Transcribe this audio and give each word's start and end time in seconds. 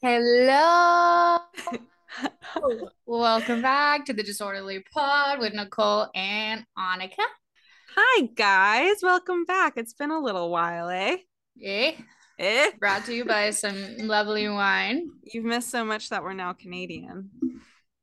Hello. 0.00 1.38
Welcome 3.06 3.62
back 3.62 4.04
to 4.06 4.12
the 4.12 4.22
Disorderly 4.22 4.84
Pod 4.92 5.38
with 5.38 5.54
Nicole 5.54 6.08
and 6.14 6.64
Annika. 6.78 7.24
Hi, 7.96 8.26
guys. 8.34 8.96
Welcome 9.02 9.44
back. 9.44 9.74
It's 9.76 9.94
been 9.94 10.10
a 10.10 10.20
little 10.20 10.50
while, 10.50 10.88
eh? 10.90 11.16
Eh? 11.62 11.92
Eh? 12.38 12.70
Brought 12.78 13.06
to 13.06 13.14
you 13.14 13.24
by 13.24 13.50
some 13.62 13.96
lovely 13.98 14.48
wine. 14.48 15.10
You've 15.22 15.44
missed 15.44 15.70
so 15.70 15.84
much 15.84 16.10
that 16.10 16.22
we're 16.22 16.34
now 16.34 16.52
Canadian. 16.52 17.30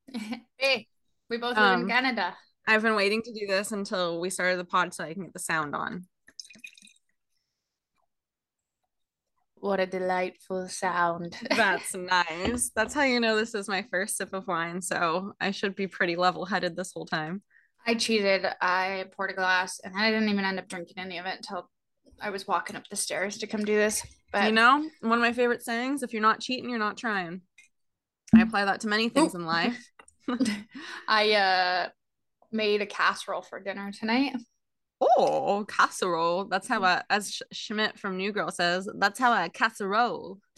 hey, 0.57 0.87
we 1.29 1.37
both 1.37 1.55
live 1.55 1.77
in 1.79 1.83
Um, 1.83 1.87
Canada. 1.89 2.35
I've 2.67 2.81
been 2.81 2.95
waiting 2.95 3.21
to 3.23 3.33
do 3.33 3.47
this 3.47 3.71
until 3.71 4.19
we 4.19 4.29
started 4.29 4.57
the 4.57 4.65
pod 4.65 4.93
so 4.93 5.03
I 5.03 5.13
can 5.13 5.23
get 5.23 5.33
the 5.33 5.39
sound 5.39 5.75
on. 5.75 6.07
What 9.61 9.79
a 9.79 9.85
delightful 9.85 10.67
sound. 10.69 11.35
That's 11.49 11.93
nice. 11.93 12.71
That's 12.75 12.93
how 12.93 13.03
you 13.03 13.19
know 13.19 13.35
this 13.35 13.53
is 13.53 13.67
my 13.67 13.85
first 13.91 14.17
sip 14.17 14.33
of 14.33 14.47
wine. 14.47 14.81
So 14.81 15.33
I 15.39 15.51
should 15.51 15.75
be 15.75 15.87
pretty 15.87 16.15
level 16.15 16.45
headed 16.45 16.75
this 16.75 16.93
whole 16.93 17.05
time. 17.05 17.43
I 17.85 17.95
cheated. 17.95 18.45
I 18.61 19.05
poured 19.15 19.31
a 19.31 19.33
glass 19.33 19.79
and 19.83 19.93
I 19.97 20.11
didn't 20.11 20.29
even 20.29 20.45
end 20.45 20.59
up 20.59 20.67
drinking 20.67 20.97
any 20.97 21.17
of 21.17 21.25
it 21.25 21.35
until 21.37 21.69
I 22.21 22.29
was 22.29 22.47
walking 22.47 22.75
up 22.75 22.87
the 22.89 22.95
stairs 22.95 23.37
to 23.39 23.47
come 23.47 23.63
do 23.65 23.75
this. 23.75 24.05
But 24.31 24.45
You 24.45 24.51
know, 24.51 24.87
one 25.01 25.17
of 25.17 25.21
my 25.21 25.33
favorite 25.33 25.63
sayings 25.63 26.03
if 26.03 26.13
you're 26.13 26.21
not 26.21 26.39
cheating, 26.39 26.69
you're 26.69 26.79
not 26.79 26.97
trying. 26.97 27.41
I 28.35 28.41
apply 28.41 28.65
that 28.65 28.81
to 28.81 28.87
many 28.87 29.09
things 29.09 29.33
in 29.33 29.45
life. 29.45 29.77
I 31.07 31.31
uh 31.31 31.89
made 32.51 32.81
a 32.81 32.85
casserole 32.85 33.41
for 33.41 33.59
dinner 33.59 33.91
tonight. 33.91 34.35
Oh, 35.01 35.65
casserole. 35.67 36.45
That's 36.45 36.67
how, 36.67 36.81
mm. 36.81 36.97
a, 36.97 37.05
as 37.09 37.33
Sch- 37.33 37.41
Schmidt 37.51 37.97
from 37.97 38.17
New 38.17 38.31
Girl 38.31 38.51
says, 38.51 38.89
that's 38.95 39.19
how 39.19 39.31
a 39.31 39.49
casserole. 39.49 40.39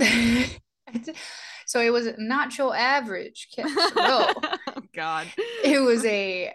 so 1.65 1.79
it 1.79 1.91
was 1.91 2.09
not 2.17 2.57
your 2.57 2.75
average 2.75 3.49
casserole. 3.55 4.33
God. 4.93 5.27
it 5.63 5.79
was 5.79 6.03
a 6.05 6.53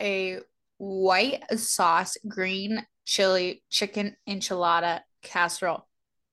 a 0.00 0.40
white 0.78 1.44
sauce 1.58 2.16
green 2.26 2.84
chili 3.04 3.62
chicken 3.70 4.16
enchilada 4.28 5.00
casserole. 5.22 5.86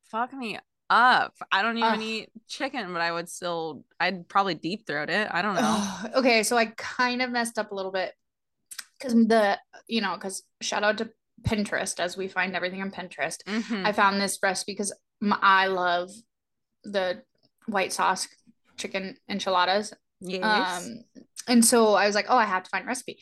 Fuck 0.09 0.33
me 0.33 0.58
up. 0.89 1.33
I 1.52 1.61
don't 1.61 1.77
even 1.77 1.94
Ugh. 1.94 2.02
eat 2.02 2.30
chicken, 2.47 2.92
but 2.92 3.02
I 3.02 3.11
would 3.11 3.30
still, 3.30 3.86
I'd 3.99 4.27
probably 4.27 4.55
deep 4.55 4.86
throat 4.86 5.09
it. 5.09 5.30
I 5.31 5.42
don't 5.42 5.55
know. 5.55 5.97
Okay, 6.16 6.44
so 6.44 6.58
I 6.58 6.66
kind 6.77 7.22
of 7.22 7.31
messed 7.31 7.58
up 7.58 7.72
a 7.72 7.75
little 7.75 7.92
bit 7.92 8.14
because 9.02 9.13
the 9.27 9.57
you 9.88 10.02
know 10.02 10.13
because 10.16 10.44
shout 10.61 10.83
out 10.83 10.97
to 10.99 11.09
Pinterest 11.44 11.99
as 11.99 12.16
we 12.16 12.27
find 12.27 12.55
everything 12.55 12.81
on 12.81 12.91
Pinterest. 12.91 13.38
Mhm. 13.45 13.85
I 13.85 13.91
found 13.91 14.21
this 14.21 14.38
recipe 14.43 14.73
because 14.73 14.93
I 15.23 15.67
love 15.67 16.11
the 16.83 17.23
white 17.66 17.93
sauce 17.93 18.27
chicken 18.77 19.17
enchiladas. 19.30 19.93
yes. 20.19 20.85
Um, 20.88 21.03
and 21.47 21.66
so 21.66 21.93
I 21.95 22.05
was 22.05 22.16
like, 22.16 22.27
oh, 22.30 22.38
I 22.38 22.45
have 22.45 22.63
to 22.63 22.69
find 22.69 22.85
a 22.85 22.88
recipe. 22.88 23.17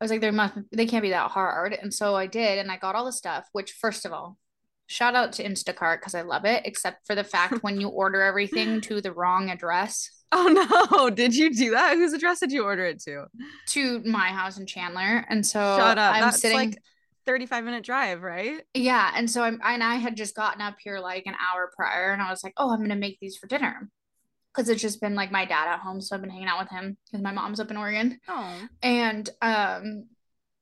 I 0.00 0.04
was 0.04 0.10
like, 0.10 0.20
there 0.20 0.32
must 0.32 0.54
they 0.72 0.86
can't 0.86 1.02
be 1.02 1.10
that 1.10 1.30
hard. 1.30 1.72
And 1.74 1.92
so 1.92 2.14
I 2.14 2.26
did, 2.26 2.58
and 2.58 2.70
I 2.70 2.76
got 2.78 2.94
all 2.94 3.04
the 3.04 3.12
stuff, 3.12 3.46
which 3.52 3.72
first 3.72 4.06
of 4.06 4.12
all, 4.12 4.38
shout 4.86 5.14
out 5.14 5.32
to 5.34 5.44
Instacart 5.44 6.00
because 6.00 6.14
I 6.14 6.22
love 6.22 6.44
it, 6.44 6.62
except 6.64 7.06
for 7.06 7.14
the 7.14 7.24
fact 7.24 7.58
when 7.62 7.80
you 7.80 7.88
order 7.88 8.22
everything 8.22 8.80
to 8.82 9.00
the 9.00 9.12
wrong 9.12 9.50
address 9.50 10.10
oh, 10.32 10.88
no. 10.90 11.10
Did 11.10 11.34
you 11.34 11.54
do 11.54 11.70
that? 11.70 11.94
Whose 11.94 12.12
address 12.12 12.40
did 12.40 12.52
you 12.52 12.64
order 12.64 12.84
it 12.84 13.00
to? 13.04 13.26
to 13.68 14.00
my 14.04 14.28
house 14.28 14.58
in 14.58 14.66
Chandler. 14.66 15.24
And 15.28 15.44
so 15.44 15.58
Shut 15.78 15.98
up. 15.98 16.14
I'm 16.14 16.20
That's 16.22 16.40
sitting 16.40 16.56
like 16.56 16.78
35 17.26 17.64
minute 17.64 17.84
drive, 17.84 18.22
right? 18.22 18.62
yeah, 18.72 19.12
and 19.14 19.30
so 19.30 19.42
I'm 19.42 19.60
and 19.62 19.82
I 19.82 19.96
had 19.96 20.16
just 20.16 20.34
gotten 20.34 20.62
up 20.62 20.76
here 20.82 20.98
like 20.98 21.26
an 21.26 21.34
hour 21.34 21.70
prior, 21.76 22.12
and 22.12 22.22
I 22.22 22.30
was 22.30 22.42
like, 22.42 22.54
oh, 22.56 22.72
I'm 22.72 22.80
gonna 22.80 22.96
make 22.96 23.18
these 23.20 23.36
for 23.36 23.46
dinner. 23.46 23.90
Because 24.54 24.70
it's 24.70 24.80
just 24.80 25.00
been 25.00 25.14
like 25.14 25.30
my 25.30 25.44
dad 25.44 25.68
at 25.68 25.80
home, 25.80 26.00
so 26.00 26.16
I've 26.16 26.22
been 26.22 26.30
hanging 26.30 26.48
out 26.48 26.58
with 26.58 26.70
him 26.70 26.96
because 27.04 27.22
my 27.22 27.32
mom's 27.32 27.60
up 27.60 27.70
in 27.70 27.76
Oregon. 27.76 28.18
Oh. 28.28 28.60
And 28.82 29.28
um, 29.42 30.06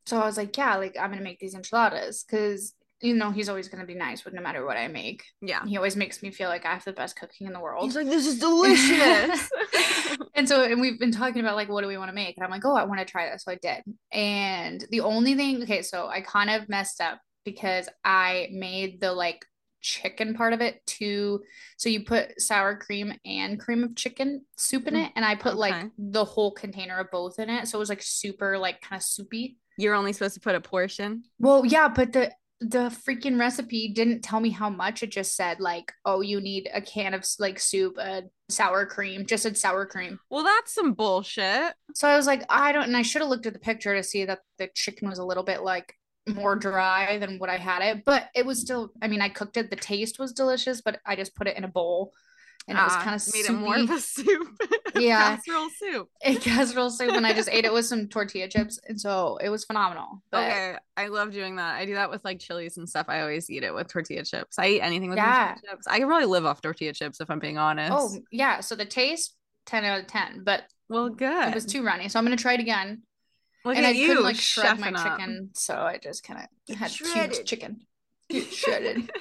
so 0.07 0.21
I 0.21 0.27
was 0.27 0.37
like, 0.37 0.57
yeah, 0.57 0.77
like 0.77 0.97
I'm 1.01 1.11
gonna 1.11 1.23
make 1.23 1.39
these 1.39 1.55
enchiladas 1.55 2.25
because 2.25 2.75
you 3.01 3.15
know 3.15 3.31
he's 3.31 3.49
always 3.49 3.69
gonna 3.69 3.87
be 3.87 3.95
nice 3.95 4.25
with 4.25 4.35
no 4.35 4.41
matter 4.41 4.65
what 4.65 4.77
I 4.77 4.89
make. 4.89 5.25
Yeah. 5.41 5.65
He 5.67 5.77
always 5.77 5.97
makes 5.97 6.23
me 6.23 6.31
feel 6.31 6.49
like 6.49 6.65
I 6.65 6.73
have 6.73 6.85
the 6.85 6.93
best 6.93 7.19
cooking 7.19 7.47
in 7.47 7.53
the 7.53 7.61
world. 7.61 7.85
He's 7.85 7.97
like, 7.97 8.07
this 8.07 8.27
is 8.27 8.39
delicious. 8.39 9.51
and 10.35 10.49
so 10.49 10.63
and 10.63 10.81
we've 10.81 10.99
been 10.99 11.13
talking 11.13 11.41
about 11.41 11.57
like 11.57 11.69
what 11.69 11.83
do 11.83 11.89
we 11.89 11.99
want 11.99 12.11
to 12.11 12.15
make? 12.15 12.37
And 12.37 12.45
I'm 12.45 12.51
like, 12.51 12.65
oh, 12.65 12.75
I 12.75 12.85
want 12.85 13.01
to 13.01 13.07
try 13.07 13.31
this. 13.31 13.45
So 13.45 13.53
I 13.53 13.57
did. 13.57 13.83
And 14.13 14.85
the 14.91 15.01
only 15.01 15.35
thing, 15.35 15.63
okay, 15.63 15.83
so 15.83 16.09
I 16.09 16.21
kind 16.23 16.51
of 16.51 16.69
messed 16.69 17.01
up 17.01 17.21
because 17.45 17.89
I 18.05 18.49
made 18.53 19.01
the 19.01 19.13
like 19.13 19.45
chicken 19.87 20.35
part 20.35 20.53
of 20.53 20.61
it 20.61 20.85
too. 20.87 21.43
So 21.77 21.89
you 21.89 22.05
put 22.05 22.41
sour 22.41 22.77
cream 22.77 23.15
and 23.25 23.61
cream 23.61 23.85
of 23.85 23.95
chicken 23.95 24.45
soup 24.57 24.89
in 24.89 24.95
mm, 24.95 25.07
it, 25.07 25.13
and 25.15 25.25
I 25.25 25.37
put 25.37 25.57
like 25.57 25.91
the 25.97 26.25
whole 26.25 26.51
container 26.51 26.99
of 26.99 27.11
both 27.11 27.39
in 27.39 27.49
it. 27.49 27.69
So 27.69 27.79
it 27.79 27.81
was 27.81 27.89
like 27.89 28.03
super 28.03 28.59
like 28.59 28.81
kind 28.81 28.99
of 28.99 29.05
soupy. 29.05 29.59
You're 29.79 29.95
only 29.95 30.13
supposed 30.13 30.35
to 30.35 30.41
put 30.41 30.55
a 30.55 30.61
portion. 30.61 31.25
Well, 31.39 31.65
yeah, 31.65 31.89
but 31.89 32.13
the 32.13 32.33
the 32.61 32.89
freaking 33.07 33.39
recipe 33.39 33.89
didn't 33.89 34.23
tell 34.23 34.41
me 34.41 34.51
how 34.51 34.71
much. 34.71 35.03
It 35.03 35.11
just 35.11 35.37
said 35.37 35.61
like, 35.61 35.93
oh, 36.05 36.21
you 36.21 36.41
need 36.41 36.69
a 36.73 36.81
can 36.81 37.15
of 37.15 37.25
like 37.39 37.59
soup, 37.59 37.99
a 37.99 38.23
sour 38.49 38.87
cream, 38.87 39.27
just 39.27 39.43
said 39.43 39.57
sour 39.57 39.85
cream. 39.87 40.19
Well, 40.31 40.45
that's 40.45 40.75
some 40.75 40.95
bullshit. 40.95 41.75
So 41.95 42.09
I 42.09 42.17
was 42.17 42.27
like, 42.27 42.45
I 42.49 42.73
don't, 42.73 42.85
and 42.85 42.97
I 42.97 43.03
should 43.03 43.23
have 43.23 43.31
looked 43.31 43.47
at 43.47 43.53
the 43.53 43.59
picture 43.59 43.95
to 43.95 44.03
see 44.03 44.25
that 44.25 44.41
the 44.59 44.71
chicken 44.75 45.09
was 45.09 45.19
a 45.19 45.25
little 45.25 45.45
bit 45.45 45.63
like 45.63 45.95
more 46.29 46.57
dry 46.57 47.19
than 47.19 47.39
what 47.39 47.51
I 47.51 47.57
had 47.57 47.83
it, 47.83 48.05
but 48.05 48.29
it 48.35 48.45
was 48.45 48.61
still, 48.61 48.91
I 49.01 49.09
mean, 49.09 49.21
I 49.21 49.29
cooked 49.29 49.57
it. 49.57 49.71
The 49.71 49.77
taste 49.77 50.19
was 50.19 50.33
delicious, 50.33 50.81
but 50.81 50.99
I 51.07 51.15
just 51.15 51.37
put 51.37 51.47
it 51.47 51.57
in 51.57 51.65
a 51.65 51.69
bowl 51.69 52.13
and 52.69 52.77
it 52.79 52.83
was 52.83 52.93
Ah, 52.95 53.03
kind 53.03 53.15
of 53.17 53.23
made 53.35 53.45
soupy. 53.45 53.59
it 53.59 53.61
more 53.61 53.77
of 53.77 53.91
a 53.91 54.01
soup. 54.01 54.49
Yeah. 54.99 55.37
Casserole 55.37 55.69
soup. 55.79 56.09
a 56.23 56.35
casserole 56.41 56.89
soup, 56.91 57.13
and 57.13 57.27
I 57.27 57.35
just 57.35 57.51
ate 57.51 57.67
it 57.67 57.73
with 57.73 57.85
some 57.85 58.09
tortilla 58.09 58.49
chips, 58.49 58.81
and 58.89 58.99
so 58.99 59.37
it 59.43 59.51
was 59.51 59.65
phenomenal. 59.67 60.23
But 60.31 60.45
okay, 60.51 60.77
I 60.97 61.09
love 61.09 61.33
doing 61.33 61.57
that. 61.57 61.75
I 61.77 61.85
do 61.85 61.95
that 61.95 62.09
with 62.11 62.25
like 62.25 62.39
chilies 62.41 62.79
and 62.79 62.89
stuff. 62.89 63.05
I 63.09 63.21
always 63.21 63.51
eat 63.51 63.63
it 63.63 63.75
with 63.75 63.89
tortilla 63.89 64.25
chips. 64.25 64.59
I 64.59 64.69
eat 64.69 64.81
anything 64.81 65.11
with 65.11 65.19
Yeah. 65.19 65.49
tortilla 65.55 65.73
chips. 65.75 65.87
I 65.87 65.99
could 65.99 66.07
probably 66.09 66.27
live 66.27 66.47
off 66.47 66.63
tortilla 66.63 66.95
chips 66.95 67.21
if 67.21 67.31
I'm 67.31 67.39
being 67.41 67.59
honest. 67.59 67.93
oh 67.95 68.17
yeah, 68.33 68.61
so 68.61 68.75
the 68.75 68.87
taste 68.87 69.35
ten 69.67 69.85
out 69.85 70.01
of 70.01 70.07
ten, 70.07 70.43
but 70.45 70.65
well, 70.89 71.11
good. 71.11 71.49
it 71.49 71.55
was 71.55 71.67
too 71.67 71.85
runny, 71.85 72.09
so 72.09 72.19
I'm 72.19 72.25
gonna 72.25 72.37
try 72.37 72.55
it 72.55 72.61
again. 72.61 73.03
Look 73.67 73.77
and 73.77 73.85
at 73.85 73.91
I 73.91 73.93
you, 73.99 74.07
couldn't 74.07 74.23
like 74.23 74.37
shred 74.37 74.79
my 74.81 74.93
up. 74.93 75.19
chicken, 75.19 75.51
so 75.53 75.75
I 75.75 75.99
just 75.99 76.23
kind 76.25 76.41
of 76.71 76.77
had 76.79 76.91
shredded. 76.91 77.45
chicken. 77.45 77.81
Get 78.29 78.53
shredded. 78.53 79.11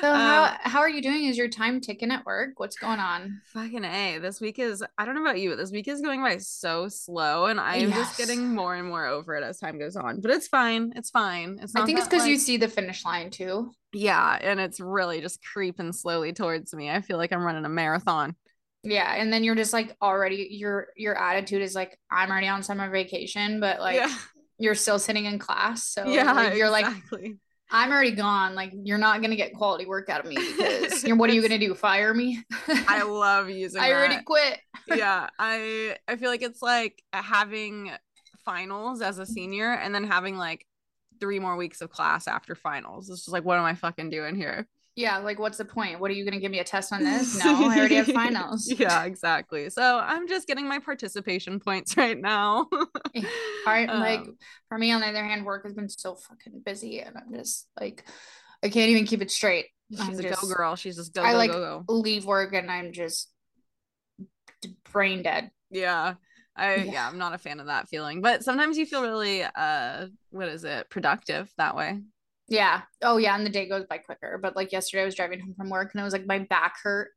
So 0.00 0.10
Um, 0.10 0.16
how 0.16 0.56
how 0.62 0.80
are 0.80 0.88
you 0.88 1.02
doing? 1.02 1.26
Is 1.26 1.36
your 1.36 1.48
time 1.48 1.80
ticking 1.80 2.10
at 2.10 2.24
work? 2.24 2.58
What's 2.58 2.76
going 2.76 2.98
on? 2.98 3.42
Fucking 3.52 3.84
A. 3.84 4.18
This 4.18 4.40
week 4.40 4.58
is, 4.58 4.82
I 4.96 5.04
don't 5.04 5.14
know 5.14 5.20
about 5.20 5.38
you, 5.38 5.50
but 5.50 5.58
this 5.58 5.70
week 5.70 5.88
is 5.88 6.00
going 6.00 6.22
by 6.22 6.38
so 6.38 6.88
slow 6.88 7.46
and 7.46 7.60
I 7.60 7.76
am 7.76 7.92
just 7.92 8.16
getting 8.16 8.54
more 8.54 8.74
and 8.74 8.88
more 8.88 9.06
over 9.06 9.34
it 9.36 9.44
as 9.44 9.58
time 9.58 9.78
goes 9.78 9.96
on. 9.96 10.20
But 10.22 10.30
it's 10.30 10.48
fine. 10.48 10.92
It's 10.96 11.10
fine. 11.10 11.58
It's 11.62 11.76
I 11.76 11.84
think 11.84 11.98
it's 11.98 12.08
because 12.08 12.26
you 12.26 12.38
see 12.38 12.56
the 12.56 12.68
finish 12.68 13.04
line 13.04 13.30
too. 13.30 13.72
Yeah. 13.92 14.38
And 14.40 14.58
it's 14.58 14.80
really 14.80 15.20
just 15.20 15.44
creeping 15.44 15.92
slowly 15.92 16.32
towards 16.32 16.72
me. 16.72 16.90
I 16.90 17.02
feel 17.02 17.18
like 17.18 17.32
I'm 17.32 17.44
running 17.44 17.66
a 17.66 17.68
marathon. 17.68 18.34
Yeah, 18.82 19.14
and 19.14 19.30
then 19.30 19.44
you're 19.44 19.54
just 19.54 19.74
like 19.74 19.94
already 20.00 20.48
your 20.50 20.88
your 20.96 21.14
attitude 21.14 21.60
is 21.60 21.74
like 21.74 21.98
I'm 22.10 22.30
already 22.30 22.48
on 22.48 22.62
summer 22.62 22.90
vacation, 22.90 23.60
but 23.60 23.78
like 23.78 23.96
yeah. 23.96 24.14
you're 24.58 24.74
still 24.74 24.98
sitting 24.98 25.26
in 25.26 25.38
class, 25.38 25.86
so 25.86 26.06
yeah. 26.06 26.32
like, 26.32 26.54
you're 26.54 26.70
like 26.70 26.86
exactly. 26.86 27.36
I'm 27.70 27.90
already 27.92 28.12
gone. 28.12 28.54
Like 28.54 28.72
you're 28.74 28.98
not 28.98 29.22
gonna 29.22 29.36
get 29.36 29.54
quality 29.54 29.86
work 29.86 30.08
out 30.08 30.20
of 30.20 30.26
me 30.26 30.36
because 30.36 31.02
what 31.06 31.30
are 31.30 31.32
you 31.32 31.42
gonna 31.42 31.58
do? 31.58 31.74
Fire 31.74 32.12
me? 32.12 32.42
I 32.68 33.02
love 33.06 33.48
using 33.48 33.80
I 33.80 33.92
already 33.92 34.16
that. 34.16 34.24
quit. 34.24 34.58
yeah 34.96 35.28
i 35.38 35.96
i 36.08 36.16
feel 36.16 36.30
like 36.30 36.42
it's 36.42 36.62
like 36.62 37.02
having 37.12 37.92
finals 38.44 39.00
as 39.02 39.18
a 39.18 39.26
senior 39.26 39.72
and 39.72 39.94
then 39.94 40.04
having 40.04 40.36
like 40.36 40.66
three 41.20 41.38
more 41.38 41.56
weeks 41.56 41.80
of 41.80 41.90
class 41.90 42.26
after 42.26 42.54
finals 42.54 43.08
it's 43.10 43.20
just 43.20 43.32
like 43.32 43.44
what 43.44 43.58
am 43.58 43.64
i 43.64 43.74
fucking 43.74 44.10
doing 44.10 44.34
here 44.34 44.66
Yeah, 45.00 45.18
like 45.18 45.38
what's 45.38 45.58
the 45.58 45.64
point? 45.64 46.00
What 46.00 46.10
are 46.10 46.14
you 46.14 46.24
gonna 46.24 46.40
give 46.40 46.52
me 46.52 46.60
a 46.60 46.64
test 46.64 46.92
on 46.92 47.02
this? 47.02 47.42
No, 47.42 47.68
I 47.68 47.78
already 47.78 47.96
have 47.96 48.06
finals. 48.06 48.72
yeah 48.78 49.04
exactly 49.04 49.68
so 49.70 49.98
i'm 50.02 50.28
just 50.28 50.46
getting 50.46 50.68
my 50.68 50.78
participation 50.78 51.60
points 51.60 51.96
right 51.96 52.18
now 52.18 52.68
Part 53.64 53.88
like 53.88 54.20
Um, 54.20 54.36
for 54.68 54.78
me, 54.78 54.92
on 54.92 55.00
the 55.00 55.08
other 55.08 55.24
hand, 55.24 55.44
work 55.44 55.64
has 55.64 55.74
been 55.74 55.88
so 55.88 56.14
fucking 56.14 56.62
busy, 56.64 57.00
and 57.00 57.16
I'm 57.16 57.34
just 57.34 57.66
like, 57.78 58.04
I 58.62 58.68
can't 58.68 58.90
even 58.90 59.06
keep 59.06 59.20
it 59.20 59.30
straight. 59.30 59.66
she's 59.90 60.00
I'm 60.00 60.18
a 60.18 60.22
just, 60.22 60.40
go 60.40 60.54
girl 60.54 60.76
she's 60.76 60.96
just 60.96 61.12
go 61.14 61.22
I 61.22 61.32
go 61.32 61.38
like 61.38 61.50
go 61.50 61.84
go 61.86 61.94
leave 61.94 62.24
work 62.24 62.54
and 62.54 62.70
I'm 62.70 62.92
just 62.92 63.30
brain 64.92 65.22
dead. 65.22 65.50
yeah 65.70 66.14
I 66.56 66.76
Yeah. 66.76 66.92
yeah. 66.92 67.08
I'm 67.08 67.18
not 67.18 67.34
a 67.34 67.38
fan 67.38 67.60
of 67.60 67.66
that 67.66 67.88
feeling. 67.88 68.20
But 68.20 68.44
sometimes 68.44 68.76
you 68.78 68.86
feel 68.86 69.02
really 69.02 69.42
uh 69.42 70.06
what 70.30 70.48
is 70.48 70.64
it, 70.64 70.88
productive 70.90 71.52
that 71.56 71.76
way. 71.76 72.00
Yeah. 72.50 72.82
Oh 73.00 73.16
yeah, 73.16 73.36
and 73.36 73.46
the 73.46 73.50
day 73.50 73.68
goes 73.68 73.86
by 73.88 73.98
quicker. 73.98 74.38
But 74.42 74.56
like 74.56 74.72
yesterday, 74.72 75.02
I 75.02 75.06
was 75.06 75.14
driving 75.14 75.40
home 75.40 75.54
from 75.56 75.70
work 75.70 75.92
and 75.94 76.00
I 76.00 76.04
was 76.04 76.12
like 76.12 76.26
my 76.26 76.40
back 76.40 76.74
hurt, 76.82 77.12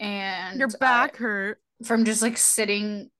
and 0.00 0.58
Your 0.58 0.68
uh, 0.68 0.78
back 0.80 1.16
hurt. 1.16 1.60
from 1.84 2.04
just 2.04 2.22
like 2.22 2.38
sitting 2.38 3.10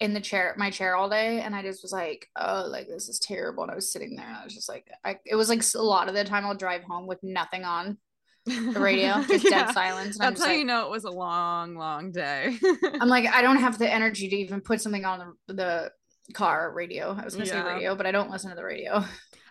in 0.00 0.14
the 0.14 0.20
chair, 0.20 0.54
my 0.56 0.70
chair 0.70 0.96
all 0.96 1.10
day, 1.10 1.40
and 1.40 1.54
I 1.54 1.62
just 1.62 1.82
was 1.82 1.92
like, 1.92 2.26
oh, 2.34 2.66
like 2.68 2.88
this 2.88 3.10
is 3.10 3.18
terrible. 3.18 3.62
And 3.62 3.70
I 3.70 3.74
was 3.74 3.92
sitting 3.92 4.16
there, 4.16 4.26
and 4.26 4.36
I 4.36 4.44
was 4.44 4.54
just 4.54 4.70
like, 4.70 4.88
I. 5.04 5.18
It 5.26 5.36
was 5.36 5.50
like 5.50 5.62
a 5.74 5.82
lot 5.82 6.08
of 6.08 6.14
the 6.14 6.24
time 6.24 6.46
I'll 6.46 6.54
drive 6.54 6.82
home 6.82 7.06
with 7.06 7.18
nothing 7.22 7.64
on, 7.64 7.98
the 8.46 8.80
radio, 8.80 9.22
just 9.28 9.44
yeah. 9.44 9.66
dead 9.66 9.74
silence. 9.74 10.16
That's 10.16 10.40
how 10.40 10.48
like, 10.48 10.58
you 10.58 10.64
know 10.64 10.86
it 10.86 10.90
was 10.90 11.04
a 11.04 11.10
long, 11.10 11.74
long 11.74 12.10
day. 12.10 12.56
I'm 13.00 13.08
like, 13.08 13.26
I 13.26 13.42
don't 13.42 13.58
have 13.58 13.78
the 13.78 13.92
energy 13.92 14.30
to 14.30 14.36
even 14.36 14.62
put 14.62 14.80
something 14.80 15.04
on 15.04 15.34
the, 15.46 15.54
the 15.54 15.90
car 16.32 16.72
radio. 16.72 17.16
I 17.18 17.24
was 17.24 17.34
gonna 17.34 17.46
yeah. 17.46 17.64
say 17.64 17.74
radio, 17.74 17.94
but 17.94 18.06
I 18.06 18.12
don't 18.12 18.30
listen 18.30 18.48
to 18.50 18.56
the 18.56 18.64
radio. 18.64 19.04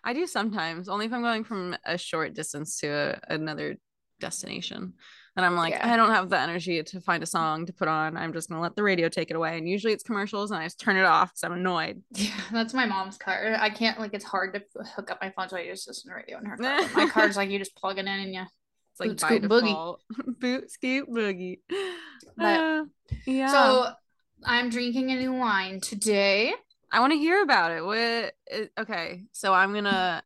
I 0.08 0.14
do 0.14 0.26
sometimes, 0.26 0.88
only 0.88 1.06
if 1.06 1.12
I'm 1.12 1.22
going 1.22 1.44
from 1.44 1.76
a 1.86 1.98
short 1.98 2.34
distance 2.34 2.80
to 2.80 2.88
a, 2.88 3.34
another 3.34 3.76
destination. 4.22 4.94
And 5.36 5.46
I'm 5.46 5.58
like, 5.58 5.74
yeah. 5.74 5.94
I 5.94 5.98
don't 5.98 6.12
have 6.12 6.30
the 6.30 6.40
energy 6.40 6.82
to 6.82 7.02
find 7.02 7.22
a 7.22 7.26
song 7.26 7.66
to 7.66 7.74
put 7.74 7.90
on. 7.90 8.16
I'm 8.16 8.32
just 8.32 8.48
gonna 8.48 8.62
let 8.62 8.78
the 8.78 8.84
radio 8.84 9.10
take 9.10 9.32
it 9.32 9.36
away. 9.36 9.58
And 9.58 9.68
usually 9.68 9.92
it's 9.92 10.04
commercials, 10.04 10.50
and 10.50 10.62
I 10.62 10.64
just 10.64 10.80
turn 10.80 10.96
it 10.96 11.04
off 11.04 11.32
because 11.32 11.44
I'm 11.44 11.52
annoyed. 11.52 12.02
Yeah, 12.16 12.32
that's 12.54 12.74
my 12.74 12.86
mom's 12.86 13.18
car. 13.18 13.58
I 13.60 13.70
can't 13.70 14.00
like 14.00 14.14
it's 14.14 14.24
hard 14.24 14.54
to 14.54 14.64
hook 14.96 15.12
up 15.12 15.20
my 15.22 15.30
phone, 15.32 15.50
so 15.50 15.58
I 15.58 15.68
just 15.68 15.90
listen 15.90 16.10
to 16.10 16.16
radio 16.16 16.38
in 16.38 16.46
her 16.46 16.56
car. 16.56 16.88
my 16.96 17.10
car's 17.10 17.36
like 17.36 17.50
you 17.50 17.60
just 17.60 17.76
plug 17.76 17.98
it 17.98 18.06
in 18.06 18.08
and 18.08 18.34
you. 18.34 18.44
It's 19.00 19.22
like 19.22 19.42
boot, 19.42 19.42
default. 19.44 20.02
Boogie. 20.12 20.40
boot 20.40 20.72
scoot 20.72 21.08
boogie. 21.08 21.60
But, 22.36 22.44
uh, 22.60 22.86
yeah. 23.28 23.52
So 23.52 23.90
I'm 24.44 24.70
drinking 24.70 25.12
a 25.12 25.18
new 25.18 25.34
wine 25.34 25.82
today. 25.82 26.54
I 26.92 27.00
want 27.00 27.14
to 27.14 27.20
hear 27.20 27.42
about 27.42 27.72
it. 27.72 27.86
What? 27.86 28.68
Okay, 28.80 29.24
so 29.32 29.54
I'm 29.54 29.74
gonna 29.74 30.24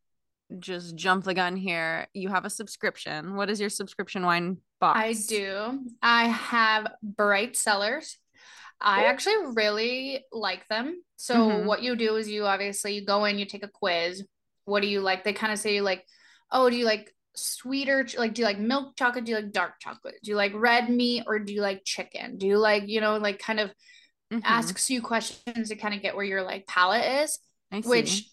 just 0.60 0.96
jump 0.96 1.24
the 1.24 1.34
gun 1.34 1.56
here. 1.56 2.08
You 2.14 2.30
have 2.30 2.46
a 2.46 2.50
subscription. 2.50 3.36
What 3.36 3.50
is 3.50 3.60
your 3.60 3.70
subscription 3.70 4.26
wine 4.26 4.58
box? 4.80 5.00
I 5.00 5.14
do. 5.28 5.80
I 6.02 6.28
have 6.28 6.92
Bright 7.02 7.56
Cellars. 7.56 8.18
I 8.80 9.06
actually 9.06 9.54
really 9.54 10.26
like 10.32 10.68
them. 10.68 11.04
So 11.16 11.36
mm-hmm. 11.36 11.68
what 11.68 11.84
you 11.84 11.96
do 11.96 12.16
is 12.16 12.28
you 12.28 12.46
obviously 12.46 12.96
you 12.96 13.06
go 13.06 13.26
in, 13.26 13.38
you 13.38 13.46
take 13.46 13.64
a 13.64 13.68
quiz. 13.68 14.26
What 14.66 14.82
do 14.82 14.88
you 14.88 15.02
like? 15.02 15.24
They 15.24 15.34
kind 15.34 15.54
of 15.54 15.60
say 15.60 15.82
like, 15.82 16.04
oh, 16.52 16.70
do 16.70 16.76
you 16.76 16.86
like 16.86 17.14
sweeter 17.34 18.06
like 18.18 18.34
do 18.34 18.42
you 18.42 18.46
like 18.46 18.60
milk 18.60 18.94
chocolate 18.98 19.24
do 19.24 19.32
you 19.32 19.38
like 19.38 19.54
dark 19.54 19.80
chocolate 19.80 20.16
do 20.22 20.32
you 20.32 20.36
like 20.36 20.52
red 20.54 20.90
meat 20.90 21.24
or 21.28 21.40
do 21.40 21.54
you 21.54 21.62
like 21.62 21.82
chicken 21.86 22.38
do 22.38 22.46
you 22.46 22.58
like 22.58 22.84
you 22.88 23.00
know 23.00 23.16
like 23.18 23.40
kind 23.40 23.58
of 23.58 23.72
mm-hmm. 24.32 24.40
asks 24.44 24.90
you 24.90 25.02
questions 25.02 25.70
to 25.70 25.76
kind 25.76 25.94
of 25.94 26.02
get 26.02 26.16
where 26.16 26.26
your 26.26 26.42
like 26.42 26.66
palate 26.66 27.24
is 27.24 27.40
which 27.86 28.30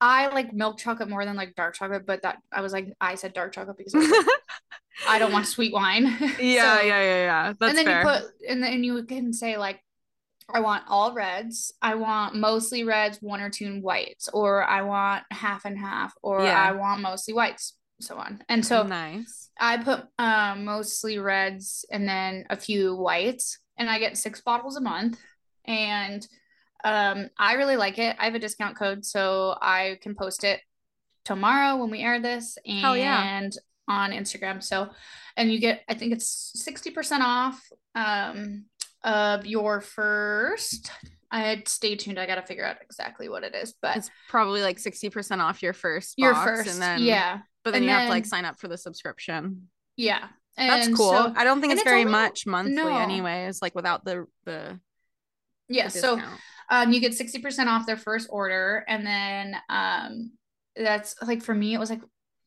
I 0.00 0.26
like 0.28 0.52
milk 0.52 0.78
chocolate 0.78 1.08
more 1.08 1.24
than 1.24 1.36
like 1.36 1.54
dark 1.54 1.74
chocolate, 1.74 2.04
but 2.06 2.22
that 2.22 2.38
I 2.52 2.60
was 2.60 2.72
like 2.72 2.92
I 3.00 3.14
said 3.14 3.32
dark 3.32 3.52
chocolate 3.52 3.78
because 3.78 3.94
I, 3.94 4.00
like, 4.00 4.26
I 5.08 5.18
don't 5.18 5.32
want 5.32 5.46
sweet 5.46 5.72
wine. 5.72 6.04
Yeah, 6.38 6.78
so, 6.78 6.82
yeah, 6.82 7.02
yeah, 7.02 7.24
yeah. 7.24 7.52
That's 7.58 7.70
and 7.70 7.78
then 7.78 7.86
fair. 7.86 8.00
you 8.00 8.08
put 8.08 8.22
and 8.48 8.62
then 8.62 8.84
you 8.84 9.04
can 9.04 9.32
say 9.32 9.56
like 9.56 9.80
I 10.52 10.60
want 10.60 10.84
all 10.88 11.14
reds. 11.14 11.72
I 11.80 11.94
want 11.94 12.34
mostly 12.34 12.84
reds, 12.84 13.18
one 13.22 13.40
or 13.40 13.48
two 13.48 13.80
whites, 13.80 14.28
or 14.28 14.62
I 14.62 14.82
want 14.82 15.24
half 15.30 15.64
and 15.64 15.78
half, 15.78 16.12
or 16.22 16.44
yeah. 16.44 16.62
I 16.62 16.72
want 16.72 17.00
mostly 17.00 17.32
whites, 17.32 17.78
so 17.98 18.16
on. 18.16 18.42
And 18.50 18.64
so 18.64 18.82
nice. 18.82 19.48
I 19.58 19.78
put 19.78 20.04
um, 20.18 20.66
mostly 20.66 21.18
reds 21.18 21.86
and 21.90 22.06
then 22.06 22.44
a 22.50 22.58
few 22.58 22.94
whites, 22.94 23.58
and 23.78 23.88
I 23.88 23.98
get 23.98 24.18
six 24.18 24.42
bottles 24.42 24.76
a 24.76 24.82
month. 24.82 25.18
And 25.66 26.26
um, 26.84 27.30
I 27.38 27.54
really 27.54 27.76
like 27.76 27.98
it. 27.98 28.16
I 28.18 28.26
have 28.26 28.34
a 28.34 28.38
discount 28.38 28.76
code, 28.76 29.04
so 29.04 29.56
I 29.60 29.98
can 30.02 30.14
post 30.14 30.44
it 30.44 30.60
tomorrow 31.24 31.76
when 31.76 31.90
we 31.90 32.00
air 32.00 32.20
this 32.20 32.58
and 32.66 32.98
yeah. 32.98 33.48
on 33.88 34.10
Instagram. 34.12 34.62
So, 34.62 34.90
and 35.36 35.50
you 35.50 35.58
get, 35.58 35.82
I 35.88 35.94
think 35.94 36.12
it's 36.12 36.52
60% 36.56 37.20
off 37.20 37.62
um, 37.94 38.66
of 39.02 39.46
your 39.46 39.80
first. 39.80 40.90
I 41.30 41.40
had 41.40 41.66
stay 41.68 41.96
tuned. 41.96 42.18
I 42.18 42.26
got 42.26 42.36
to 42.36 42.42
figure 42.42 42.64
out 42.64 42.76
exactly 42.82 43.28
what 43.28 43.42
it 43.42 43.54
is, 43.54 43.74
but 43.80 43.96
it's 43.96 44.10
probably 44.28 44.62
like 44.62 44.78
60% 44.78 45.40
off 45.40 45.62
your 45.62 45.72
first, 45.72 46.14
your 46.16 46.34
first, 46.34 46.70
and 46.70 46.80
then, 46.80 47.02
yeah. 47.02 47.40
But 47.64 47.72
then 47.72 47.78
and 47.78 47.84
you 47.86 47.90
then, 47.90 47.98
have 48.00 48.08
to 48.08 48.12
like 48.12 48.26
sign 48.26 48.44
up 48.44 48.60
for 48.60 48.68
the 48.68 48.78
subscription. 48.78 49.68
Yeah. 49.96 50.28
And 50.56 50.70
That's 50.70 50.96
cool. 50.96 51.10
So, 51.10 51.32
I 51.34 51.42
don't 51.42 51.60
think 51.60 51.72
it's, 51.72 51.80
it's 51.80 51.88
very 51.88 52.02
only, 52.02 52.12
much 52.12 52.46
monthly 52.46 52.74
no. 52.74 52.96
anyways, 52.96 53.60
like 53.60 53.74
without 53.74 54.04
the, 54.04 54.26
the, 54.44 54.78
yeah. 55.68 55.88
So, 55.88 56.20
um, 56.70 56.92
you 56.92 57.00
get 57.00 57.12
60% 57.12 57.66
off 57.66 57.86
their 57.86 57.96
first 57.96 58.28
order. 58.30 58.84
And 58.88 59.06
then 59.06 59.56
um, 59.68 60.32
that's 60.76 61.14
like 61.22 61.42
for 61.42 61.54
me, 61.54 61.74
it 61.74 61.78
was 61.78 61.90
like, 61.90 62.00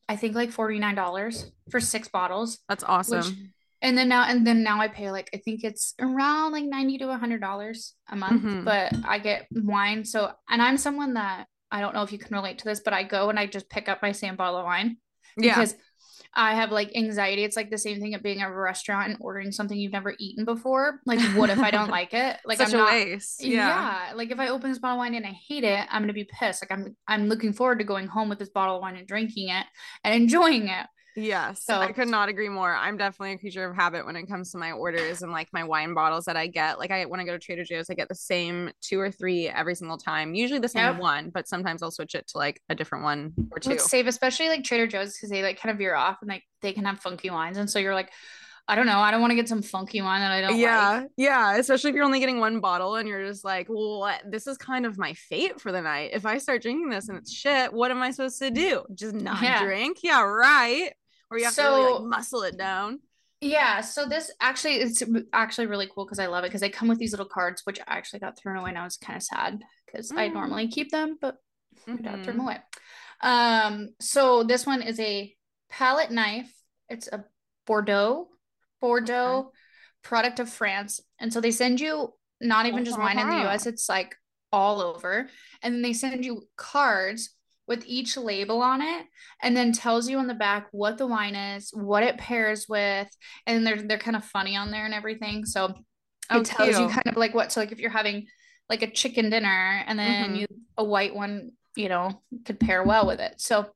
I 0.08 0.16
think 0.16 0.34
like 0.34 0.50
$49 0.50 1.50
for 1.70 1.80
six 1.80 2.08
bottles. 2.08 2.58
That's 2.68 2.84
awesome. 2.84 3.18
Which, 3.18 3.34
and 3.80 3.96
then 3.96 4.08
now, 4.08 4.24
and 4.24 4.46
then 4.46 4.62
now 4.62 4.80
I 4.80 4.88
pay 4.88 5.10
like, 5.10 5.30
I 5.32 5.36
think 5.36 5.62
it's 5.62 5.94
around 6.00 6.52
like 6.52 6.64
90 6.64 6.98
to 6.98 7.16
hundred 7.16 7.40
dollars 7.40 7.94
a 8.08 8.16
month, 8.16 8.42
mm-hmm. 8.42 8.64
but 8.64 8.92
I 9.06 9.18
get 9.18 9.46
wine. 9.52 10.04
So, 10.04 10.32
and 10.48 10.60
I'm 10.60 10.76
someone 10.76 11.14
that 11.14 11.46
I 11.70 11.80
don't 11.80 11.94
know 11.94 12.02
if 12.02 12.10
you 12.10 12.18
can 12.18 12.34
relate 12.34 12.58
to 12.58 12.64
this, 12.64 12.80
but 12.80 12.92
I 12.92 13.02
go 13.02 13.28
and 13.28 13.38
I 13.38 13.46
just 13.46 13.68
pick 13.68 13.88
up 13.88 14.02
my 14.02 14.12
same 14.12 14.36
bottle 14.36 14.58
of 14.58 14.64
wine 14.64 14.96
yeah. 15.36 15.54
because 15.54 15.74
I 16.34 16.54
have 16.54 16.70
like 16.70 16.94
anxiety. 16.94 17.44
It's 17.44 17.56
like 17.56 17.70
the 17.70 17.78
same 17.78 18.00
thing 18.00 18.14
of 18.14 18.22
being 18.22 18.42
at 18.42 18.50
a 18.50 18.54
restaurant 18.54 19.10
and 19.10 19.18
ordering 19.20 19.50
something 19.50 19.76
you've 19.76 19.92
never 19.92 20.14
eaten 20.18 20.44
before. 20.44 21.00
Like, 21.06 21.20
what 21.36 21.50
if 21.50 21.58
I 21.58 21.70
don't 21.70 21.90
like 21.90 22.14
it? 22.14 22.36
Like, 22.44 22.58
Such 22.58 22.74
I'm 22.74 22.78
not, 22.78 22.92
waste. 22.92 23.42
Yeah. 23.42 24.08
yeah. 24.08 24.12
Like, 24.14 24.30
if 24.30 24.38
I 24.38 24.48
open 24.48 24.70
this 24.70 24.78
bottle 24.78 24.96
of 24.96 24.98
wine 24.98 25.14
and 25.14 25.26
I 25.26 25.36
hate 25.48 25.64
it, 25.64 25.86
I'm 25.90 26.02
gonna 26.02 26.12
be 26.12 26.28
pissed. 26.30 26.62
Like, 26.62 26.72
I'm 26.72 26.96
I'm 27.06 27.28
looking 27.28 27.52
forward 27.52 27.78
to 27.78 27.84
going 27.84 28.06
home 28.06 28.28
with 28.28 28.38
this 28.38 28.50
bottle 28.50 28.76
of 28.76 28.82
wine 28.82 28.96
and 28.96 29.06
drinking 29.06 29.48
it 29.48 29.66
and 30.04 30.14
enjoying 30.14 30.68
it. 30.68 30.86
Yes. 31.18 31.64
So 31.64 31.74
I 31.74 31.92
could 31.92 32.08
not 32.08 32.28
agree 32.28 32.48
more. 32.48 32.74
I'm 32.74 32.96
definitely 32.96 33.32
a 33.32 33.38
creature 33.38 33.68
of 33.68 33.74
habit 33.74 34.06
when 34.06 34.16
it 34.16 34.26
comes 34.26 34.52
to 34.52 34.58
my 34.58 34.72
orders 34.72 35.22
and 35.22 35.32
like 35.32 35.48
my 35.52 35.64
wine 35.64 35.94
bottles 35.94 36.24
that 36.26 36.36
I 36.36 36.46
get. 36.46 36.78
Like 36.78 36.90
I 36.90 37.04
when 37.06 37.20
I 37.20 37.24
go 37.24 37.32
to 37.32 37.38
Trader 37.38 37.64
Joe's, 37.64 37.90
I 37.90 37.94
get 37.94 38.08
the 38.08 38.14
same 38.14 38.70
two 38.80 39.00
or 39.00 39.10
three 39.10 39.48
every 39.48 39.74
single 39.74 39.98
time. 39.98 40.34
Usually 40.34 40.60
the 40.60 40.68
same 40.68 40.84
yep. 40.84 41.00
one, 41.00 41.30
but 41.30 41.48
sometimes 41.48 41.82
I'll 41.82 41.90
switch 41.90 42.14
it 42.14 42.28
to 42.28 42.38
like 42.38 42.60
a 42.68 42.74
different 42.74 43.04
one 43.04 43.32
or 43.50 43.58
two. 43.58 43.72
It's 43.72 43.90
safe, 43.90 44.06
especially 44.06 44.48
like 44.48 44.64
Trader 44.64 44.86
Joe's 44.86 45.14
because 45.14 45.30
they 45.30 45.42
like 45.42 45.60
kind 45.60 45.72
of 45.72 45.78
veer 45.78 45.94
off 45.94 46.18
and 46.20 46.28
like 46.28 46.44
they 46.62 46.72
can 46.72 46.84
have 46.84 47.00
funky 47.00 47.30
wines. 47.30 47.58
And 47.58 47.68
so 47.68 47.78
you're 47.78 47.94
like, 47.94 48.10
I 48.70 48.74
don't 48.74 48.84
know. 48.84 48.98
I 48.98 49.10
don't 49.10 49.22
want 49.22 49.30
to 49.30 49.34
get 49.34 49.48
some 49.48 49.62
funky 49.62 50.02
wine 50.02 50.20
that 50.20 50.30
I 50.30 50.42
don't 50.42 50.58
yeah, 50.58 50.90
like. 50.90 51.08
Yeah. 51.16 51.56
Especially 51.56 51.88
if 51.88 51.96
you're 51.96 52.04
only 52.04 52.20
getting 52.20 52.38
one 52.38 52.60
bottle 52.60 52.96
and 52.96 53.08
you're 53.08 53.26
just 53.26 53.42
like, 53.42 53.66
well, 53.70 54.10
this 54.28 54.46
is 54.46 54.58
kind 54.58 54.84
of 54.84 54.98
my 54.98 55.14
fate 55.14 55.58
for 55.58 55.72
the 55.72 55.80
night. 55.80 56.10
If 56.12 56.26
I 56.26 56.36
start 56.36 56.60
drinking 56.60 56.90
this 56.90 57.08
and 57.08 57.16
it's 57.16 57.32
shit, 57.32 57.72
what 57.72 57.90
am 57.90 58.02
I 58.02 58.10
supposed 58.10 58.38
to 58.40 58.50
do? 58.50 58.84
Just 58.94 59.14
not 59.14 59.42
yeah. 59.42 59.64
drink? 59.64 59.98
Yeah, 60.02 60.22
right 60.22 60.92
or 61.30 61.38
you 61.38 61.44
have 61.44 61.54
so, 61.54 61.62
to 61.62 61.76
really 61.76 61.92
like 61.94 62.04
muscle 62.04 62.42
it 62.42 62.56
down. 62.56 63.00
Yeah, 63.40 63.82
so 63.82 64.06
this 64.06 64.32
actually 64.40 64.74
it's 64.74 65.02
actually 65.32 65.66
really 65.66 65.88
cool 65.94 66.04
because 66.04 66.18
I 66.18 66.26
love 66.26 66.44
it 66.44 66.48
because 66.48 66.60
they 66.60 66.70
come 66.70 66.88
with 66.88 66.98
these 66.98 67.12
little 67.12 67.26
cards, 67.26 67.62
which 67.64 67.78
I 67.80 67.96
actually 67.96 68.20
got 68.20 68.36
thrown 68.36 68.56
away. 68.56 68.70
And 68.70 68.78
I 68.78 68.84
was 68.84 68.96
kind 68.96 69.16
of 69.16 69.22
sad 69.22 69.62
because 69.86 70.10
mm. 70.10 70.18
I 70.18 70.28
normally 70.28 70.68
keep 70.68 70.90
them, 70.90 71.18
but 71.20 71.36
mm-hmm. 71.86 72.06
I 72.06 72.10
got 72.10 72.24
thrown 72.24 72.40
away. 72.40 72.58
Um, 73.20 73.90
so 74.00 74.42
this 74.42 74.66
one 74.66 74.82
is 74.82 74.98
a 74.98 75.34
palette 75.70 76.10
knife. 76.10 76.52
It's 76.88 77.08
a 77.08 77.24
Bordeaux, 77.66 78.28
Bordeaux 78.80 79.38
okay. 79.38 79.48
product 80.02 80.40
of 80.40 80.48
France, 80.48 81.00
and 81.20 81.32
so 81.32 81.40
they 81.40 81.50
send 81.50 81.80
you 81.80 82.12
not 82.40 82.66
even 82.66 82.84
just 82.84 82.98
wine 82.98 83.18
in 83.18 83.28
the 83.28 83.42
U.S. 83.42 83.66
It's 83.66 83.88
like 83.88 84.16
all 84.50 84.80
over, 84.80 85.28
and 85.62 85.74
then 85.74 85.82
they 85.82 85.92
send 85.92 86.24
you 86.24 86.42
cards 86.56 87.30
with 87.68 87.84
each 87.86 88.16
label 88.16 88.62
on 88.62 88.80
it 88.80 89.06
and 89.42 89.56
then 89.56 89.72
tells 89.72 90.08
you 90.08 90.18
on 90.18 90.26
the 90.26 90.34
back 90.34 90.68
what 90.72 90.98
the 90.98 91.06
wine 91.06 91.36
is, 91.36 91.70
what 91.72 92.02
it 92.02 92.18
pairs 92.18 92.66
with, 92.68 93.08
and 93.46 93.66
they're 93.66 93.82
they're 93.82 93.98
kind 93.98 94.16
of 94.16 94.24
funny 94.24 94.56
on 94.56 94.70
there 94.70 94.86
and 94.86 94.94
everything. 94.94 95.44
So 95.44 95.74
oh, 96.30 96.40
it 96.40 96.46
tells 96.46 96.76
cute. 96.76 96.80
you 96.80 96.88
kind 96.88 97.06
of 97.06 97.16
like 97.16 97.34
what 97.34 97.52
so 97.52 97.60
like 97.60 97.72
if 97.72 97.78
you're 97.78 97.90
having 97.90 98.26
like 98.68 98.82
a 98.82 98.90
chicken 98.90 99.30
dinner 99.30 99.84
and 99.86 99.98
then 99.98 100.24
mm-hmm. 100.24 100.34
you 100.36 100.46
a 100.76 100.84
white 100.84 101.14
one, 101.14 101.52
you 101.76 101.88
know, 101.88 102.22
could 102.44 102.58
pair 102.58 102.82
well 102.82 103.06
with 103.06 103.20
it. 103.20 103.34
So 103.40 103.66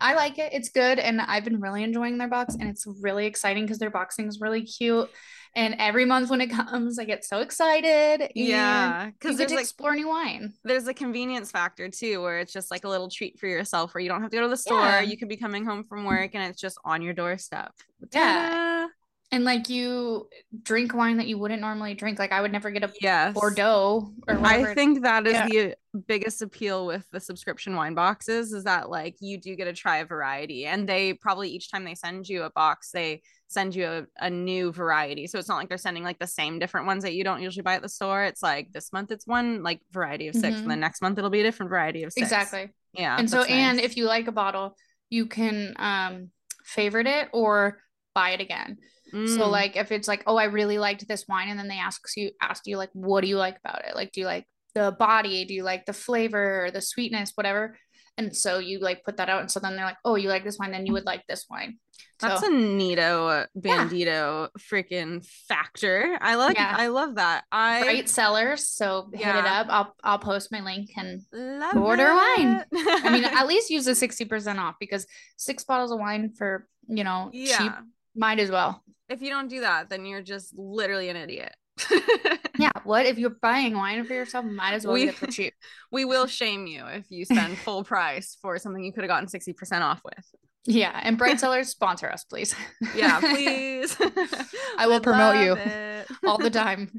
I 0.00 0.14
like 0.14 0.38
it. 0.38 0.52
It's 0.52 0.70
good 0.70 0.98
and 0.98 1.20
I've 1.20 1.44
been 1.44 1.60
really 1.60 1.82
enjoying 1.82 2.18
their 2.18 2.28
box 2.28 2.54
and 2.54 2.68
it's 2.68 2.86
really 2.86 3.26
exciting 3.26 3.64
because 3.64 3.78
their 3.78 3.90
boxing 3.90 4.26
is 4.28 4.40
really 4.40 4.62
cute 4.62 5.10
and 5.56 5.74
every 5.78 6.04
month 6.04 6.30
when 6.30 6.40
it 6.40 6.50
comes, 6.50 6.98
I 6.98 7.04
get 7.04 7.24
so 7.24 7.40
excited. 7.40 8.30
Yeah, 8.34 9.06
because 9.06 9.36
there's 9.36 9.50
like, 9.50 9.60
explore 9.60 9.94
new 9.94 10.08
wine. 10.08 10.54
There's 10.64 10.86
a 10.86 10.94
convenience 10.94 11.50
factor 11.50 11.88
too, 11.88 12.22
where 12.22 12.38
it's 12.38 12.52
just 12.52 12.70
like 12.70 12.84
a 12.84 12.88
little 12.88 13.08
treat 13.08 13.38
for 13.38 13.46
yourself, 13.46 13.94
where 13.94 14.00
you 14.00 14.08
don't 14.08 14.22
have 14.22 14.30
to 14.30 14.36
go 14.36 14.42
to 14.42 14.48
the 14.48 14.56
store. 14.56 14.80
Yeah. 14.80 15.00
You 15.00 15.16
could 15.16 15.28
be 15.28 15.36
coming 15.36 15.64
home 15.64 15.84
from 15.84 16.04
work, 16.04 16.34
and 16.34 16.44
it's 16.44 16.60
just 16.60 16.78
on 16.84 17.02
your 17.02 17.14
doorstep. 17.14 17.72
Ta-da! 18.12 18.18
Yeah, 18.18 18.86
and 19.32 19.44
like 19.44 19.68
you 19.68 20.28
drink 20.62 20.92
wine 20.92 21.18
that 21.18 21.26
you 21.28 21.38
wouldn't 21.38 21.60
normally 21.60 21.94
drink. 21.94 22.18
Like 22.18 22.32
I 22.32 22.40
would 22.40 22.50
never 22.50 22.70
get 22.70 22.82
a 22.82 22.92
yes. 23.00 23.32
Bordeaux 23.34 24.12
or 24.26 24.34
whatever. 24.36 24.70
I 24.70 24.74
think 24.74 25.02
that 25.02 25.26
is 25.26 25.34
yeah. 25.34 25.46
the 25.46 25.74
biggest 26.06 26.42
appeal 26.42 26.86
with 26.86 27.06
the 27.12 27.20
subscription 27.20 27.76
wine 27.76 27.94
boxes 27.94 28.52
is 28.52 28.64
that 28.64 28.90
like 28.90 29.16
you 29.20 29.38
do 29.38 29.54
get 29.54 29.66
to 29.66 29.72
try 29.72 29.98
a 29.98 30.04
variety, 30.04 30.66
and 30.66 30.88
they 30.88 31.14
probably 31.14 31.48
each 31.48 31.70
time 31.70 31.84
they 31.84 31.94
send 31.94 32.28
you 32.28 32.42
a 32.42 32.50
box, 32.50 32.90
they 32.90 33.22
send 33.46 33.74
you 33.74 33.86
a, 33.86 34.06
a 34.18 34.30
new 34.30 34.72
variety. 34.72 35.26
So 35.28 35.38
it's 35.38 35.48
not 35.48 35.56
like 35.56 35.68
they're 35.68 35.78
sending 35.78 36.02
like 36.02 36.18
the 36.18 36.26
same 36.26 36.58
different 36.58 36.86
ones 36.86 37.04
that 37.04 37.14
you 37.14 37.22
don't 37.22 37.42
usually 37.42 37.62
buy 37.62 37.74
at 37.74 37.82
the 37.82 37.88
store. 37.88 38.24
It's 38.24 38.42
like 38.42 38.72
this 38.72 38.92
month 38.92 39.12
it's 39.12 39.26
one 39.26 39.62
like 39.62 39.80
variety 39.92 40.28
of 40.28 40.34
6 40.34 40.44
mm-hmm. 40.44 40.62
and 40.62 40.70
the 40.70 40.76
next 40.76 41.02
month 41.02 41.18
it'll 41.18 41.30
be 41.30 41.40
a 41.40 41.44
different 41.44 41.70
variety 41.70 42.02
of 42.02 42.12
six. 42.12 42.24
Exactly. 42.24 42.70
Yeah. 42.94 43.16
And 43.16 43.30
so 43.30 43.40
nice. 43.40 43.50
and 43.50 43.80
if 43.80 43.96
you 43.96 44.06
like 44.06 44.26
a 44.26 44.32
bottle, 44.32 44.76
you 45.08 45.26
can 45.26 45.74
um 45.78 46.30
favorite 46.64 47.06
it 47.06 47.28
or 47.32 47.78
buy 48.14 48.30
it 48.30 48.40
again. 48.40 48.78
Mm. 49.12 49.28
So 49.28 49.48
like 49.48 49.76
if 49.76 49.92
it's 49.92 50.08
like, 50.08 50.22
oh, 50.26 50.36
I 50.36 50.44
really 50.44 50.78
liked 50.78 51.06
this 51.06 51.26
wine, 51.28 51.48
and 51.48 51.58
then 51.58 51.68
they 51.68 51.78
ask 51.78 52.00
you 52.16 52.30
ask 52.40 52.66
you 52.66 52.76
like, 52.76 52.90
what 52.92 53.22
do 53.22 53.28
you 53.28 53.36
like 53.36 53.58
about 53.64 53.84
it? 53.84 53.94
Like, 53.94 54.12
do 54.12 54.20
you 54.20 54.26
like 54.26 54.46
the 54.74 54.94
body? 54.98 55.44
Do 55.44 55.54
you 55.54 55.62
like 55.62 55.86
the 55.86 55.92
flavor 55.92 56.66
or 56.66 56.70
the 56.70 56.80
sweetness, 56.80 57.32
whatever? 57.34 57.76
And 58.20 58.36
so 58.36 58.58
you 58.58 58.80
like 58.80 59.02
put 59.04 59.16
that 59.16 59.30
out. 59.30 59.40
And 59.40 59.50
so 59.50 59.60
then 59.60 59.76
they're 59.76 59.84
like, 59.84 59.96
oh, 60.04 60.14
you 60.14 60.28
like 60.28 60.44
this 60.44 60.58
wine, 60.58 60.72
then 60.72 60.84
you 60.84 60.92
would 60.92 61.06
like 61.06 61.22
this 61.26 61.46
wine. 61.48 61.78
That's 62.18 62.42
so, 62.42 62.48
a 62.48 62.50
neato 62.50 63.46
bandito 63.58 64.48
freaking 64.58 65.26
factor. 65.48 66.18
I 66.20 66.34
like 66.34 66.56
Yeah. 66.56 66.74
I 66.76 66.88
love 66.88 67.14
that. 67.14 67.44
I 67.50 67.82
Bright 67.82 68.08
Cellars. 68.10 68.68
So 68.68 69.08
hit 69.14 69.26
it 69.26 69.46
up. 69.46 69.68
I'll 69.70 69.94
I'll 70.04 70.18
post 70.18 70.52
my 70.52 70.60
link 70.60 70.90
and 70.96 71.22
love 71.32 71.76
Order 71.76 72.12
wine. 72.12 72.64
I 72.74 73.08
mean 73.10 73.24
at 73.24 73.46
least 73.46 73.70
use 73.70 73.86
the 73.86 73.92
60% 73.92 74.58
off 74.58 74.74
because 74.78 75.06
six 75.38 75.64
bottles 75.64 75.90
of 75.90 75.98
wine 75.98 76.32
for, 76.36 76.66
you 76.88 77.04
know, 77.04 77.30
cheap 77.32 77.48
yeah. 77.58 77.80
might 78.14 78.38
as 78.38 78.50
well. 78.50 78.84
If 79.10 79.20
you 79.22 79.28
don't 79.28 79.48
do 79.48 79.60
that, 79.60 79.90
then 79.90 80.06
you're 80.06 80.22
just 80.22 80.56
literally 80.56 81.08
an 81.10 81.16
idiot. 81.16 81.54
Yeah. 82.58 82.70
What 82.84 83.04
if 83.06 83.18
you're 83.18 83.36
buying 83.42 83.74
wine 83.76 84.04
for 84.06 84.14
yourself? 84.14 84.44
Might 84.44 84.72
as 84.74 84.84
well 84.86 84.94
We- 84.94 85.04
get 85.06 85.10
it 85.14 85.16
for 85.16 85.26
cheap. 85.26 85.54
we 85.92 86.04
will 86.04 86.26
shame 86.26 86.66
you 86.66 86.86
if 86.86 87.10
you 87.10 87.24
spend 87.24 87.58
full 87.58 87.84
price 87.84 88.38
for 88.40 88.58
something 88.58 88.82
you 88.82 88.92
could 88.92 89.02
have 89.04 89.08
gotten 89.08 89.28
60% 89.28 89.80
off 89.82 90.00
with. 90.04 90.24
Yeah. 90.66 90.98
And 91.02 91.16
Bright 91.16 91.40
Cellars 91.40 91.68
sponsor 91.68 92.10
us, 92.10 92.24
please. 92.24 92.54
Yeah, 92.94 93.18
please. 93.20 93.96
I 94.76 94.86
will 94.86 95.00
promote 95.00 95.36
you 95.36 95.54
it. 95.56 96.06
All 96.26 96.38
the 96.38 96.50
time. 96.50 96.90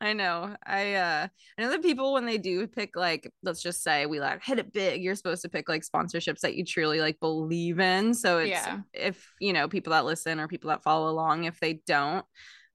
I 0.00 0.12
know. 0.12 0.54
I 0.66 0.94
uh 0.94 1.28
I 1.58 1.62
know 1.62 1.70
that 1.70 1.82
people 1.82 2.12
when 2.12 2.26
they 2.26 2.38
do 2.38 2.66
pick 2.66 2.96
like 2.96 3.32
let's 3.42 3.62
just 3.62 3.82
say 3.82 4.06
we 4.06 4.20
like 4.20 4.42
hit 4.44 4.58
it 4.58 4.72
big, 4.72 5.02
you're 5.02 5.14
supposed 5.14 5.42
to 5.42 5.48
pick 5.48 5.68
like 5.68 5.82
sponsorships 5.82 6.40
that 6.40 6.54
you 6.54 6.64
truly 6.64 7.00
like 7.00 7.20
believe 7.20 7.80
in. 7.80 8.14
So 8.14 8.38
it's 8.38 8.50
Yeah. 8.50 8.80
if 8.92 9.32
you 9.40 9.52
know 9.52 9.68
people 9.68 9.92
that 9.92 10.04
listen 10.04 10.40
or 10.40 10.48
people 10.48 10.68
that 10.70 10.82
follow 10.82 11.10
along, 11.10 11.44
if 11.44 11.58
they 11.60 11.80
don't 11.86 12.24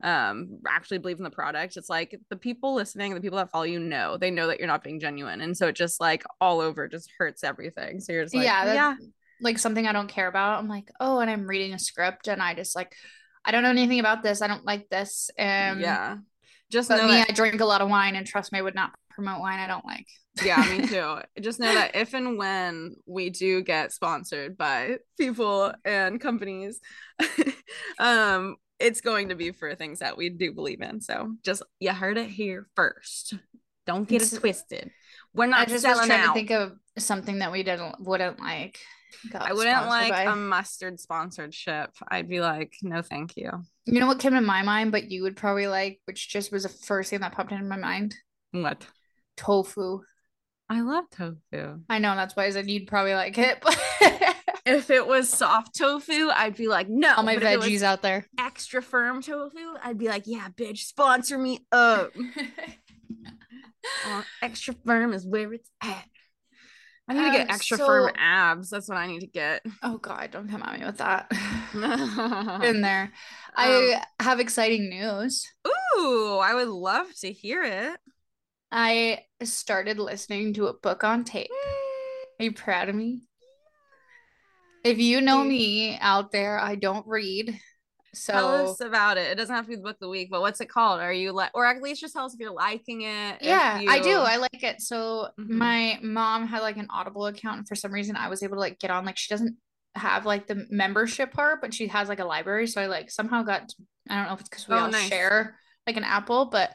um 0.03 0.59
actually 0.67 0.97
believe 0.97 1.17
in 1.19 1.23
the 1.23 1.29
product 1.29 1.77
it's 1.77 1.89
like 1.89 2.19
the 2.29 2.35
people 2.35 2.75
listening 2.75 3.13
the 3.13 3.21
people 3.21 3.37
that 3.37 3.49
follow 3.49 3.63
you 3.63 3.79
know 3.79 4.17
they 4.17 4.29
know 4.29 4.47
that 4.47 4.59
you're 4.59 4.67
not 4.67 4.83
being 4.83 4.99
genuine 4.99 5.39
and 5.39 5.55
so 5.55 5.67
it 5.67 5.75
just 5.75 6.01
like 6.01 6.21
all 6.41 6.59
over 6.59 6.89
just 6.89 7.09
hurts 7.17 7.45
everything 7.45 8.01
so 8.01 8.11
you're 8.11 8.23
just 8.23 8.35
like 8.35 8.43
yeah, 8.43 8.73
yeah 8.73 8.95
like 9.41 9.59
something 9.59 9.87
I 9.87 9.93
don't 9.93 10.07
care 10.07 10.27
about. 10.27 10.59
I'm 10.59 10.69
like, 10.69 10.89
oh, 10.99 11.19
and 11.19 11.29
I'm 11.29 11.47
reading 11.47 11.73
a 11.73 11.79
script 11.79 12.27
and 12.27 12.41
I 12.41 12.53
just 12.53 12.75
like, 12.75 12.95
I 13.43 13.51
don't 13.51 13.63
know 13.63 13.69
anything 13.69 13.99
about 13.99 14.23
this. 14.23 14.41
I 14.41 14.47
don't 14.47 14.65
like 14.65 14.89
this. 14.89 15.29
Um, 15.37 15.79
yeah 15.79 16.17
just 16.71 16.89
know 16.89 17.07
me, 17.07 17.13
that 17.13 17.29
I 17.29 17.33
drink 17.33 17.61
a 17.61 17.65
lot 17.65 17.81
of 17.81 17.89
wine, 17.89 18.15
and 18.15 18.25
trust 18.25 18.51
me, 18.51 18.59
I 18.59 18.61
would 18.61 18.75
not 18.75 18.93
promote 19.11 19.39
wine 19.39 19.59
I 19.59 19.67
don't 19.67 19.85
like. 19.85 20.07
yeah 20.43 20.61
me 20.69 20.85
too 20.89 21.19
just 21.39 21.57
know 21.57 21.73
that 21.73 21.95
if 21.95 22.13
and 22.13 22.37
when 22.37 22.97
we 23.05 23.29
do 23.29 23.61
get 23.61 23.93
sponsored 23.93 24.57
by 24.57 24.97
people 25.17 25.71
and 25.85 26.19
companies 26.19 26.81
um 27.99 28.57
it's 28.77 28.99
going 28.99 29.29
to 29.29 29.35
be 29.35 29.51
for 29.51 29.73
things 29.73 29.99
that 29.99 30.17
we 30.17 30.27
do 30.27 30.51
believe 30.51 30.81
in 30.81 30.99
so 30.99 31.33
just 31.45 31.63
you 31.79 31.91
heard 31.91 32.17
it 32.17 32.27
here 32.27 32.67
first 32.75 33.35
don't 33.87 34.09
get 34.09 34.21
it 34.21 34.37
twisted 34.37 34.91
we're 35.33 35.45
I 35.45 35.47
not 35.47 35.67
just 35.69 35.85
was 35.85 35.95
selling 35.95 36.07
trying 36.07 36.21
out 36.21 36.27
to 36.27 36.33
think 36.33 36.51
of 36.51 36.73
something 36.97 37.39
that 37.39 37.51
we 37.51 37.63
didn't 37.63 37.95
wouldn't 37.99 38.39
like. 38.39 38.79
I 39.39 39.53
wouldn't 39.53 39.87
like 39.87 40.11
by. 40.11 40.23
a 40.23 40.35
mustard 40.35 40.99
sponsorship 40.99 41.91
i'd 42.09 42.29
be 42.29 42.41
like 42.41 42.75
no 42.81 43.01
thank 43.01 43.35
you 43.37 43.51
You 43.85 43.99
know 43.99 44.07
what 44.07 44.19
came 44.19 44.33
to 44.33 44.41
my 44.41 44.63
mind, 44.63 44.91
but 44.91 45.11
you 45.11 45.21
would 45.23 45.35
probably 45.35 45.67
like, 45.67 45.99
which 46.05 46.27
just 46.29 46.51
was 46.51 46.63
the 46.63 46.69
first 46.69 47.09
thing 47.11 47.19
that 47.19 47.33
popped 47.33 47.51
into 47.51 47.65
my 47.65 47.77
mind. 47.77 48.15
what 48.51 48.85
Tofu. 49.37 50.01
i 50.69 50.81
love 50.81 51.05
tofu 51.11 51.79
I 51.89 51.99
know 51.99 52.15
that's 52.15 52.35
why 52.35 52.45
I 52.45 52.49
said 52.49 52.69
you'd 52.69 52.87
probably 52.87 53.13
like 53.13 53.37
it. 53.37 53.59
But 53.61 53.79
if 54.65 54.89
it 54.89 55.05
was 55.05 55.29
soft 55.29 55.75
tofu 55.77 56.29
i'd 56.33 56.55
be 56.55 56.67
like 56.67 56.89
no 56.89 57.13
all 57.15 57.23
my 57.23 57.35
but 57.35 57.43
if 57.43 57.49
it 57.51 57.57
was 57.59 57.67
veggies 57.67 57.83
out 57.83 58.01
there. 58.01 58.25
extra 58.39 58.81
firm 58.81 59.21
tofu 59.21 59.75
i'd 59.83 59.97
be 59.99 60.07
like 60.07 60.23
yeah 60.25 60.47
bitch 60.49 60.79
sponsor 60.79 61.37
me 61.37 61.59
up 61.71 62.11
Uh, 64.07 64.23
extra 64.41 64.73
firm 64.85 65.13
is 65.13 65.25
where 65.27 65.53
it's 65.53 65.69
at. 65.81 66.05
I 67.07 67.13
need 67.13 67.25
to 67.25 67.31
get 67.31 67.49
Um, 67.49 67.53
extra 67.55 67.77
so- 67.77 67.85
firm 67.85 68.11
abs. 68.15 68.69
That's 68.71 68.89
what 68.89 68.97
I 68.97 69.05
need 69.07 69.19
to 69.19 69.27
get. 69.27 69.61
oh 69.83 69.97
God, 69.97 70.31
don't 70.31 70.49
come 70.49 70.63
at 70.63 70.79
me 70.79 70.85
with 70.85 70.97
that. 70.97 71.31
Um, 71.75 72.61
In 72.63 72.81
there, 72.81 73.11
I 73.55 74.01
have 74.19 74.39
exciting 74.39 74.89
news. 74.89 75.45
ooh, 75.97 76.37
I 76.37 76.53
would 76.55 76.69
love 76.69 77.13
to 77.21 77.31
hear 77.31 77.63
it. 77.63 77.97
I 78.71 79.25
started 79.43 79.99
listening 79.99 80.53
to 80.55 80.67
a 80.67 80.73
book 80.73 81.03
on 81.03 81.23
tape. 81.25 81.49
Are 82.39 82.43
you 82.45 82.53
proud 82.53 82.89
of 82.89 82.95
me? 82.95 83.21
If 84.83 84.97
you 84.99 85.19
know 85.21 85.43
me 85.43 85.97
out 85.99 86.31
there, 86.31 86.59
I 86.59 86.75
don't 86.75 87.05
read. 87.07 87.59
Tell 88.15 88.71
us 88.71 88.79
about 88.81 89.17
it. 89.17 89.31
It 89.31 89.35
doesn't 89.35 89.53
have 89.55 89.65
to 89.65 89.69
be 89.69 89.75
the 89.75 89.81
book 89.81 89.95
of 89.95 89.99
the 89.99 90.09
week, 90.09 90.29
but 90.31 90.41
what's 90.41 90.61
it 90.61 90.69
called? 90.69 91.01
Are 91.01 91.13
you 91.13 91.31
like, 91.31 91.51
or 91.53 91.65
at 91.65 91.81
least 91.81 92.01
just 92.01 92.13
tell 92.13 92.25
us 92.25 92.33
if 92.33 92.39
you're 92.39 92.51
liking 92.51 93.01
it. 93.01 93.37
yeah, 93.41 93.79
I 93.87 93.99
do. 93.99 94.09
I 94.09 94.37
like 94.37 94.63
it. 94.63 94.81
So 94.81 95.29
Mhm. 95.39 95.49
my 95.49 95.99
mom 96.01 96.47
had 96.47 96.61
like 96.61 96.77
an 96.77 96.87
Audible 96.89 97.25
account, 97.27 97.59
and 97.59 97.67
for 97.67 97.75
some 97.75 97.91
reason 97.91 98.15
I 98.15 98.29
was 98.29 98.43
able 98.43 98.55
to 98.55 98.61
like 98.61 98.79
get 98.79 98.91
on. 98.91 99.05
Like 99.05 99.17
she 99.17 99.33
doesn't 99.33 99.57
have 99.95 100.25
like 100.25 100.47
the 100.47 100.65
membership 100.69 101.31
part, 101.31 101.61
but 101.61 101.73
she 101.73 101.87
has 101.87 102.09
like 102.09 102.19
a 102.19 102.25
library. 102.25 102.67
So 102.67 102.81
I 102.81 102.87
like 102.87 103.09
somehow 103.11 103.43
got. 103.43 103.69
To, 103.69 103.75
I 104.09 104.15
don't 104.15 104.27
know 104.27 104.33
if 104.33 104.39
it's 104.41 104.49
because 104.49 104.67
we 104.67 104.75
Oh, 104.75 104.79
all 104.79 104.89
nice. 104.89 105.09
share 105.09 105.57
like 105.87 105.97
an 105.97 106.03
Apple, 106.03 106.45
but 106.45 106.71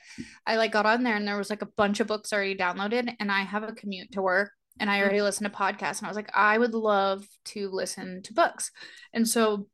I 0.46 0.56
like 0.56 0.72
got 0.72 0.86
on 0.86 1.02
there 1.02 1.16
and 1.16 1.26
there 1.26 1.36
was 1.36 1.50
like 1.50 1.62
a 1.62 1.68
bunch 1.76 2.00
of 2.00 2.06
books 2.06 2.32
already 2.32 2.54
downloaded, 2.56 3.14
and 3.18 3.30
I 3.30 3.40
have 3.42 3.62
a 3.62 3.72
commute 3.72 4.12
to 4.12 4.22
work. 4.22 4.52
And 4.78 4.88
I 4.88 5.00
already 5.02 5.20
listen 5.20 5.44
to 5.44 5.50
podcasts, 5.54 5.98
and 5.98 6.06
I 6.06 6.08
was 6.08 6.16
like, 6.16 6.30
I 6.34 6.56
would 6.56 6.72
love 6.74 7.26
to 7.46 7.68
listen 7.70 8.22
to 8.22 8.32
books. 8.32 8.70
And 9.12 9.28
so 9.28 9.66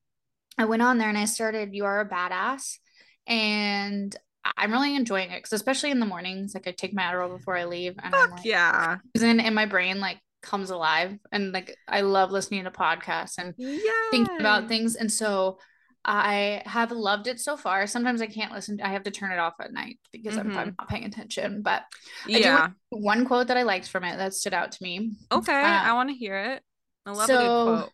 I 0.59 0.65
went 0.65 0.83
on 0.83 0.99
there 0.99 1.09
and 1.09 1.19
I 1.19 1.25
started 1.27 1.75
You 1.75 1.85
Are 1.85 2.01
a 2.01 2.09
Badass. 2.09 2.79
And 3.27 4.15
I'm 4.57 4.73
really 4.73 4.95
enjoying 4.95 5.31
it 5.31 5.39
because 5.39 5.53
especially 5.53 5.91
in 5.91 5.99
the 6.01 6.07
mornings, 6.07 6.55
like 6.55 6.69
I 6.69 6.71
take 6.71 6.95
my 6.95 7.03
Adderall 7.03 7.37
before 7.37 7.57
I 7.57 7.65
leave 7.65 7.95
and 8.03 8.15
I'm 8.15 8.29
Fuck 8.29 8.39
like 8.39 8.45
yeah. 8.47 8.99
and, 9.21 9.41
and 9.41 9.55
my 9.55 9.67
brain 9.67 9.99
like 9.99 10.21
comes 10.43 10.71
alive 10.71 11.19
and 11.33 11.53
like 11.53 11.77
I 11.89 12.03
love 12.03 12.31
listening 12.31 12.65
to 12.65 12.71
podcasts 12.71 13.39
and 13.39 13.55
Yeah. 13.59 13.81
thinking 14.13 14.37
about 14.39 14.69
things. 14.69 14.95
And 14.95 15.11
so 15.11 15.59
I 16.05 16.63
have 16.67 16.93
loved 16.93 17.27
it 17.27 17.41
so 17.41 17.57
far. 17.57 17.89
Sometimes 17.89 18.23
I 18.23 18.29
can't 18.29 18.53
listen. 18.53 18.81
I 18.81 18.91
have 18.91 19.03
to 19.05 19.11
turn 19.11 19.33
it 19.33 19.41
off 19.41 19.55
at 19.61 19.73
night 19.73 19.99
because 20.13 20.39
I'm, 20.39 20.57
I'm 20.57 20.77
not 20.79 20.89
paying 20.89 21.05
attention. 21.05 21.63
But 21.63 21.83
I 22.29 22.35
do 22.35 22.39
Yeah. 22.39 22.69
one 22.91 23.27
quote 23.27 23.49
that 23.49 23.57
I 23.57 23.65
liked 23.65 23.89
from 23.89 24.05
it 24.05 24.17
that 24.17 24.35
stood 24.35 24.55
out 24.55 24.71
to 24.73 24.83
me. 24.85 25.11
Okay. 25.33 25.61
Uh, 25.61 25.67
I 25.67 25.95
want 25.95 26.11
to 26.11 26.15
hear 26.15 26.39
it. 26.39 26.63
I 27.05 27.11
love 27.11 27.29
a 27.29 27.33
good 27.33 27.65
quote. 27.65 27.93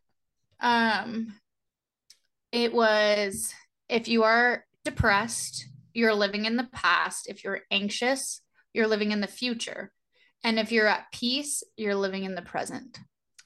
Um, 0.61 1.35
it 2.53 2.73
was 2.73 3.53
if 3.89 4.09
you 4.09 4.23
are 4.25 4.65
depressed, 4.85 5.67
you're 5.95 6.15
living 6.15 6.45
in 6.45 6.57
the 6.57 6.69
past. 6.73 7.29
If 7.29 7.45
you're 7.45 7.61
anxious, 7.71 8.43
you're 8.73 8.87
living 8.87 9.11
in 9.13 9.21
the 9.21 9.27
future. 9.27 9.93
And 10.45 10.59
if 10.59 10.73
you're 10.73 10.89
at 10.89 11.13
peace, 11.13 11.63
you're 11.77 11.95
living 11.95 12.25
in 12.25 12.35
the 12.35 12.43
present. 12.43 12.99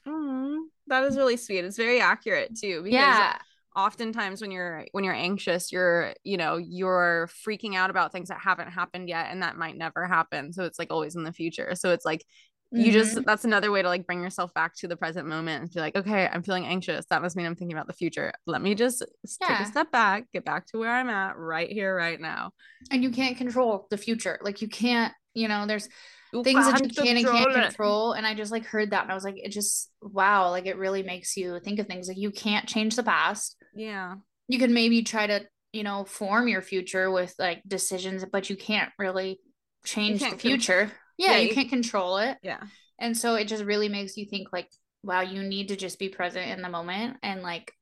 Mm, 0.07 0.59
that 0.87 1.05
is 1.05 1.17
really 1.17 1.37
sweet. 1.37 1.65
It's 1.65 1.77
very 1.77 2.01
accurate 2.01 2.57
too. 2.59 2.83
Because 2.83 2.95
Yeah. 2.95 3.39
oftentimes 3.77 4.41
when 4.41 4.51
you're 4.51 4.87
when 4.93 5.05
you're 5.05 5.13
anxious 5.13 5.71
you're 5.71 6.15
you 6.25 6.39
know 6.39 6.57
you're 6.57 7.29
freaking 7.47 7.75
out 7.75 7.91
about 7.91 8.11
things 8.11 8.29
that 8.31 8.41
haven't 8.41 8.71
happened 8.71 9.07
yet 9.07 9.27
and 9.31 9.43
that 9.43 9.59
might 9.59 9.77
never 9.77 10.07
happen 10.07 10.51
so 10.51 10.65
it's 10.65 10.79
like 10.79 10.91
always 10.91 11.15
in 11.15 11.25
the 11.25 11.33
future 11.33 11.75
so 11.75 11.91
it's 11.91 12.07
like 12.07 12.25
you 12.73 12.91
just 12.93 13.17
Mhm. 13.17 13.25
that's 13.25 13.45
another 13.45 13.71
way 13.71 13.81
to 13.81 13.89
like 13.89 14.07
bring 14.07 14.21
yourself 14.23 14.53
back 14.53 14.75
to 14.77 14.89
the 14.89 14.97
present 14.97 15.27
moment 15.29 15.63
and 15.63 15.73
be 15.73 15.79
like 15.81 15.95
okay 15.97 16.29
i'm 16.33 16.43
feeling 16.43 16.67
anxious 16.67 17.07
that 17.11 17.23
must 17.23 17.37
mean 17.37 17.47
i'm 17.47 17.55
thinking 17.55 17.77
about 17.77 17.87
the 17.87 17.93
future 17.93 18.33
let 18.47 18.61
me 18.61 18.75
just 18.75 19.03
s- 19.25 19.37
take 19.41 19.61
a 19.61 19.65
step 19.67 19.91
back 19.93 20.25
get 20.33 20.45
back 20.45 20.67
to 20.67 20.79
where 20.79 20.91
i'm 20.91 21.09
at 21.09 21.37
right 21.39 21.71
here 21.71 21.95
right 21.95 22.21
now 22.21 22.51
and 22.91 23.03
you 23.03 23.11
can't 23.11 23.37
control 23.37 23.87
the 23.91 23.97
future. 23.99 24.39
Like 24.43 24.63
you 24.63 24.69
can't, 24.69 25.13
you 25.35 25.49
know, 25.49 25.67
there's 25.67 25.89
You 26.33 26.45
things 26.45 26.67
that 26.67 26.81
you 26.83 26.89
can't 26.89 27.19
and 27.19 27.27
can't 27.27 27.47
control 27.47 27.57
it. 27.65 27.69
control. 27.69 28.13
And 28.13 28.27
I 28.27 28.35
just 28.35 28.53
like 28.53 28.65
heard 28.65 28.91
that 28.91 29.03
and 29.03 29.11
I 29.11 29.15
was 29.15 29.25
like, 29.25 29.37
it 29.39 29.51
just 29.51 29.91
wow, 30.01 30.51
like 30.51 30.67
it 30.67 30.77
really 30.77 31.03
makes 31.03 31.37
you 31.37 31.59
think 31.65 31.79
of 31.81 31.87
things 31.87 32.07
like 32.07 32.17
you 32.19 32.31
can't 32.31 32.69
change 32.69 32.95
the 32.97 33.03
past. 33.03 33.57
yeah 33.75 34.15
you 34.49 34.59
can 34.59 34.73
maybe 34.73 35.03
try 35.03 35.27
to 35.27 35.41
you 35.73 35.83
know 35.83 36.05
form 36.05 36.47
your 36.49 36.63
future 36.63 37.11
with 37.11 37.35
like 37.39 37.63
decisions 37.67 38.25
but 38.31 38.49
you 38.51 38.57
can't 38.57 38.93
really 38.99 39.41
change 39.85 40.21
the 40.21 40.29
con- 40.31 40.39
future 40.39 40.93
yeah, 41.19 41.33
Yeah, 41.33 41.37
you 41.39 41.49
you- 41.49 41.55
can't 41.55 41.69
control 41.69 42.19
it. 42.19 42.39
Yeah. 42.43 42.61
And 42.99 43.17
so 43.17 43.35
it 43.35 43.47
just 43.47 43.65
really 43.65 43.89
makes 43.89 44.17
you 44.17 44.27
think 44.27 44.49
like 44.53 44.69
wow 45.03 45.21
you 45.21 45.43
need 45.43 45.69
to 45.69 45.77
just 45.77 45.99
be 45.99 46.09
present 46.09 46.51
in 46.51 46.63
the 46.63 46.69
moment 46.69 47.17
and 47.23 47.43
like 47.43 47.73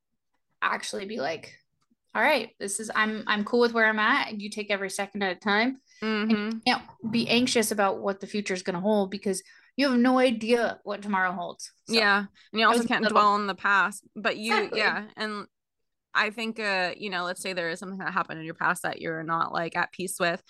actually 0.61 1.07
be 1.07 1.19
like 1.19 1.55
all 2.15 2.23
right 2.23 2.51
this 2.61 2.81
is 2.81 2.91
i'm 2.95 3.25
i'm 3.27 3.45
cool 3.45 3.61
with 3.61 3.73
where 3.73 3.87
i'm 3.87 3.99
at. 3.99 4.29
And 4.29 4.41
you 4.43 4.51
take 4.51 4.71
every 4.71 4.91
second 4.91 5.23
at 5.23 5.37
a 5.37 5.41
time. 5.41 5.79
Mhm. 6.03 6.65
can't 6.67 6.83
be 7.11 7.29
anxious 7.29 7.71
about 7.71 8.01
what 8.01 8.21
the 8.21 8.27
future 8.27 8.53
is 8.55 8.63
going 8.63 8.75
to 8.75 8.81
hold 8.81 9.11
because 9.11 9.43
you 9.77 9.89
have 9.89 9.99
no 9.99 10.19
idea 10.19 10.79
what 10.85 11.03
tomorrow 11.03 11.33
holds. 11.33 11.73
So, 11.87 11.95
yeah 11.95 12.19
and 12.53 12.61
you 12.61 12.67
also 12.67 12.85
can't 12.85 13.03
little- 13.03 13.17
dwell 13.19 13.33
on 13.33 13.47
the 13.47 13.55
past 13.55 14.05
but 14.15 14.37
you 14.37 14.55
Exactly. 14.55 14.81
yeah 14.81 15.05
and 15.17 15.47
i 16.15 16.31
think 16.31 16.61
uh 16.61 16.93
you 16.97 17.11
know 17.11 17.25
let's 17.25 17.41
say 17.43 17.53
there 17.53 17.71
is 17.71 17.79
something 17.79 17.99
that 17.99 18.13
happened 18.13 18.39
in 18.39 18.45
your 18.45 18.55
past 18.55 18.83
that 18.83 19.01
you're 19.01 19.23
not 19.23 19.53
like 19.53 19.77
at 19.77 19.93
peace 19.93 20.17
with 20.21 20.43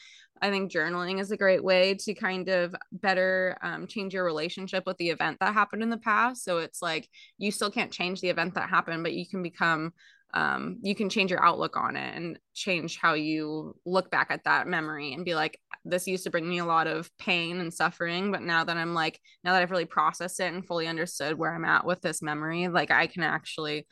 i 0.42 0.50
think 0.50 0.70
journaling 0.70 1.20
is 1.20 1.30
a 1.30 1.36
great 1.36 1.62
way 1.62 1.94
to 1.94 2.14
kind 2.14 2.48
of 2.48 2.74
better 2.92 3.56
um, 3.62 3.86
change 3.86 4.14
your 4.14 4.24
relationship 4.24 4.84
with 4.86 4.96
the 4.98 5.10
event 5.10 5.38
that 5.40 5.54
happened 5.54 5.82
in 5.82 5.90
the 5.90 5.96
past 5.96 6.44
so 6.44 6.58
it's 6.58 6.82
like 6.82 7.08
you 7.38 7.50
still 7.50 7.70
can't 7.70 7.92
change 7.92 8.20
the 8.20 8.28
event 8.28 8.54
that 8.54 8.68
happened 8.68 9.02
but 9.02 9.14
you 9.14 9.26
can 9.26 9.42
become 9.42 9.92
um, 10.34 10.78
you 10.82 10.96
can 10.96 11.08
change 11.08 11.30
your 11.30 11.42
outlook 11.44 11.76
on 11.76 11.96
it 11.96 12.16
and 12.16 12.38
change 12.54 12.98
how 12.98 13.14
you 13.14 13.76
look 13.86 14.10
back 14.10 14.32
at 14.32 14.42
that 14.44 14.66
memory 14.66 15.14
and 15.14 15.24
be 15.24 15.36
like, 15.36 15.60
this 15.84 16.08
used 16.08 16.24
to 16.24 16.30
bring 16.30 16.48
me 16.48 16.58
a 16.58 16.64
lot 16.64 16.88
of 16.88 17.08
pain 17.18 17.60
and 17.60 17.72
suffering. 17.72 18.32
But 18.32 18.42
now 18.42 18.64
that 18.64 18.76
I'm 18.76 18.94
like, 18.94 19.20
now 19.44 19.52
that 19.52 19.62
I've 19.62 19.70
really 19.70 19.84
processed 19.84 20.40
it 20.40 20.52
and 20.52 20.66
fully 20.66 20.88
understood 20.88 21.38
where 21.38 21.54
I'm 21.54 21.64
at 21.64 21.86
with 21.86 22.00
this 22.00 22.20
memory, 22.20 22.66
like 22.66 22.90
I 22.90 23.06
can 23.06 23.22
actually 23.22 23.86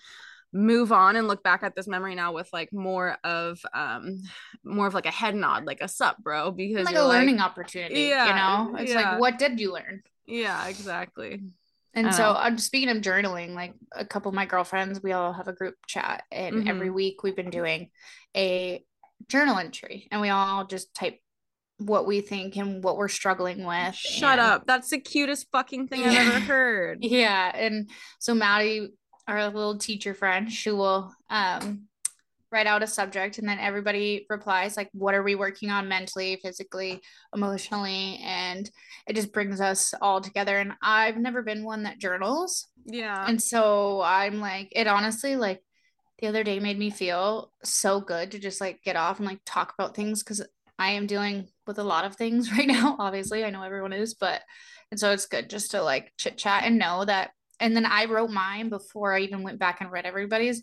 move 0.53 0.93
on 0.93 1.17
and 1.17 1.27
look 1.29 1.43
back 1.43 1.63
at 1.63 1.75
this 1.75 1.87
memory 1.87 2.15
now 2.15 2.33
with 2.33 2.49
like 2.53 2.73
more 2.73 3.17
of 3.25 3.59
um 3.73 4.21
more 4.65 4.87
of 4.87 4.95
like 4.95 5.07
a 5.07 5.11
head 5.11 5.35
nod 5.35 5.65
like 5.65 5.81
a 5.81 5.89
sup 5.89 6.17
bro 6.23 6.51
because 6.51 6.85
like 6.85 6.95
a 6.95 7.01
like, 7.01 7.19
learning 7.19 7.41
opportunity 7.41 8.03
yeah, 8.03 8.27
you 8.27 8.35
know 8.35 8.77
it's 8.79 8.93
yeah. 8.93 9.13
like 9.13 9.21
what 9.21 9.39
did 9.39 9.59
you 9.59 9.73
learn 9.73 10.03
yeah 10.27 10.67
exactly 10.69 11.41
and 11.95 12.15
so 12.15 12.33
I'm 12.33 12.59
speaking 12.59 12.89
of 12.89 13.03
journaling, 13.03 13.55
like 13.55 13.75
a 13.95 14.05
couple 14.05 14.31
of 14.31 14.35
my 14.35 14.47
girlfriends, 14.47 15.03
we 15.03 15.13
all 15.13 15.33
have 15.33 15.49
a 15.49 15.53
group 15.53 15.75
chat, 15.87 16.25
and 16.33 16.57
mm-hmm. 16.57 16.69
every 16.69 16.91
week 16.91 17.23
we've 17.23 17.37
been 17.37 17.51
doing 17.51 17.91
a 18.35 18.83
journal 19.29 19.59
entry, 19.59 20.09
and 20.11 20.21
we 20.21 20.31
all 20.31 20.65
just 20.65 20.95
type 20.95 21.19
what 21.79 22.07
we 22.07 22.21
think 22.21 22.57
and 22.57 22.83
what 22.83 22.97
we're 22.97 23.09
struggling 23.09 23.67
with. 23.67 23.95
Shut 23.95 24.39
and... 24.39 24.41
up! 24.41 24.67
That's 24.67 24.89
the 24.89 25.01
cutest 25.01 25.49
fucking 25.53 25.89
thing 25.89 26.03
I've 26.05 26.17
ever 26.17 26.41
heard. 26.41 26.99
yeah, 27.03 27.53
and 27.55 27.91
so 28.19 28.35
Maddie, 28.35 28.89
our 29.29 29.45
little 29.47 29.79
teacher 29.79 30.15
friend, 30.15 30.51
she 30.53 30.71
will 30.71 31.13
um 31.31 31.89
write 32.53 32.67
out 32.67 32.83
a 32.83 32.87
subject 32.87 33.39
and 33.39 33.49
then 33.49 33.59
everybody 33.59 34.27
replies 34.29 34.77
like 34.77 34.91
what 34.93 35.15
are 35.15 35.23
we 35.23 35.35
working 35.35 35.71
on 35.71 35.89
mentally 35.89 36.39
physically 36.43 37.01
emotionally? 37.35 38.21
And 38.23 38.71
it 39.09 39.17
just 39.17 39.33
brings 39.33 39.61
us 39.61 39.95
all 40.01 40.21
together. 40.21 40.59
And 40.59 40.75
i've 40.83 41.17
never 41.17 41.43
been 41.43 41.65
one 41.65 41.85
that 41.85 41.99
journals. 41.99 42.69
Yeah. 42.85 43.25
And 43.27 43.43
so 43.43 44.03
i'm 44.03 44.41
like 44.41 44.69
it 44.73 44.87
honestly 44.87 45.35
like 45.35 45.63
the 46.19 46.29
other 46.29 46.45
day 46.45 46.61
made 46.61 46.79
me 46.79 46.91
feel 46.91 47.51
so 47.65 48.01
good 48.01 48.31
to 48.33 48.39
just 48.39 48.61
like 48.61 48.83
get 48.85 48.97
off 48.97 49.19
and 49.19 49.27
like 49.27 49.41
talk 49.45 49.75
about 49.77 49.97
things 49.97 50.23
because 50.23 50.41
i 50.79 50.91
am 50.91 51.07
dealing 51.07 51.49
with 51.67 51.79
a 51.79 51.85
lot 51.85 52.05
of 52.05 52.15
things 52.15 52.53
right 52.57 52.69
now 52.69 52.97
obviously. 52.99 53.45
I 53.45 53.51
know 53.51 53.63
everyone 53.63 53.95
is 53.95 54.15
but 54.15 54.43
and 54.91 55.01
so 55.01 55.11
it's 55.11 55.27
good 55.27 55.49
just 55.49 55.71
to 55.71 55.83
like 55.83 56.13
chit 56.19 56.37
chat 56.37 56.65
and 56.65 56.79
know 56.79 57.07
that 57.07 57.31
and 57.63 57.75
then 57.75 57.87
i 57.87 58.05
wrote 58.05 58.31
mine 58.31 58.69
before 58.69 59.15
i 59.15 59.21
even 59.21 59.43
went 59.43 59.59
back 59.59 59.81
and 59.81 59.91
read 59.91 60.05
everybody's 60.05 60.63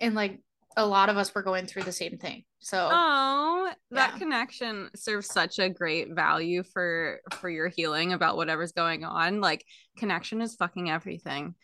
and 0.00 0.14
like 0.16 0.40
a 0.76 0.86
lot 0.86 1.08
of 1.08 1.16
us 1.16 1.34
were 1.34 1.42
going 1.42 1.66
through 1.66 1.82
the 1.82 1.90
same 1.90 2.18
thing. 2.18 2.44
So 2.60 2.88
Oh, 2.92 3.72
that 3.90 4.12
yeah. 4.12 4.18
connection 4.18 4.90
serves 4.94 5.26
such 5.26 5.58
a 5.58 5.68
great 5.68 6.14
value 6.14 6.62
for 6.62 7.18
for 7.40 7.50
your 7.50 7.66
healing 7.66 8.12
about 8.12 8.36
whatever's 8.36 8.70
going 8.70 9.02
on. 9.04 9.40
Like 9.40 9.64
connection 9.96 10.40
is 10.40 10.54
fucking 10.54 10.88
everything. 10.88 11.56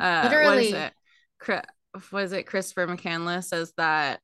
Uh 0.00 0.20
Literally. 0.24 0.46
what 0.46 0.58
is 0.58 0.72
it? 0.72 0.92
Chris, 1.40 1.62
was 2.12 2.32
it 2.32 2.44
Christopher 2.46 2.86
McCandless 2.86 3.44
says 3.46 3.72
that 3.76 4.20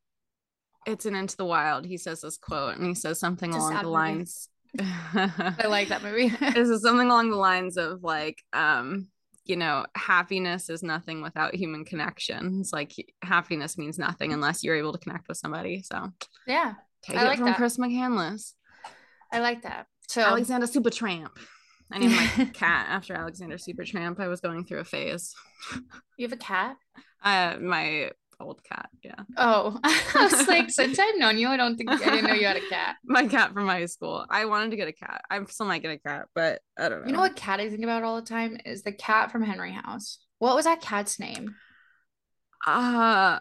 it's 0.86 1.06
an 1.06 1.16
into 1.16 1.36
the 1.36 1.44
wild. 1.44 1.84
He 1.84 1.96
says 1.96 2.20
this 2.20 2.36
quote 2.36 2.76
and 2.76 2.86
he 2.86 2.94
says 2.94 3.18
something 3.18 3.52
along 3.52 3.82
the 3.82 3.88
lines. 3.88 4.48
I 4.78 5.64
like 5.66 5.88
that 5.88 6.04
movie. 6.04 6.28
this 6.28 6.68
is 6.68 6.82
something 6.82 7.08
along 7.08 7.30
the 7.30 7.36
lines 7.36 7.76
of 7.78 8.04
like 8.04 8.38
um 8.52 9.08
you 9.48 9.56
know, 9.56 9.86
happiness 9.94 10.68
is 10.68 10.82
nothing 10.82 11.22
without 11.22 11.54
human 11.54 11.84
connections. 11.84 12.72
Like 12.72 12.92
happiness 13.22 13.78
means 13.78 13.98
nothing 13.98 14.32
unless 14.32 14.62
you're 14.62 14.76
able 14.76 14.92
to 14.92 14.98
connect 14.98 15.28
with 15.28 15.38
somebody. 15.38 15.82
So 15.82 16.10
yeah, 16.46 16.74
take 17.02 17.16
I 17.16 17.22
it 17.22 17.26
like 17.26 17.38
from 17.38 17.46
that. 17.46 17.56
Chris 17.56 17.76
McCandless. 17.78 18.52
I 19.32 19.40
like 19.40 19.62
that. 19.62 19.86
So 20.08 20.22
Alexander 20.22 20.66
Supertramp. 20.66 21.30
I 21.90 21.98
named 21.98 22.14
my 22.14 22.44
cat 22.52 22.86
after 22.88 23.14
Alexander 23.14 23.56
Supertramp. 23.56 24.18
I 24.18 24.28
was 24.28 24.40
going 24.40 24.64
through 24.64 24.80
a 24.80 24.84
phase. 24.84 25.34
You 26.16 26.26
have 26.26 26.32
a 26.32 26.36
cat? 26.36 26.76
Uh, 27.22 27.56
my 27.60 28.10
old 28.40 28.62
cat. 28.64 28.88
Yeah. 29.02 29.20
Oh, 29.36 29.78
I 29.84 30.28
was 30.30 30.48
like, 30.48 30.70
since 30.70 30.98
I've 30.98 31.18
known 31.18 31.38
you, 31.38 31.48
I 31.48 31.56
don't 31.56 31.76
think 31.76 31.90
I 31.90 31.96
didn't 31.96 32.24
know 32.24 32.34
you 32.34 32.46
had 32.46 32.56
a 32.56 32.68
cat. 32.68 32.96
My 33.04 33.26
cat 33.26 33.52
from 33.52 33.66
high 33.66 33.86
school. 33.86 34.24
I 34.28 34.44
wanted 34.46 34.70
to 34.70 34.76
get 34.76 34.88
a 34.88 34.92
cat. 34.92 35.22
I 35.30 35.42
still 35.44 35.66
might 35.66 35.82
get 35.82 35.92
a 35.92 35.98
cat, 35.98 36.26
but 36.34 36.60
I 36.78 36.88
don't 36.88 37.00
know. 37.00 37.06
You 37.06 37.12
know 37.12 37.20
what 37.20 37.36
cat 37.36 37.60
I 37.60 37.68
think 37.68 37.82
about 37.82 38.02
all 38.02 38.16
the 38.16 38.26
time 38.26 38.58
is 38.64 38.82
the 38.82 38.92
cat 38.92 39.30
from 39.30 39.42
Henry 39.42 39.72
House. 39.72 40.18
What 40.38 40.54
was 40.54 40.64
that 40.64 40.80
cat's 40.80 41.18
name? 41.18 41.54
Uh 42.66 43.38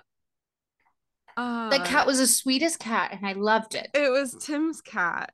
uh, 1.38 1.70
the 1.70 1.80
cat 1.80 2.08
was 2.08 2.20
the 2.20 2.28
sweetest 2.28 2.80
cat 2.80 3.12
and 3.12 3.28
I 3.28 3.34
loved 3.34 3.76
it. 3.76 3.90
It 3.94 4.10
was 4.10 4.36
Tim's 4.40 4.80
cat. 4.82 5.34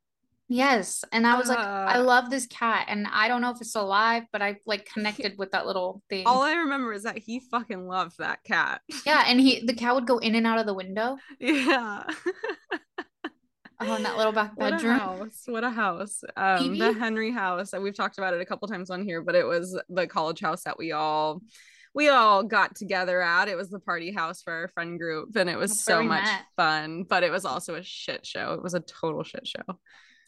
Yes. 0.51 1.05
And 1.13 1.25
I 1.25 1.37
was 1.37 1.49
uh, 1.49 1.53
like, 1.53 1.59
I 1.59 1.97
love 1.99 2.29
this 2.29 2.45
cat. 2.45 2.87
And 2.89 3.07
I 3.09 3.29
don't 3.29 3.39
know 3.39 3.51
if 3.51 3.61
it's 3.61 3.73
alive, 3.73 4.23
but 4.33 4.41
I 4.41 4.57
like 4.65 4.85
connected 4.85 5.37
with 5.37 5.51
that 5.51 5.65
little 5.65 6.03
thing. 6.09 6.27
All 6.27 6.41
I 6.41 6.55
remember 6.55 6.91
is 6.91 7.03
that 7.03 7.17
he 7.17 7.39
fucking 7.39 7.87
loved 7.87 8.17
that 8.17 8.43
cat. 8.43 8.81
Yeah. 9.05 9.23
And 9.25 9.39
he, 9.39 9.65
the 9.65 9.73
cat 9.81 9.95
would 9.95 10.05
go 10.05 10.17
in 10.17 10.35
and 10.35 10.45
out 10.45 10.59
of 10.59 10.65
the 10.65 10.73
window. 10.73 11.15
Yeah. 11.39 12.03
oh, 13.79 13.95
in 13.95 14.03
that 14.03 14.17
little 14.17 14.33
back 14.33 14.57
bedroom. 14.57 14.97
What 14.97 14.99
a 14.99 14.99
house. 14.99 15.43
What 15.45 15.63
a 15.63 15.69
house. 15.69 16.21
Um, 16.35 16.77
the 16.77 16.91
Henry 16.91 17.31
house. 17.31 17.71
We've 17.71 17.95
talked 17.95 18.17
about 18.17 18.33
it 18.33 18.41
a 18.41 18.45
couple 18.45 18.67
times 18.67 18.89
on 18.89 19.05
here, 19.05 19.21
but 19.21 19.35
it 19.35 19.45
was 19.45 19.79
the 19.87 20.05
college 20.05 20.41
house 20.41 20.65
that 20.65 20.77
we 20.77 20.91
all 20.91 21.41
we 21.95 22.09
all 22.09 22.43
got 22.43 22.75
together 22.75 23.21
at. 23.21 23.47
It 23.47 23.55
was 23.55 23.69
the 23.69 23.79
party 23.79 24.11
house 24.11 24.41
for 24.41 24.51
our 24.51 24.67
friend 24.67 24.99
group, 24.99 25.33
and 25.37 25.49
it 25.49 25.57
was 25.57 25.71
That's 25.71 25.85
so 25.85 26.03
much 26.03 26.25
met. 26.25 26.41
fun. 26.57 27.03
But 27.03 27.23
it 27.23 27.31
was 27.31 27.45
also 27.45 27.75
a 27.75 27.83
shit 27.83 28.25
show. 28.25 28.53
It 28.53 28.61
was 28.61 28.73
a 28.73 28.81
total 28.81 29.23
shit 29.23 29.47
show. 29.47 29.77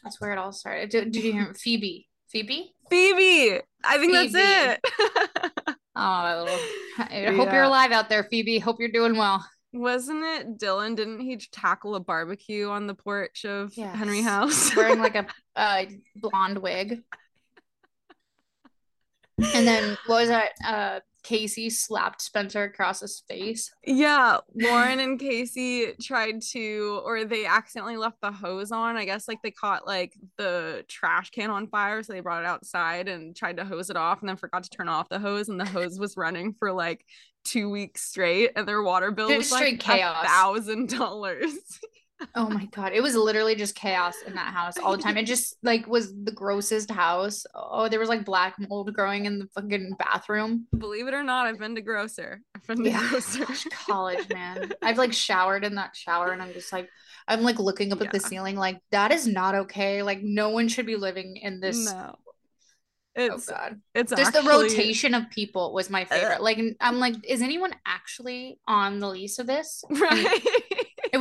That's 0.03 0.19
where 0.19 0.31
it 0.31 0.37
all 0.37 0.51
started. 0.51 0.89
Did, 0.89 1.11
did 1.11 1.23
you 1.23 1.31
hear 1.31 1.53
Phoebe? 1.53 2.07
Phoebe? 2.29 2.73
Phoebe. 2.89 3.61
I 3.83 3.97
think 3.97 4.13
Phoebe. 4.13 4.33
that's 4.33 4.79
it. 4.85 5.75
oh, 5.95 6.43
little. 6.43 6.59
I 6.97 7.35
hope 7.35 7.51
you're 7.51 7.63
alive 7.63 7.91
out 7.91 8.09
there, 8.09 8.23
Phoebe. 8.23 8.59
Hope 8.59 8.77
you're 8.79 8.89
doing 8.89 9.17
well. 9.17 9.45
Wasn't 9.71 10.23
it 10.23 10.57
Dylan? 10.59 10.95
Didn't 10.95 11.19
he 11.19 11.37
tackle 11.37 11.95
a 11.95 11.99
barbecue 11.99 12.69
on 12.69 12.85
the 12.85 12.93
porch 12.93 13.45
of 13.45 13.75
yes. 13.75 13.95
Henry 13.95 14.21
House? 14.21 14.75
Wearing 14.75 14.99
like 14.99 15.15
a 15.15 15.25
uh, 15.55 15.85
blonde 16.15 16.59
wig. 16.59 17.01
and 19.53 19.67
then 19.67 19.97
what 20.05 20.21
was 20.21 20.29
that? 20.29 20.51
Uh, 20.63 20.99
Casey 21.23 21.69
slapped 21.69 22.21
Spencer 22.21 22.63
across 22.63 22.99
his 22.99 23.23
face. 23.27 23.71
Yeah, 23.85 24.37
Lauren 24.55 24.99
and 24.99 25.19
Casey 25.19 25.93
tried 26.01 26.41
to, 26.51 27.01
or 27.05 27.23
they 27.23 27.45
accidentally 27.45 27.97
left 27.97 28.21
the 28.21 28.31
hose 28.31 28.71
on. 28.71 28.97
I 28.97 29.05
guess 29.05 29.27
like 29.27 29.41
they 29.41 29.51
caught 29.51 29.87
like 29.87 30.13
the 30.37 30.85
trash 30.87 31.31
can 31.31 31.49
on 31.49 31.67
fire, 31.67 32.03
so 32.03 32.13
they 32.13 32.19
brought 32.19 32.43
it 32.43 32.47
outside 32.47 33.07
and 33.07 33.35
tried 33.35 33.57
to 33.57 33.65
hose 33.65 33.89
it 33.89 33.95
off, 33.95 34.19
and 34.19 34.29
then 34.29 34.35
forgot 34.35 34.63
to 34.63 34.69
turn 34.69 34.89
off 34.89 35.09
the 35.09 35.19
hose, 35.19 35.49
and 35.49 35.59
the 35.59 35.65
hose 35.65 35.97
was 35.97 36.17
running 36.17 36.53
for 36.53 36.71
like 36.71 37.05
two 37.45 37.69
weeks 37.69 38.03
straight, 38.03 38.51
and 38.55 38.67
their 38.67 38.83
water 38.83 39.11
bill 39.11 39.35
was 39.35 39.51
like 39.51 39.81
a 39.87 40.25
thousand 40.25 40.89
dollars. 40.89 41.53
oh 42.35 42.49
my 42.49 42.65
god. 42.65 42.93
It 42.93 43.01
was 43.01 43.15
literally 43.15 43.55
just 43.55 43.75
chaos 43.75 44.15
in 44.25 44.33
that 44.35 44.53
house 44.53 44.77
all 44.77 44.95
the 44.95 45.01
time. 45.01 45.17
It 45.17 45.25
just 45.25 45.57
like 45.63 45.87
was 45.87 46.13
the 46.23 46.31
grossest 46.31 46.91
house. 46.91 47.45
Oh 47.53 47.89
there 47.89 47.99
was 47.99 48.09
like 48.09 48.25
black 48.25 48.55
mold 48.59 48.93
growing 48.93 49.25
in 49.25 49.39
the 49.39 49.47
fucking 49.47 49.95
bathroom. 49.97 50.67
Believe 50.77 51.07
it 51.07 51.13
or 51.13 51.23
not 51.23 51.47
i've 51.47 51.59
been 51.59 51.75
to 51.75 51.81
grocer. 51.81 52.41
I've 52.55 52.65
been 52.67 52.83
to 52.83 52.89
yeah. 52.89 53.07
grocer. 53.09 53.45
Gosh, 53.45 53.65
college 53.85 54.29
man. 54.29 54.71
I've 54.81 54.97
like 54.97 55.13
showered 55.13 55.63
in 55.63 55.75
that 55.75 55.95
shower 55.95 56.31
and 56.31 56.41
i'm 56.41 56.53
just 56.53 56.71
like 56.71 56.89
i'm 57.27 57.41
like 57.41 57.59
looking 57.59 57.91
up 57.91 57.99
yeah. 57.99 58.05
at 58.05 58.11
the 58.11 58.19
ceiling 58.19 58.55
like 58.55 58.79
that 58.91 59.11
is 59.11 59.27
not 59.27 59.55
okay. 59.55 60.03
Like 60.03 60.21
no 60.21 60.49
one 60.49 60.67
should 60.67 60.85
be 60.85 60.95
living 60.95 61.37
in 61.37 61.59
this 61.59 61.91
no. 61.91 62.17
It's 63.15 63.47
oh 63.47 63.53
god. 63.53 63.79
it's 63.93 64.09
just 64.09 64.35
actually... 64.35 64.41
the 64.41 64.49
rotation 64.49 65.13
of 65.13 65.29
people 65.29 65.71
was 65.71 65.89
my 65.89 66.05
favorite. 66.05 66.41
Like 66.41 66.59
i'm 66.81 66.99
like 66.99 67.15
is 67.27 67.41
anyone 67.41 67.73
actually 67.85 68.59
on 68.67 68.99
the 68.99 69.07
lease 69.07 69.39
of 69.39 69.47
this? 69.47 69.83
Right 70.03 70.41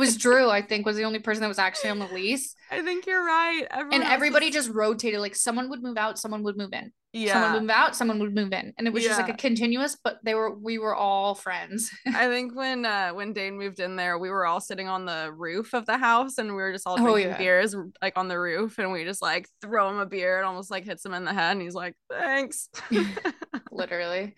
was 0.05 0.17
Drew, 0.17 0.49
I 0.49 0.61
think, 0.61 0.85
was 0.85 0.97
the 0.97 1.03
only 1.03 1.19
person 1.19 1.41
that 1.41 1.47
was 1.47 1.59
actually 1.59 1.91
on 1.91 1.99
the 1.99 2.07
lease. 2.07 2.55
I 2.71 2.81
think 2.81 3.05
you're 3.05 3.23
right. 3.23 3.65
Everyone 3.71 4.01
and 4.01 4.03
everybody 4.03 4.51
just 4.51 4.69
rotated. 4.69 5.19
Like 5.19 5.35
someone 5.35 5.69
would 5.69 5.83
move 5.83 5.97
out, 5.97 6.19
someone 6.19 6.43
would 6.43 6.57
move 6.57 6.73
in. 6.73 6.91
Yeah. 7.13 7.33
Someone 7.33 7.53
would 7.53 7.61
move 7.61 7.69
out, 7.69 7.95
someone 7.95 8.19
would 8.19 8.33
move 8.33 8.53
in. 8.53 8.73
And 8.77 8.87
it 8.87 8.93
was 8.93 9.03
yeah. 9.03 9.09
just 9.09 9.21
like 9.21 9.29
a 9.29 9.37
continuous, 9.37 9.95
but 10.03 10.17
they 10.23 10.33
were 10.33 10.57
we 10.57 10.79
were 10.79 10.95
all 10.95 11.35
friends. 11.35 11.91
I 12.07 12.27
think 12.27 12.55
when 12.55 12.85
uh 12.85 13.11
when 13.11 13.33
Dane 13.33 13.57
moved 13.57 13.79
in 13.79 13.95
there, 13.95 14.17
we 14.17 14.31
were 14.31 14.45
all 14.45 14.59
sitting 14.59 14.87
on 14.87 15.05
the 15.05 15.31
roof 15.31 15.73
of 15.73 15.85
the 15.85 15.97
house 15.97 16.39
and 16.39 16.49
we 16.49 16.55
were 16.55 16.73
just 16.73 16.87
all 16.87 16.97
drinking 16.97 17.27
oh, 17.27 17.29
yeah. 17.29 17.37
beers 17.37 17.75
like 18.01 18.17
on 18.17 18.27
the 18.27 18.39
roof 18.39 18.79
and 18.79 18.91
we 18.91 19.05
just 19.05 19.21
like 19.21 19.47
throw 19.61 19.89
him 19.89 19.99
a 19.99 20.05
beer 20.05 20.37
and 20.37 20.45
almost 20.47 20.71
like 20.71 20.85
hits 20.85 21.05
him 21.05 21.13
in 21.13 21.23
the 21.23 21.33
head 21.33 21.51
and 21.51 21.61
he's 21.61 21.75
like, 21.75 21.95
thanks. 22.09 22.69
Literally. 23.71 24.35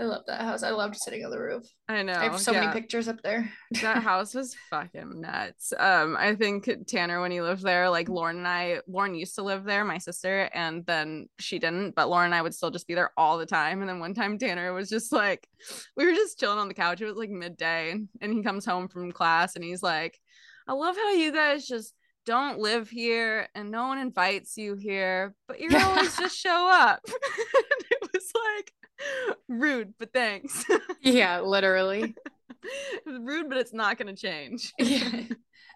I 0.00 0.04
love 0.04 0.22
that 0.26 0.40
house. 0.40 0.64
I 0.64 0.70
loved 0.70 0.96
sitting 0.96 1.24
on 1.24 1.30
the 1.30 1.38
roof. 1.38 1.64
I 1.88 2.02
know. 2.02 2.14
I 2.14 2.24
have 2.24 2.40
so 2.40 2.50
yeah. 2.50 2.62
many 2.62 2.72
pictures 2.72 3.06
up 3.06 3.22
there. 3.22 3.48
that 3.80 4.02
house 4.02 4.34
was 4.34 4.56
fucking 4.68 5.20
nuts. 5.20 5.72
Um, 5.78 6.16
I 6.18 6.34
think 6.34 6.68
Tanner, 6.88 7.20
when 7.20 7.30
he 7.30 7.40
lived 7.40 7.62
there, 7.62 7.88
like 7.88 8.08
Lauren 8.08 8.38
and 8.38 8.48
I, 8.48 8.80
Lauren 8.88 9.14
used 9.14 9.36
to 9.36 9.42
live 9.42 9.62
there, 9.62 9.84
my 9.84 9.98
sister, 9.98 10.50
and 10.52 10.84
then 10.84 11.28
she 11.38 11.60
didn't, 11.60 11.94
but 11.94 12.08
Lauren 12.08 12.26
and 12.26 12.34
I 12.34 12.42
would 12.42 12.54
still 12.54 12.72
just 12.72 12.88
be 12.88 12.94
there 12.94 13.12
all 13.16 13.38
the 13.38 13.46
time. 13.46 13.80
And 13.80 13.88
then 13.88 14.00
one 14.00 14.14
time 14.14 14.36
Tanner 14.36 14.72
was 14.72 14.88
just 14.88 15.12
like, 15.12 15.46
we 15.96 16.06
were 16.06 16.12
just 16.12 16.40
chilling 16.40 16.58
on 16.58 16.66
the 16.66 16.74
couch. 16.74 17.00
It 17.00 17.06
was 17.06 17.16
like 17.16 17.30
midday, 17.30 17.92
and, 17.92 18.08
and 18.20 18.32
he 18.32 18.42
comes 18.42 18.66
home 18.66 18.88
from 18.88 19.12
class 19.12 19.54
and 19.54 19.64
he's 19.64 19.82
like, 19.82 20.18
I 20.66 20.72
love 20.72 20.96
how 20.96 21.12
you 21.12 21.30
guys 21.30 21.68
just 21.68 21.94
don't 22.26 22.58
live 22.58 22.88
here 22.88 23.48
and 23.54 23.70
no 23.70 23.86
one 23.86 23.98
invites 23.98 24.56
you 24.56 24.74
here, 24.74 25.34
but 25.46 25.60
you 25.60 25.70
always 25.76 26.16
just 26.18 26.36
show 26.36 26.68
up. 26.68 27.00
it 27.06 28.10
was 28.12 28.32
like 28.34 28.72
rude, 29.48 29.94
but 29.98 30.12
thanks. 30.12 30.64
yeah, 31.00 31.40
literally. 31.44 32.14
rude, 33.06 33.48
but 33.48 33.58
it's 33.58 33.72
not 33.72 33.98
gonna 33.98 34.16
change. 34.16 34.72
yeah. 34.78 35.22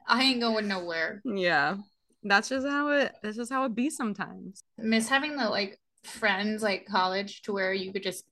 I 0.06 0.22
ain't 0.22 0.40
going 0.40 0.68
nowhere. 0.68 1.20
Yeah. 1.24 1.76
That's 2.22 2.48
just 2.48 2.66
how 2.66 2.88
it 2.88 3.14
that's 3.22 3.36
just 3.36 3.52
how 3.52 3.64
it 3.64 3.74
be 3.74 3.90
sometimes. 3.90 4.62
Miss 4.76 5.08
having 5.08 5.36
the 5.36 5.48
like 5.48 5.78
friends 6.04 6.62
like 6.62 6.86
college 6.86 7.42
to 7.42 7.52
where 7.52 7.72
you 7.72 7.92
could 7.92 8.02
just 8.02 8.24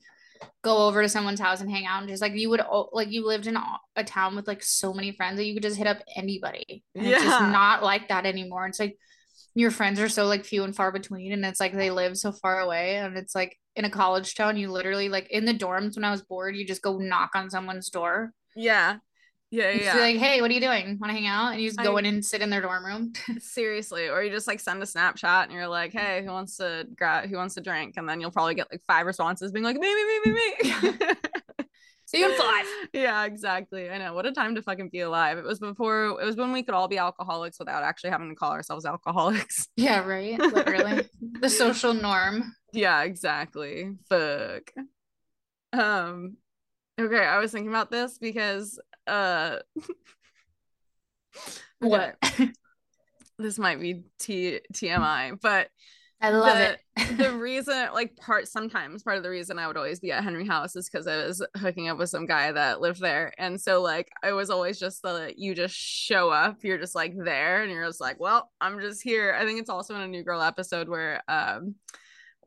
go 0.63 0.87
over 0.87 1.03
to 1.03 1.09
someone's 1.09 1.41
house 1.41 1.61
and 1.61 1.71
hang 1.71 1.87
out 1.87 2.01
and 2.01 2.09
just 2.09 2.23
like 2.23 2.35
you 2.35 2.51
would 2.51 2.63
like 2.93 3.11
you 3.11 3.27
lived 3.27 3.47
in 3.47 3.57
a 3.97 4.05
town 4.05 4.37
with 4.37 4.47
like 4.47 4.63
so 4.63 4.93
many 4.93 5.13
friends 5.13 5.37
that 5.37 5.45
you 5.45 5.55
could 5.55 5.63
just 5.63 5.77
hit 5.77 5.87
up 5.87 5.99
anybody. 6.17 6.83
And 6.95 7.07
yeah. 7.07 7.17
it's 7.17 7.25
just 7.25 7.41
not 7.43 7.83
like 7.83 8.09
that 8.09 8.27
anymore. 8.27 8.67
It's 8.67 8.81
like 8.81 8.99
your 9.57 9.71
friends 9.71 9.99
are 9.99 10.09
so 10.09 10.27
like 10.27 10.45
few 10.45 10.65
and 10.65 10.77
far 10.77 10.93
between 10.93 11.33
and 11.33 11.45
it's 11.45 11.61
like 11.61 11.73
they 11.73 11.91
live 11.91 12.17
so 12.17 12.31
far 12.31 12.61
away 12.61 12.97
and 12.97 13.17
it's 13.17 13.35
like 13.35 13.59
in 13.75 13.87
a 13.87 13.91
college 13.91 14.35
town 14.35 14.57
you 14.57 14.71
literally 14.71 15.09
like 15.09 15.29
in 15.31 15.47
the 15.47 15.55
dorms 15.55 15.97
when 15.97 16.05
I 16.05 16.11
was 16.11 16.23
bored 16.23 16.55
you 16.55 16.67
just 16.67 16.83
go 16.83 16.99
knock 16.99 17.31
on 17.35 17.51
someone's 17.51 17.89
door. 17.89 18.33
Yeah. 18.55 18.99
Yeah, 19.51 19.71
yeah. 19.71 19.97
like, 19.97 20.17
hey, 20.17 20.41
what 20.41 20.51
are 20.51 20.55
you 20.55 20.61
doing? 20.61 20.99
Want 21.01 21.11
to 21.11 21.17
hang 21.17 21.29
out? 21.29 21.53
And 21.53 21.61
you 21.61 21.69
just 21.69 21.79
go 21.79 21.97
I, 21.97 22.01
in 22.01 22.07
and 22.07 22.25
sit 22.25 22.43
in 22.43 22.51
their 22.51 22.61
dorm 22.61 22.85
room. 22.85 23.13
seriously, 23.39 24.09
or 24.09 24.23
you 24.25 24.31
just 24.31 24.49
like 24.49 24.59
send 24.59 24.83
a 24.83 24.87
Snapchat 24.87 25.45
and 25.45 25.53
you're 25.53 25.69
like, 25.69 25.93
hey, 25.93 26.23
who 26.25 26.33
wants 26.33 26.57
to 26.57 26.87
grab? 26.97 27.31
Who 27.31 27.37
wants 27.37 27.55
to 27.55 27.61
drink? 27.61 27.95
And 27.97 28.09
then 28.09 28.21
you'll 28.21 28.33
probably 28.33 28.57
get 28.57 28.67
like 28.73 28.83
five 28.89 29.07
responses 29.07 29.53
being 29.53 29.65
like, 29.65 29.77
me, 29.77 29.95
me, 29.95 30.05
me, 30.05 30.33
me, 30.33 30.33
me. 30.33 30.91
See 32.17 32.23
you 32.23 32.31
in 32.31 32.39
five. 32.39 32.67
Yeah, 32.93 33.25
exactly. 33.25 33.91
I 33.91 33.99
know. 33.99 34.15
What 34.15 34.27
a 34.27 34.33
time 34.33 34.55
to 34.55 34.63
fucking 34.63 34.89
be 34.89 35.01
alive. 35.01 35.39
It 35.39 35.45
was 35.45 35.59
before. 35.59 36.21
It 36.21 36.25
was 36.25 36.37
when 36.37 36.53
we 36.53 36.63
could 36.63 36.75
all 36.75 36.89
be 36.89 36.99
alcoholics 36.99 37.59
without 37.59 37.83
actually 37.83 38.11
having 38.11 38.31
to 38.31 38.35
call 38.35 38.53
ourselves 38.53 38.87
alcoholics. 38.87 39.69
Yeah, 39.77 40.07
right. 40.07 40.39
Literally, 40.39 41.07
the 41.41 41.51
social 41.51 41.93
norm. 41.93 42.55
Yeah, 42.73 43.03
exactly. 43.03 43.93
Fuck. 44.09 44.73
Um. 45.73 46.37
Okay, 46.99 47.25
I 47.25 47.39
was 47.39 47.53
thinking 47.53 47.69
about 47.69 47.91
this 47.91 48.17
because 48.17 48.81
uh 49.07 49.59
what 51.81 52.17
this 53.39 53.59
might 53.59 53.81
be 53.81 54.05
T- 54.19 54.61
TMI, 54.73 55.39
but 55.41 55.69
I 56.21 56.31
love 56.31 56.57
the, 56.57 56.79
it. 56.97 57.17
the 57.19 57.33
reason, 57.33 57.89
like, 57.93 58.17
part 58.17 58.49
sometimes 58.49 59.03
part 59.03 59.19
of 59.19 59.23
the 59.23 59.31
reason 59.31 59.59
I 59.59 59.67
would 59.67 59.77
always 59.77 60.01
be 60.01 60.13
at 60.13 60.25
Henry 60.25 60.47
House 60.47 60.75
is 60.75 60.89
because 60.89 61.07
I 61.07 61.27
was 61.27 61.45
hooking 61.57 61.89
up 61.89 61.99
with 61.99 62.09
some 62.09 62.27
guy 62.27 62.53
that 62.53 62.81
lived 62.81 63.01
there, 63.01 63.33
and 63.39 63.61
so 63.61 63.83
like 63.83 64.09
I 64.23 64.33
was 64.33 64.51
always 64.51 64.79
just 64.79 65.03
the 65.03 65.33
you 65.37 65.55
just 65.55 65.75
show 65.75 66.31
up, 66.31 66.65
you're 66.65 66.79
just 66.79 66.95
like 66.95 67.15
there, 67.17 67.63
and 67.63 67.71
you're 67.71 67.87
just 67.87 68.01
like, 68.01 68.19
well, 68.19 68.51
I'm 68.61 68.81
just 68.81 69.03
here. 69.03 69.37
I 69.39 69.45
think 69.45 69.61
it's 69.61 69.71
also 69.71 69.95
in 69.95 70.01
a 70.01 70.09
New 70.09 70.25
Girl 70.25 70.41
episode 70.41 70.89
where 70.89 71.23
um 71.29 71.75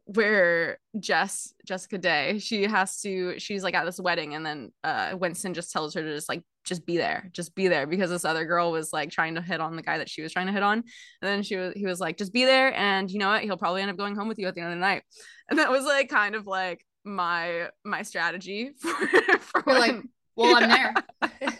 where 0.05 0.79
Jess 0.99 1.53
Jessica 1.67 1.99
Day 1.99 2.39
she 2.39 2.63
has 2.63 2.99
to 3.01 3.37
she's 3.37 3.63
like 3.63 3.75
at 3.75 3.85
this 3.85 3.99
wedding 3.99 4.33
and 4.33 4.43
then 4.43 4.71
uh 4.83 5.15
Winston 5.19 5.53
just 5.53 5.71
tells 5.71 5.93
her 5.93 6.01
to 6.01 6.15
just 6.15 6.27
like 6.27 6.41
just 6.69 6.85
be 6.85 6.97
there 6.97 7.29
just 7.33 7.55
be 7.55 7.67
there 7.67 7.87
because 7.87 8.11
this 8.11 8.23
other 8.23 8.45
girl 8.45 8.71
was 8.71 8.93
like 8.93 9.09
trying 9.09 9.35
to 9.35 9.41
hit 9.41 9.59
on 9.59 9.75
the 9.75 9.81
guy 9.81 9.97
that 9.97 10.07
she 10.07 10.21
was 10.21 10.31
trying 10.31 10.45
to 10.45 10.53
hit 10.53 10.63
on. 10.63 10.77
And 10.77 10.83
then 11.21 11.43
she 11.43 11.55
was 11.55 11.73
he 11.75 11.85
was 11.85 11.99
like 11.99 12.17
just 12.17 12.31
be 12.31 12.45
there 12.45 12.73
and 12.73 13.09
you 13.09 13.19
know 13.19 13.29
what? 13.29 13.43
He'll 13.43 13.57
probably 13.57 13.81
end 13.81 13.91
up 13.91 13.97
going 13.97 14.15
home 14.15 14.27
with 14.27 14.37
you 14.37 14.47
at 14.47 14.55
the 14.55 14.61
end 14.61 14.71
of 14.71 14.75
the 14.75 14.81
night. 14.81 15.03
And 15.49 15.57
that 15.59 15.71
was 15.71 15.83
like 15.83 16.09
kind 16.09 16.35
of 16.35 16.45
like 16.45 16.85
my 17.03 17.69
my 17.83 18.03
strategy 18.03 18.71
for, 18.79 18.93
for 19.39 19.61
when, 19.63 19.79
like 19.79 19.95
well 20.35 20.55
I'm 20.55 20.69
there. 20.69 20.93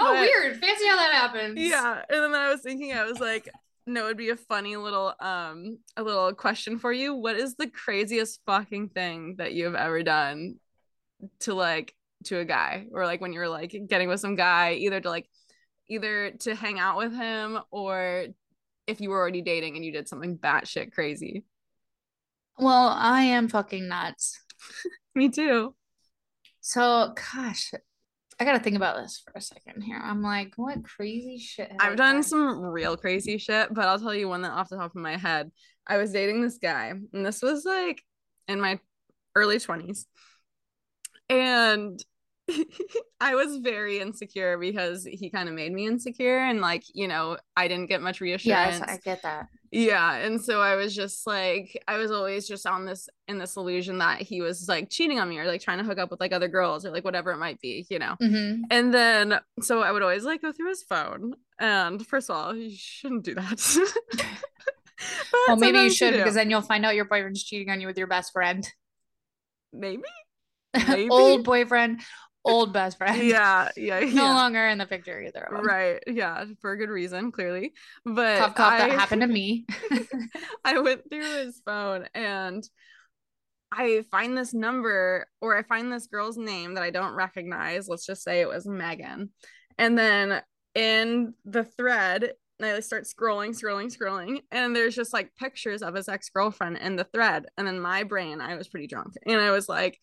Oh 0.00 0.12
weird. 0.12 0.60
Fancy 0.60 0.86
how 0.86 0.96
that 0.96 1.12
happens. 1.12 1.58
Yeah. 1.58 2.02
And 2.08 2.22
then 2.22 2.34
I 2.34 2.50
was 2.50 2.60
thinking 2.60 2.92
I 2.92 3.04
was 3.04 3.20
like 3.20 3.48
no, 3.86 4.04
it'd 4.04 4.18
be 4.18 4.28
a 4.30 4.36
funny 4.36 4.76
little 4.76 5.14
um 5.20 5.78
a 5.96 6.02
little 6.02 6.32
question 6.34 6.78
for 6.78 6.92
you. 6.92 7.14
What 7.14 7.36
is 7.36 7.56
the 7.56 7.68
craziest 7.68 8.40
fucking 8.46 8.90
thing 8.90 9.36
that 9.38 9.54
you 9.54 9.64
have 9.64 9.74
ever 9.74 10.02
done 10.02 10.56
to 11.40 11.54
like 11.54 11.94
to 12.24 12.38
a 12.38 12.44
guy 12.44 12.86
or 12.92 13.04
like 13.06 13.20
when 13.20 13.32
you're 13.32 13.48
like 13.48 13.74
getting 13.88 14.08
with 14.08 14.20
some 14.20 14.34
guy 14.34 14.72
either 14.74 15.00
to 15.00 15.08
like 15.08 15.28
either 15.88 16.32
to 16.40 16.54
hang 16.54 16.78
out 16.78 16.96
with 16.96 17.14
him 17.14 17.58
or 17.70 18.26
if 18.86 19.00
you 19.00 19.10
were 19.10 19.18
already 19.18 19.42
dating 19.42 19.76
and 19.76 19.84
you 19.84 19.92
did 19.92 20.08
something 20.08 20.36
batshit 20.36 20.92
crazy. 20.92 21.44
Well, 22.58 22.88
I 22.88 23.22
am 23.22 23.48
fucking 23.48 23.86
nuts. 23.86 24.40
Me 25.14 25.28
too. 25.28 25.74
So, 26.60 27.14
gosh, 27.14 27.72
I 28.40 28.44
gotta 28.44 28.60
think 28.60 28.76
about 28.76 28.96
this 28.96 29.22
for 29.24 29.32
a 29.36 29.40
second 29.40 29.82
here. 29.82 30.00
I'm 30.02 30.22
like, 30.22 30.54
what 30.56 30.84
crazy 30.84 31.38
shit? 31.38 31.70
I've 31.80 31.96
done, 31.96 32.16
done 32.16 32.22
some 32.22 32.60
real 32.60 32.96
crazy 32.96 33.38
shit, 33.38 33.72
but 33.72 33.86
I'll 33.86 33.98
tell 33.98 34.14
you 34.14 34.28
one 34.28 34.42
that 34.42 34.52
off 34.52 34.68
the 34.68 34.76
top 34.76 34.94
of 34.94 35.00
my 35.00 35.16
head. 35.16 35.50
I 35.86 35.96
was 35.96 36.12
dating 36.12 36.42
this 36.42 36.58
guy, 36.58 36.92
and 37.12 37.26
this 37.26 37.42
was 37.42 37.64
like 37.64 38.02
in 38.46 38.60
my 38.60 38.78
early 39.34 39.56
20s. 39.56 40.04
And 41.28 42.02
I 43.20 43.34
was 43.34 43.58
very 43.58 44.00
insecure 44.00 44.58
because 44.58 45.04
he 45.04 45.30
kind 45.30 45.48
of 45.48 45.54
made 45.54 45.72
me 45.72 45.86
insecure 45.86 46.38
and 46.38 46.60
like, 46.60 46.84
you 46.94 47.08
know, 47.08 47.36
I 47.56 47.68
didn't 47.68 47.88
get 47.88 48.00
much 48.00 48.20
reassurance. 48.20 48.78
Yes, 48.78 48.82
I 48.88 48.98
get 48.98 49.22
that 49.22 49.48
yeah 49.70 50.14
and 50.14 50.42
so 50.42 50.60
i 50.60 50.74
was 50.76 50.94
just 50.94 51.26
like 51.26 51.82
i 51.86 51.98
was 51.98 52.10
always 52.10 52.48
just 52.48 52.66
on 52.66 52.86
this 52.86 53.08
in 53.26 53.38
this 53.38 53.56
illusion 53.56 53.98
that 53.98 54.22
he 54.22 54.40
was 54.40 54.66
like 54.66 54.88
cheating 54.88 55.20
on 55.20 55.28
me 55.28 55.38
or 55.38 55.46
like 55.46 55.60
trying 55.60 55.78
to 55.78 55.84
hook 55.84 55.98
up 55.98 56.10
with 56.10 56.20
like 56.20 56.32
other 56.32 56.48
girls 56.48 56.86
or 56.86 56.90
like 56.90 57.04
whatever 57.04 57.32
it 57.32 57.36
might 57.36 57.60
be 57.60 57.86
you 57.90 57.98
know 57.98 58.16
mm-hmm. 58.20 58.62
and 58.70 58.94
then 58.94 59.38
so 59.60 59.82
i 59.82 59.92
would 59.92 60.02
always 60.02 60.24
like 60.24 60.40
go 60.40 60.52
through 60.52 60.68
his 60.68 60.82
phone 60.82 61.34
and 61.58 62.06
first 62.06 62.30
of 62.30 62.36
all 62.36 62.54
you 62.54 62.74
shouldn't 62.74 63.24
do 63.24 63.34
that 63.34 63.60
well 65.48 65.56
maybe 65.56 65.78
you 65.78 65.90
should 65.90 66.14
you 66.14 66.20
because 66.20 66.34
then 66.34 66.48
you'll 66.48 66.62
find 66.62 66.86
out 66.86 66.94
your 66.94 67.04
boyfriend's 67.04 67.44
cheating 67.44 67.70
on 67.70 67.80
you 67.80 67.86
with 67.86 67.98
your 67.98 68.06
best 68.06 68.32
friend 68.32 68.66
maybe, 69.72 69.96
maybe. 69.96 70.06
Old 71.10 71.44
boyfriend 71.44 72.00
old 72.48 72.72
best 72.72 72.98
friend. 72.98 73.22
Yeah, 73.28 73.68
yeah, 73.76 74.00
no 74.00 74.34
longer 74.34 74.66
in 74.68 74.78
the 74.78 74.86
picture 74.86 75.20
either. 75.20 75.48
Right. 75.50 76.02
Yeah, 76.06 76.44
for 76.60 76.72
a 76.72 76.78
good 76.78 76.88
reason, 76.88 77.30
clearly. 77.30 77.74
But 78.04 78.58
I, 78.58 78.78
that 78.78 78.90
happened 78.90 79.22
to 79.22 79.28
me. 79.28 79.66
I 80.64 80.78
went 80.80 81.08
through 81.10 81.44
his 81.44 81.60
phone 81.64 82.06
and 82.14 82.64
I 83.70 84.04
find 84.10 84.36
this 84.36 84.54
number 84.54 85.26
or 85.40 85.56
I 85.56 85.62
find 85.62 85.92
this 85.92 86.06
girl's 86.06 86.38
name 86.38 86.74
that 86.74 86.82
I 86.82 86.90
don't 86.90 87.14
recognize. 87.14 87.88
Let's 87.88 88.06
just 88.06 88.22
say 88.22 88.40
it 88.40 88.48
was 88.48 88.66
Megan. 88.66 89.30
And 89.76 89.98
then 89.98 90.42
in 90.74 91.34
the 91.44 91.64
thread, 91.64 92.32
and 92.60 92.66
I 92.66 92.80
start 92.80 93.04
scrolling, 93.04 93.50
scrolling, 93.50 93.94
scrolling, 93.94 94.40
and 94.50 94.74
there's 94.74 94.96
just 94.96 95.12
like 95.12 95.36
pictures 95.36 95.82
of 95.82 95.94
his 95.94 96.08
ex 96.08 96.28
girlfriend 96.30 96.78
in 96.78 96.96
the 96.96 97.04
thread. 97.04 97.46
And 97.56 97.66
then 97.66 97.78
my 97.78 98.02
brain, 98.02 98.40
I 98.40 98.56
was 98.56 98.68
pretty 98.68 98.88
drunk, 98.88 99.14
and 99.24 99.40
I 99.40 99.52
was 99.52 99.68
like, 99.68 100.00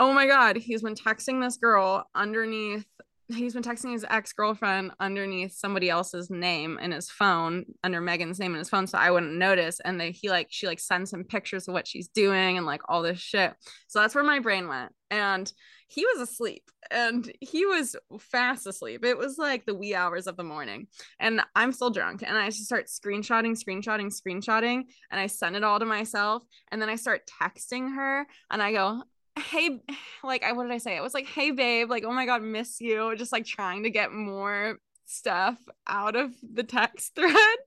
oh 0.00 0.12
my 0.12 0.26
god 0.26 0.56
he's 0.56 0.82
been 0.82 0.94
texting 0.94 1.40
this 1.40 1.56
girl 1.56 2.04
underneath 2.14 2.84
he's 3.28 3.54
been 3.54 3.62
texting 3.62 3.92
his 3.92 4.04
ex-girlfriend 4.10 4.90
underneath 4.98 5.52
somebody 5.52 5.88
else's 5.88 6.30
name 6.30 6.78
in 6.80 6.90
his 6.90 7.08
phone 7.08 7.64
under 7.84 8.00
megan's 8.00 8.40
name 8.40 8.52
in 8.52 8.58
his 8.58 8.68
phone 8.68 8.86
so 8.86 8.98
i 8.98 9.10
wouldn't 9.10 9.34
notice 9.34 9.78
and 9.84 10.00
then 10.00 10.12
he 10.12 10.30
like 10.30 10.48
she 10.50 10.66
like 10.66 10.80
sends 10.80 11.12
him 11.12 11.22
pictures 11.22 11.68
of 11.68 11.74
what 11.74 11.86
she's 11.86 12.08
doing 12.08 12.56
and 12.56 12.66
like 12.66 12.82
all 12.88 13.02
this 13.02 13.18
shit. 13.18 13.54
So 13.88 14.00
that's 14.00 14.14
where 14.14 14.24
my 14.24 14.40
brain 14.40 14.68
went 14.68 14.92
and 15.10 15.52
he 15.88 16.04
was 16.06 16.20
asleep 16.20 16.62
and 16.90 17.30
he 17.40 17.66
was 17.66 17.96
fast 18.20 18.66
asleep. 18.66 19.04
It 19.04 19.18
was 19.18 19.38
like 19.38 19.66
the 19.66 19.74
wee 19.74 19.94
hours 19.94 20.26
of 20.26 20.36
the 20.36 20.44
morning 20.44 20.86
and 21.18 21.42
i'm 21.54 21.72
still 21.72 21.90
drunk 21.90 22.22
and 22.26 22.36
i 22.36 22.46
just 22.46 22.64
start 22.64 22.86
screenshotting 22.86 23.56
screenshotting 23.56 24.12
screenshotting 24.12 24.84
and 25.10 25.20
i 25.20 25.26
send 25.26 25.56
it 25.56 25.64
all 25.64 25.78
to 25.78 25.84
myself 25.84 26.42
and 26.70 26.80
then 26.80 26.88
i 26.88 26.96
start 26.96 27.28
texting 27.42 27.94
her 27.94 28.26
and 28.50 28.62
i 28.62 28.72
go 28.72 29.02
hey 29.38 29.80
like 30.24 30.42
i 30.42 30.52
what 30.52 30.64
did 30.64 30.72
i 30.72 30.78
say? 30.78 30.96
It 30.96 31.02
was 31.02 31.14
like 31.14 31.26
hey 31.26 31.50
babe 31.50 31.90
like 31.90 32.04
oh 32.04 32.12
my 32.12 32.26
god 32.26 32.42
miss 32.42 32.80
you 32.80 33.14
just 33.16 33.32
like 33.32 33.46
trying 33.46 33.84
to 33.84 33.90
get 33.90 34.12
more 34.12 34.78
stuff 35.06 35.58
out 35.86 36.16
of 36.16 36.32
the 36.42 36.62
text 36.62 37.14
thread. 37.16 37.58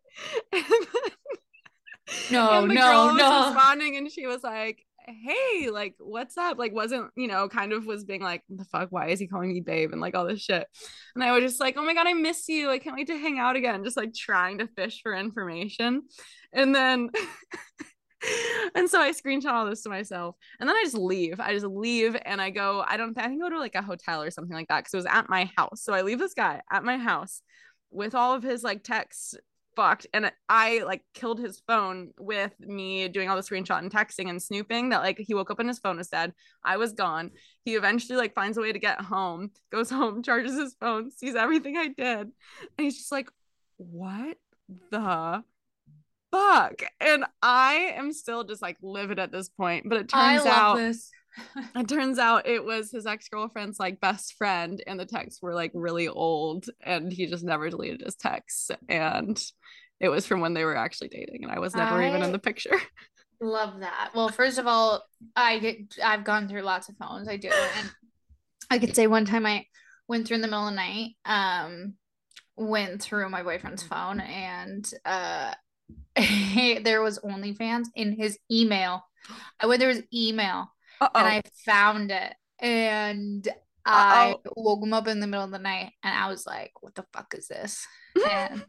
And 0.51 0.63
then, 0.63 1.11
no 2.31 2.65
no 2.65 2.75
girl 2.75 3.07
was 3.07 3.17
no. 3.17 3.45
responding 3.47 3.97
and 3.97 4.11
she 4.11 4.27
was 4.27 4.43
like 4.43 4.85
hey 5.05 5.69
like 5.69 5.95
what's 5.99 6.37
up? 6.37 6.57
Like 6.57 6.73
wasn't 6.73 7.11
you 7.15 7.27
know 7.27 7.49
kind 7.49 7.73
of 7.73 7.85
was 7.85 8.03
being 8.03 8.21
like 8.21 8.41
the 8.49 8.65
fuck? 8.65 8.89
Why 8.89 9.07
is 9.07 9.19
he 9.19 9.27
calling 9.27 9.53
me 9.53 9.61
babe? 9.61 9.91
and 9.91 10.01
like 10.01 10.15
all 10.15 10.25
this 10.25 10.41
shit. 10.41 10.67
And 11.15 11.23
i 11.23 11.31
was 11.31 11.43
just 11.43 11.59
like 11.59 11.75
oh 11.77 11.83
my 11.83 11.93
god 11.93 12.07
i 12.07 12.13
miss 12.13 12.47
you. 12.47 12.69
I 12.69 12.79
can't 12.79 12.95
wait 12.95 13.07
to 13.07 13.17
hang 13.17 13.39
out 13.39 13.55
again. 13.55 13.83
Just 13.83 13.97
like 13.97 14.13
trying 14.13 14.59
to 14.59 14.67
fish 14.67 15.01
for 15.01 15.13
information. 15.13 16.03
And 16.51 16.73
then 16.73 17.09
and 18.75 18.89
so 18.89 19.01
I 19.01 19.11
screenshot 19.11 19.51
all 19.51 19.65
this 19.65 19.83
to 19.83 19.89
myself. 19.89 20.35
And 20.59 20.67
then 20.67 20.75
I 20.75 20.83
just 20.83 20.97
leave. 20.97 21.39
I 21.39 21.53
just 21.53 21.65
leave 21.65 22.15
and 22.25 22.41
I 22.41 22.49
go, 22.49 22.83
I 22.87 22.97
don't 22.97 23.17
I 23.17 23.27
think 23.27 23.41
go 23.41 23.49
to 23.49 23.59
like 23.59 23.75
a 23.75 23.81
hotel 23.81 24.21
or 24.21 24.31
something 24.31 24.55
like 24.55 24.67
that 24.67 24.81
because 24.81 24.93
it 24.93 24.97
was 24.97 25.05
at 25.05 25.29
my 25.29 25.49
house. 25.55 25.81
So 25.81 25.93
I 25.93 26.01
leave 26.01 26.19
this 26.19 26.33
guy 26.33 26.61
at 26.71 26.83
my 26.83 26.97
house 26.97 27.41
with 27.91 28.15
all 28.15 28.33
of 28.33 28.43
his 28.43 28.63
like 28.63 28.83
texts 28.83 29.35
fucked. 29.75 30.07
And 30.13 30.31
I 30.49 30.79
like 30.79 31.03
killed 31.13 31.39
his 31.39 31.61
phone 31.67 32.11
with 32.19 32.53
me 32.59 33.07
doing 33.07 33.29
all 33.29 33.35
the 33.35 33.41
screenshot 33.41 33.79
and 33.79 33.91
texting 33.91 34.29
and 34.29 34.41
snooping 34.41 34.89
that 34.89 35.01
like 35.01 35.17
he 35.17 35.33
woke 35.33 35.51
up 35.51 35.59
and 35.59 35.69
his 35.69 35.79
phone 35.79 35.97
was 35.97 36.09
dead. 36.09 36.33
I 36.63 36.77
was 36.77 36.93
gone. 36.93 37.31
He 37.65 37.75
eventually 37.75 38.17
like 38.17 38.35
finds 38.35 38.57
a 38.57 38.61
way 38.61 38.71
to 38.71 38.79
get 38.79 39.01
home, 39.01 39.51
goes 39.71 39.89
home, 39.89 40.23
charges 40.23 40.57
his 40.57 40.75
phone, 40.79 41.11
sees 41.11 41.35
everything 41.35 41.77
I 41.77 41.87
did. 41.87 41.97
And 41.97 42.31
he's 42.77 42.97
just 42.97 43.11
like, 43.11 43.29
what 43.77 44.37
the 44.91 45.43
fuck? 46.43 46.83
And 46.99 47.25
I 47.41 47.93
am 47.95 48.11
still 48.13 48.43
just 48.43 48.61
like 48.61 48.77
livid 48.81 49.19
at 49.19 49.31
this 49.31 49.49
point. 49.49 49.87
But 49.87 49.99
it 49.99 50.09
turns 50.09 50.45
out 50.45 50.79
it 51.75 51.87
turns 51.87 52.19
out 52.19 52.47
it 52.47 52.63
was 52.63 52.91
his 52.91 53.05
ex-girlfriend's 53.05 53.79
like 53.79 53.99
best 53.99 54.35
friend 54.37 54.81
and 54.85 54.99
the 54.99 55.05
texts 55.05 55.41
were 55.41 55.53
like 55.53 55.71
really 55.73 56.07
old 56.07 56.65
and 56.81 57.11
he 57.11 57.25
just 57.25 57.43
never 57.43 57.69
deleted 57.69 58.01
his 58.01 58.15
texts 58.15 58.69
and 58.87 59.41
it 59.99 60.09
was 60.09 60.25
from 60.25 60.41
when 60.41 60.53
they 60.53 60.65
were 60.65 60.75
actually 60.75 61.07
dating 61.07 61.43
and 61.43 61.51
I 61.51 61.59
was 61.59 61.75
never 61.75 61.95
I 61.95 62.09
even 62.09 62.23
in 62.23 62.31
the 62.31 62.39
picture. 62.39 62.77
Love 63.41 63.79
that. 63.79 64.11
Well, 64.15 64.29
first 64.29 64.57
of 64.57 64.67
all, 64.67 65.03
I 65.35 65.59
get 65.59 65.77
I've 66.03 66.23
gone 66.23 66.47
through 66.47 66.61
lots 66.61 66.87
of 66.87 66.95
phones. 66.97 67.27
I 67.27 67.37
do. 67.37 67.49
And 67.49 67.91
I 68.69 68.79
could 68.79 68.95
say 68.95 69.07
one 69.07 69.25
time 69.25 69.45
I 69.45 69.65
went 70.07 70.27
through 70.27 70.35
in 70.35 70.41
the 70.41 70.47
middle 70.47 70.67
of 70.67 70.71
the 70.71 70.75
night, 70.75 71.11
um, 71.25 71.95
went 72.55 73.01
through 73.01 73.29
my 73.29 73.43
boyfriend's 73.43 73.83
phone 73.83 74.19
and 74.19 74.89
uh 75.03 75.53
there 76.15 77.01
was 77.01 77.19
OnlyFans 77.19 77.85
in 77.95 78.13
his 78.13 78.37
email. 78.51 79.03
Uh, 79.29 79.33
I 79.61 79.65
went 79.67 79.79
there 79.79 79.89
was 79.89 80.01
email 80.13 80.71
Uh-oh. 81.01 81.19
and 81.19 81.27
I 81.27 81.41
found 81.65 82.11
it. 82.11 82.33
And 82.59 83.47
I 83.85 84.33
Uh-oh. 84.33 84.53
woke 84.55 84.83
him 84.83 84.93
up 84.93 85.07
in 85.07 85.19
the 85.19 85.27
middle 85.27 85.43
of 85.45 85.51
the 85.51 85.59
night 85.59 85.91
and 86.03 86.15
I 86.15 86.29
was 86.29 86.45
like, 86.45 86.71
what 86.81 86.95
the 86.95 87.05
fuck 87.13 87.33
is 87.37 87.47
this? 87.47 87.85
And 88.29 88.63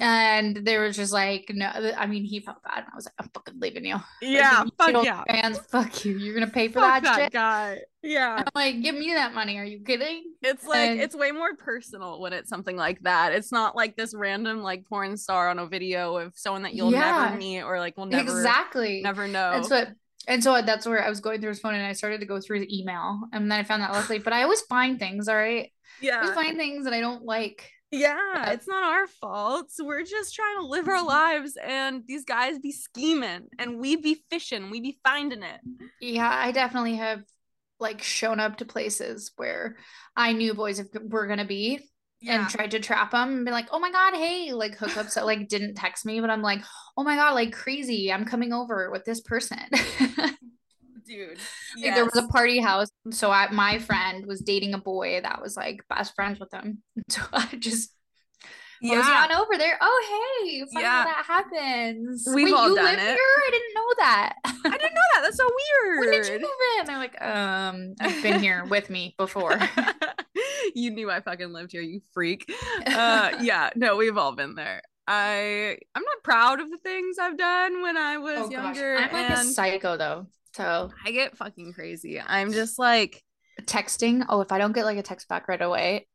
and 0.00 0.56
they 0.56 0.78
were 0.78 0.90
just 0.90 1.12
like, 1.12 1.50
no, 1.54 1.66
I 1.96 2.06
mean, 2.06 2.24
he 2.24 2.40
felt 2.40 2.62
bad. 2.62 2.78
And 2.78 2.86
I 2.92 2.96
was 2.96 3.06
like, 3.06 3.14
I'm 3.18 3.30
fucking 3.34 3.54
leaving 3.60 3.84
you. 3.84 3.96
Yeah, 4.20 4.64
like, 4.78 4.94
fuck 4.94 5.04
yeah. 5.04 5.24
Fans, 5.28 5.58
fuck 5.58 6.04
you. 6.04 6.18
You're 6.18 6.34
gonna 6.34 6.46
pay 6.46 6.68
for 6.68 6.80
fuck 6.80 7.02
that, 7.02 7.04
that 7.04 7.16
shit. 7.16 7.32
guy. 7.32 7.78
Yeah. 8.02 8.36
I'm 8.38 8.52
like, 8.54 8.82
give 8.82 8.94
me 8.94 9.12
that 9.14 9.34
money. 9.34 9.58
Are 9.58 9.64
you 9.64 9.80
kidding? 9.80 10.24
It's 10.42 10.64
like 10.66 10.90
and... 10.90 11.00
it's 11.00 11.14
way 11.14 11.32
more 11.32 11.54
personal 11.56 12.20
when 12.20 12.32
it's 12.32 12.48
something 12.48 12.76
like 12.76 13.00
that. 13.02 13.32
It's 13.32 13.52
not 13.52 13.74
like 13.74 13.96
this 13.96 14.14
random 14.14 14.62
like 14.62 14.86
porn 14.86 15.16
star 15.16 15.48
on 15.48 15.58
a 15.58 15.66
video 15.66 16.16
of 16.16 16.32
someone 16.36 16.62
that 16.62 16.74
you'll 16.74 16.92
yeah. 16.92 17.24
never 17.24 17.36
meet 17.36 17.62
or 17.62 17.78
like 17.78 17.96
will 17.96 18.06
never 18.06 18.22
exactly 18.22 19.02
never 19.02 19.26
know. 19.26 19.52
That's 19.52 19.70
what 19.70 19.88
and 20.28 20.42
so 20.42 20.60
that's 20.62 20.86
where 20.86 21.04
I 21.04 21.08
was 21.08 21.20
going 21.20 21.40
through 21.40 21.50
his 21.50 21.60
phone 21.60 21.74
and 21.74 21.86
I 21.86 21.92
started 21.92 22.20
to 22.20 22.26
go 22.26 22.40
through 22.40 22.60
his 22.60 22.72
email. 22.72 23.20
And 23.32 23.50
then 23.50 23.58
I 23.58 23.62
found 23.62 23.82
that 23.82 23.92
luckily, 23.92 24.18
but 24.18 24.32
I 24.32 24.42
always 24.42 24.60
find 24.62 24.98
things, 24.98 25.28
all 25.28 25.36
right. 25.36 25.70
Yeah. 26.00 26.20
I 26.22 26.34
find 26.34 26.56
things 26.56 26.84
that 26.84 26.92
I 26.92 27.00
don't 27.00 27.24
like 27.24 27.70
yeah, 27.90 28.50
it's 28.50 28.66
not 28.66 28.82
our 28.82 29.06
fault. 29.06 29.70
We're 29.78 30.04
just 30.04 30.34
trying 30.34 30.58
to 30.58 30.66
live 30.66 30.88
our 30.88 30.96
mm-hmm. 30.96 31.06
lives, 31.06 31.56
and 31.62 32.02
these 32.06 32.24
guys 32.24 32.58
be 32.58 32.72
scheming, 32.72 33.48
and 33.58 33.78
we 33.78 33.96
be 33.96 34.22
fishing, 34.30 34.70
we 34.70 34.80
be 34.80 34.98
finding 35.04 35.42
it. 35.42 35.60
Yeah, 36.00 36.30
I 36.30 36.52
definitely 36.52 36.96
have 36.96 37.22
like 37.78 38.02
shown 38.02 38.40
up 38.40 38.56
to 38.56 38.64
places 38.64 39.32
where 39.36 39.76
I 40.16 40.32
knew 40.32 40.54
boys 40.54 40.82
were 41.00 41.26
gonna 41.26 41.44
be, 41.44 41.80
yeah. 42.20 42.40
and 42.40 42.48
tried 42.48 42.72
to 42.72 42.80
trap 42.80 43.12
them 43.12 43.28
and 43.28 43.44
be 43.44 43.52
like, 43.52 43.68
"Oh 43.70 43.78
my 43.78 43.92
god, 43.92 44.14
hey!" 44.14 44.52
Like 44.52 44.78
hookups 44.78 45.14
that 45.14 45.26
like 45.26 45.48
didn't 45.48 45.74
text 45.74 46.04
me, 46.04 46.20
but 46.20 46.30
I'm 46.30 46.42
like, 46.42 46.62
"Oh 46.96 47.04
my 47.04 47.16
god, 47.16 47.34
like 47.34 47.52
crazy! 47.52 48.12
I'm 48.12 48.24
coming 48.24 48.52
over 48.52 48.90
with 48.90 49.04
this 49.04 49.20
person." 49.20 49.58
dude. 51.06 51.38
Yes. 51.76 51.86
Like 51.86 51.94
there 51.94 52.04
was 52.04 52.16
a 52.16 52.28
party 52.28 52.60
house. 52.60 52.88
So 53.10 53.30
I, 53.30 53.50
my 53.50 53.78
friend 53.78 54.26
was 54.26 54.40
dating 54.40 54.74
a 54.74 54.78
boy 54.78 55.20
that 55.22 55.40
was 55.40 55.56
like 55.56 55.82
best 55.88 56.14
friends 56.14 56.40
with 56.40 56.52
him. 56.52 56.82
So 57.08 57.22
I 57.32 57.46
just 57.56 57.92
yeah. 58.80 59.26
on 59.30 59.32
over 59.32 59.56
there. 59.56 59.78
Oh 59.80 60.40
hey, 60.44 60.64
yeah, 60.72 61.04
that 61.04 61.24
happens. 61.26 62.28
We've 62.34 62.46
Wait, 62.46 62.54
all 62.54 62.68
you 62.68 62.76
done 62.76 62.84
live 62.84 62.98
it. 62.98 63.00
Here? 63.00 63.16
I 63.16 63.50
didn't 63.50 63.74
know 63.74 63.94
that. 63.98 64.34
I 64.44 64.50
didn't 64.78 64.94
know 64.94 65.00
that. 65.14 65.20
That's 65.22 65.36
so 65.36 65.44
weird. 65.44 66.00
When 66.00 66.10
did 66.10 66.26
you 66.26 66.40
move 66.40 66.50
in? 66.80 66.90
I'm 66.90 66.98
like, 66.98 67.22
um, 67.22 67.94
I've 68.00 68.22
been 68.22 68.40
here 68.40 68.64
with 68.68 68.90
me 68.90 69.14
before. 69.18 69.58
you 70.74 70.90
knew 70.90 71.10
I 71.10 71.20
fucking 71.20 71.52
lived 71.52 71.72
here, 71.72 71.82
you 71.82 72.00
freak. 72.12 72.50
Uh, 72.86 73.32
yeah, 73.40 73.70
no, 73.76 73.96
we've 73.96 74.18
all 74.18 74.34
been 74.34 74.54
there. 74.54 74.82
I 75.08 75.78
I'm 75.94 76.02
not 76.02 76.22
proud 76.24 76.60
of 76.60 76.70
the 76.70 76.78
things 76.78 77.18
I've 77.18 77.38
done 77.38 77.82
when 77.82 77.96
I 77.96 78.18
was 78.18 78.46
oh, 78.46 78.50
younger. 78.50 78.96
Gosh. 78.96 79.08
I'm 79.08 79.14
like 79.14 79.30
and... 79.30 79.48
a 79.48 79.52
psycho 79.52 79.96
though. 79.96 80.26
So 80.56 80.90
I 81.04 81.10
get 81.10 81.36
fucking 81.36 81.74
crazy. 81.74 82.18
I'm 82.18 82.50
just 82.50 82.78
like 82.78 83.22
texting. 83.62 84.24
Oh, 84.28 84.40
if 84.40 84.52
I 84.52 84.58
don't 84.58 84.72
get 84.72 84.86
like 84.86 84.96
a 84.96 85.02
text 85.02 85.28
back 85.28 85.48
right 85.48 85.60
away, 85.60 86.06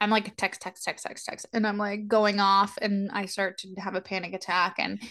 I'm 0.00 0.08
like 0.08 0.34
text, 0.36 0.62
text, 0.62 0.82
text, 0.82 1.04
text, 1.04 1.26
text, 1.26 1.46
and 1.52 1.66
I'm 1.66 1.76
like 1.76 2.08
going 2.08 2.40
off, 2.40 2.78
and 2.80 3.10
I 3.12 3.26
start 3.26 3.58
to 3.58 3.74
have 3.78 3.94
a 3.94 4.00
panic 4.00 4.32
attack. 4.32 4.76
And 4.78 5.02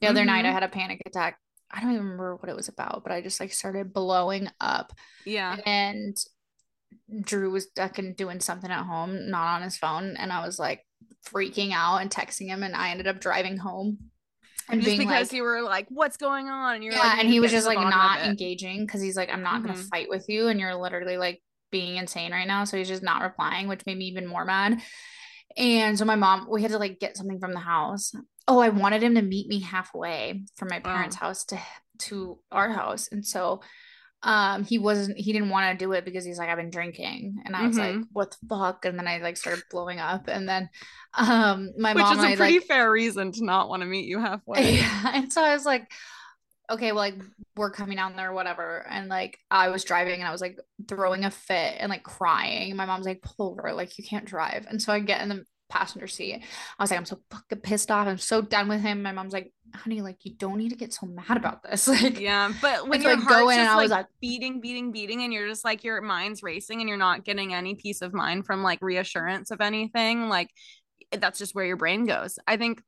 the 0.00 0.06
other 0.06 0.20
mm-hmm. 0.20 0.28
night, 0.28 0.44
I 0.44 0.48
mm-hmm. 0.48 0.54
had 0.54 0.62
a 0.62 0.68
panic 0.68 1.02
attack. 1.04 1.36
I 1.68 1.80
don't 1.80 1.90
even 1.90 2.04
remember 2.04 2.36
what 2.36 2.48
it 2.48 2.56
was 2.56 2.68
about, 2.68 3.02
but 3.02 3.12
I 3.12 3.22
just 3.22 3.40
like 3.40 3.52
started 3.52 3.92
blowing 3.92 4.48
up. 4.60 4.92
Yeah. 5.24 5.56
And 5.66 6.16
Drew 7.22 7.50
was 7.50 7.68
fucking 7.74 8.14
doing 8.14 8.38
something 8.38 8.70
at 8.70 8.84
home, 8.84 9.30
not 9.30 9.56
on 9.56 9.62
his 9.62 9.78
phone, 9.78 10.16
and 10.16 10.32
I 10.32 10.46
was 10.46 10.60
like 10.60 10.86
freaking 11.26 11.72
out 11.72 11.98
and 11.98 12.10
texting 12.10 12.46
him, 12.46 12.62
and 12.62 12.76
I 12.76 12.90
ended 12.90 13.08
up 13.08 13.20
driving 13.20 13.56
home 13.56 13.98
and 14.68 14.82
just 14.82 14.98
because 14.98 15.28
like, 15.28 15.32
you 15.32 15.42
were 15.42 15.62
like, 15.62 15.86
"What's 15.88 16.16
going 16.16 16.48
on?" 16.48 16.74
And 16.74 16.84
you're 16.84 16.94
yeah, 16.94 17.00
like, 17.00 17.18
and 17.18 17.28
he 17.28 17.40
was 17.40 17.50
just 17.50 17.66
like 17.66 17.78
not 17.78 18.20
engaging 18.22 18.86
because 18.86 19.00
he's 19.00 19.16
like, 19.16 19.32
"I'm 19.32 19.42
not 19.42 19.62
mm-hmm. 19.62 19.72
gonna 19.72 19.78
fight 19.78 20.08
with 20.08 20.26
you," 20.28 20.48
and 20.48 20.58
you're 20.60 20.74
literally 20.74 21.16
like 21.16 21.40
being 21.70 21.96
insane 21.96 22.32
right 22.32 22.46
now. 22.46 22.64
So 22.64 22.76
he's 22.76 22.88
just 22.88 23.02
not 23.02 23.22
replying, 23.22 23.68
which 23.68 23.84
made 23.86 23.98
me 23.98 24.06
even 24.06 24.26
more 24.26 24.44
mad. 24.44 24.80
And 25.56 25.98
so 25.98 26.04
my 26.04 26.16
mom, 26.16 26.46
we 26.50 26.62
had 26.62 26.70
to 26.70 26.78
like 26.78 27.00
get 27.00 27.16
something 27.16 27.40
from 27.40 27.52
the 27.52 27.60
house. 27.60 28.12
Oh, 28.48 28.58
I 28.58 28.70
wanted 28.70 29.02
him 29.02 29.14
to 29.16 29.22
meet 29.22 29.48
me 29.48 29.60
halfway 29.60 30.44
from 30.56 30.68
my 30.70 30.80
parents' 30.80 31.16
wow. 31.16 31.28
house 31.28 31.44
to 31.46 31.58
to 31.98 32.38
our 32.50 32.70
house, 32.70 33.08
and 33.10 33.24
so 33.24 33.60
um 34.24 34.64
he 34.64 34.78
wasn't 34.78 35.16
he 35.18 35.32
didn't 35.32 35.48
want 35.50 35.78
to 35.78 35.84
do 35.84 35.92
it 35.92 36.04
because 36.04 36.24
he's 36.24 36.38
like 36.38 36.48
i've 36.48 36.56
been 36.56 36.70
drinking. 36.70 37.42
And 37.44 37.56
i 37.56 37.66
was 37.66 37.76
mm-hmm. 37.76 37.98
like 37.98 38.06
what 38.12 38.30
the 38.30 38.48
fuck? 38.48 38.84
And 38.84 38.98
then 38.98 39.08
i 39.08 39.18
like 39.18 39.36
started 39.36 39.64
blowing 39.70 39.98
up. 39.98 40.28
And 40.28 40.48
then 40.48 40.68
um 41.14 41.72
my 41.76 41.92
mom. 41.92 41.96
which 41.96 42.16
mom 42.16 42.18
is 42.18 42.24
a 42.24 42.28
I, 42.28 42.36
pretty 42.36 42.58
like, 42.58 42.68
fair 42.68 42.90
reason 42.90 43.32
to 43.32 43.44
not 43.44 43.68
want 43.68 43.82
to 43.82 43.86
meet 43.86 44.06
you 44.06 44.20
halfway. 44.20 44.76
Yeah. 44.76 45.10
And 45.14 45.32
so 45.32 45.42
i 45.42 45.52
was 45.52 45.64
like 45.64 45.90
okay 46.70 46.92
well 46.92 47.00
like 47.00 47.16
we're 47.56 47.70
coming 47.70 47.96
down 47.96 48.16
there 48.16 48.30
or 48.30 48.34
whatever. 48.34 48.86
And 48.88 49.08
like 49.08 49.38
i 49.50 49.68
was 49.68 49.84
driving 49.84 50.20
and 50.20 50.28
i 50.28 50.32
was 50.32 50.40
like 50.40 50.58
throwing 50.88 51.24
a 51.24 51.30
fit 51.30 51.76
and 51.78 51.90
like 51.90 52.04
crying. 52.04 52.76
My 52.76 52.86
mom's 52.86 53.06
like 53.06 53.22
pull 53.22 53.50
over 53.50 53.72
like 53.72 53.98
you 53.98 54.04
can't 54.04 54.24
drive. 54.24 54.66
And 54.68 54.80
so 54.80 54.92
i 54.92 55.00
get 55.00 55.20
in 55.22 55.28
the 55.28 55.44
passenger 55.72 56.06
seat. 56.06 56.42
I 56.78 56.82
was 56.82 56.90
like, 56.90 56.98
I'm 56.98 57.06
so 57.06 57.18
fucking 57.30 57.60
pissed 57.60 57.90
off. 57.90 58.06
I'm 58.06 58.18
so 58.18 58.42
done 58.42 58.68
with 58.68 58.82
him. 58.82 59.02
My 59.02 59.12
mom's 59.12 59.32
like, 59.32 59.52
honey, 59.74 60.02
like 60.02 60.24
you 60.24 60.34
don't 60.34 60.58
need 60.58 60.68
to 60.68 60.76
get 60.76 60.92
so 60.92 61.06
mad 61.06 61.36
about 61.36 61.62
this. 61.62 61.88
Like, 62.02 62.20
yeah, 62.20 62.52
but 62.60 62.88
when 62.88 63.02
your 63.02 63.16
like, 63.16 63.28
going, 63.28 63.58
and 63.58 63.68
I 63.68 63.76
was 63.76 63.90
like 63.90 64.06
beating, 64.20 64.60
beating, 64.60 64.92
beating, 64.92 65.22
and 65.22 65.32
you're 65.32 65.48
just 65.48 65.64
like 65.64 65.84
your 65.84 66.00
mind's 66.00 66.42
racing 66.42 66.80
and 66.80 66.88
you're 66.88 66.98
not 66.98 67.24
getting 67.24 67.54
any 67.54 67.74
peace 67.74 68.02
of 68.02 68.12
mind 68.12 68.46
from 68.46 68.62
like 68.62 68.80
reassurance 68.82 69.50
of 69.50 69.60
anything, 69.60 70.28
like 70.28 70.50
that's 71.10 71.38
just 71.38 71.54
where 71.54 71.64
your 71.64 71.76
brain 71.76 72.06
goes. 72.06 72.38
I 72.46 72.56
think 72.56 72.82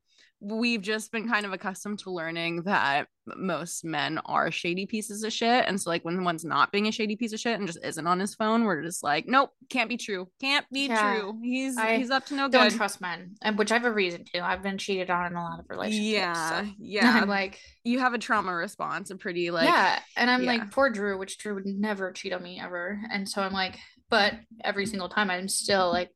we've 0.45 0.83
just 0.83 1.11
been 1.11 1.29
kind 1.29 1.47
of 1.47 1.53
accustomed 1.53 2.01
to 2.01 2.11
learning 2.11 2.63
that 2.65 3.07
most 3.27 3.85
men 3.85 4.19
are 4.27 4.51
shady 4.51 4.85
pieces 4.85 5.23
of 5.23 5.33
shit. 5.33 5.65
And 5.67 5.81
so, 5.81 5.89
like, 5.89 6.05
when 6.05 6.23
one's 6.25 6.45
not 6.45 6.71
being 6.71 6.87
a 6.87 6.93
shady 6.93 7.17
piece 7.17 7.33
of 7.33 7.41
shit 7.41 7.59
and 7.59 7.67
just 7.67 7.83
isn't 7.83 8.07
on 8.07 8.21
his 8.21 8.35
phone, 8.35 8.65
we're 8.65 8.83
just 8.83 9.03
like, 9.03 9.27
nope, 9.27 9.51
can't 9.71 9.89
be 9.89 9.97
true. 9.97 10.29
Can't 10.41 10.67
be 10.71 10.87
yeah, 10.87 11.17
true. 11.17 11.39
He's 11.43 11.79
I 11.79 11.97
he's 11.97 12.11
up 12.11 12.27
to 12.27 12.35
no 12.35 12.49
don't 12.49 12.69
good. 12.69 12.77
trust 12.77 13.01
men, 13.01 13.35
and 13.43 13.57
which 13.57 13.73
I 13.73 13.77
have 13.77 13.87
a 13.87 13.93
reason 13.93 14.25
to. 14.35 14.45
I've 14.45 14.63
been 14.63 14.79
cheated 14.79 15.11
on 15.11 15.27
in 15.27 15.37
a 15.37 15.43
lot 15.43 15.61
of 15.61 15.67
relationships. 15.69 16.13
Yeah, 16.13 16.65
so. 16.65 16.71
yeah. 16.79 17.21
I'm 17.23 17.29
like, 17.29 17.59
you 17.83 18.01
have 18.01 18.13
a 18.13 18.19
trauma 18.19 18.55
response, 18.55 19.11
a 19.11 19.17
pretty 19.17 19.51
like, 19.51 19.69
yeah. 19.69 19.99
And 20.17 20.31
I'm 20.31 20.43
yeah. 20.43 20.53
like, 20.53 20.71
poor 20.71 20.91
Drew, 20.91 21.19
which 21.19 21.39
Drew 21.39 21.55
would 21.55 21.67
never 21.67 22.13
cheat 22.13 22.35
on 22.35 22.43
me 22.43 22.61
ever. 22.63 23.01
And 23.11 23.29
so 23.29 23.41
I'm 23.41 23.53
like, 23.53 23.79
but 24.11 24.35
every 24.63 24.87
single 24.87 25.09
time 25.09 25.31
I'm 25.31 25.49
still 25.49 25.91
like 25.91 26.11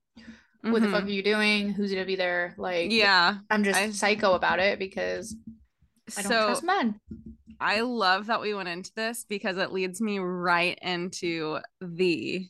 mm-hmm. 0.64 0.72
what 0.72 0.82
the 0.82 0.88
fuck 0.88 1.00
mm-hmm. 1.00 1.08
are 1.08 1.12
you 1.12 1.22
doing? 1.22 1.68
Who's 1.70 1.90
gonna 1.92 2.04
be 2.04 2.16
there? 2.16 2.54
Like, 2.58 2.92
yeah, 2.92 3.38
I'm 3.50 3.64
just 3.64 3.78
I, 3.78 3.90
psycho 3.90 4.34
about 4.34 4.58
it 4.58 4.78
because 4.78 5.36
I 6.16 6.22
don't 6.22 6.30
so, 6.30 6.46
trust 6.46 6.64
men. 6.64 7.00
I 7.60 7.80
love 7.80 8.26
that 8.26 8.40
we 8.40 8.54
went 8.54 8.68
into 8.68 8.92
this 8.94 9.24
because 9.28 9.56
it 9.56 9.72
leads 9.72 10.00
me 10.00 10.18
right 10.18 10.78
into 10.80 11.58
the 11.80 12.46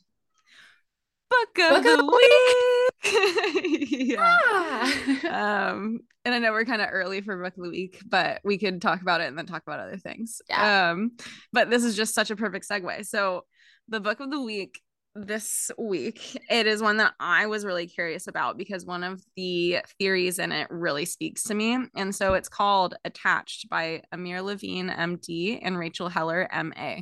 book 1.29 1.59
of 1.59 1.83
book 1.83 1.83
the 1.83 1.99
of 1.99 2.05
week. 2.05 3.89
yeah. 4.09 4.37
Ah. 4.51 5.69
um, 5.69 5.99
and 6.25 6.35
I 6.35 6.39
know 6.39 6.51
we're 6.51 6.65
kind 6.65 6.81
of 6.81 6.89
early 6.91 7.21
for 7.21 7.41
book 7.41 7.57
of 7.57 7.63
the 7.63 7.69
week, 7.69 8.01
but 8.07 8.41
we 8.43 8.57
could 8.57 8.81
talk 8.81 9.01
about 9.01 9.21
it 9.21 9.27
and 9.27 9.37
then 9.37 9.45
talk 9.45 9.63
about 9.65 9.79
other 9.79 9.97
things. 9.97 10.41
Yeah. 10.49 10.91
Um, 10.91 11.11
but 11.53 11.69
this 11.69 11.83
is 11.83 11.95
just 11.95 12.13
such 12.13 12.29
a 12.29 12.35
perfect 12.35 12.67
segue. 12.69 13.05
So 13.07 13.45
the 13.87 13.99
book 13.99 14.19
of 14.19 14.29
the 14.29 14.41
week 14.41 14.79
this 15.15 15.71
week. 15.77 16.37
It 16.49 16.67
is 16.67 16.81
one 16.81 16.97
that 16.97 17.13
I 17.19 17.47
was 17.47 17.65
really 17.65 17.87
curious 17.87 18.27
about 18.27 18.57
because 18.57 18.85
one 18.85 19.03
of 19.03 19.23
the 19.35 19.79
theories 19.97 20.39
in 20.39 20.51
it 20.51 20.67
really 20.69 21.05
speaks 21.05 21.43
to 21.43 21.53
me. 21.53 21.77
And 21.95 22.15
so 22.15 22.33
it's 22.33 22.49
called 22.49 22.95
Attached 23.05 23.69
by 23.69 24.03
Amir 24.11 24.41
Levine, 24.41 24.89
MD, 24.89 25.59
and 25.61 25.77
Rachel 25.77 26.09
Heller, 26.09 26.47
MA. 26.51 27.01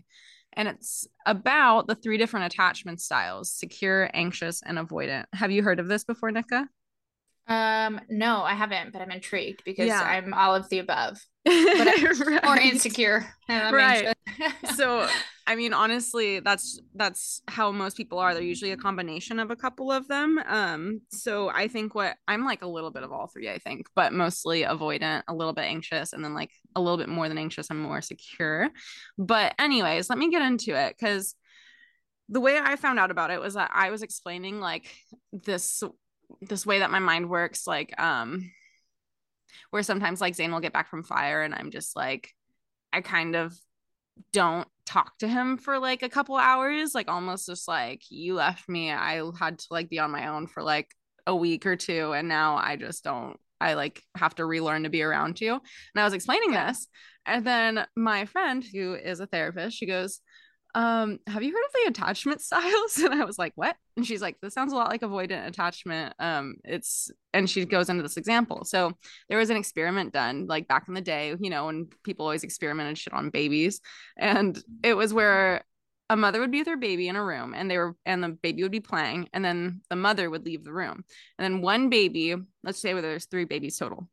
And 0.54 0.68
it's 0.68 1.08
about 1.26 1.88
the 1.88 1.96
three 1.96 2.18
different 2.18 2.52
attachment 2.52 3.00
styles 3.00 3.52
secure, 3.52 4.10
anxious, 4.14 4.62
and 4.66 4.78
avoidant. 4.78 5.26
Have 5.34 5.52
you 5.52 5.62
heard 5.62 5.80
of 5.80 5.88
this 5.88 6.04
before, 6.04 6.32
Nika? 6.32 6.68
Um, 7.48 8.02
no, 8.10 8.42
I 8.42 8.54
haven't, 8.54 8.92
but 8.92 9.02
I'm 9.02 9.12
intrigued 9.12 9.64
because 9.64 9.88
yeah. 9.88 10.02
I'm 10.02 10.34
all 10.34 10.56
of 10.56 10.68
the 10.70 10.80
above. 10.80 11.20
right. 12.26 12.46
or 12.46 12.58
insecure. 12.58 13.26
Right. 13.50 14.14
so 14.76 15.08
I 15.48 15.56
mean, 15.56 15.74
honestly, 15.74 16.42
that's 16.42 16.80
that's 16.94 17.42
how 17.48 17.72
most 17.72 17.96
people 17.96 18.20
are. 18.20 18.34
They're 18.34 18.44
usually 18.44 18.72
a 18.72 18.78
combination 18.78 19.40
of 19.40 19.50
a 19.50 19.56
couple 19.56 19.94
of 19.94 20.06
them. 20.10 20.42
Um, 20.46 21.02
so 21.10 21.50
I 21.50 21.70
think 21.70 21.96
what 21.96 22.18
I'm 22.28 22.44
like 22.44 22.64
a 22.64 22.68
little 22.68 22.92
bit 22.92 23.04
of 23.04 23.14
all 23.14 23.28
three, 23.28 23.50
I 23.50 23.58
think, 23.58 23.88
but 23.96 24.12
mostly 24.12 24.64
avoidant, 24.64 25.24
a 25.30 25.34
little 25.34 25.54
bit 25.54 25.64
anxious, 25.64 26.12
and 26.12 26.24
then 26.24 26.34
like 26.34 26.52
a 26.76 26.82
little 26.82 26.98
bit 26.98 27.08
more 27.08 27.30
than 27.30 27.38
anxious, 27.38 27.72
I'm 27.72 27.82
more 27.82 28.02
secure. 28.02 28.68
But 29.18 29.56
anyways, 29.58 30.10
let 30.10 30.20
me 30.20 30.30
get 30.30 30.42
into 30.42 30.76
it 30.76 30.96
because 31.00 31.34
the 32.28 32.42
way 32.42 32.60
I 32.62 32.76
found 32.76 33.00
out 33.00 33.10
about 33.10 33.32
it 33.32 33.40
was 33.40 33.54
that 33.54 33.72
I 33.74 33.90
was 33.90 34.02
explaining 34.02 34.60
like 34.60 34.94
this 35.32 35.82
this 36.42 36.66
way 36.66 36.80
that 36.80 36.92
my 36.92 37.00
mind 37.00 37.30
works, 37.30 37.66
like 37.66 37.98
um 38.02 38.52
where 39.72 39.84
sometimes 39.84 40.22
like 40.22 40.36
Zane 40.36 40.52
will 40.52 40.60
get 40.60 40.74
back 40.74 40.90
from 40.90 41.04
fire 41.04 41.44
and 41.44 41.54
I'm 41.54 41.72
just 41.72 41.96
like 41.96 42.32
I 42.94 43.02
kind 43.02 43.36
of 43.36 43.54
don't 44.32 44.68
talk 44.86 45.18
to 45.20 45.28
him 45.28 45.58
for 45.58 45.80
like 45.80 46.02
a 46.02 46.10
couple 46.10 46.38
hours, 46.38 46.96
like 46.96 47.10
almost 47.10 47.46
just 47.46 47.68
like 47.68 48.04
you 48.10 48.36
left 48.36 48.68
me. 48.68 48.92
I 48.92 49.22
had 49.38 49.60
to 49.60 49.68
like 49.70 49.90
be 49.90 50.00
on 50.00 50.12
my 50.12 50.28
own 50.28 50.48
for 50.48 50.64
like 50.64 50.90
a 51.26 51.36
week 51.36 51.66
or 51.66 51.76
two 51.76 52.14
and 52.14 52.28
now 52.28 52.56
I 52.56 52.78
just 52.78 53.04
don't 53.04 53.38
I 53.60 53.74
like 53.74 54.02
have 54.16 54.36
to 54.36 54.46
relearn 54.46 54.84
to 54.84 54.90
be 54.90 55.02
around 55.02 55.42
you. 55.42 55.54
And 55.54 55.62
I 56.02 56.04
was 56.04 56.14
explaining 56.14 56.52
this 56.52 56.88
and 57.28 57.46
then 57.46 57.86
my 57.96 58.26
friend 58.26 58.64
who 58.64 58.96
is 58.96 59.20
a 59.20 59.28
therapist, 59.28 59.78
she 59.78 59.86
goes, 59.86 60.22
um, 60.78 61.18
have 61.26 61.42
you 61.42 61.52
heard 61.52 61.66
of 61.66 61.72
the 61.74 61.90
attachment 61.90 62.40
styles? 62.40 62.98
And 63.08 63.20
I 63.20 63.26
was 63.26 63.40
like, 63.40 63.54
what? 63.56 63.76
And 63.96 64.06
she's 64.06 64.22
like, 64.22 64.38
this 64.42 64.54
sounds 64.54 64.72
a 64.72 64.76
lot 64.76 64.92
like 64.92 65.02
avoidant 65.02 65.48
attachment. 65.48 66.14
Um, 66.20 66.58
it's, 66.64 67.10
and 67.34 67.50
she 67.50 67.66
goes 67.66 67.90
into 67.90 68.04
this 68.04 68.16
example. 68.16 68.64
So 68.64 68.94
there 69.28 69.40
was 69.40 69.50
an 69.50 69.58
experiment 69.58 70.14
done 70.14 70.46
like 70.46 70.68
back 70.68 70.88
in 70.88 70.94
the 70.94 71.02
day, 71.02 71.34
you 71.40 71.50
know, 71.50 71.66
when 71.66 71.88
people 72.04 72.26
always 72.26 72.44
experimented 72.44 72.96
shit 72.96 73.14
on 73.14 73.32
babies. 73.32 73.82
And 74.18 74.62
it 74.84 74.94
was 74.94 75.16
where 75.16 75.64
a 76.12 76.16
mother 76.16 76.40
would 76.40 76.52
be 76.52 76.60
with 76.60 76.68
her 76.68 76.78
baby 76.78 77.08
in 77.08 77.16
a 77.16 77.26
room 77.26 77.56
and 77.56 77.72
they 77.72 77.80
were, 77.80 77.96
and 78.06 78.24
the 78.24 78.30
baby 78.30 78.62
would 78.62 78.72
be 78.72 78.80
playing. 78.80 79.30
And 79.34 79.44
then 79.44 79.82
the 79.90 79.96
mother 79.96 80.30
would 80.30 80.46
leave 80.46 80.64
the 80.64 80.74
room. 80.74 81.04
And 81.40 81.44
then 81.44 81.62
one 81.64 81.90
baby, 81.90 82.36
let's 82.64 82.80
say 82.80 82.94
where 82.94 83.02
there's 83.02 83.26
three 83.26 83.46
babies 83.46 83.80
total 83.80 84.10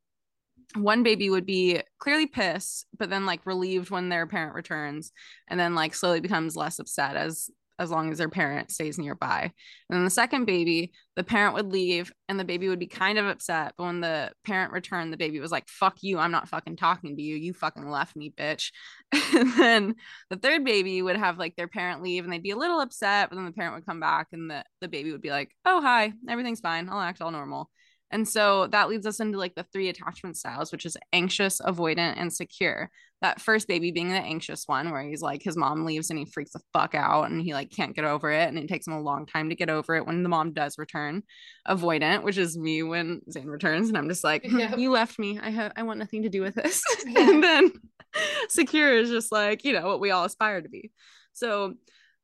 one 0.74 1.02
baby 1.02 1.30
would 1.30 1.46
be 1.46 1.80
clearly 1.98 2.26
pissed 2.26 2.86
but 2.98 3.10
then 3.10 3.26
like 3.26 3.46
relieved 3.46 3.90
when 3.90 4.08
their 4.08 4.26
parent 4.26 4.54
returns 4.54 5.12
and 5.48 5.58
then 5.58 5.74
like 5.74 5.94
slowly 5.94 6.20
becomes 6.20 6.56
less 6.56 6.78
upset 6.78 7.16
as 7.16 7.50
as 7.78 7.90
long 7.90 8.10
as 8.12 8.18
their 8.18 8.28
parent 8.28 8.70
stays 8.70 8.98
nearby. 8.98 9.42
And 9.42 9.96
then 9.96 10.04
the 10.04 10.10
second 10.10 10.44
baby 10.44 10.92
the 11.16 11.24
parent 11.24 11.54
would 11.54 11.72
leave 11.72 12.12
and 12.28 12.38
the 12.38 12.44
baby 12.44 12.68
would 12.68 12.78
be 12.78 12.88
kind 12.88 13.18
of 13.18 13.26
upset 13.26 13.72
but 13.76 13.84
when 13.84 14.00
the 14.00 14.32
parent 14.44 14.72
returned 14.72 15.12
the 15.12 15.16
baby 15.16 15.38
was 15.38 15.52
like 15.52 15.68
fuck 15.68 15.96
you 16.00 16.18
i'm 16.18 16.32
not 16.32 16.48
fucking 16.48 16.74
talking 16.74 17.16
to 17.16 17.22
you 17.22 17.36
you 17.36 17.52
fucking 17.52 17.88
left 17.88 18.16
me 18.16 18.32
bitch. 18.36 18.70
And 19.34 19.52
then 19.58 19.94
the 20.30 20.36
third 20.36 20.64
baby 20.64 21.00
would 21.02 21.16
have 21.16 21.38
like 21.38 21.54
their 21.56 21.68
parent 21.68 22.02
leave 22.02 22.24
and 22.24 22.32
they'd 22.32 22.42
be 22.42 22.50
a 22.50 22.56
little 22.56 22.80
upset 22.80 23.30
but 23.30 23.36
then 23.36 23.44
the 23.44 23.52
parent 23.52 23.74
would 23.74 23.86
come 23.86 24.00
back 24.00 24.28
and 24.32 24.50
the, 24.50 24.64
the 24.80 24.88
baby 24.88 25.12
would 25.12 25.22
be 25.22 25.30
like 25.30 25.52
oh 25.64 25.80
hi 25.80 26.12
everything's 26.28 26.60
fine 26.60 26.88
i'll 26.88 27.00
act 27.00 27.20
all 27.22 27.30
normal 27.30 27.70
and 28.10 28.28
so 28.28 28.66
that 28.68 28.88
leads 28.88 29.06
us 29.06 29.20
into 29.20 29.38
like 29.38 29.54
the 29.54 29.66
three 29.72 29.88
attachment 29.88 30.36
styles, 30.36 30.70
which 30.70 30.86
is 30.86 30.96
anxious, 31.12 31.60
avoidant, 31.60 32.14
and 32.16 32.32
secure. 32.32 32.90
That 33.22 33.40
first 33.40 33.66
baby 33.68 33.90
being 33.90 34.10
the 34.10 34.16
anxious 34.16 34.64
one, 34.66 34.90
where 34.90 35.02
he's 35.02 35.22
like, 35.22 35.42
his 35.42 35.56
mom 35.56 35.84
leaves 35.84 36.10
and 36.10 36.18
he 36.18 36.26
freaks 36.26 36.52
the 36.52 36.60
fuck 36.72 36.94
out 36.94 37.30
and 37.30 37.40
he 37.40 37.54
like 37.54 37.70
can't 37.70 37.96
get 37.96 38.04
over 38.04 38.30
it. 38.30 38.48
And 38.48 38.58
it 38.58 38.68
takes 38.68 38.86
him 38.86 38.92
a 38.92 39.00
long 39.00 39.24
time 39.26 39.48
to 39.48 39.54
get 39.56 39.70
over 39.70 39.94
it 39.94 40.06
when 40.06 40.22
the 40.22 40.28
mom 40.28 40.52
does 40.52 40.76
return. 40.76 41.22
Avoidant, 41.66 42.22
which 42.22 42.36
is 42.36 42.58
me 42.58 42.82
when 42.82 43.22
Zane 43.30 43.46
returns. 43.46 43.88
And 43.88 43.96
I'm 43.96 44.08
just 44.08 44.24
like, 44.24 44.44
hmm, 44.44 44.78
you 44.78 44.90
left 44.90 45.18
me. 45.18 45.40
I 45.42 45.50
have, 45.50 45.72
I 45.74 45.84
want 45.84 45.98
nothing 45.98 46.22
to 46.24 46.28
do 46.28 46.42
with 46.42 46.54
this. 46.54 46.82
Yeah. 47.06 47.30
and 47.30 47.42
then 47.42 47.72
secure 48.48 48.94
is 48.96 49.10
just 49.10 49.32
like, 49.32 49.64
you 49.64 49.72
know, 49.72 49.86
what 49.86 50.00
we 50.00 50.10
all 50.10 50.24
aspire 50.24 50.60
to 50.60 50.68
be. 50.68 50.90
So 51.32 51.74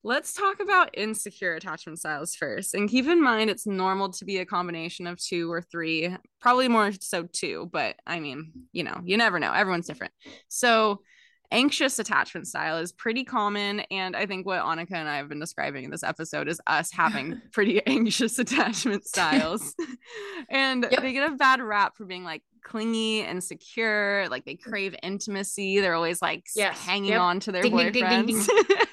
Let's 0.03 0.33
talk 0.33 0.61
about 0.61 0.97
insecure 0.97 1.55
attachment 1.55 1.99
styles 1.99 2.35
first. 2.35 2.75
And 2.75 2.89
keep 2.89 3.07
in 3.07 3.23
mind, 3.23 3.51
it's 3.51 3.67
normal 3.67 4.11
to 4.13 4.25
be 4.25 4.39
a 4.39 4.47
combination 4.47 5.07
of 5.07 5.23
two 5.23 5.53
or 5.53 5.61
three, 5.61 6.17
probably 6.41 6.69
more 6.69 6.91
so 7.01 7.29
two, 7.31 7.69
but 7.71 7.97
I 8.07 8.19
mean, 8.19 8.53
you 8.73 8.83
know, 8.83 9.01
you 9.05 9.19
never 9.19 9.39
know. 9.39 9.53
Everyone's 9.53 9.87
different. 9.87 10.15
So, 10.49 11.03
anxious 11.53 11.99
attachment 11.99 12.47
style 12.47 12.79
is 12.79 12.93
pretty 12.93 13.25
common. 13.25 13.81
And 13.91 14.15
I 14.17 14.27
think 14.27 14.47
what 14.47 14.63
Annika 14.63 14.93
and 14.93 15.09
I 15.09 15.17
have 15.17 15.29
been 15.29 15.41
describing 15.41 15.85
in 15.85 15.91
this 15.91 16.03
episode 16.03 16.49
is 16.49 16.61
us 16.67 16.93
having 16.93 17.41
pretty 17.53 17.85
anxious 17.87 18.39
attachment 18.39 19.05
styles. 19.07 19.75
and 20.49 20.87
yep. 20.91 21.03
they 21.03 21.13
get 21.13 21.31
a 21.31 21.35
bad 21.35 21.61
rap 21.61 21.97
for 21.97 22.05
being 22.05 22.25
like 22.25 22.43
clingy 22.63 23.23
and 23.23 23.43
secure, 23.43 24.29
like 24.29 24.45
they 24.45 24.55
crave 24.55 24.95
intimacy. 25.03 25.81
They're 25.81 25.95
always 25.95 26.23
like 26.23 26.45
yes. 26.55 26.79
hanging 26.79 27.13
yep. 27.13 27.21
on 27.21 27.41
to 27.41 27.53
their 27.53 27.63
ding, 27.63 27.73
boyfriends. 27.73 28.27
Ding, 28.27 28.43
ding, 28.67 28.77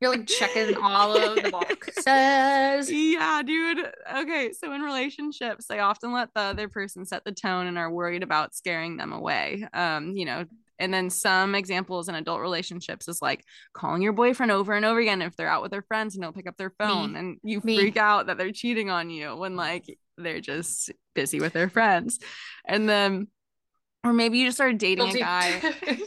you're 0.00 0.10
like 0.10 0.26
checking 0.26 0.76
all 0.76 1.16
of 1.16 1.42
the 1.42 1.50
boxes. 1.50 2.04
Yeah, 2.90 3.42
dude. 3.44 3.90
Okay, 4.18 4.52
so 4.52 4.72
in 4.72 4.80
relationships, 4.82 5.66
they 5.66 5.80
often 5.80 6.12
let 6.12 6.28
the 6.34 6.40
other 6.42 6.68
person 6.68 7.04
set 7.04 7.24
the 7.24 7.32
tone 7.32 7.66
and 7.66 7.76
are 7.78 7.90
worried 7.90 8.22
about 8.22 8.54
scaring 8.54 8.96
them 8.96 9.12
away. 9.12 9.66
Um, 9.72 10.12
you 10.16 10.24
know, 10.24 10.44
and 10.78 10.94
then 10.94 11.10
some 11.10 11.54
examples 11.56 12.08
in 12.08 12.14
adult 12.14 12.40
relationships 12.40 13.08
is 13.08 13.20
like 13.20 13.44
calling 13.72 14.00
your 14.02 14.12
boyfriend 14.12 14.52
over 14.52 14.74
and 14.74 14.84
over 14.84 15.00
again 15.00 15.22
if 15.22 15.34
they're 15.34 15.48
out 15.48 15.62
with 15.62 15.72
their 15.72 15.82
friends 15.82 16.14
and 16.14 16.22
they'll 16.22 16.32
pick 16.32 16.46
up 16.46 16.56
their 16.56 16.72
phone 16.78 17.14
Me. 17.14 17.18
and 17.18 17.36
you 17.42 17.60
Me. 17.64 17.76
freak 17.76 17.96
out 17.96 18.26
that 18.28 18.38
they're 18.38 18.52
cheating 18.52 18.88
on 18.90 19.10
you 19.10 19.34
when 19.36 19.56
like 19.56 19.84
they're 20.16 20.40
just 20.40 20.92
busy 21.14 21.40
with 21.40 21.52
their 21.52 21.68
friends. 21.68 22.20
And 22.64 22.88
then 22.88 23.26
or 24.04 24.12
maybe 24.12 24.38
you 24.38 24.46
just 24.46 24.56
started 24.56 24.78
dating 24.78 25.06
Guilty. 25.06 25.20
a 25.20 25.24
guy 25.24 25.60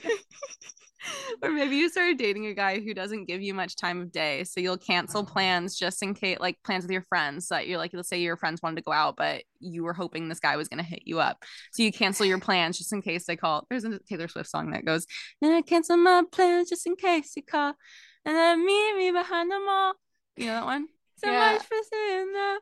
or 1.42 1.52
maybe 1.52 1.76
you 1.76 1.90
started 1.90 2.18
dating 2.18 2.48
a 2.48 2.54
guy 2.54 2.80
who 2.80 2.94
doesn't 2.94 3.26
give 3.26 3.42
you 3.42 3.54
much 3.54 3.76
time 3.76 4.02
of 4.02 4.12
day. 4.12 4.44
So 4.44 4.60
you'll 4.60 4.78
cancel 4.78 5.22
uh-huh. 5.22 5.34
plans 5.34 5.78
just 5.78 6.02
in 6.04 6.14
case, 6.14 6.40
like 6.40 6.58
plans 6.64 6.84
with 6.84 6.92
your 6.92 7.04
friends 7.04 7.48
that 7.50 7.68
you're 7.68 7.78
like, 7.78 7.92
let's 7.94 8.10
say 8.10 8.20
your 8.20 8.38
friends 8.38 8.62
wanted 8.62 8.78
to 8.78 8.84
go 8.84 8.92
out, 8.92 9.16
but 9.16 9.44
you 9.60 9.84
were 9.84 9.94
hoping 9.94 10.30
this 10.30 10.40
guy 10.40 10.58
was 10.58 10.68
going 10.68 10.84
to 10.84 10.90
hit 10.90 11.04
you 11.06 11.20
up. 11.20 11.44
So 11.72 11.84
you 11.84 11.92
cancel 11.92 12.26
your 12.26 12.40
plans 12.40 12.78
just 12.78 12.94
in 12.94 13.02
case 13.02 13.26
they 13.26 13.36
call. 13.36 13.66
There's 13.70 13.84
a 13.84 14.00
Taylor 14.00 14.28
Swift 14.28 14.50
song 14.50 14.72
that 14.72 14.86
goes, 14.86 15.06
and 15.42 15.54
I 15.54 15.62
cancel 15.62 15.98
my 15.98 16.24
plans 16.32 16.70
just 16.70 16.86
in 16.86 16.96
case 16.96 17.34
you 17.36 17.44
call. 17.44 17.76
And 18.24 18.36
then 18.36 18.66
meet 18.66 18.96
me 18.98 19.12
behind 19.12 19.50
the 19.50 19.60
mall. 19.60 19.94
You 20.38 20.48
know 20.48 20.54
that 20.54 20.66
one? 20.66 20.88
So 21.18 21.32
yeah. 21.32 21.54
much 21.54 21.64
for 21.64 21.78
saying 21.92 22.34
that. 22.34 22.60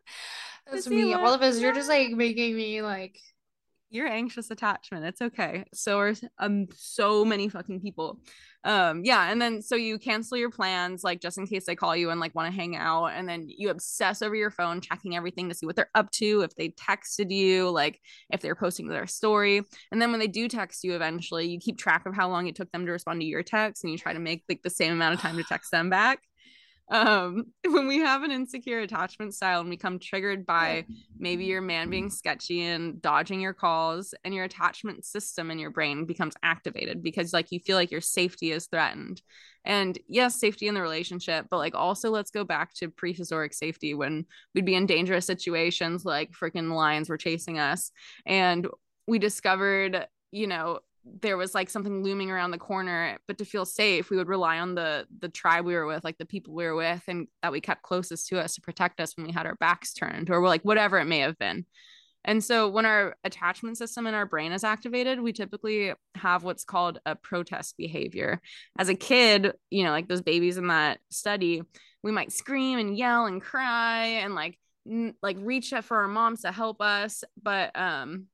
That's 0.72 0.88
me. 0.88 1.14
All 1.14 1.34
of 1.34 1.42
us, 1.42 1.60
you're 1.60 1.74
just 1.74 1.90
like 1.90 2.12
making 2.12 2.56
me 2.56 2.82
like 2.82 3.20
your 3.90 4.08
anxious 4.08 4.52
attachment. 4.52 5.06
It's 5.06 5.22
okay. 5.22 5.66
So 5.74 6.00
are 6.00 6.14
um 6.38 6.68
so 6.76 7.26
many 7.26 7.50
fucking 7.50 7.82
people. 7.82 8.20
Um 8.64 9.04
yeah, 9.04 9.32
and 9.32 9.42
then 9.42 9.62
so 9.62 9.76
you 9.76 9.98
cancel 9.98 10.38
your 10.38 10.52
plans 10.52 11.04
like 11.04 11.22
just 11.22 11.38
in 11.38 11.48
case 11.48 11.66
they 11.66 11.76
call 11.76 11.96
you 11.96 12.10
and 12.10 12.20
like 12.20 12.36
want 12.36 12.52
to 12.52 12.56
hang 12.56 12.76
out 12.76 13.08
and 13.08 13.28
then 13.28 13.48
you 13.48 13.70
obsess 13.70 14.22
over 14.22 14.36
your 14.36 14.52
phone 14.52 14.82
checking 14.82 15.16
everything 15.16 15.50
to 15.50 15.56
see 15.56 15.66
what 15.66 15.76
they're 15.76 15.90
up 15.96 16.12
to, 16.12 16.42
if 16.42 16.56
they 16.56 16.70
texted 16.70 17.32
you, 17.32 17.70
like 17.70 18.00
if 18.30 18.42
they're 18.42 18.56
posting 18.56 18.88
their 18.88 19.08
story. 19.08 19.62
And 19.92 20.02
then 20.02 20.12
when 20.12 20.20
they 20.20 20.28
do 20.28 20.48
text 20.48 20.84
you 20.84 20.94
eventually, 20.96 21.48
you 21.48 21.60
keep 21.60 21.78
track 21.78 22.06
of 22.06 22.16
how 22.16 22.30
long 22.30 22.48
it 22.48 22.56
took 22.56 22.72
them 22.72 22.86
to 22.86 22.92
respond 22.92 23.22
to 23.22 23.28
your 23.28 23.44
text 23.44 23.84
and 23.84 23.92
you 23.92 23.98
try 23.98 24.14
to 24.14 24.20
make 24.20 24.44
like 24.48 24.62
the 24.62 24.70
same 24.70 24.94
amount 24.94 25.16
of 25.16 25.22
time 25.22 25.38
to 25.38 25.44
text 25.44 25.72
them 25.72 25.90
back 25.90 26.20
um 26.90 27.46
when 27.68 27.88
we 27.88 28.00
have 28.00 28.24
an 28.24 28.32
insecure 28.32 28.80
attachment 28.80 29.34
style 29.34 29.60
and 29.60 29.70
we 29.70 29.76
become 29.76 30.00
triggered 30.00 30.46
by 30.46 30.86
maybe 31.18 31.46
your 31.46 31.62
man 31.62 31.90
being 31.90 32.10
sketchy 32.10 32.62
and 32.62 33.02
dodging 33.02 33.42
your 33.42 33.54
calls 33.54 34.14
and 34.24 34.34
your 34.34 34.46
attachment 34.46 35.06
system 35.06 35.52
in 35.52 35.60
your 35.60 35.70
brain 35.70 36.06
becomes 36.06 36.36
activated 36.44 37.04
because 37.04 37.34
like 37.34 37.52
you 37.52 37.60
feel 37.60 37.76
like 37.76 37.92
your 37.92 38.02
safety 38.02 38.52
is 38.52 38.68
threatened. 38.68 39.22
And 39.66 40.00
yes 40.08 40.40
safety 40.40 40.68
in 40.68 40.74
the 40.74 40.82
relationship 40.82 41.48
but 41.50 41.58
like 41.58 41.76
also 41.76 42.10
let's 42.10 42.32
go 42.32 42.44
back 42.44 42.74
to 42.76 42.90
prehistoric 42.90 43.54
safety 43.54 43.94
when 43.94 44.26
we'd 44.56 44.66
be 44.66 44.76
in 44.76 44.86
dangerous 44.86 45.26
situations 45.26 46.06
like 46.06 46.32
freaking 46.32 46.74
lions 46.74 47.10
were 47.10 47.18
chasing 47.18 47.60
us 47.60 47.92
and 48.26 48.68
we 49.06 49.20
discovered 49.20 50.08
you 50.32 50.48
know 50.48 50.80
there 51.22 51.38
was 51.38 51.54
like 51.54 51.70
something 51.70 52.04
looming 52.04 52.32
around 52.32 52.52
the 52.52 52.58
corner 52.58 53.18
but 53.28 53.38
to 53.38 53.46
feel 53.46 53.66
safe 53.66 54.10
we 54.10 54.18
would 54.18 54.28
rely 54.28 54.60
on 54.60 54.76
the 54.76 55.06
the 55.20 55.30
tribe 55.30 55.66
we 55.66 55.74
were 55.74 55.86
with 55.86 56.04
like 56.04 56.18
the 56.18 56.26
people 56.26 56.54
we 56.54 56.66
were 56.66 56.76
with 56.76 57.04
and 57.08 57.28
that 57.42 57.52
we 57.52 57.62
kept 57.62 57.84
closest 57.84 58.28
to 58.28 58.40
us 58.40 58.56
to 58.56 58.62
protect 58.62 59.00
us 59.00 59.16
when 59.16 59.26
we 59.26 59.32
had 59.34 59.46
our 59.46 59.56
backs 59.56 59.94
turned 59.94 60.30
or 60.30 60.46
like 60.46 60.62
whatever 60.64 60.98
it 61.00 61.06
may 61.06 61.20
have 61.20 61.38
been. 61.38 61.66
And 62.26 62.44
so 62.44 62.68
when 62.68 62.86
our 62.86 63.16
attachment 63.24 63.78
system 63.78 64.06
in 64.06 64.14
our 64.14 64.26
brain 64.26 64.52
is 64.52 64.64
activated 64.64 65.22
we 65.22 65.34
typically 65.34 65.94
have 66.16 66.44
what's 66.44 66.66
called 66.66 67.00
a 67.06 67.16
protest 67.16 67.78
behavior. 67.78 68.42
As 68.78 68.90
a 68.90 68.96
kid 68.96 69.54
you 69.70 69.84
know 69.84 69.92
like 69.92 70.08
those 70.08 70.22
babies 70.22 70.58
in 70.58 70.68
that 70.68 71.00
study 71.10 71.62
we 72.04 72.12
might 72.12 72.32
scream 72.32 72.80
and 72.80 72.98
yell 72.98 73.26
and 73.26 73.42
cry 73.42 74.06
and 74.06 74.36
like 74.36 74.58
n- 74.90 75.16
like 75.22 75.38
reach 75.40 75.74
out 75.74 75.86
for 75.86 75.98
our 75.98 76.08
moms 76.08 76.42
to 76.42 76.52
help 76.52 76.82
us 76.82 77.24
but 77.42 77.78
um 77.78 78.28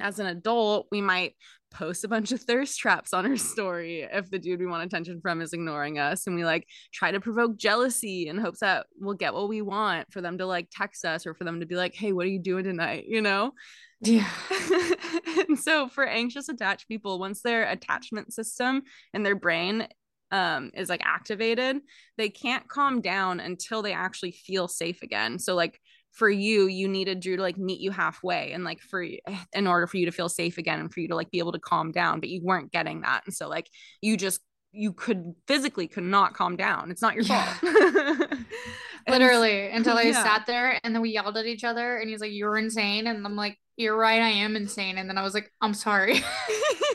as 0.00 0.18
an 0.18 0.26
adult, 0.26 0.88
we 0.90 1.00
might 1.00 1.34
post 1.70 2.04
a 2.04 2.08
bunch 2.08 2.32
of 2.32 2.40
thirst 2.40 2.78
traps 2.78 3.12
on 3.12 3.26
our 3.26 3.36
story 3.36 4.06
if 4.10 4.30
the 4.30 4.38
dude 4.38 4.60
we 4.60 4.66
want 4.66 4.84
attention 4.84 5.20
from 5.20 5.40
is 5.40 5.52
ignoring 5.52 5.98
us 5.98 6.26
and 6.26 6.36
we 6.36 6.44
like 6.44 6.66
try 6.92 7.10
to 7.10 7.20
provoke 7.20 7.56
jealousy 7.56 8.28
in 8.28 8.38
hopes 8.38 8.60
that 8.60 8.86
we'll 8.98 9.14
get 9.14 9.34
what 9.34 9.48
we 9.48 9.62
want 9.62 10.10
for 10.12 10.20
them 10.20 10.38
to 10.38 10.46
like 10.46 10.68
text 10.70 11.04
us 11.04 11.26
or 11.26 11.34
for 11.34 11.44
them 11.44 11.60
to 11.60 11.66
be 11.66 11.76
like 11.76 11.94
hey 11.94 12.12
what 12.12 12.26
are 12.26 12.30
you 12.30 12.40
doing 12.40 12.64
tonight? 12.64 13.04
you 13.08 13.20
know? 13.20 13.52
Yeah. 14.00 14.28
And 15.48 15.58
so 15.58 15.88
for 15.88 16.04
anxious 16.04 16.48
attached 16.48 16.88
people 16.88 17.18
once 17.18 17.42
their 17.42 17.68
attachment 17.68 18.32
system 18.32 18.82
and 19.12 19.24
their 19.24 19.36
brain 19.36 19.86
um 20.32 20.72
is 20.74 20.88
like 20.88 21.02
activated 21.04 21.76
they 22.16 22.28
can't 22.28 22.66
calm 22.68 23.00
down 23.00 23.38
until 23.38 23.80
they 23.80 23.92
actually 23.92 24.32
feel 24.32 24.66
safe 24.66 25.02
again. 25.02 25.38
So 25.38 25.54
like 25.54 25.80
for 26.16 26.30
you 26.30 26.66
you 26.66 26.88
needed 26.88 27.20
drew 27.20 27.36
to 27.36 27.42
like 27.42 27.58
meet 27.58 27.80
you 27.80 27.90
halfway 27.90 28.52
and 28.52 28.64
like 28.64 28.80
for 28.80 29.04
in 29.52 29.66
order 29.66 29.86
for 29.86 29.98
you 29.98 30.06
to 30.06 30.12
feel 30.12 30.28
safe 30.28 30.58
again 30.58 30.80
and 30.80 30.92
for 30.92 31.00
you 31.00 31.08
to 31.08 31.14
like 31.14 31.30
be 31.30 31.38
able 31.38 31.52
to 31.52 31.58
calm 31.60 31.92
down 31.92 32.20
but 32.20 32.28
you 32.28 32.40
weren't 32.42 32.72
getting 32.72 33.02
that 33.02 33.22
and 33.26 33.34
so 33.34 33.48
like 33.48 33.68
you 34.00 34.16
just 34.16 34.40
you 34.76 34.92
could 34.92 35.34
physically 35.46 35.88
could 35.88 36.04
not 36.04 36.34
calm 36.34 36.54
down. 36.54 36.90
It's 36.90 37.00
not 37.00 37.14
your 37.14 37.24
yeah. 37.24 37.54
fault. 37.54 38.30
Literally 39.08 39.70
until 39.70 39.96
i 39.96 40.02
yeah. 40.02 40.22
sat 40.22 40.46
there 40.46 40.80
and 40.82 40.92
then 40.92 41.00
we 41.00 41.10
yelled 41.10 41.36
at 41.36 41.46
each 41.46 41.62
other 41.62 41.96
and 41.96 42.10
he's 42.10 42.20
like 42.20 42.32
you're 42.32 42.56
insane. 42.56 43.06
And 43.06 43.24
i'm 43.24 43.36
like 43.36 43.56
you're 43.76 43.96
right 43.96 44.20
i 44.20 44.28
am 44.28 44.56
insane. 44.56 44.98
And 44.98 45.08
then 45.08 45.16
i 45.16 45.22
was 45.22 45.32
like 45.32 45.50
i'm 45.60 45.74
sorry 45.74 46.14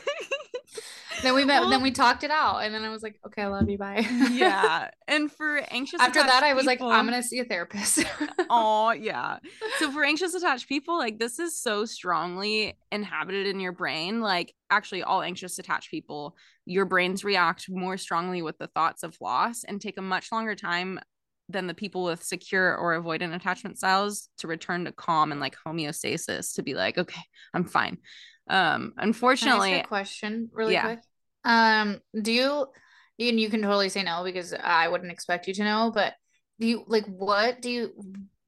then 1.22 1.34
we 1.34 1.44
met. 1.44 1.60
Well, 1.60 1.70
then 1.70 1.82
we 1.82 1.90
talked 1.90 2.24
it 2.24 2.30
out, 2.30 2.58
and 2.58 2.74
then 2.74 2.84
I 2.84 2.88
was 2.88 3.02
like, 3.02 3.18
"Okay, 3.26 3.42
I 3.42 3.46
love 3.46 3.68
you. 3.68 3.78
Bye." 3.78 4.06
yeah, 4.32 4.90
and 5.08 5.30
for 5.30 5.58
anxious 5.70 6.00
after 6.00 6.20
that, 6.20 6.42
I 6.42 6.54
was 6.54 6.66
like, 6.66 6.80
"I'm 6.80 7.04
gonna 7.04 7.22
see 7.22 7.38
a 7.38 7.44
therapist." 7.44 8.04
oh 8.50 8.90
yeah. 8.92 9.38
So 9.78 9.90
for 9.90 10.04
anxious 10.04 10.34
attached 10.34 10.68
people, 10.68 10.98
like 10.98 11.18
this 11.18 11.38
is 11.38 11.58
so 11.58 11.84
strongly 11.84 12.76
inhabited 12.90 13.46
in 13.46 13.60
your 13.60 13.72
brain. 13.72 14.20
Like 14.20 14.54
actually, 14.70 15.02
all 15.02 15.22
anxious 15.22 15.58
attached 15.58 15.90
people, 15.90 16.36
your 16.66 16.84
brains 16.84 17.24
react 17.24 17.68
more 17.68 17.96
strongly 17.96 18.42
with 18.42 18.58
the 18.58 18.68
thoughts 18.68 19.02
of 19.02 19.16
loss 19.20 19.64
and 19.64 19.80
take 19.80 19.98
a 19.98 20.02
much 20.02 20.32
longer 20.32 20.54
time 20.54 21.00
than 21.48 21.66
the 21.66 21.74
people 21.74 22.04
with 22.04 22.22
secure 22.22 22.76
or 22.76 23.00
avoidant 23.00 23.34
attachment 23.34 23.78
styles 23.78 24.28
to 24.38 24.46
return 24.46 24.84
to 24.84 24.92
calm 24.92 25.32
and 25.32 25.40
like 25.40 25.56
homeostasis 25.66 26.54
to 26.54 26.62
be 26.62 26.74
like, 26.74 26.98
okay, 26.98 27.20
I'm 27.52 27.64
fine. 27.64 27.98
Um, 28.48 28.94
unfortunately, 28.96 29.82
question 29.86 30.50
really 30.52 30.74
yeah. 30.74 30.82
quick. 30.82 30.98
Um, 31.44 32.00
do 32.20 32.32
you 32.32 32.66
and 33.18 33.40
you 33.40 33.50
can 33.50 33.62
totally 33.62 33.88
say 33.88 34.02
no 34.02 34.24
because 34.24 34.52
I 34.52 34.88
wouldn't 34.88 35.12
expect 35.12 35.46
you 35.46 35.54
to 35.54 35.64
know, 35.64 35.92
but 35.94 36.14
do 36.60 36.66
you 36.66 36.84
like 36.86 37.06
what 37.06 37.60
do 37.60 37.70
you 37.70 37.92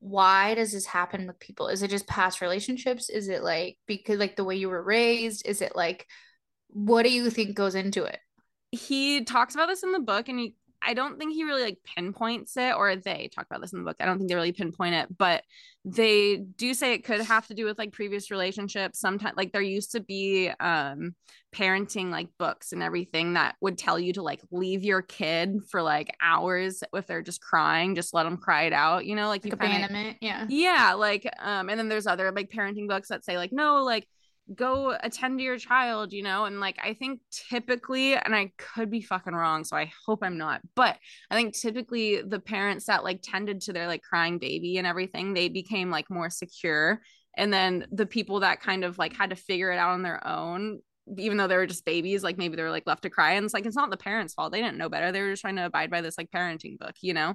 why 0.00 0.54
does 0.54 0.72
this 0.72 0.86
happen 0.86 1.26
with 1.26 1.38
people? 1.40 1.68
Is 1.68 1.82
it 1.82 1.90
just 1.90 2.06
past 2.06 2.40
relationships? 2.40 3.08
Is 3.08 3.28
it 3.28 3.42
like 3.42 3.78
because 3.86 4.18
like 4.18 4.36
the 4.36 4.44
way 4.44 4.56
you 4.56 4.68
were 4.68 4.82
raised? 4.82 5.46
Is 5.46 5.62
it 5.62 5.74
like 5.74 6.06
what 6.68 7.04
do 7.04 7.12
you 7.12 7.30
think 7.30 7.56
goes 7.56 7.74
into 7.74 8.04
it? 8.04 8.18
He 8.70 9.24
talks 9.24 9.54
about 9.54 9.68
this 9.68 9.82
in 9.82 9.92
the 9.92 10.00
book 10.00 10.28
and 10.28 10.38
he 10.38 10.56
I 10.86 10.94
don't 10.94 11.18
think 11.18 11.32
he 11.32 11.44
really 11.44 11.62
like 11.62 11.78
pinpoints 11.96 12.56
it, 12.56 12.74
or 12.74 12.94
they 12.96 13.30
talk 13.34 13.46
about 13.46 13.60
this 13.60 13.72
in 13.72 13.78
the 13.78 13.84
book. 13.84 13.96
I 14.00 14.06
don't 14.06 14.18
think 14.18 14.28
they 14.28 14.34
really 14.34 14.52
pinpoint 14.52 14.94
it, 14.94 15.16
but 15.16 15.42
they 15.84 16.36
do 16.36 16.74
say 16.74 16.92
it 16.92 17.04
could 17.04 17.20
have 17.20 17.46
to 17.48 17.54
do 17.54 17.64
with 17.64 17.78
like 17.78 17.92
previous 17.92 18.30
relationships. 18.30 19.00
Sometimes, 19.00 19.36
like 19.36 19.52
there 19.52 19.62
used 19.62 19.92
to 19.92 20.00
be 20.00 20.50
um 20.60 21.14
parenting 21.54 22.10
like 22.10 22.28
books 22.38 22.72
and 22.72 22.82
everything 22.82 23.34
that 23.34 23.54
would 23.60 23.78
tell 23.78 23.98
you 23.98 24.12
to 24.12 24.22
like 24.22 24.40
leave 24.50 24.82
your 24.82 25.02
kid 25.02 25.56
for 25.70 25.82
like 25.82 26.14
hours 26.20 26.82
if 26.92 27.06
they're 27.06 27.22
just 27.22 27.40
crying, 27.40 27.94
just 27.94 28.12
let 28.12 28.24
them 28.24 28.36
cry 28.36 28.64
it 28.64 28.72
out. 28.72 29.06
You 29.06 29.14
know, 29.14 29.28
like, 29.28 29.44
like 29.44 29.52
you 29.52 29.52
abandonment, 29.52 30.18
yeah, 30.20 30.46
yeah, 30.48 30.94
like 30.94 31.28
um, 31.40 31.68
and 31.68 31.78
then 31.78 31.88
there's 31.88 32.06
other 32.06 32.30
like 32.32 32.50
parenting 32.50 32.88
books 32.88 33.08
that 33.08 33.24
say 33.24 33.36
like 33.36 33.52
no, 33.52 33.82
like 33.84 34.06
go 34.54 34.96
attend 35.00 35.38
to 35.38 35.44
your 35.44 35.58
child, 35.58 36.12
you 36.12 36.22
know? 36.22 36.44
And 36.44 36.60
like, 36.60 36.78
I 36.82 36.94
think 36.94 37.20
typically, 37.30 38.14
and 38.14 38.34
I 38.34 38.52
could 38.58 38.90
be 38.90 39.00
fucking 39.00 39.32
wrong, 39.32 39.64
so 39.64 39.76
I 39.76 39.90
hope 40.06 40.20
I'm 40.22 40.36
not, 40.36 40.60
but 40.74 40.96
I 41.30 41.34
think 41.34 41.54
typically 41.54 42.20
the 42.20 42.40
parents 42.40 42.86
that 42.86 43.04
like 43.04 43.20
tended 43.22 43.62
to 43.62 43.72
their 43.72 43.86
like 43.86 44.02
crying 44.02 44.38
baby 44.38 44.76
and 44.76 44.86
everything, 44.86 45.32
they 45.32 45.48
became 45.48 45.90
like 45.90 46.10
more 46.10 46.30
secure. 46.30 47.00
And 47.36 47.52
then 47.52 47.86
the 47.90 48.06
people 48.06 48.40
that 48.40 48.60
kind 48.60 48.84
of 48.84 48.98
like 48.98 49.16
had 49.16 49.30
to 49.30 49.36
figure 49.36 49.72
it 49.72 49.78
out 49.78 49.90
on 49.90 50.02
their 50.02 50.26
own, 50.26 50.80
even 51.18 51.36
though 51.36 51.48
they 51.48 51.56
were 51.56 51.66
just 51.66 51.84
babies, 51.84 52.22
like 52.22 52.38
maybe 52.38 52.56
they 52.56 52.62
were 52.62 52.70
like 52.70 52.86
left 52.86 53.02
to 53.02 53.10
cry. 53.10 53.32
And 53.32 53.44
it's 53.44 53.54
like, 53.54 53.66
it's 53.66 53.76
not 53.76 53.90
the 53.90 53.96
parents' 53.96 54.34
fault. 54.34 54.52
They 54.52 54.60
didn't 54.60 54.78
know 54.78 54.88
better. 54.88 55.10
They 55.10 55.20
were 55.20 55.30
just 55.30 55.42
trying 55.42 55.56
to 55.56 55.66
abide 55.66 55.90
by 55.90 56.00
this 56.00 56.16
like 56.16 56.30
parenting 56.30 56.78
book, 56.78 56.94
you 57.00 57.14
know? 57.14 57.34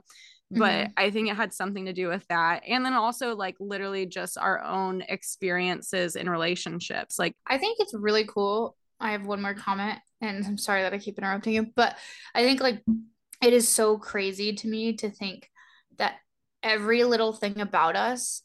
But 0.51 0.71
mm-hmm. 0.71 0.91
I 0.97 1.11
think 1.11 1.29
it 1.29 1.35
had 1.35 1.53
something 1.53 1.85
to 1.85 1.93
do 1.93 2.07
with 2.07 2.25
that. 2.27 2.63
And 2.67 2.83
then 2.83 2.93
also 2.93 3.35
like 3.35 3.55
literally 3.59 4.05
just 4.05 4.37
our 4.37 4.63
own 4.63 5.03
experiences 5.07 6.15
in 6.15 6.29
relationships. 6.29 7.19
Like 7.19 7.35
I 7.45 7.57
think 7.57 7.79
it's 7.79 7.93
really 7.93 8.25
cool. 8.25 8.75
I 8.99 9.11
have 9.11 9.25
one 9.25 9.41
more 9.41 9.53
comment 9.53 9.99
and 10.21 10.45
I'm 10.45 10.57
sorry 10.57 10.81
that 10.81 10.93
I 10.93 10.97
keep 10.97 11.17
interrupting 11.17 11.53
you, 11.53 11.67
but 11.75 11.95
I 12.33 12.43
think 12.43 12.61
like 12.61 12.83
it 13.41 13.53
is 13.53 13.67
so 13.67 13.97
crazy 13.97 14.53
to 14.53 14.67
me 14.67 14.93
to 14.97 15.09
think 15.09 15.49
that 15.97 16.15
every 16.63 17.03
little 17.03 17.31
thing 17.31 17.61
about 17.61 17.95
us 17.95 18.41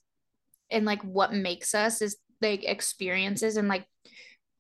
and 0.70 0.84
like 0.84 1.02
what 1.02 1.32
makes 1.32 1.74
us 1.74 2.02
is 2.02 2.16
like 2.40 2.64
experiences 2.64 3.57
and 3.57 3.68
like 3.68 3.86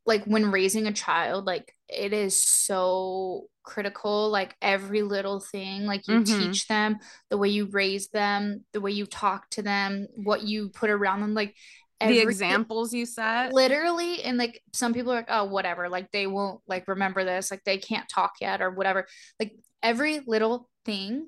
like 0.06 0.24
when 0.24 0.50
raising 0.50 0.86
a 0.86 0.92
child 0.92 1.44
like 1.46 1.74
it 1.88 2.12
is 2.12 2.40
so 2.42 3.46
critical 3.62 4.30
like 4.30 4.54
every 4.60 5.02
little 5.02 5.40
thing 5.40 5.86
like 5.86 6.06
you 6.06 6.20
mm-hmm. 6.20 6.40
teach 6.50 6.66
them 6.68 6.98
the 7.30 7.38
way 7.38 7.48
you 7.48 7.66
raise 7.66 8.08
them 8.08 8.64
the 8.72 8.80
way 8.80 8.90
you 8.90 9.06
talk 9.06 9.48
to 9.50 9.62
them 9.62 10.06
what 10.16 10.42
you 10.42 10.68
put 10.68 10.90
around 10.90 11.20
them 11.20 11.34
like 11.34 11.54
the 12.00 12.18
examples 12.18 12.92
you 12.92 13.06
set 13.06 13.52
literally 13.54 14.22
and 14.22 14.36
like 14.36 14.60
some 14.72 14.92
people 14.92 15.12
are 15.12 15.16
like 15.16 15.28
oh 15.28 15.44
whatever 15.44 15.88
like 15.88 16.10
they 16.10 16.26
won't 16.26 16.60
like 16.66 16.86
remember 16.86 17.24
this 17.24 17.50
like 17.50 17.62
they 17.64 17.78
can't 17.78 18.08
talk 18.08 18.32
yet 18.40 18.60
or 18.60 18.70
whatever 18.70 19.06
like 19.40 19.54
every 19.82 20.20
little 20.26 20.68
thing 20.84 21.26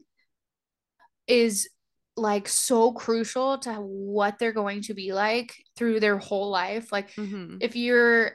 is 1.26 1.68
like 2.16 2.48
so 2.48 2.92
crucial 2.92 3.58
to 3.58 3.72
what 3.74 4.38
they're 4.38 4.52
going 4.52 4.82
to 4.82 4.92
be 4.92 5.12
like 5.12 5.54
through 5.76 6.00
their 6.00 6.18
whole 6.18 6.50
life 6.50 6.92
like 6.92 7.14
mm-hmm. 7.14 7.56
if 7.60 7.76
you're 7.76 8.32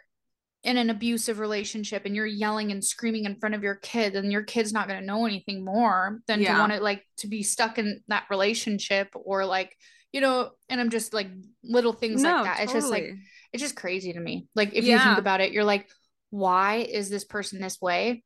in 0.63 0.77
an 0.77 0.89
abusive 0.89 1.39
relationship 1.39 2.03
and 2.05 2.15
you're 2.15 2.25
yelling 2.25 2.71
and 2.71 2.83
screaming 2.83 3.25
in 3.25 3.35
front 3.35 3.55
of 3.55 3.63
your 3.63 3.75
kid 3.75 4.15
and 4.15 4.31
your 4.31 4.43
kid's 4.43 4.71
not 4.71 4.87
going 4.87 4.99
to 4.99 5.05
know 5.05 5.25
anything 5.25 5.65
more 5.65 6.19
than 6.27 6.39
yeah. 6.41 6.53
to 6.53 6.59
want 6.59 6.71
to 6.71 6.79
like 6.79 7.03
to 7.17 7.27
be 7.27 7.41
stuck 7.41 7.79
in 7.79 8.01
that 8.07 8.25
relationship 8.29 9.09
or 9.15 9.43
like 9.45 9.75
you 10.11 10.21
know 10.21 10.51
and 10.69 10.79
i'm 10.79 10.91
just 10.91 11.13
like 11.13 11.27
little 11.63 11.93
things 11.93 12.21
no, 12.21 12.31
like 12.31 12.43
that 12.43 12.57
totally. 12.57 12.63
it's 12.63 12.73
just 12.73 12.91
like 12.91 13.05
it's 13.53 13.63
just 13.63 13.75
crazy 13.75 14.13
to 14.13 14.19
me 14.19 14.47
like 14.55 14.73
if 14.73 14.85
yeah. 14.85 14.93
you 14.93 14.99
think 14.99 15.17
about 15.17 15.41
it 15.41 15.51
you're 15.51 15.63
like 15.63 15.89
why 16.29 16.75
is 16.75 17.09
this 17.09 17.25
person 17.25 17.59
this 17.59 17.81
way 17.81 18.23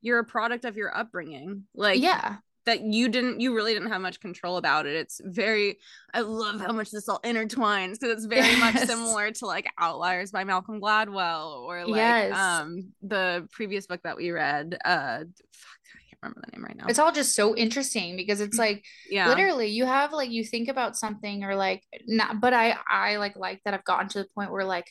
you're 0.00 0.20
a 0.20 0.24
product 0.24 0.64
of 0.64 0.76
your 0.76 0.96
upbringing 0.96 1.64
like 1.74 2.00
yeah 2.00 2.36
that 2.68 2.82
you 2.82 3.08
didn't 3.08 3.40
you 3.40 3.54
really 3.54 3.72
didn't 3.72 3.88
have 3.88 4.02
much 4.02 4.20
control 4.20 4.58
about 4.58 4.84
it 4.84 4.94
it's 4.94 5.22
very 5.24 5.78
i 6.12 6.20
love 6.20 6.60
how 6.60 6.70
much 6.70 6.90
this 6.90 7.08
all 7.08 7.18
intertwines 7.20 7.92
because 7.92 8.10
it's 8.10 8.26
very 8.26 8.46
yes. 8.46 8.60
much 8.60 8.76
similar 8.86 9.30
to 9.30 9.46
like 9.46 9.66
outliers 9.78 10.30
by 10.30 10.44
malcolm 10.44 10.78
gladwell 10.78 11.60
or 11.60 11.86
like 11.86 11.96
yes. 11.96 12.36
um 12.36 12.92
the 13.00 13.48
previous 13.52 13.86
book 13.86 14.02
that 14.02 14.18
we 14.18 14.30
read 14.30 14.76
uh 14.84 15.20
fuck, 15.54 15.80
i 15.96 16.02
can't 16.10 16.18
remember 16.22 16.42
the 16.44 16.52
name 16.52 16.62
right 16.62 16.76
now 16.76 16.84
it's 16.88 16.98
all 16.98 17.10
just 17.10 17.34
so 17.34 17.56
interesting 17.56 18.16
because 18.16 18.42
it's 18.42 18.58
like 18.58 18.84
yeah 19.10 19.28
literally 19.28 19.68
you 19.68 19.86
have 19.86 20.12
like 20.12 20.28
you 20.28 20.44
think 20.44 20.68
about 20.68 20.94
something 20.94 21.44
or 21.44 21.56
like 21.56 21.82
not 22.06 22.38
but 22.38 22.52
i 22.52 22.76
i 22.86 23.16
like 23.16 23.34
like 23.34 23.62
that 23.64 23.72
i've 23.72 23.84
gotten 23.84 24.08
to 24.08 24.18
the 24.18 24.28
point 24.34 24.52
where 24.52 24.66
like 24.66 24.90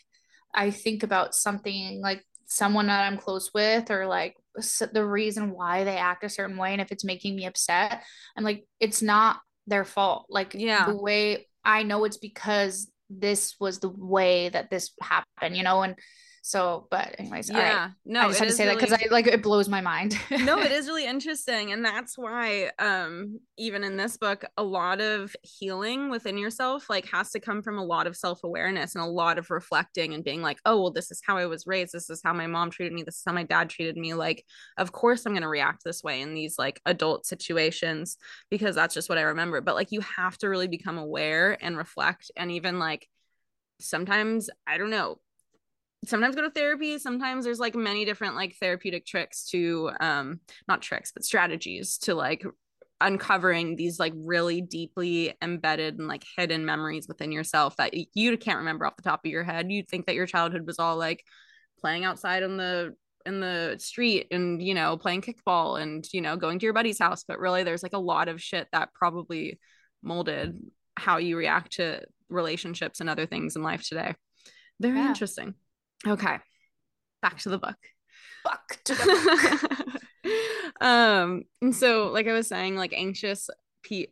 i 0.56 0.72
think 0.72 1.04
about 1.04 1.36
something 1.36 2.02
like 2.02 2.24
someone 2.48 2.88
that 2.88 3.06
i'm 3.06 3.18
close 3.18 3.52
with 3.54 3.92
or 3.92 4.08
like 4.08 4.36
the 4.92 5.06
reason 5.06 5.52
why 5.52 5.84
they 5.84 5.98
act 5.98 6.24
a 6.24 6.30
certain 6.30 6.58
way 6.58 6.72
and 6.72 6.82
if 6.82 6.92
it's 6.92 7.04
making 7.04 7.36
me 7.36 7.46
upset 7.46 8.04
i'm 8.36 8.44
like 8.44 8.66
it's 8.80 9.02
not 9.02 9.40
their 9.68 9.84
fault. 9.84 10.26
Like 10.30 10.54
yeah. 10.54 10.86
the 10.86 10.96
way 10.96 11.46
i 11.64 11.84
know 11.84 12.06
it's 12.06 12.18
because 12.18 12.90
this 13.10 13.56
was 13.60 13.80
the 13.80 13.90
way 13.90 14.50
that 14.50 14.70
this 14.70 14.92
happened 15.02 15.56
you 15.56 15.64
know 15.64 15.82
and 15.82 15.96
so, 16.48 16.88
but 16.90 17.14
anyways, 17.20 17.50
yeah, 17.50 17.90
no, 18.06 18.22
I 18.22 18.28
just 18.30 18.40
had 18.40 18.48
to 18.48 18.56
say 18.56 18.64
really, 18.64 18.76
that 18.78 18.90
because 18.90 18.98
I 19.06 19.12
like 19.12 19.28
it 19.28 19.44
blows 19.44 19.68
my 19.68 19.82
mind. 19.82 20.18
no, 20.32 20.60
it 20.60 20.72
is 20.72 20.88
really 20.88 21.06
interesting, 21.06 21.74
and 21.74 21.84
that's 21.84 22.18
why, 22.18 22.72
um, 22.80 23.42
even 23.58 23.84
in 23.84 23.98
this 23.98 24.16
book, 24.16 24.46
a 24.56 24.64
lot 24.64 25.02
of 25.02 25.36
healing 25.44 26.10
within 26.10 26.38
yourself 26.38 26.90
like 26.90 27.06
has 27.08 27.32
to 27.32 27.42
come 27.42 27.62
from 27.62 27.78
a 27.78 27.84
lot 27.84 28.08
of 28.08 28.16
self 28.16 28.46
awareness 28.46 28.96
and 28.96 29.04
a 29.04 29.08
lot 29.08 29.38
of 29.38 29.50
reflecting 29.50 30.14
and 30.14 30.24
being 30.24 30.42
like, 30.42 30.60
oh, 30.64 30.80
well, 30.80 30.92
this 30.92 31.12
is 31.12 31.22
how 31.22 31.36
I 31.36 31.48
was 31.48 31.68
raised. 31.68 31.92
This 31.92 32.10
is 32.10 32.22
how 32.24 32.32
my 32.32 32.48
mom 32.48 32.72
treated 32.72 32.94
me. 32.94 33.04
This 33.04 33.18
is 33.18 33.24
how 33.26 33.34
my 33.34 33.44
dad 33.44 33.70
treated 33.70 33.98
me. 33.98 34.14
Like, 34.14 34.46
of 34.78 34.94
course, 34.94 35.26
I'm 35.26 35.34
gonna 35.34 35.50
react 35.50 35.84
this 35.84 36.02
way 36.02 36.22
in 36.22 36.34
these 36.34 36.58
like 36.58 36.80
adult 36.86 37.26
situations 37.26 38.16
because 38.50 38.74
that's 38.74 38.94
just 38.94 39.10
what 39.10 39.18
I 39.18 39.24
remember. 39.24 39.60
But 39.60 39.76
like, 39.76 39.92
you 39.92 40.00
have 40.00 40.38
to 40.38 40.48
really 40.48 40.70
become 40.70 40.98
aware 40.98 41.58
and 41.62 41.76
reflect, 41.76 42.32
and 42.38 42.54
even 42.54 42.80
like 42.80 43.06
sometimes 43.82 44.50
I 44.66 44.78
don't 44.78 44.90
know 44.90 45.20
sometimes 46.06 46.36
go 46.36 46.42
to 46.42 46.52
therapy 46.52 46.98
sometimes 47.00 47.44
there's 47.44 47.60
like 47.60 47.76
many 47.76 48.06
different 48.06 48.36
like 48.36 48.56
therapeutic 48.60 49.06
tricks 49.06 49.46
to 49.46 49.90
um 50.00 50.40
not 50.68 50.82
tricks 50.82 51.12
but 51.12 51.24
strategies 51.24 51.98
to 51.98 52.14
like 52.14 52.46
uncovering 53.02 53.76
these 53.76 54.00
like 54.00 54.14
really 54.16 54.62
deeply 54.62 55.34
embedded 55.42 56.00
and 56.00 56.08
like 56.08 56.24
hidden 56.36 56.66
memories 56.66 57.08
within 57.08 57.32
yourself 57.32 57.76
that 57.78 57.94
you 58.16 58.38
can't 58.38 58.60
remember 58.60 58.86
off 58.86 58.96
the 58.96 59.04
top 59.04 59.22
of 59.24 59.32
your 59.32 59.44
head. 59.44 59.72
You 59.72 59.84
think 59.84 60.08
that 60.08 60.16
your 60.16 60.26
childhood 60.26 60.66
was 60.66 60.80
all 60.80 60.98
like 60.98 61.24
playing 61.80 62.06
outside 62.06 62.44
on 62.44 62.58
the 62.58 62.96
in 63.26 63.40
the 63.40 63.76
street 63.78 64.28
and 64.32 64.62
you 64.62 64.74
know 64.74 64.98
playing 64.98 65.22
kickball 65.22 65.80
and 65.82 66.08
you 66.14 66.22
know 66.22 66.38
going 66.38 66.60
to 66.60 66.66
your 66.66 66.74
buddy's 66.74 66.98
house 66.98 67.26
but 67.28 67.40
really 67.40 67.64
there's 67.64 67.84
like 67.84 67.94
a 67.94 68.00
lot 68.00 68.30
of 68.30 68.42
shit 68.42 68.68
that 68.72 68.94
probably 68.94 69.60
molded 70.02 70.58
how 70.96 71.18
you 71.18 71.36
react 71.36 71.74
to 71.74 72.02
relationships 72.30 73.02
and 73.02 73.10
other 73.10 73.26
things 73.26 73.58
in 73.58 73.62
life 73.62 73.86
today 73.86 74.16
very 74.80 74.98
yeah. 74.98 75.10
interesting 75.10 75.56
okay. 76.06 76.38
Back 77.22 77.40
to 77.40 77.50
the 77.50 77.58
book. 77.58 77.78
Back 78.44 78.84
to 78.86 78.94
the 78.94 79.80
book. 80.24 80.34
Um 80.82 81.44
and 81.62 81.74
so 81.76 82.10
like 82.12 82.28
i 82.28 82.34
was 82.34 82.48
saying 82.48 82.76
like 82.76 82.94
anxious 82.94 83.50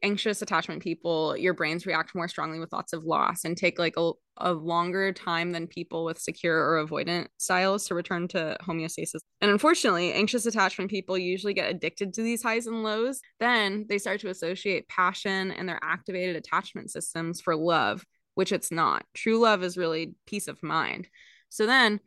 anxious 0.03 0.41
attachment 0.41 0.81
people 0.81 1.35
your 1.37 1.53
brains 1.53 1.85
react 1.85 2.15
more 2.15 2.27
strongly 2.27 2.59
with 2.59 2.71
lots 2.71 2.93
of 2.93 3.03
loss 3.03 3.43
and 3.43 3.57
take 3.57 3.77
like 3.77 3.95
a, 3.97 4.11
a 4.37 4.51
longer 4.53 5.11
time 5.11 5.51
than 5.51 5.67
people 5.67 6.05
with 6.05 6.19
secure 6.19 6.57
or 6.57 6.85
avoidant 6.85 7.27
styles 7.37 7.87
to 7.87 7.95
return 7.95 8.27
to 8.29 8.57
homeostasis. 8.61 9.19
And 9.41 9.51
unfortunately 9.51 10.13
anxious 10.13 10.45
attachment 10.45 10.91
people 10.91 11.17
usually 11.17 11.53
get 11.53 11.69
addicted 11.69 12.13
to 12.13 12.21
these 12.21 12.43
highs 12.43 12.67
and 12.67 12.83
lows. 12.83 13.21
Then 13.39 13.85
they 13.89 13.97
start 13.97 14.21
to 14.21 14.29
associate 14.29 14.87
passion 14.87 15.51
and 15.51 15.67
their 15.67 15.79
activated 15.83 16.35
attachment 16.35 16.91
systems 16.91 17.41
for 17.41 17.55
love 17.55 18.05
which 18.35 18.51
it's 18.51 18.69
not. 18.69 19.05
True 19.13 19.39
love 19.39 19.63
is 19.63 19.77
really 19.77 20.13
peace 20.27 20.49
of 20.49 20.61
mind 20.61 21.07
so 21.49 21.65
then 21.65 21.99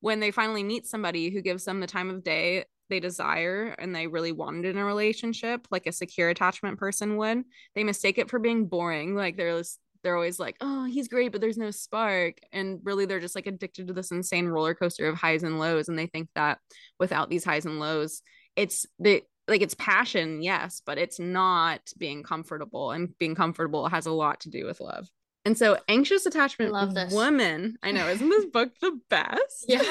when 0.00 0.20
they 0.20 0.30
finally 0.30 0.62
meet 0.62 0.86
somebody 0.86 1.30
who 1.30 1.40
gives 1.40 1.64
them 1.64 1.80
the 1.80 1.86
time 1.86 2.10
of 2.10 2.22
day 2.22 2.64
they 2.90 3.00
desire 3.00 3.74
and 3.78 3.94
they 3.94 4.06
really 4.06 4.32
wanted 4.32 4.66
in 4.66 4.76
a 4.76 4.84
relationship, 4.84 5.66
like 5.70 5.86
a 5.86 5.92
secure 5.92 6.28
attachment 6.28 6.78
person 6.78 7.16
would, 7.16 7.42
they 7.74 7.84
mistake 7.84 8.18
it 8.18 8.30
for 8.30 8.38
being 8.38 8.66
boring. 8.66 9.14
Like 9.14 9.36
they're 9.36 9.62
they're 10.02 10.14
always 10.14 10.38
like, 10.38 10.56
oh, 10.60 10.84
he's 10.84 11.08
great, 11.08 11.32
but 11.32 11.40
there's 11.40 11.56
no 11.56 11.70
spark. 11.70 12.38
And 12.52 12.80
really, 12.84 13.06
they're 13.06 13.20
just 13.20 13.34
like 13.34 13.46
addicted 13.46 13.86
to 13.86 13.94
this 13.94 14.10
insane 14.10 14.46
roller 14.46 14.74
coaster 14.74 15.08
of 15.08 15.16
highs 15.16 15.42
and 15.42 15.58
lows. 15.58 15.88
And 15.88 15.98
they 15.98 16.06
think 16.06 16.28
that 16.34 16.58
without 17.00 17.30
these 17.30 17.44
highs 17.44 17.64
and 17.64 17.80
lows, 17.80 18.20
it's 18.54 18.84
the 18.98 19.22
like 19.48 19.62
it's 19.62 19.74
passion, 19.74 20.42
yes, 20.42 20.82
but 20.84 20.98
it's 20.98 21.18
not 21.18 21.80
being 21.98 22.22
comfortable. 22.22 22.92
And 22.92 23.16
being 23.18 23.34
comfortable 23.34 23.88
has 23.88 24.06
a 24.06 24.12
lot 24.12 24.40
to 24.40 24.50
do 24.50 24.66
with 24.66 24.80
love. 24.80 25.08
And 25.44 25.58
so, 25.58 25.78
anxious 25.88 26.24
attachment 26.24 26.72
Love 26.72 26.94
this. 26.94 27.12
woman, 27.12 27.76
I 27.82 27.92
know, 27.92 28.08
isn't 28.08 28.28
this 28.28 28.46
book 28.46 28.72
the 28.80 28.98
best? 29.10 29.66
Yeah. 29.68 29.80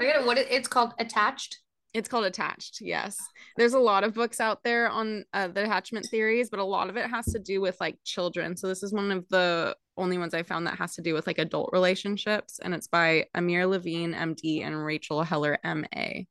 I 0.00 0.12
got 0.12 0.26
what 0.26 0.38
it, 0.38 0.48
it's 0.50 0.68
called 0.68 0.94
attached. 0.98 1.58
It's 1.94 2.08
called 2.08 2.26
Attached. 2.26 2.80
Yes. 2.82 3.16
There's 3.56 3.72
a 3.72 3.78
lot 3.78 4.04
of 4.04 4.12
books 4.14 4.40
out 4.40 4.62
there 4.62 4.90
on 4.90 5.24
uh, 5.32 5.48
the 5.48 5.64
attachment 5.64 6.06
theories, 6.10 6.50
but 6.50 6.60
a 6.60 6.64
lot 6.64 6.90
of 6.90 6.96
it 6.96 7.06
has 7.08 7.24
to 7.32 7.38
do 7.38 7.60
with 7.62 7.76
like 7.80 7.96
children. 8.04 8.56
So 8.56 8.68
this 8.68 8.82
is 8.82 8.92
one 8.92 9.10
of 9.10 9.26
the 9.30 9.74
only 9.96 10.18
ones 10.18 10.34
I 10.34 10.42
found 10.42 10.66
that 10.66 10.78
has 10.78 10.94
to 10.96 11.02
do 11.02 11.14
with 11.14 11.26
like 11.26 11.38
adult 11.38 11.70
relationships. 11.72 12.60
And 12.62 12.74
it's 12.74 12.88
by 12.88 13.26
Amir 13.34 13.66
Levine, 13.66 14.12
MD, 14.12 14.64
and 14.64 14.84
Rachel 14.84 15.22
Heller, 15.22 15.58
MA. 15.64 16.24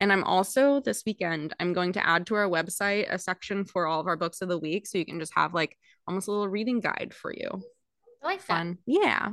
And 0.00 0.12
I'm 0.12 0.24
also 0.24 0.80
this 0.80 1.04
weekend, 1.06 1.54
I'm 1.60 1.72
going 1.72 1.92
to 1.94 2.06
add 2.06 2.26
to 2.26 2.34
our 2.34 2.48
website 2.48 3.12
a 3.12 3.18
section 3.18 3.64
for 3.64 3.86
all 3.86 4.00
of 4.00 4.06
our 4.08 4.16
books 4.16 4.42
of 4.42 4.48
the 4.48 4.58
week. 4.58 4.86
So 4.86 4.98
you 4.98 5.06
can 5.06 5.20
just 5.20 5.32
have 5.34 5.54
like 5.54 5.76
almost 6.08 6.26
a 6.26 6.30
little 6.32 6.48
reading 6.48 6.80
guide 6.80 7.12
for 7.14 7.32
you. 7.32 7.62
I 8.22 8.26
like 8.26 8.40
Fun. 8.40 8.78
That. 8.86 8.92
Yeah. 8.92 9.28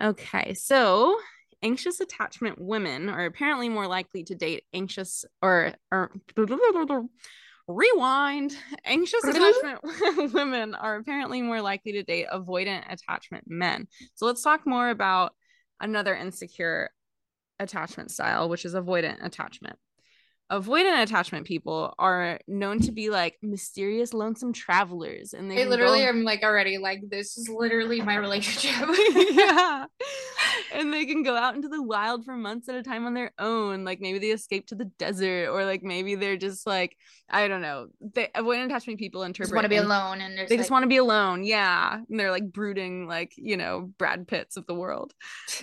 Okay. 0.00 0.54
So 0.54 1.18
anxious 1.62 2.00
attachment 2.00 2.60
women 2.60 3.08
are 3.08 3.24
apparently 3.24 3.68
more 3.68 3.88
likely 3.88 4.22
to 4.24 4.34
date 4.34 4.64
anxious 4.72 5.24
or, 5.42 5.72
or 5.90 6.12
rewind 7.66 8.56
anxious 8.84 9.24
attachment 9.24 10.32
women 10.32 10.74
are 10.74 10.96
apparently 10.96 11.42
more 11.42 11.60
likely 11.60 11.92
to 11.92 12.02
date 12.02 12.26
avoidant 12.32 12.82
attachment 12.90 13.44
men 13.46 13.86
so 14.14 14.24
let's 14.24 14.42
talk 14.42 14.66
more 14.66 14.88
about 14.88 15.32
another 15.80 16.14
insecure 16.14 16.90
attachment 17.58 18.10
style 18.10 18.48
which 18.48 18.64
is 18.64 18.74
avoidant 18.74 19.22
attachment 19.24 19.76
avoidant 20.50 21.02
attachment 21.02 21.46
people 21.46 21.94
are 21.98 22.40
known 22.48 22.80
to 22.80 22.90
be 22.90 23.10
like 23.10 23.36
mysterious 23.42 24.14
lonesome 24.14 24.52
travelers 24.52 25.34
and 25.34 25.50
they 25.50 25.66
literally 25.66 26.00
go... 26.00 26.06
am 26.06 26.24
like 26.24 26.42
already 26.42 26.78
like 26.78 27.00
this 27.10 27.36
is 27.36 27.48
literally 27.48 28.00
my 28.00 28.16
relationship. 28.16 28.88
Yeah. 29.30 29.86
And 30.72 30.92
they 30.92 31.06
can 31.06 31.22
go 31.22 31.34
out 31.34 31.54
into 31.54 31.68
the 31.68 31.82
wild 31.82 32.24
for 32.24 32.36
months 32.36 32.68
at 32.68 32.74
a 32.74 32.82
time 32.82 33.06
on 33.06 33.14
their 33.14 33.32
own 33.38 33.84
like 33.84 34.00
maybe 34.00 34.18
they 34.18 34.30
escape 34.30 34.66
to 34.68 34.74
the 34.74 34.84
desert 34.98 35.48
or 35.48 35.64
like 35.64 35.82
maybe 35.82 36.14
they're 36.14 36.36
just 36.36 36.66
like 36.66 36.96
i 37.30 37.48
don't 37.48 37.62
know 37.62 37.86
they 38.00 38.28
avoidant 38.36 38.66
attachment 38.66 38.98
people 38.98 39.22
interpret 39.22 39.54
want 39.54 39.64
to 39.64 39.68
be 39.68 39.76
alone 39.76 40.20
and 40.20 40.36
they 40.36 40.42
like... 40.42 40.58
just 40.58 40.70
want 40.70 40.82
to 40.82 40.88
be 40.88 40.96
alone 40.96 41.42
yeah 41.42 41.94
and 42.08 42.20
they're 42.20 42.30
like 42.30 42.52
brooding 42.52 43.06
like 43.06 43.32
you 43.36 43.56
know 43.56 43.90
brad 43.98 44.26
pitts 44.28 44.56
of 44.56 44.66
the 44.66 44.74
world. 44.74 45.12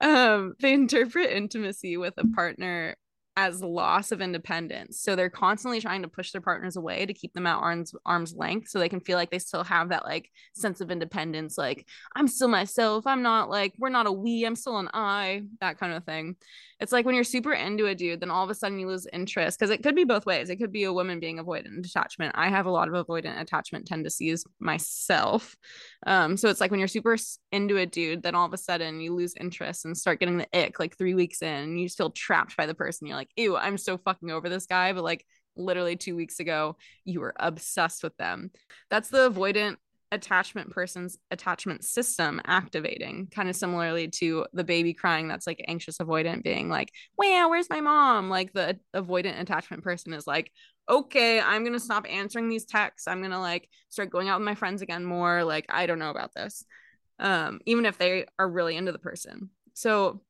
Um 0.00 0.54
they 0.60 0.74
interpret 0.74 1.30
intimacy 1.30 1.96
with 1.96 2.14
a 2.18 2.26
partner 2.34 2.96
as 3.36 3.62
loss 3.62 4.12
of 4.12 4.22
independence. 4.22 5.00
So 5.00 5.14
they're 5.14 5.28
constantly 5.28 5.80
trying 5.80 6.02
to 6.02 6.08
push 6.08 6.32
their 6.32 6.40
partners 6.40 6.76
away 6.76 7.04
to 7.04 7.12
keep 7.12 7.34
them 7.34 7.46
at 7.46 7.56
arm's 7.56 7.94
arm's 8.06 8.34
length 8.34 8.68
so 8.68 8.78
they 8.78 8.88
can 8.88 9.00
feel 9.00 9.18
like 9.18 9.30
they 9.30 9.38
still 9.38 9.62
have 9.62 9.90
that 9.90 10.06
like 10.06 10.30
sense 10.54 10.80
of 10.80 10.90
independence 10.90 11.58
like 11.58 11.86
I'm 12.14 12.28
still 12.28 12.48
myself. 12.48 13.06
I'm 13.06 13.22
not 13.22 13.50
like 13.50 13.74
we're 13.78 13.90
not 13.90 14.06
a 14.06 14.12
we, 14.12 14.44
I'm 14.44 14.56
still 14.56 14.78
an 14.78 14.88
I, 14.94 15.42
that 15.60 15.78
kind 15.78 15.92
of 15.92 16.04
thing. 16.04 16.36
It's 16.80 16.92
like 16.92 17.06
when 17.06 17.14
you're 17.14 17.24
super 17.24 17.52
into 17.52 17.86
a 17.86 17.94
dude 17.94 18.20
then 18.20 18.30
all 18.30 18.44
of 18.44 18.50
a 18.50 18.54
sudden 18.54 18.78
you 18.78 18.86
lose 18.86 19.06
interest 19.12 19.58
because 19.58 19.70
it 19.70 19.82
could 19.82 19.94
be 19.94 20.04
both 20.04 20.26
ways. 20.26 20.50
It 20.50 20.56
could 20.56 20.72
be 20.72 20.84
a 20.84 20.92
woman 20.92 21.20
being 21.20 21.38
avoidant 21.38 21.86
attachment. 21.86 22.34
I 22.36 22.48
have 22.48 22.66
a 22.66 22.70
lot 22.70 22.88
of 22.88 23.06
avoidant 23.06 23.40
attachment 23.40 23.86
tendencies 23.86 24.44
myself. 24.60 25.56
Um 26.06 26.36
so 26.36 26.48
it's 26.48 26.60
like 26.60 26.70
when 26.70 26.80
you're 26.80 26.88
super 26.88 27.16
into 27.52 27.76
a 27.78 27.86
dude 27.86 28.22
then 28.22 28.34
all 28.34 28.46
of 28.46 28.52
a 28.52 28.58
sudden 28.58 29.00
you 29.00 29.14
lose 29.14 29.34
interest 29.40 29.84
and 29.84 29.96
start 29.96 30.20
getting 30.20 30.38
the 30.38 30.48
ick 30.52 30.78
like 30.78 30.96
3 30.96 31.14
weeks 31.14 31.42
in 31.42 31.48
and 31.48 31.80
you 31.80 31.88
feel 31.88 32.10
trapped 32.10 32.56
by 32.56 32.66
the 32.66 32.74
person. 32.74 33.06
You're 33.06 33.16
like, 33.16 33.30
ew, 33.36 33.56
I'm 33.56 33.78
so 33.78 33.96
fucking 33.98 34.30
over 34.30 34.48
this 34.48 34.66
guy. 34.66 34.92
But 34.92 35.04
like 35.04 35.24
literally 35.56 35.96
two 35.96 36.16
weeks 36.16 36.40
ago, 36.40 36.76
you 37.04 37.20
were 37.20 37.34
obsessed 37.38 38.02
with 38.02 38.16
them. 38.16 38.50
That's 38.90 39.08
the 39.08 39.30
avoidant 39.30 39.76
attachment 40.12 40.70
person's 40.70 41.18
attachment 41.30 41.84
system 41.84 42.40
activating 42.46 43.26
kind 43.34 43.48
of 43.48 43.56
similarly 43.56 44.08
to 44.08 44.46
the 44.52 44.62
baby 44.62 44.94
crying 44.94 45.26
that's 45.26 45.46
like 45.46 45.64
anxious 45.66 45.98
avoidant 45.98 46.44
being 46.44 46.68
like 46.68 46.92
wow 47.18 47.48
where's 47.50 47.68
my 47.68 47.80
mom? 47.80 48.30
Like 48.30 48.52
the 48.52 48.78
avoidant 48.94 49.40
attachment 49.40 49.82
person 49.82 50.12
is 50.12 50.26
like 50.26 50.52
okay 50.88 51.40
i'm 51.40 51.64
gonna 51.64 51.80
stop 51.80 52.06
answering 52.08 52.48
these 52.48 52.64
texts. 52.64 53.08
I'm 53.08 53.20
gonna 53.20 53.40
like 53.40 53.68
start 53.88 54.10
going 54.10 54.28
out 54.28 54.38
with 54.38 54.46
my 54.46 54.54
friends 54.54 54.82
again 54.82 55.04
more. 55.04 55.42
Like 55.44 55.66
i 55.68 55.86
don't 55.86 55.98
know 55.98 56.10
about 56.10 56.34
this 56.34 56.64
um 57.18 57.60
even 57.66 57.86
if 57.86 57.98
they 57.98 58.26
are 58.38 58.48
really 58.48 58.76
into 58.76 58.92
the 58.92 58.98
person. 58.98 59.50
So 59.74 60.22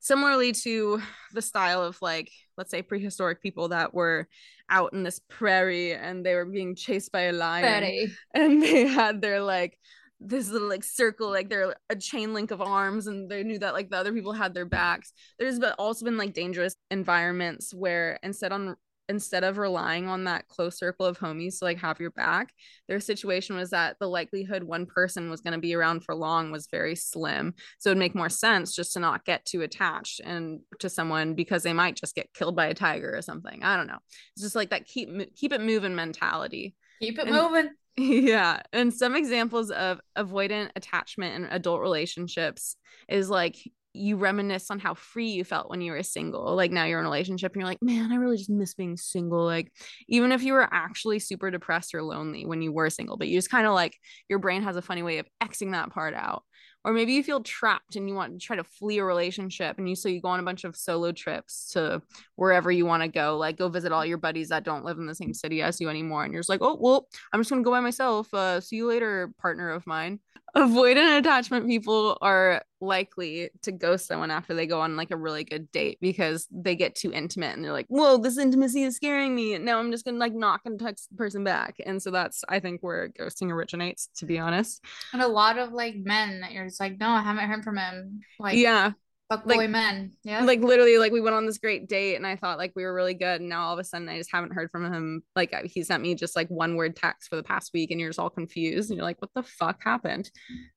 similarly 0.00 0.52
to 0.52 1.00
the 1.32 1.42
style 1.42 1.82
of 1.82 2.00
like 2.00 2.30
let's 2.56 2.70
say 2.70 2.82
prehistoric 2.82 3.42
people 3.42 3.68
that 3.68 3.94
were 3.94 4.28
out 4.70 4.92
in 4.92 5.02
this 5.02 5.20
prairie 5.28 5.94
and 5.94 6.24
they 6.24 6.34
were 6.34 6.44
being 6.44 6.74
chased 6.74 7.10
by 7.10 7.22
a 7.22 7.32
lion 7.32 7.62
prairie. 7.62 8.12
and 8.34 8.62
they 8.62 8.86
had 8.86 9.20
their 9.20 9.40
like 9.40 9.78
this 10.20 10.50
little 10.50 10.68
like 10.68 10.82
circle 10.82 11.30
like 11.30 11.48
they're 11.48 11.74
a 11.90 11.96
chain 11.96 12.34
link 12.34 12.50
of 12.50 12.60
arms 12.60 13.06
and 13.06 13.30
they 13.30 13.44
knew 13.44 13.58
that 13.58 13.72
like 13.72 13.88
the 13.88 13.96
other 13.96 14.12
people 14.12 14.32
had 14.32 14.52
their 14.52 14.66
backs 14.66 15.12
there's 15.38 15.60
but 15.60 15.76
also 15.78 16.04
been 16.04 16.16
like 16.16 16.34
dangerous 16.34 16.74
environments 16.90 17.72
where 17.72 18.18
instead 18.22 18.50
on 18.50 18.76
instead 19.08 19.44
of 19.44 19.58
relying 19.58 20.06
on 20.06 20.24
that 20.24 20.48
close 20.48 20.78
circle 20.78 21.06
of 21.06 21.18
homies 21.18 21.58
to 21.58 21.64
like 21.64 21.78
have 21.78 22.00
your 22.00 22.10
back, 22.10 22.52
their 22.88 23.00
situation 23.00 23.56
was 23.56 23.70
that 23.70 23.96
the 23.98 24.08
likelihood 24.08 24.62
one 24.62 24.86
person 24.86 25.30
was 25.30 25.40
going 25.40 25.54
to 25.54 25.58
be 25.58 25.74
around 25.74 26.04
for 26.04 26.14
long 26.14 26.50
was 26.50 26.68
very 26.70 26.94
slim. 26.94 27.54
So 27.78 27.90
it'd 27.90 27.98
make 27.98 28.14
more 28.14 28.28
sense 28.28 28.74
just 28.74 28.92
to 28.92 29.00
not 29.00 29.24
get 29.24 29.44
too 29.44 29.62
attached 29.62 30.20
and 30.20 30.60
to 30.80 30.88
someone 30.88 31.34
because 31.34 31.62
they 31.62 31.72
might 31.72 31.96
just 31.96 32.14
get 32.14 32.32
killed 32.34 32.56
by 32.56 32.66
a 32.66 32.74
tiger 32.74 33.14
or 33.16 33.22
something. 33.22 33.62
I 33.62 33.76
don't 33.76 33.86
know. 33.86 33.98
It's 34.34 34.42
just 34.42 34.56
like 34.56 34.70
that 34.70 34.86
keep 34.86 35.08
keep 35.34 35.52
it 35.52 35.60
moving 35.60 35.94
mentality. 35.94 36.74
Keep 37.00 37.18
it 37.18 37.28
and, 37.28 37.36
moving. 37.36 37.70
Yeah. 37.98 38.60
And 38.72 38.94
some 38.94 39.16
examples 39.16 39.72
of 39.72 40.00
avoidant 40.16 40.70
attachment 40.76 41.34
in 41.34 41.50
adult 41.50 41.80
relationships 41.80 42.76
is 43.08 43.28
like 43.28 43.56
you 43.98 44.16
reminisce 44.16 44.70
on 44.70 44.78
how 44.78 44.94
free 44.94 45.28
you 45.28 45.44
felt 45.44 45.70
when 45.70 45.80
you 45.80 45.92
were 45.92 46.02
single. 46.02 46.54
Like 46.54 46.70
now 46.70 46.84
you're 46.84 47.00
in 47.00 47.06
a 47.06 47.08
relationship 47.08 47.52
and 47.52 47.60
you're 47.60 47.68
like, 47.68 47.82
man, 47.82 48.12
I 48.12 48.16
really 48.16 48.36
just 48.36 48.50
miss 48.50 48.74
being 48.74 48.96
single. 48.96 49.44
Like, 49.44 49.72
even 50.08 50.32
if 50.32 50.42
you 50.42 50.52
were 50.52 50.68
actually 50.72 51.18
super 51.18 51.50
depressed 51.50 51.94
or 51.94 52.02
lonely 52.02 52.46
when 52.46 52.62
you 52.62 52.72
were 52.72 52.90
single, 52.90 53.16
but 53.16 53.28
you 53.28 53.36
just 53.38 53.50
kind 53.50 53.66
of 53.66 53.74
like 53.74 53.96
your 54.28 54.38
brain 54.38 54.62
has 54.62 54.76
a 54.76 54.82
funny 54.82 55.02
way 55.02 55.18
of 55.18 55.26
Xing 55.42 55.72
that 55.72 55.90
part 55.90 56.14
out. 56.14 56.44
Or 56.84 56.92
maybe 56.92 57.12
you 57.12 57.22
feel 57.22 57.42
trapped 57.42 57.96
and 57.96 58.08
you 58.08 58.14
want 58.14 58.40
to 58.40 58.46
try 58.46 58.56
to 58.56 58.64
flee 58.64 58.98
a 58.98 59.04
relationship 59.04 59.78
and 59.78 59.88
you 59.88 59.96
so 59.96 60.08
you 60.08 60.22
go 60.22 60.28
on 60.28 60.40
a 60.40 60.44
bunch 60.44 60.64
of 60.64 60.76
solo 60.76 61.12
trips 61.12 61.70
to 61.72 62.00
wherever 62.36 62.70
you 62.70 62.86
want 62.86 63.02
to 63.02 63.08
go, 63.08 63.36
like 63.36 63.58
go 63.58 63.68
visit 63.68 63.92
all 63.92 64.06
your 64.06 64.16
buddies 64.16 64.48
that 64.50 64.64
don't 64.64 64.84
live 64.84 64.96
in 64.98 65.06
the 65.06 65.14
same 65.14 65.34
city 65.34 65.60
as 65.60 65.80
you 65.80 65.88
anymore. 65.88 66.24
And 66.24 66.32
you're 66.32 66.40
just 66.40 66.48
like, 66.48 66.62
oh, 66.62 66.78
well, 66.80 67.08
I'm 67.32 67.40
just 67.40 67.50
going 67.50 67.62
to 67.62 67.64
go 67.64 67.72
by 67.72 67.80
myself. 67.80 68.32
Uh, 68.32 68.60
see 68.60 68.76
you 68.76 68.86
later, 68.86 69.32
partner 69.38 69.70
of 69.70 69.86
mine. 69.86 70.20
Avoidant 70.58 71.20
attachment 71.20 71.68
people 71.68 72.18
are 72.20 72.62
likely 72.80 73.48
to 73.62 73.70
ghost 73.70 74.08
someone 74.08 74.32
after 74.32 74.54
they 74.54 74.66
go 74.66 74.80
on 74.80 74.96
like 74.96 75.12
a 75.12 75.16
really 75.16 75.44
good 75.44 75.70
date 75.70 75.98
because 76.00 76.48
they 76.50 76.74
get 76.74 76.96
too 76.96 77.12
intimate 77.12 77.54
and 77.54 77.64
they're 77.64 77.72
like, 77.72 77.86
whoa, 77.86 78.16
this 78.18 78.38
intimacy 78.38 78.82
is 78.82 78.96
scaring 78.96 79.36
me. 79.36 79.54
And 79.54 79.64
now 79.64 79.78
I'm 79.78 79.92
just 79.92 80.04
gonna 80.04 80.18
like 80.18 80.34
not 80.34 80.64
gonna 80.64 80.76
text 80.76 81.10
the 81.10 81.16
person 81.16 81.44
back. 81.44 81.76
And 81.86 82.02
so 82.02 82.10
that's 82.10 82.42
I 82.48 82.58
think 82.58 82.80
where 82.80 83.08
ghosting 83.08 83.52
originates, 83.52 84.08
to 84.16 84.26
be 84.26 84.40
honest. 84.40 84.84
And 85.12 85.22
a 85.22 85.28
lot 85.28 85.58
of 85.58 85.72
like 85.72 85.94
men 85.94 86.40
that 86.40 86.50
you're 86.50 86.66
just 86.66 86.80
like, 86.80 86.98
no, 86.98 87.08
I 87.08 87.22
haven't 87.22 87.48
heard 87.48 87.62
from 87.62 87.76
him. 87.76 88.20
Like 88.40 88.56
yeah. 88.56 88.92
Fuck 89.28 89.44
boy 89.44 89.56
like, 89.56 89.70
men. 89.70 90.12
Yeah. 90.24 90.42
Like 90.42 90.60
literally, 90.60 90.96
like 90.96 91.12
we 91.12 91.20
went 91.20 91.36
on 91.36 91.44
this 91.44 91.58
great 91.58 91.86
date 91.86 92.16
and 92.16 92.26
I 92.26 92.36
thought 92.36 92.56
like 92.56 92.72
we 92.74 92.84
were 92.84 92.94
really 92.94 93.12
good. 93.12 93.40
And 93.40 93.50
now 93.50 93.66
all 93.66 93.74
of 93.74 93.78
a 93.78 93.84
sudden 93.84 94.08
I 94.08 94.16
just 94.16 94.32
haven't 94.32 94.54
heard 94.54 94.70
from 94.70 94.90
him. 94.90 95.22
Like 95.36 95.54
he 95.64 95.84
sent 95.84 96.02
me 96.02 96.14
just 96.14 96.34
like 96.34 96.48
one 96.48 96.76
word 96.76 96.96
text 96.96 97.28
for 97.28 97.36
the 97.36 97.42
past 97.42 97.72
week 97.74 97.90
and 97.90 98.00
you're 98.00 98.08
just 98.08 98.18
all 98.18 98.30
confused. 98.30 98.90
And 98.90 98.96
you're 98.96 99.04
like, 99.04 99.20
what 99.20 99.30
the 99.34 99.42
fuck 99.42 99.82
happened? 99.84 100.30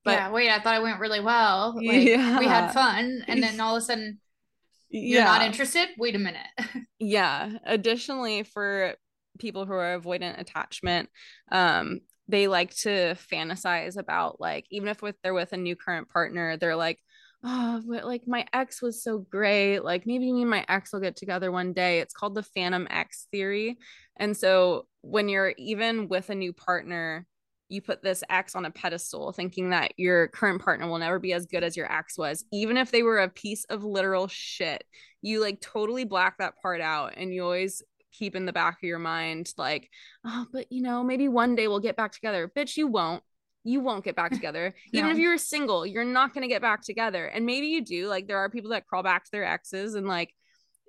But 0.03 0.11
yeah, 0.11 0.31
wait, 0.31 0.49
I 0.49 0.59
thought 0.59 0.75
it 0.75 0.81
went 0.81 0.99
really 0.99 1.21
well. 1.21 1.75
Like, 1.75 2.03
yeah. 2.03 2.39
We 2.39 2.45
had 2.45 2.73
fun. 2.73 3.23
And 3.27 3.41
then 3.41 3.59
all 3.59 3.75
of 3.75 3.81
a 3.81 3.85
sudden 3.85 4.19
you're 4.89 5.21
yeah. 5.21 5.25
not 5.25 5.41
interested. 5.43 5.87
Wait 5.97 6.15
a 6.15 6.19
minute. 6.19 6.47
yeah. 6.99 7.53
Additionally, 7.65 8.43
for 8.43 8.95
people 9.39 9.65
who 9.65 9.73
are 9.73 9.97
avoidant 9.97 10.39
attachment, 10.39 11.09
um, 11.51 12.01
they 12.27 12.47
like 12.47 12.75
to 12.75 13.15
fantasize 13.31 13.97
about 13.97 14.39
like 14.39 14.65
even 14.71 14.89
if 14.89 15.01
with 15.01 15.15
they're 15.23 15.33
with 15.33 15.53
a 15.53 15.57
new 15.57 15.75
current 15.75 16.09
partner, 16.09 16.57
they're 16.57 16.75
like, 16.75 16.99
oh, 17.43 17.81
but 17.87 18.05
like 18.05 18.23
my 18.27 18.45
ex 18.53 18.81
was 18.81 19.03
so 19.03 19.19
great. 19.19 19.79
Like 19.79 20.05
maybe 20.05 20.31
me 20.31 20.41
and 20.41 20.49
my 20.49 20.65
ex 20.67 20.93
will 20.93 20.99
get 20.99 21.15
together 21.15 21.51
one 21.51 21.73
day. 21.73 21.99
It's 21.99 22.13
called 22.13 22.35
the 22.35 22.43
Phantom 22.43 22.87
Ex 22.89 23.27
theory. 23.31 23.77
And 24.17 24.35
so 24.35 24.87
when 25.01 25.29
you're 25.29 25.53
even 25.57 26.07
with 26.07 26.29
a 26.29 26.35
new 26.35 26.53
partner, 26.53 27.25
you 27.69 27.81
put 27.81 28.03
this 28.03 28.23
ex 28.29 28.55
on 28.55 28.65
a 28.65 28.71
pedestal 28.71 29.31
thinking 29.31 29.69
that 29.69 29.93
your 29.97 30.27
current 30.27 30.61
partner 30.61 30.87
will 30.87 30.97
never 30.97 31.19
be 31.19 31.33
as 31.33 31.45
good 31.45 31.63
as 31.63 31.77
your 31.77 31.91
ex 31.91 32.17
was, 32.17 32.43
even 32.51 32.77
if 32.77 32.91
they 32.91 33.01
were 33.01 33.19
a 33.19 33.29
piece 33.29 33.63
of 33.65 33.83
literal 33.83 34.27
shit. 34.27 34.83
You 35.21 35.39
like 35.39 35.61
totally 35.61 36.03
black 36.03 36.37
that 36.39 36.55
part 36.61 36.81
out 36.81 37.13
and 37.15 37.33
you 37.33 37.43
always 37.43 37.81
keep 38.11 38.35
in 38.35 38.45
the 38.45 38.53
back 38.53 38.77
of 38.77 38.83
your 38.83 38.99
mind 38.99 39.53
like, 39.57 39.89
oh, 40.25 40.45
but 40.51 40.71
you 40.71 40.81
know, 40.81 41.03
maybe 41.03 41.27
one 41.29 41.55
day 41.55 41.67
we'll 41.67 41.79
get 41.79 41.95
back 41.95 42.11
together. 42.11 42.51
Bitch, 42.53 42.75
you 42.75 42.87
won't 42.87 43.23
you 43.63 43.79
won't 43.79 44.03
get 44.03 44.15
back 44.15 44.31
together. 44.31 44.73
no. 44.93 44.99
Even 44.99 45.11
if 45.11 45.17
you're 45.17 45.37
single, 45.37 45.85
you're 45.85 46.03
not 46.03 46.33
going 46.33 46.43
to 46.43 46.47
get 46.47 46.61
back 46.61 46.81
together. 46.83 47.25
And 47.25 47.45
maybe 47.45 47.67
you 47.67 47.83
do. 47.83 48.07
Like 48.07 48.27
there 48.27 48.37
are 48.37 48.49
people 48.49 48.71
that 48.71 48.87
crawl 48.87 49.03
back 49.03 49.25
to 49.25 49.31
their 49.31 49.45
exes 49.45 49.95
and 49.95 50.07
like 50.07 50.33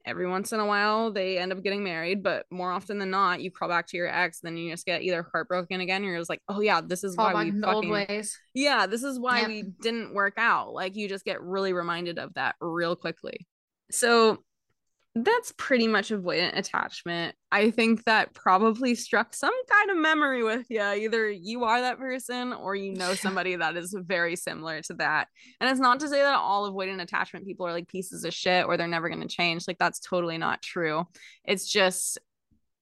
every 0.04 0.28
once 0.28 0.52
in 0.52 0.60
a 0.60 0.66
while 0.66 1.12
they 1.12 1.38
end 1.38 1.52
up 1.52 1.62
getting 1.62 1.84
married, 1.84 2.22
but 2.22 2.46
more 2.50 2.72
often 2.72 2.98
than 2.98 3.10
not, 3.10 3.40
you 3.40 3.50
crawl 3.50 3.70
back 3.70 3.86
to 3.88 3.96
your 3.96 4.08
ex, 4.08 4.40
then 4.40 4.56
you 4.56 4.70
just 4.70 4.86
get 4.86 5.02
either 5.02 5.26
heartbroken 5.32 5.80
again, 5.80 6.02
or 6.04 6.08
you're 6.08 6.18
just 6.18 6.30
like, 6.30 6.42
oh 6.48 6.60
yeah, 6.60 6.80
this 6.80 7.04
is 7.04 7.16
why 7.16 7.32
we 7.44 7.60
fucking 7.60 7.90
ways. 7.90 8.38
yeah, 8.54 8.86
this 8.86 9.02
is 9.02 9.18
why 9.18 9.40
yep. 9.40 9.48
we 9.48 9.64
didn't 9.80 10.14
work 10.14 10.34
out. 10.36 10.72
Like 10.72 10.96
you 10.96 11.08
just 11.08 11.24
get 11.24 11.40
really 11.42 11.72
reminded 11.72 12.18
of 12.18 12.34
that 12.34 12.56
real 12.60 12.96
quickly. 12.96 13.46
So 13.90 14.42
that's 15.14 15.52
pretty 15.58 15.86
much 15.86 16.08
avoidant 16.08 16.56
attachment. 16.56 17.34
I 17.50 17.70
think 17.70 18.04
that 18.04 18.32
probably 18.32 18.94
struck 18.94 19.34
some 19.34 19.52
kind 19.68 19.90
of 19.90 19.98
memory 19.98 20.42
with 20.42 20.66
you. 20.70 20.80
Either 20.80 21.30
you 21.30 21.64
are 21.64 21.82
that 21.82 21.98
person 21.98 22.54
or 22.54 22.74
you 22.74 22.94
know 22.94 23.12
somebody 23.12 23.56
that 23.56 23.76
is 23.76 23.94
very 23.98 24.36
similar 24.36 24.80
to 24.82 24.94
that. 24.94 25.28
And 25.60 25.68
it's 25.68 25.80
not 25.80 26.00
to 26.00 26.08
say 26.08 26.22
that 26.22 26.36
all 26.36 26.72
avoidant 26.72 27.02
attachment 27.02 27.44
people 27.44 27.66
are 27.66 27.72
like 27.72 27.88
pieces 27.88 28.24
of 28.24 28.32
shit 28.32 28.64
or 28.64 28.78
they're 28.78 28.88
never 28.88 29.10
going 29.10 29.20
to 29.20 29.28
change. 29.28 29.68
Like, 29.68 29.78
that's 29.78 30.00
totally 30.00 30.38
not 30.38 30.62
true. 30.62 31.06
It's 31.44 31.70
just 31.70 32.18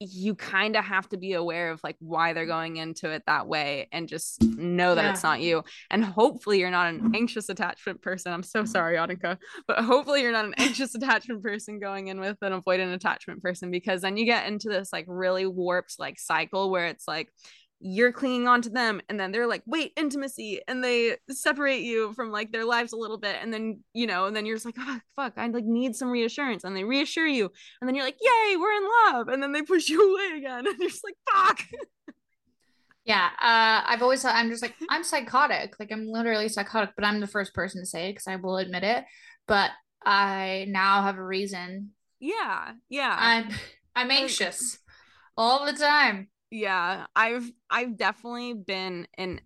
you 0.00 0.34
kind 0.34 0.76
of 0.76 0.84
have 0.84 1.06
to 1.10 1.18
be 1.18 1.34
aware 1.34 1.70
of 1.70 1.80
like 1.84 1.96
why 2.00 2.32
they're 2.32 2.46
mm. 2.46 2.48
going 2.48 2.76
into 2.78 3.10
it 3.10 3.22
that 3.26 3.46
way 3.46 3.86
and 3.92 4.08
just 4.08 4.42
know 4.42 4.94
that 4.94 5.04
yeah. 5.04 5.10
it's 5.10 5.22
not 5.22 5.40
you. 5.40 5.62
And 5.90 6.02
hopefully 6.02 6.58
you're 6.58 6.70
not 6.70 6.88
an 6.88 7.12
anxious 7.14 7.50
attachment 7.50 8.00
person. 8.00 8.32
I'm 8.32 8.42
so 8.42 8.64
sorry 8.64 8.96
Annika 8.96 9.36
but 9.66 9.84
hopefully 9.84 10.22
you're 10.22 10.32
not 10.32 10.46
an 10.46 10.54
anxious 10.58 10.94
attachment 10.94 11.42
person 11.42 11.78
going 11.78 12.08
in 12.08 12.18
with 12.18 12.38
an 12.42 12.58
avoidant 12.58 12.94
attachment 12.94 13.42
person 13.42 13.70
because 13.70 14.00
then 14.00 14.16
you 14.16 14.24
get 14.24 14.46
into 14.46 14.68
this 14.68 14.92
like 14.92 15.04
really 15.06 15.46
warped 15.46 15.96
like 15.98 16.18
cycle 16.18 16.70
where 16.70 16.86
it's 16.86 17.06
like 17.06 17.28
you're 17.82 18.12
clinging 18.12 18.46
on 18.46 18.60
to 18.60 18.68
them 18.68 19.00
and 19.08 19.18
then 19.18 19.32
they're 19.32 19.46
like 19.46 19.62
wait 19.64 19.92
intimacy 19.96 20.60
and 20.68 20.84
they 20.84 21.16
separate 21.30 21.80
you 21.80 22.12
from 22.12 22.30
like 22.30 22.52
their 22.52 22.66
lives 22.66 22.92
a 22.92 22.96
little 22.96 23.16
bit 23.16 23.36
and 23.40 23.52
then 23.52 23.80
you 23.94 24.06
know 24.06 24.26
and 24.26 24.36
then 24.36 24.44
you're 24.44 24.56
just 24.56 24.66
like 24.66 24.76
oh 24.78 25.00
fuck 25.16 25.32
i 25.38 25.46
like 25.46 25.64
need 25.64 25.96
some 25.96 26.10
reassurance 26.10 26.62
and 26.62 26.76
they 26.76 26.84
reassure 26.84 27.26
you 27.26 27.50
and 27.80 27.88
then 27.88 27.94
you're 27.94 28.04
like 28.04 28.18
yay 28.20 28.56
we're 28.56 28.72
in 28.72 28.88
love 29.06 29.28
and 29.28 29.42
then 29.42 29.52
they 29.52 29.62
push 29.62 29.88
you 29.88 30.14
away 30.14 30.38
again 30.38 30.66
and 30.66 30.78
you're 30.78 30.90
just 30.90 31.04
like 31.04 31.16
fuck. 31.32 31.60
Yeah 33.04 33.30
uh 33.40 33.82
i've 33.86 34.02
always 34.02 34.20
thought 34.20 34.36
i'm 34.36 34.50
just 34.50 34.62
like 34.62 34.74
i'm 34.90 35.02
psychotic 35.02 35.74
like 35.80 35.90
i'm 35.90 36.06
literally 36.06 36.48
psychotic 36.48 36.90
but 36.96 37.04
i'm 37.04 37.20
the 37.20 37.26
first 37.26 37.54
person 37.54 37.80
to 37.80 37.86
say 37.86 38.10
it 38.10 38.12
because 38.12 38.28
i 38.28 38.36
will 38.36 38.58
admit 38.58 38.84
it 38.84 39.04
but 39.48 39.70
i 40.04 40.66
now 40.68 41.02
have 41.02 41.16
a 41.16 41.24
reason. 41.24 41.90
Yeah 42.20 42.72
yeah. 42.90 43.16
I'm 43.18 43.48
i'm 43.96 44.10
anxious 44.10 44.78
all 45.34 45.64
the 45.64 45.72
time 45.72 46.28
yeah 46.50 47.06
i've 47.14 47.50
i've 47.70 47.96
definitely 47.96 48.54
been 48.54 49.06
an 49.16 49.40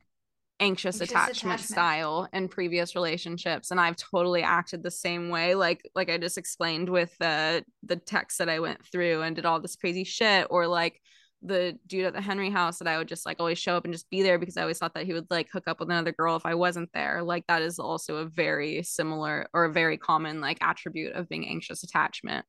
anxious, 0.61 1.01
anxious 1.01 1.11
attachment, 1.11 1.37
attachment, 1.37 1.61
style 1.61 2.29
in 2.33 2.49
previous 2.49 2.95
relationships 2.95 3.71
and 3.71 3.81
i've 3.81 3.97
totally 3.97 4.43
acted 4.43 4.83
the 4.83 4.91
same 4.91 5.29
way 5.29 5.55
like 5.55 5.83
like 5.95 6.11
i 6.11 6.17
just 6.17 6.39
explained 6.39 6.89
with 6.89 7.15
the 7.19 7.65
the 7.83 7.97
text 7.97 8.39
that 8.39 8.49
i 8.49 8.61
went 8.61 8.85
through 8.87 9.23
and 9.23 9.37
did 9.37 9.45
all 9.45 9.61
this 9.61 9.77
crazy 9.77 10.05
shit 10.05 10.47
or 10.51 10.67
like 10.67 11.01
the 11.43 11.77
dude 11.87 12.07
at 12.07 12.15
the 12.15 12.21
henry 12.21 12.49
house 12.49 12.79
that 12.79 12.89
i 12.89 12.97
would 12.97 13.09
just 13.09 13.27
like 13.27 13.39
always 13.39 13.59
show 13.59 13.77
up 13.77 13.85
and 13.85 13.93
just 13.93 14.09
be 14.09 14.23
there 14.23 14.39
because 14.39 14.57
i 14.57 14.63
always 14.63 14.79
thought 14.79 14.95
that 14.95 15.05
he 15.05 15.13
would 15.13 15.27
like 15.29 15.51
hook 15.53 15.65
up 15.67 15.79
with 15.79 15.91
another 15.91 16.13
girl 16.13 16.37
if 16.37 16.47
i 16.47 16.55
wasn't 16.55 16.89
there. 16.95 17.23
Like 17.23 17.47
that 17.49 17.61
is 17.61 17.79
also 17.79 18.17
a 18.17 18.25
very 18.25 18.83
similar 18.83 19.47
or 19.53 19.67
a 19.67 19.73
very 19.73 19.99
common 19.99 20.41
like 20.41 20.57
attribute 20.63 21.13
of 21.13 21.29
being 21.29 21.47
anxious 21.47 21.83
attachment. 21.83 22.47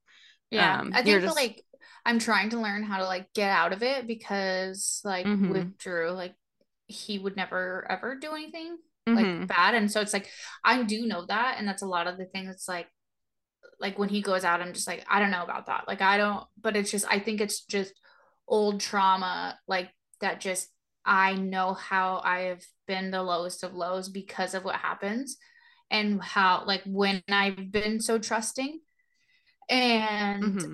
Yeah 0.49 0.79
um, 0.79 0.91
i 0.93 1.01
think 1.01 1.21
just... 1.21 1.35
like 1.35 1.61
I'm 2.05 2.19
trying 2.19 2.51
to 2.51 2.61
learn 2.61 2.83
how 2.83 2.99
to 2.99 3.05
like 3.05 3.33
get 3.33 3.49
out 3.49 3.73
of 3.73 3.81
it 3.81 4.05
because 4.05 5.01
like 5.03 5.25
mm-hmm. 5.25 5.49
with 5.49 5.77
Drew, 5.77 6.11
like 6.11 6.35
he 6.87 7.17
would 7.17 7.35
never 7.35 7.85
ever 7.89 8.15
do 8.15 8.31
anything 8.31 8.77
mm-hmm. 9.07 9.39
like 9.39 9.47
bad. 9.47 9.73
And 9.73 9.91
so 9.91 10.01
it's 10.01 10.13
like 10.13 10.29
I 10.63 10.83
do 10.83 11.07
know 11.07 11.25
that. 11.25 11.55
And 11.57 11.67
that's 11.67 11.81
a 11.81 11.87
lot 11.87 12.07
of 12.07 12.17
the 12.17 12.25
things 12.25 12.53
it's 12.53 12.67
like 12.67 12.87
like 13.79 13.97
when 13.97 14.09
he 14.09 14.21
goes 14.21 14.45
out, 14.45 14.61
I'm 14.61 14.73
just 14.73 14.87
like, 14.87 15.03
I 15.09 15.19
don't 15.19 15.31
know 15.31 15.43
about 15.43 15.65
that. 15.65 15.87
Like 15.87 16.01
I 16.01 16.17
don't, 16.17 16.45
but 16.61 16.77
it's 16.77 16.91
just 16.91 17.05
I 17.09 17.19
think 17.19 17.41
it's 17.41 17.65
just 17.65 17.93
old 18.47 18.79
trauma, 18.79 19.57
like 19.67 19.89
that 20.21 20.39
just 20.39 20.69
I 21.03 21.33
know 21.33 21.73
how 21.73 22.21
I 22.23 22.41
have 22.41 22.63
been 22.87 23.11
the 23.11 23.23
lowest 23.23 23.63
of 23.63 23.73
lows 23.73 24.09
because 24.09 24.53
of 24.53 24.63
what 24.63 24.75
happens 24.75 25.37
and 25.91 26.21
how 26.21 26.63
like 26.65 26.81
when 26.85 27.23
I've 27.29 27.71
been 27.71 27.99
so 27.99 28.17
trusting 28.19 28.79
and 29.69 30.43
mm-hmm 30.43 30.73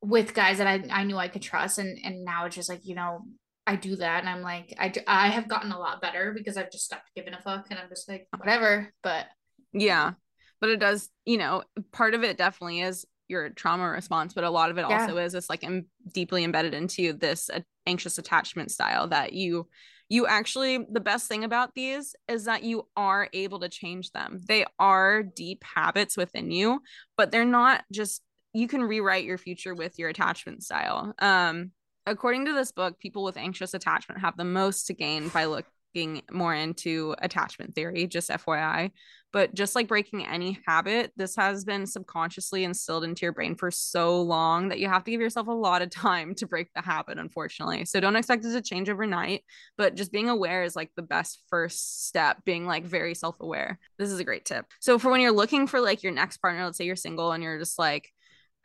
with 0.00 0.34
guys 0.34 0.58
that 0.58 0.66
I, 0.66 0.84
I 0.90 1.04
knew 1.04 1.16
I 1.16 1.28
could 1.28 1.42
trust 1.42 1.78
and 1.78 1.98
and 2.04 2.24
now 2.24 2.46
it's 2.46 2.56
just 2.56 2.68
like 2.68 2.80
you 2.84 2.94
know 2.94 3.22
I 3.66 3.76
do 3.76 3.96
that 3.96 4.20
and 4.20 4.28
I'm 4.28 4.42
like 4.42 4.74
I 4.78 4.92
I 5.06 5.28
have 5.28 5.48
gotten 5.48 5.72
a 5.72 5.78
lot 5.78 6.00
better 6.00 6.32
because 6.36 6.56
I've 6.56 6.70
just 6.70 6.84
stopped 6.84 7.10
giving 7.14 7.34
a 7.34 7.40
fuck 7.40 7.66
and 7.70 7.78
I'm 7.78 7.88
just 7.88 8.08
like 8.08 8.26
whatever 8.36 8.92
but 9.02 9.26
yeah 9.72 10.12
but 10.60 10.70
it 10.70 10.80
does 10.80 11.08
you 11.24 11.36
know 11.36 11.62
part 11.92 12.14
of 12.14 12.24
it 12.24 12.38
definitely 12.38 12.80
is 12.80 13.04
your 13.28 13.50
trauma 13.50 13.88
response 13.88 14.32
but 14.32 14.44
a 14.44 14.50
lot 14.50 14.70
of 14.70 14.78
it 14.78 14.86
yeah. 14.88 15.02
also 15.02 15.18
is 15.18 15.34
it's 15.34 15.50
like 15.50 15.62
Im- 15.62 15.86
deeply 16.12 16.44
embedded 16.44 16.74
into 16.74 17.12
this 17.12 17.50
uh, 17.50 17.60
anxious 17.86 18.18
attachment 18.18 18.70
style 18.70 19.08
that 19.08 19.32
you 19.32 19.68
you 20.08 20.26
actually 20.26 20.86
the 20.90 21.00
best 21.00 21.28
thing 21.28 21.44
about 21.44 21.74
these 21.74 22.14
is 22.26 22.44
that 22.44 22.62
you 22.62 22.86
are 22.96 23.28
able 23.34 23.60
to 23.60 23.68
change 23.68 24.10
them 24.12 24.40
they 24.48 24.64
are 24.78 25.22
deep 25.22 25.62
habits 25.62 26.16
within 26.16 26.50
you 26.50 26.80
but 27.16 27.30
they're 27.30 27.44
not 27.44 27.84
just 27.92 28.22
you 28.58 28.66
can 28.66 28.82
rewrite 28.82 29.24
your 29.24 29.38
future 29.38 29.74
with 29.74 29.98
your 29.98 30.08
attachment 30.08 30.64
style. 30.64 31.14
Um, 31.20 31.70
according 32.06 32.46
to 32.46 32.52
this 32.52 32.72
book, 32.72 32.98
people 32.98 33.22
with 33.22 33.36
anxious 33.36 33.72
attachment 33.72 34.20
have 34.20 34.36
the 34.36 34.44
most 34.44 34.86
to 34.88 34.94
gain 34.94 35.28
by 35.28 35.44
looking 35.44 36.22
more 36.30 36.54
into 36.54 37.14
attachment 37.20 37.74
theory, 37.74 38.06
just 38.06 38.30
FYI. 38.30 38.90
But 39.30 39.54
just 39.54 39.74
like 39.74 39.88
breaking 39.88 40.26
any 40.26 40.58
habit, 40.66 41.12
this 41.16 41.36
has 41.36 41.64
been 41.64 41.86
subconsciously 41.86 42.64
instilled 42.64 43.04
into 43.04 43.26
your 43.26 43.32
brain 43.32 43.54
for 43.54 43.70
so 43.70 44.22
long 44.22 44.70
that 44.70 44.80
you 44.80 44.88
have 44.88 45.04
to 45.04 45.10
give 45.10 45.20
yourself 45.20 45.48
a 45.48 45.52
lot 45.52 45.82
of 45.82 45.90
time 45.90 46.34
to 46.36 46.46
break 46.46 46.68
the 46.74 46.82
habit, 46.82 47.18
unfortunately. 47.18 47.84
So 47.84 48.00
don't 48.00 48.16
expect 48.16 48.44
it 48.44 48.52
to 48.52 48.62
change 48.62 48.88
overnight, 48.88 49.44
but 49.76 49.94
just 49.94 50.10
being 50.10 50.30
aware 50.30 50.64
is 50.64 50.74
like 50.74 50.90
the 50.96 51.02
best 51.02 51.42
first 51.48 52.06
step, 52.06 52.44
being 52.44 52.66
like 52.66 52.84
very 52.84 53.14
self 53.14 53.36
aware. 53.40 53.78
This 53.98 54.10
is 54.10 54.18
a 54.18 54.24
great 54.24 54.46
tip. 54.46 54.66
So 54.80 54.98
for 54.98 55.10
when 55.10 55.20
you're 55.20 55.30
looking 55.30 55.66
for 55.66 55.80
like 55.80 56.02
your 56.02 56.12
next 56.12 56.38
partner, 56.38 56.64
let's 56.64 56.78
say 56.78 56.86
you're 56.86 56.96
single 56.96 57.30
and 57.32 57.42
you're 57.42 57.58
just 57.58 57.78
like, 57.78 58.10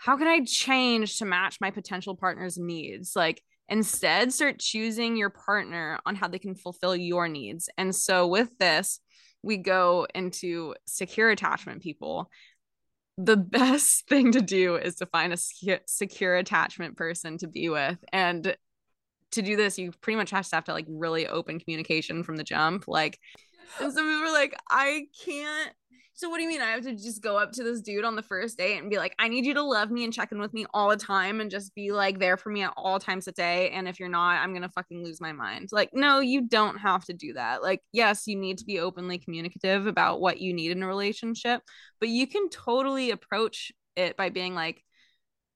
how 0.04 0.18
can 0.18 0.28
I 0.28 0.42
change 0.44 1.20
to 1.20 1.26
match 1.26 1.62
my 1.62 1.72
potential 1.72 2.14
partner's 2.14 2.58
needs? 2.58 3.16
Like, 3.16 3.42
instead, 3.70 4.34
start 4.34 4.60
choosing 4.60 5.16
your 5.16 5.30
partner 5.30 5.98
on 6.06 6.16
how 6.16 6.28
they 6.28 6.40
can 6.40 6.56
fulfill 6.56 6.94
your 6.94 7.30
needs. 7.30 7.70
And 7.78 7.96
so, 7.96 8.28
with 8.28 8.58
this, 8.58 9.00
we 9.44 9.56
go 9.56 10.06
into 10.14 10.76
secure 10.86 11.30
attachment 11.30 11.82
people. 11.82 12.30
The 13.18 13.38
best 13.58 14.10
thing 14.10 14.34
to 14.34 14.42
do 14.42 14.76
is 14.76 14.96
to 14.96 15.06
find 15.06 15.32
a 15.32 15.80
secure 15.86 16.36
attachment 16.36 16.98
person 16.98 17.38
to 17.38 17.48
be 17.48 17.70
with. 17.70 17.98
And 18.12 18.58
to 19.32 19.42
do 19.42 19.56
this, 19.56 19.80
you 19.80 19.94
pretty 20.02 20.18
much 20.18 20.32
have 20.32 20.46
to 20.50 20.56
have 20.58 20.66
to 20.66 20.74
like 20.74 20.86
really 20.90 21.28
open 21.28 21.62
communication 21.62 22.24
from 22.24 22.36
the 22.36 22.44
jump. 22.44 22.90
Like, 22.90 23.18
and 23.80 23.94
some 23.94 24.06
people 24.06 24.28
are 24.28 24.34
like, 24.34 24.54
I 24.70 25.06
can't 25.26 25.74
so 26.16 26.30
what 26.30 26.38
do 26.38 26.44
you 26.44 26.50
mean? 26.50 26.62
I 26.62 26.72
have 26.72 26.84
to 26.84 26.96
just 26.96 27.22
go 27.22 27.38
up 27.38 27.52
to 27.54 27.64
this 27.64 27.82
dude 27.82 28.06
on 28.06 28.16
the 28.16 28.22
first 28.22 28.58
date 28.58 28.78
and 28.78 28.90
be 28.90 28.98
like, 28.98 29.16
I 29.18 29.28
need 29.28 29.46
you 29.46 29.54
to 29.56 29.64
love 29.64 29.90
me 29.90 30.04
and 30.04 30.14
check 30.14 30.32
in 30.32 30.40
with 30.40 30.54
me 30.54 30.66
all 30.74 30.90
the 30.90 30.98
time 30.98 31.42
and 31.42 31.50
just 31.50 31.74
be 31.74 31.92
like 31.92 32.20
there 32.20 32.38
for 32.38 32.50
me 32.50 32.62
at 32.62 32.74
all 32.78 33.00
times 33.00 33.28
a 33.28 33.32
day. 33.32 33.72
And 33.72 33.88
if 33.88 34.00
you're 34.00 34.10
not, 34.10 34.42
I'm 34.42 34.54
gonna 34.54 34.70
fucking 34.70 35.04
lose 35.04 35.20
my 35.20 35.32
mind. 35.32 35.70
Like, 35.72 35.90
no, 35.94 36.20
you 36.20 36.48
don't 36.48 36.78
have 36.78 37.04
to 37.06 37.14
do 37.14 37.34
that. 37.34 37.64
Like, 37.64 37.82
yes, 37.92 38.28
you 38.28 38.38
need 38.38 38.60
to 38.60 38.66
be 38.66 38.80
openly 38.80 39.18
communicative 39.18 39.88
about 39.88 40.22
what 40.22 40.40
you 40.40 40.54
need 40.54 40.72
in 40.72 40.84
a 40.84 40.88
relationship, 40.88 41.62
but 42.00 42.10
you 42.10 42.28
can 42.28 42.50
totally 42.50 43.12
approach 43.12 43.72
it 43.96 44.16
by 44.16 44.30
being 44.30 44.56
like, 44.56 44.84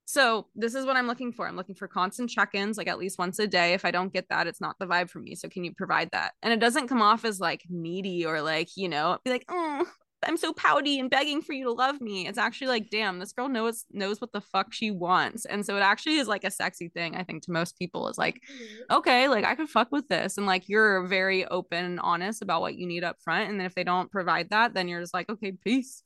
so 0.06 0.48
this 0.56 0.74
is 0.74 0.86
what 0.86 0.96
I'm 0.96 1.06
looking 1.06 1.34
for. 1.34 1.46
I'm 1.46 1.58
looking 1.58 1.76
for 1.76 1.88
constant 1.90 2.30
check-ins, 2.30 2.78
like 2.78 2.88
at 2.88 2.98
least 2.98 3.20
once 3.20 3.40
a 3.40 3.48
day. 3.48 3.74
If 3.74 3.84
I 3.84 3.92
don't 3.92 4.14
get 4.14 4.30
that, 4.30 4.48
it's 4.48 4.62
not 4.62 4.78
the 4.80 4.88
vibe 4.88 5.10
for 5.10 5.20
me. 5.20 5.36
So 5.36 5.50
can 5.50 5.66
you 5.66 5.74
provide 5.76 6.10
that? 6.14 6.32
And 6.42 6.54
it 6.54 6.62
doesn't 6.62 6.88
come 6.88 7.02
off 7.02 7.26
as 7.26 7.42
like 7.42 7.64
needy 7.70 8.26
or 8.26 8.42
like, 8.42 8.70
you 8.78 8.88
know, 8.88 9.18
be 9.26 9.32
like, 9.32 9.44
oh, 9.50 9.86
I'm 10.26 10.38
so 10.38 10.52
pouty 10.54 11.00
and 11.00 11.10
begging 11.10 11.42
for 11.42 11.54
you 11.54 11.66
to 11.66 11.72
love 11.72 12.02
me. 12.02 12.28
It's 12.28 12.38
actually 12.38 12.68
like, 12.68 12.90
damn, 12.90 13.20
this 13.20 13.34
girl 13.34 13.50
knows 13.50 13.86
knows 13.92 14.20
what 14.20 14.32
the 14.32 14.42
fuck 14.42 14.74
she 14.74 14.90
wants. 14.90 15.46
And 15.46 15.66
so 15.66 15.78
it 15.78 15.82
actually 15.82 16.16
is 16.16 16.28
like 16.28 16.44
a 16.44 16.52
sexy 16.52 16.90
thing, 16.90 17.16
I 17.16 17.24
think, 17.24 17.44
to 17.44 17.52
most 17.52 17.78
people 17.78 18.08
is 18.08 18.18
like, 18.18 18.36
mm-hmm. 18.36 18.98
okay, 18.98 19.28
like 19.28 19.46
I 19.46 19.56
could 19.56 19.70
fuck 19.70 19.92
with 19.92 20.08
this. 20.08 20.38
And 20.38 20.48
like 20.48 20.68
you're 20.68 21.06
very 21.08 21.46
open 21.46 21.86
and 21.86 22.00
honest 22.00 22.42
about 22.42 22.62
what 22.62 22.76
you 22.76 22.88
need 22.88 23.04
up 23.04 23.18
front. 23.24 23.50
And 23.50 23.60
then 23.60 23.68
if 23.68 23.76
they 23.76 23.84
don't 23.84 24.12
provide 24.12 24.50
that, 24.50 24.74
then 24.74 24.88
you're 24.88 25.02
just 25.02 25.14
like, 25.14 25.30
okay, 25.30 25.52
peace. 25.52 26.02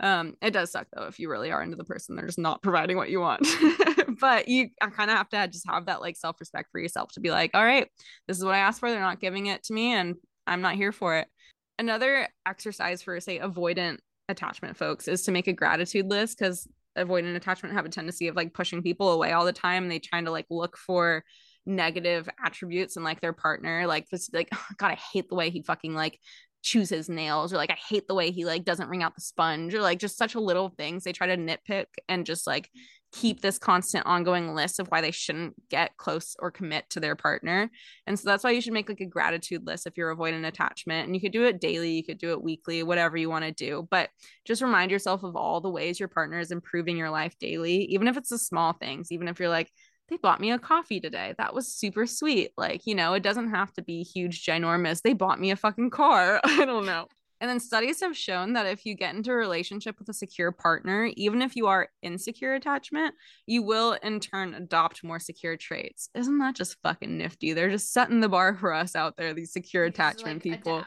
Um, 0.00 0.34
it 0.42 0.50
does 0.50 0.72
suck 0.72 0.88
though 0.92 1.04
if 1.04 1.20
you 1.20 1.30
really 1.30 1.52
are 1.52 1.62
into 1.62 1.76
the 1.76 1.84
person, 1.84 2.16
they're 2.16 2.26
just 2.26 2.38
not 2.38 2.62
providing 2.62 2.96
what 2.96 3.10
you 3.10 3.20
want. 3.20 3.46
but 4.20 4.48
you 4.48 4.70
I 4.82 4.88
kind 4.88 5.10
of 5.10 5.16
have 5.16 5.28
to 5.28 5.46
just 5.48 5.68
have 5.68 5.86
that 5.86 6.00
like 6.00 6.16
self-respect 6.16 6.70
for 6.72 6.80
yourself 6.80 7.12
to 7.12 7.20
be 7.20 7.30
like, 7.30 7.52
all 7.54 7.64
right, 7.64 7.88
this 8.26 8.36
is 8.36 8.44
what 8.44 8.54
I 8.54 8.58
asked 8.58 8.80
for. 8.80 8.90
They're 8.90 9.00
not 9.00 9.20
giving 9.20 9.46
it 9.46 9.62
to 9.64 9.72
me 9.72 9.92
and 9.92 10.16
I'm 10.46 10.60
not 10.60 10.74
here 10.74 10.92
for 10.92 11.16
it. 11.18 11.28
Another 11.78 12.28
exercise 12.46 13.02
for 13.02 13.18
say 13.20 13.38
avoidant 13.38 13.98
attachment 14.28 14.76
folks 14.76 15.08
is 15.08 15.22
to 15.22 15.32
make 15.32 15.48
a 15.48 15.52
gratitude 15.52 16.08
list 16.08 16.38
because 16.38 16.68
avoidant 16.96 17.36
attachment 17.36 17.74
have 17.74 17.84
a 17.84 17.90
tendency 17.90 18.28
of 18.28 18.36
like 18.36 18.54
pushing 18.54 18.82
people 18.82 19.10
away 19.10 19.32
all 19.32 19.44
the 19.44 19.52
time. 19.52 19.88
They 19.88 19.98
trying 19.98 20.26
to 20.26 20.30
like 20.30 20.46
look 20.50 20.76
for 20.76 21.24
negative 21.66 22.28
attributes 22.44 22.96
and 22.96 23.04
like 23.04 23.22
their 23.22 23.32
partner 23.32 23.86
like 23.86 24.06
this 24.10 24.28
like 24.34 24.50
oh, 24.52 24.66
god 24.76 24.90
i 24.90 24.98
hate 25.14 25.30
the 25.30 25.34
way 25.34 25.48
he 25.48 25.62
fucking 25.62 25.94
like 25.94 26.20
chews 26.64 26.88
his 26.88 27.08
nails 27.10 27.52
or 27.52 27.56
like 27.56 27.70
I 27.70 27.76
hate 27.88 28.08
the 28.08 28.14
way 28.14 28.30
he 28.30 28.46
like 28.46 28.64
doesn't 28.64 28.88
wring 28.88 29.02
out 29.02 29.14
the 29.14 29.20
sponge 29.20 29.74
or 29.74 29.82
like 29.82 29.98
just 29.98 30.16
such 30.16 30.34
a 30.34 30.40
little 30.40 30.70
things 30.70 31.04
they 31.04 31.12
try 31.12 31.26
to 31.26 31.36
nitpick 31.36 31.84
and 32.08 32.24
just 32.24 32.46
like 32.46 32.70
keep 33.14 33.40
this 33.40 33.58
constant 33.58 34.04
ongoing 34.06 34.54
list 34.54 34.80
of 34.80 34.88
why 34.88 35.00
they 35.00 35.12
shouldn't 35.12 35.54
get 35.68 35.96
close 35.96 36.34
or 36.40 36.50
commit 36.50 36.84
to 36.90 36.98
their 36.98 37.14
partner. 37.14 37.70
And 38.08 38.18
so 38.18 38.28
that's 38.28 38.42
why 38.42 38.50
you 38.50 38.60
should 38.60 38.72
make 38.72 38.88
like 38.88 39.00
a 39.00 39.06
gratitude 39.06 39.64
list 39.64 39.86
if 39.86 39.96
you're 39.96 40.10
avoiding 40.10 40.44
attachment. 40.44 41.06
And 41.06 41.14
you 41.14 41.20
could 41.20 41.32
do 41.32 41.44
it 41.44 41.60
daily, 41.60 41.92
you 41.92 42.02
could 42.02 42.18
do 42.18 42.32
it 42.32 42.42
weekly, 42.42 42.82
whatever 42.82 43.16
you 43.16 43.30
want 43.30 43.44
to 43.44 43.52
do. 43.52 43.86
But 43.88 44.10
just 44.44 44.62
remind 44.62 44.90
yourself 44.90 45.22
of 45.22 45.36
all 45.36 45.60
the 45.60 45.70
ways 45.70 46.00
your 46.00 46.08
partner 46.08 46.40
is 46.40 46.50
improving 46.50 46.96
your 46.96 47.10
life 47.10 47.36
daily, 47.38 47.84
even 47.84 48.08
if 48.08 48.16
it's 48.16 48.30
the 48.30 48.38
small 48.38 48.72
things, 48.72 49.12
even 49.12 49.28
if 49.28 49.38
you're 49.38 49.48
like, 49.48 49.70
they 50.08 50.16
bought 50.16 50.40
me 50.40 50.50
a 50.50 50.58
coffee 50.58 51.00
today. 51.00 51.34
That 51.38 51.54
was 51.54 51.72
super 51.72 52.06
sweet. 52.06 52.50
Like, 52.56 52.82
you 52.84 52.96
know, 52.96 53.14
it 53.14 53.22
doesn't 53.22 53.50
have 53.50 53.72
to 53.74 53.82
be 53.82 54.02
huge, 54.02 54.44
ginormous. 54.44 55.02
They 55.02 55.14
bought 55.14 55.40
me 55.40 55.52
a 55.52 55.56
fucking 55.56 55.90
car. 55.90 56.40
I 56.44 56.64
don't 56.64 56.84
know. 56.84 57.06
And 57.44 57.50
then 57.50 57.60
studies 57.60 58.00
have 58.00 58.16
shown 58.16 58.54
that 58.54 58.64
if 58.64 58.86
you 58.86 58.94
get 58.94 59.14
into 59.14 59.30
a 59.30 59.34
relationship 59.34 59.98
with 59.98 60.08
a 60.08 60.14
secure 60.14 60.50
partner, 60.50 61.10
even 61.14 61.42
if 61.42 61.56
you 61.56 61.66
are 61.66 61.90
insecure 62.00 62.54
attachment, 62.54 63.14
you 63.44 63.62
will 63.62 63.98
in 64.02 64.18
turn 64.20 64.54
adopt 64.54 65.04
more 65.04 65.18
secure 65.18 65.54
traits. 65.54 66.08
Isn't 66.14 66.38
that 66.38 66.54
just 66.54 66.78
fucking 66.82 67.18
nifty? 67.18 67.52
They're 67.52 67.68
just 67.68 67.92
setting 67.92 68.20
the 68.20 68.30
bar 68.30 68.56
for 68.56 68.72
us 68.72 68.96
out 68.96 69.18
there, 69.18 69.34
these 69.34 69.52
secure 69.52 69.84
attachment 69.84 70.36
like 70.36 70.42
people. 70.42 70.84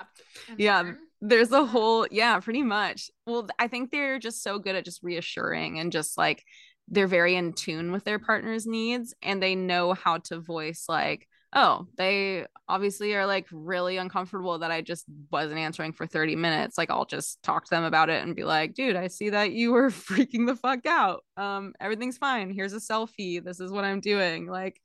Yeah. 0.58 0.82
Learn. 0.82 0.98
There's 1.22 1.52
a 1.52 1.64
whole, 1.64 2.08
yeah, 2.10 2.40
pretty 2.40 2.64
much. 2.64 3.12
Well, 3.28 3.48
I 3.60 3.68
think 3.68 3.92
they're 3.92 4.18
just 4.18 4.42
so 4.42 4.58
good 4.58 4.76
at 4.76 4.84
just 4.84 5.04
reassuring 5.04 5.78
and 5.78 5.92
just 5.92 6.18
like 6.18 6.44
they're 6.88 7.06
very 7.06 7.36
in 7.36 7.54
tune 7.54 7.92
with 7.92 8.04
their 8.04 8.18
partner's 8.18 8.66
needs 8.66 9.14
and 9.22 9.44
they 9.44 9.54
know 9.54 9.94
how 9.94 10.18
to 10.18 10.40
voice 10.40 10.86
like 10.90 11.28
oh 11.58 11.88
they 11.98 12.46
obviously 12.70 13.16
are 13.16 13.26
like 13.26 13.48
really 13.52 13.98
uncomfortable 13.98 14.60
that 14.60 14.70
i 14.70 14.80
just 14.80 15.06
wasn't 15.32 15.58
answering 15.58 15.92
for 15.92 16.06
30 16.06 16.36
minutes. 16.36 16.78
Like 16.78 16.92
i'll 16.92 17.06
just 17.06 17.42
talk 17.42 17.66
to 17.66 17.70
them 17.72 17.84
about 17.84 18.10
it 18.10 18.24
and 18.24 18.36
be 18.36 18.44
like 18.44 18.76
dude 18.76 18.96
i 18.96 19.08
see 19.08 19.32
that 19.32 19.52
you 19.52 19.72
were 19.72 19.90
freaking 19.90 20.46
the 20.46 20.56
fuck 20.56 20.86
out. 20.86 21.24
Um 21.36 21.74
everything's 21.82 22.18
fine. 22.18 22.52
Here's 22.52 22.74
a 22.74 22.78
selfie. 22.78 23.44
This 23.44 23.60
is 23.60 23.72
what 23.72 23.84
i'm 23.84 24.00
doing. 24.00 24.48
Like 24.48 24.80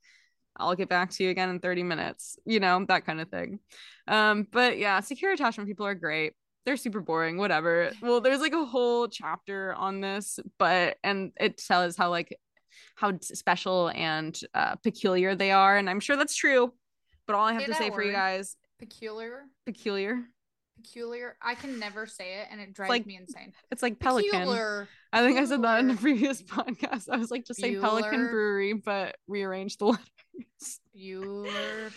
i'll 0.57 0.75
get 0.75 0.89
back 0.89 1.11
to 1.11 1.23
you 1.23 1.29
again 1.29 1.49
in 1.49 1.59
30 1.59 1.81
minutes 1.83 2.37
you 2.45 2.59
know 2.59 2.83
that 2.87 3.05
kind 3.05 3.21
of 3.21 3.29
thing. 3.29 3.59
Um 4.07 4.47
but 4.51 4.77
yeah 4.77 4.99
secure 4.99 5.31
attachment 5.31 5.69
people 5.69 5.85
are 5.85 5.95
great. 5.95 6.33
They're 6.65 6.77
super 6.77 7.01
boring 7.01 7.37
whatever. 7.37 7.91
Well 8.01 8.19
there's 8.19 8.41
like 8.41 8.53
a 8.53 8.65
whole 8.65 9.07
chapter 9.07 9.75
on 9.75 10.01
this 10.01 10.39
but 10.57 10.97
and 11.03 11.33
it 11.39 11.57
tells 11.57 11.95
how 11.95 12.09
like 12.09 12.35
how 12.95 13.13
special 13.21 13.91
and 13.95 14.39
uh, 14.53 14.75
peculiar 14.77 15.35
they 15.35 15.51
are 15.51 15.77
and 15.77 15.89
i'm 15.89 15.99
sure 15.99 16.15
that's 16.15 16.35
true 16.35 16.73
but 17.27 17.35
all 17.35 17.45
i 17.45 17.53
have 17.53 17.61
say 17.61 17.67
to 17.67 17.73
say 17.75 17.89
word. 17.89 17.95
for 17.95 18.03
you 18.03 18.11
guys 18.11 18.55
peculiar? 18.79 19.43
Peculiar. 19.65 20.19
Peculiar? 20.75 21.37
I 21.41 21.55
can 21.55 21.79
never 21.79 22.05
say 22.05 22.41
it 22.41 22.47
and 22.51 22.59
it 22.59 22.73
drives 22.73 22.89
like, 22.89 23.05
me 23.05 23.15
insane. 23.15 23.53
it's 23.71 23.81
like 23.81 23.99
pelican. 23.99 24.31
Peculiar. 24.31 24.89
i 25.13 25.21
think 25.25 25.39
i 25.39 25.45
said 25.45 25.61
that 25.61 25.79
in 25.79 25.87
the 25.87 25.95
previous 25.95 26.41
podcast. 26.43 27.07
I 27.09 27.17
was 27.17 27.31
like 27.31 27.45
just 27.45 27.61
say 27.61 27.75
pelican 27.75 28.27
brewery 28.27 28.73
but 28.73 29.15
rearrange 29.27 29.77
the 29.77 29.85
letters. 29.85 30.79
Bueller. 30.95 31.93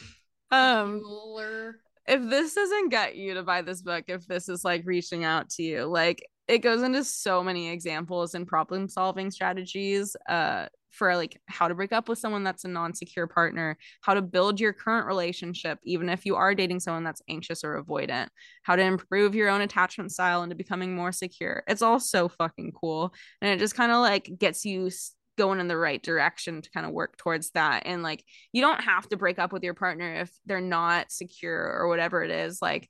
um 0.53 1.01
Bueller 1.01 1.75
if 2.09 2.31
this 2.31 2.55
doesn't 2.55 2.91
get 2.91 3.17
you 3.17 3.35
to 3.35 3.43
buy 3.43 3.63
this 3.63 3.83
book, 3.83 4.05
if 4.09 4.27
this 4.27 4.49
is 4.49 4.65
like 4.65 4.83
reaching 4.85 5.25
out 5.25 5.51
to 5.51 5.63
you, 5.63 5.85
like 5.85 6.25
it 6.49 6.59
goes 6.59 6.83
into 6.83 7.03
so 7.03 7.43
many 7.43 7.71
examples 7.71 8.35
and 8.35 8.47
problem 8.47 8.89
solving 8.89 9.31
strategies 9.31 10.17
uh 10.29 10.67
for 10.97 11.15
like 11.15 11.41
how 11.47 11.69
to 11.69 11.75
break 11.75 11.93
up 11.93 12.09
with 12.09 12.19
someone 12.19 12.43
that's 12.43 12.65
a 12.65 12.69
non-secure 12.69 13.27
partner, 13.27 13.77
how 14.01 14.15
to 14.15 14.23
build 14.23 14.59
your 14.59 14.73
current 14.73 15.07
relationship 15.07 15.79
even 15.85 16.09
if 16.09 16.25
you 16.25 16.37
are 16.37 16.55
dating 16.55 16.81
someone 16.81 17.05
that's 17.05 17.23
anxious 17.29 17.63
or 17.63 17.83
avoidant, 17.83 18.29
how 18.63 18.75
to 18.75 18.83
improve 18.83 19.35
your 19.35 19.51
own 19.51 19.61
attachment 19.61 20.11
style 20.11 20.43
into 20.43 20.55
becoming 20.55 20.95
more 20.95 21.13
secure. 21.13 21.63
It's 21.69 21.83
all 21.83 22.01
so 22.01 22.29
fucking 22.29 22.73
cool. 22.73 23.13
And 23.43 23.51
it 23.51 23.59
just 23.59 23.75
kind 23.75 23.93
of 23.93 23.99
like 23.99 24.31
gets 24.39 24.65
you 24.65 24.91
going 25.37 25.61
in 25.61 25.69
the 25.69 25.77
right 25.77 26.03
direction 26.03 26.63
to 26.63 26.71
kind 26.71 26.87
of 26.87 26.93
work 26.93 27.19
towards 27.19 27.51
that. 27.51 27.83
And 27.85 28.03
like 28.03 28.25
you 28.53 28.63
don't 28.63 28.81
have 28.81 29.07
to 29.11 29.19
break 29.19 29.39
up 29.39 29.53
with 29.53 29.63
your 29.63 29.75
partner 29.75 30.23
if 30.23 30.31
they're 30.47 30.61
not 30.63 31.13
secure 31.13 31.75
or 31.79 31.89
whatever 31.89 32.23
it 32.23 32.31
is. 32.31 32.61
Like 32.63 32.89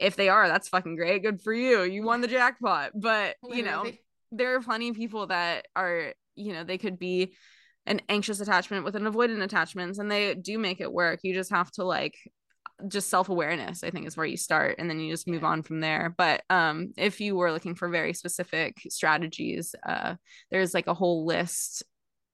if 0.00 0.16
they 0.16 0.28
are 0.28 0.48
that's 0.48 0.68
fucking 0.68 0.96
great. 0.96 1.22
Good 1.22 1.42
for 1.42 1.52
you. 1.52 1.82
You 1.82 2.02
won 2.02 2.20
the 2.20 2.28
jackpot. 2.28 2.92
But 2.94 3.36
you 3.48 3.62
know 3.62 3.90
there 4.32 4.54
are 4.54 4.60
plenty 4.60 4.88
of 4.88 4.96
people 4.96 5.26
that 5.28 5.66
are 5.74 6.14
you 6.34 6.52
know 6.52 6.64
they 6.64 6.78
could 6.78 6.98
be 6.98 7.34
an 7.86 8.00
anxious 8.08 8.40
attachment 8.40 8.84
with 8.84 8.96
an 8.96 9.04
avoidant 9.04 9.42
attachments 9.42 9.98
and 9.98 10.10
they 10.10 10.34
do 10.34 10.58
make 10.58 10.80
it 10.80 10.92
work. 10.92 11.20
You 11.22 11.34
just 11.34 11.50
have 11.50 11.70
to 11.72 11.84
like 11.84 12.14
just 12.86 13.10
self-awareness 13.10 13.82
i 13.82 13.90
think 13.90 14.06
is 14.06 14.16
where 14.16 14.24
you 14.24 14.36
start 14.36 14.76
and 14.78 14.88
then 14.88 15.00
you 15.00 15.12
just 15.12 15.26
move 15.26 15.42
yeah. 15.42 15.48
on 15.48 15.62
from 15.62 15.80
there. 15.80 16.14
But 16.16 16.42
um 16.48 16.92
if 16.96 17.20
you 17.20 17.34
were 17.34 17.52
looking 17.52 17.74
for 17.74 17.88
very 17.88 18.14
specific 18.14 18.76
strategies 18.88 19.74
uh 19.86 20.14
there's 20.50 20.74
like 20.74 20.86
a 20.86 20.94
whole 20.94 21.26
list 21.26 21.82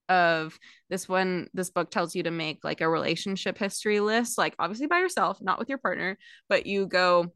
of 0.09 0.59
this 0.91 1.09
one 1.09 1.49
this 1.55 1.71
book 1.71 1.91
tells 1.91 2.15
you 2.15 2.25
to 2.25 2.31
make 2.31 2.63
like 2.63 2.81
a 2.81 2.89
relationship 2.89 3.57
history 3.57 4.01
list 4.01 4.37
like 4.37 4.55
obviously 4.59 4.87
by 4.87 4.99
yourself 4.99 5.39
not 5.41 5.59
with 5.59 5.69
your 5.69 5.79
partner 5.79 6.19
but 6.49 6.67
you 6.67 6.87
go 6.87 7.33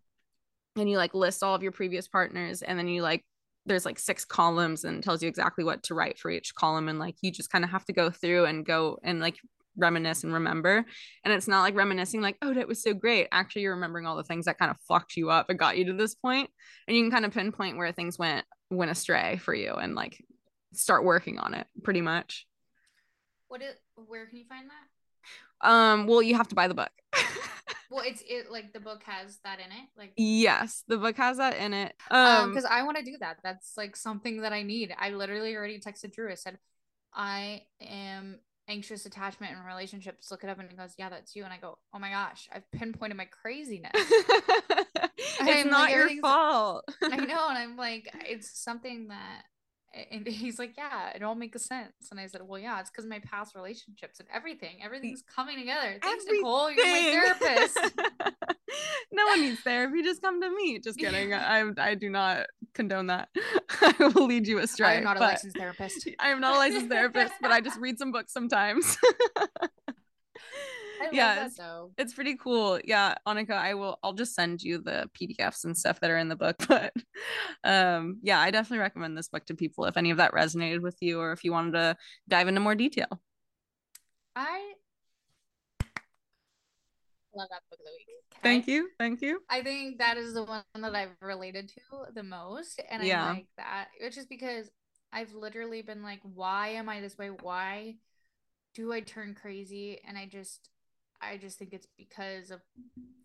and 0.77 0.89
you 0.89 0.97
like 0.97 1.15
list 1.15 1.43
all 1.43 1.55
of 1.55 1.63
your 1.63 1.73
previous 1.73 2.09
partners 2.09 2.63
and 2.63 2.79
then 2.79 2.89
you 2.89 3.03
like 3.03 3.25
there's 3.67 3.85
like 3.85 3.99
six 3.99 4.25
columns 4.25 4.85
and 4.85 5.03
tells 5.03 5.23
you 5.23 5.29
exactly 5.29 5.63
what 5.63 5.83
to 5.83 5.95
write 5.95 6.19
for 6.19 6.31
each 6.31 6.55
column 6.55 6.89
and 6.89 6.99
like 6.99 7.17
you 7.21 7.31
just 7.31 7.51
kind 7.51 7.65
of 7.65 7.71
have 7.71 7.85
to 7.85 7.93
go 7.93 8.11
through 8.11 8.47
and 8.47 8.65
go 8.65 8.99
and 9.03 9.21
like 9.21 9.37
reminisce 9.79 10.25
and 10.25 10.33
remember. 10.33 10.85
And 11.25 11.33
it's 11.33 11.49
not 11.49 11.63
like 11.63 11.75
reminiscing, 11.77 12.21
like, 12.21 12.37
oh, 12.43 12.53
that 12.53 12.69
was 12.69 12.83
so 12.83 12.93
great. 12.93 13.29
Actually, 13.33 13.63
you're 13.63 13.75
remembering 13.75 14.07
all 14.07 14.17
the 14.17 14.25
things 14.25 14.45
that 14.45 14.59
kind 14.59 14.71
of 14.71 14.77
fucked 14.89 15.17
you 15.17 15.31
up 15.31 15.49
and 15.49 15.59
got 15.59 15.79
you 15.79 15.87
to 15.87 15.93
this. 15.93 16.17
And 16.25 16.49
you 16.89 17.03
can 17.03 17.11
kind 17.11 17.25
of 17.25 17.33
pinpoint 17.33 17.79
where 17.79 17.93
things 17.93 18.19
went 18.19 18.45
went 18.71 18.91
astray 18.91 19.39
for 19.39 19.55
you 19.55 19.73
and 19.73 19.95
like 19.95 20.23
start 20.75 21.03
working 21.05 21.39
on 21.39 21.55
it 21.55 21.67
pretty 21.83 22.03
much. 22.03 22.47
What 23.49 23.63
is 23.63 23.75
where 24.07 24.27
can 24.27 24.39
you 24.39 24.45
find 24.47 24.69
that? 24.69 25.69
Um, 25.69 26.07
well, 26.07 26.23
you 26.23 26.37
have 26.37 26.49
to 26.49 26.55
buy 26.55 26.69
the 26.69 26.75
book. 26.75 26.91
well, 27.91 28.05
it's 28.05 28.23
it 28.27 28.51
like 28.51 28.73
the 28.73 28.81
book 28.81 29.03
has 29.05 29.39
that 29.45 29.59
in 29.61 29.67
it. 29.67 29.89
Like 29.97 30.13
yes, 30.17 30.85
the 30.89 30.99
book 30.99 31.17
has 31.17 31.39
that 31.39 31.57
in 31.57 31.73
it. 31.73 31.95
Um, 32.11 32.51
because 32.51 32.65
um, 32.65 32.73
I 32.73 32.83
want 32.83 32.99
to 32.99 33.05
do 33.05 33.17
that. 33.21 33.39
That's 33.43 33.77
like 33.77 33.97
something 33.97 34.43
that 34.43 34.53
I 34.53 34.63
need. 34.63 34.95
I 34.99 35.11
literally 35.11 35.57
already 35.57 35.81
texted 35.81 36.13
Drew. 36.13 36.31
I 36.31 36.35
said, 36.35 36.59
I 37.15 37.63
am 37.81 38.41
anxious 38.69 39.07
attachment 39.07 39.57
and 39.57 39.67
relationships 39.67 40.31
look 40.31 40.45
it 40.45 40.51
up 40.51 40.59
and 40.59 40.71
it 40.71 40.77
goes 40.77 40.93
yeah 40.99 41.09
that's 41.09 41.35
you 41.35 41.43
and 41.43 41.53
i 41.53 41.57
go 41.57 41.79
oh 41.95 41.99
my 41.99 42.11
gosh 42.11 42.49
i've 42.53 42.71
pinpointed 42.71 43.17
my 43.17 43.25
craziness 43.25 43.91
it's 43.95 45.41
I'm 45.41 45.71
not 45.71 45.91
like, 45.91 45.95
your 45.95 46.21
fault 46.21 46.85
i 47.03 47.17
know 47.17 47.49
and 47.49 47.57
i'm 47.57 47.77
like 47.79 48.11
it's 48.29 48.63
something 48.63 49.09
that 49.09 49.45
and 50.13 50.27
he's 50.27 50.59
like 50.59 50.75
yeah 50.77 51.11
it 51.15 51.23
all 51.23 51.35
makes 51.35 51.65
sense 51.65 52.11
and 52.11 52.21
i 52.21 52.27
said 52.27 52.41
well 52.45 52.61
yeah 52.61 52.81
it's 52.81 52.91
because 52.91 53.07
my 53.07 53.19
past 53.21 53.55
relationships 53.55 54.21
and 54.21 54.29
everything 54.33 54.77
everything's 54.83 55.23
coming 55.23 55.59
together 55.59 55.99
thanks 56.03 56.25
everything. 56.25 56.43
nicole 56.43 56.71
you're 56.71 56.87
my 56.87 57.37
therapist 57.39 57.79
no 59.13 59.27
one 59.27 59.41
needs 59.41 59.61
therapy 59.61 60.03
just 60.03 60.21
come 60.23 60.41
to 60.41 60.51
me 60.51 60.79
just 60.79 60.99
kidding 60.99 61.33
i 61.33 61.65
i 61.79 61.95
do 61.95 62.11
not 62.11 62.47
condone 62.79 63.09
that. 63.09 63.29
I 63.81 63.95
will 64.15 64.27
lead 64.27 64.47
you 64.47 64.59
astray. 64.61 64.99
I'm 64.99 65.05
not 65.05 65.19
a 65.19 65.21
licensed 65.21 65.57
therapist. 65.57 66.09
I 66.19 66.29
am 66.29 66.41
not 66.41 66.55
a 66.55 66.59
licensed 66.59 66.89
therapist, 66.89 67.35
but 67.43 67.51
I 67.51 67.61
just 67.61 67.79
read 67.79 67.99
some 67.99 68.13
books 68.13 68.33
sometimes. 68.33 68.97
Yeah, 71.13 71.47
it's, 71.47 71.59
it's, 71.97 72.15
pretty 72.15 72.37
cool. 72.37 72.81
Yeah, 72.85 73.15
Annika, 73.27 73.53
I 73.53 73.75
will 73.75 73.99
I'll 74.03 74.13
just 74.13 74.35
send 74.35 74.63
you 74.63 74.79
the 74.79 75.11
PDFs 75.21 75.65
and 75.65 75.77
stuff 75.77 76.01
that 76.01 76.11
are 76.11 76.19
in 76.19 76.29
the 76.29 76.37
book. 76.37 76.57
But 76.69 76.93
um 77.65 78.19
yeah, 78.23 78.41
I 78.41 78.51
definitely 78.51 78.79
recommend 78.79 79.17
this 79.17 79.29
book 79.29 79.47
to 79.47 79.55
people 79.55 79.85
if 79.87 79.97
any 79.97 80.11
of 80.11 80.19
that 80.19 80.33
resonated 80.33 80.81
with 80.81 80.97
you 81.01 81.21
or 81.21 81.33
if 81.33 81.45
you 81.45 81.53
wanted 81.53 81.73
to 81.73 81.97
dive 82.29 82.49
into 82.49 82.61
more 82.61 82.75
detail. 82.75 83.21
I 84.37 84.73
love 87.35 87.49
that 87.51 87.63
book 87.71 87.81
of 87.81 87.87
the 87.87 87.93
week. 87.93 88.07
Can 88.31 88.43
thank 88.43 88.69
I, 88.69 88.73
you. 88.73 88.89
Thank 88.99 89.23
you. 89.23 89.41
I 89.49 89.63
think 89.63 89.99
that 89.99 90.17
is 90.17 90.35
the 90.35 90.45
one 90.45 90.63
that 90.75 90.95
I've 90.95 91.17
related 91.23 91.69
to 91.71 92.13
the 92.15 92.23
most. 92.23 92.81
And 92.91 93.03
yeah. 93.05 93.25
I 93.25 93.31
like 93.31 93.47
that. 93.57 93.89
Which 94.01 94.19
is 94.19 94.27
because 94.27 94.71
I've 95.13 95.33
literally 95.35 95.83
been 95.83 96.03
like, 96.03 96.21
why 96.23 96.69
am 96.69 96.89
I 96.89 97.01
this 97.01 97.17
way? 97.17 97.29
Why 97.29 97.97
do 98.75 98.93
I 98.93 99.01
turn 99.01 99.35
crazy? 99.35 100.01
And 100.07 100.19
I 100.19 100.27
just 100.27 100.69
I 101.21 101.37
just 101.37 101.59
think 101.59 101.73
it's 101.73 101.89
because 101.97 102.51
of 102.51 102.61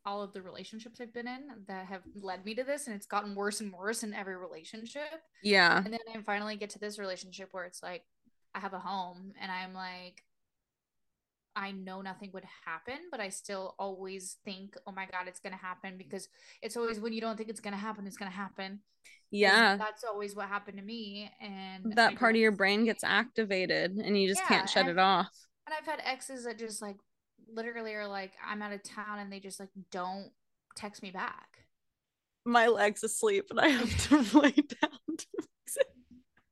all 0.06 0.22
of 0.22 0.34
the 0.34 0.42
relationships 0.42 1.00
I've 1.00 1.14
been 1.14 1.28
in 1.28 1.50
that 1.68 1.86
have 1.86 2.02
led 2.16 2.44
me 2.44 2.56
to 2.56 2.64
this 2.64 2.88
and 2.88 2.96
it's 2.96 3.06
gotten 3.06 3.36
worse 3.36 3.62
and 3.62 3.72
worse 3.72 4.04
in 4.04 4.14
every 4.14 4.36
relationship. 4.36 5.22
Yeah. 5.44 5.78
And 5.78 5.94
then 5.94 6.00
I 6.14 6.22
finally 6.22 6.56
get 6.56 6.72
to 6.72 6.80
this 6.80 7.00
relationship 7.00 7.50
where 7.52 7.66
it's 7.66 7.84
like 7.84 8.04
I 8.54 8.60
have 8.60 8.74
a 8.74 8.80
home 8.80 9.34
and 9.40 9.52
I'm 9.52 9.74
like 9.74 10.24
I 11.56 11.72
know 11.72 12.02
nothing 12.02 12.32
would 12.34 12.46
happen, 12.66 12.98
but 13.12 13.20
I 13.20 13.30
still 13.30 13.76
always 13.78 14.38
think, 14.44 14.76
oh 14.88 14.92
my 14.92 15.06
God, 15.06 15.28
it's 15.28 15.40
going 15.40 15.54
to 15.54 15.60
happen 15.60 15.98
because 15.98 16.28
it's 16.62 16.76
always 16.76 17.00
when 17.00 17.14
you 17.14 17.22
don't 17.22 17.38
think 17.38 17.50
it's 17.50 17.60
going 17.60 17.74
to 17.74 17.80
happen, 17.80 18.08
it's 18.08 18.18
going 18.18 18.32
to 18.32 18.36
happen. 18.36 18.80
Yeah. 19.30 19.78
That's 19.78 20.04
always 20.04 20.36
what 20.36 20.48
happened 20.48 20.78
to 20.78 20.84
me. 20.84 21.32
And 21.40 21.94
that 21.96 22.14
I 22.14 22.16
part 22.16 22.36
of 22.36 22.42
your 22.42 22.52
brain 22.52 22.86
gets 22.86 23.04
activated 23.04 23.92
and 23.92 24.20
you 24.20 24.28
just 24.28 24.42
yeah, 24.42 24.48
can't 24.48 24.70
shut 24.70 24.88
it 24.88 24.98
off. 24.98 25.30
And 25.68 25.76
I've 25.78 25.86
had 25.86 26.02
exes 26.04 26.46
that 26.46 26.58
just 26.58 26.82
like 26.82 26.98
literally 27.52 27.94
are 27.94 28.08
like, 28.08 28.34
I'm 28.46 28.62
out 28.62 28.74
of 28.74 28.84
town 28.84 29.20
and 29.20 29.32
they 29.32 29.40
just 29.40 29.60
like 29.60 29.70
don't 29.92 30.32
text 30.76 31.02
me 31.04 31.12
back. 31.12 31.48
My 32.46 32.68
leg's 32.68 33.04
asleep 33.04 33.46
and 33.50 33.60
I 33.60 33.70
have 33.70 33.98
to 34.10 34.40
lay 34.40 34.52
down 34.52 35.18
to 35.18 35.28
fix 35.36 35.78
it. 35.78 35.88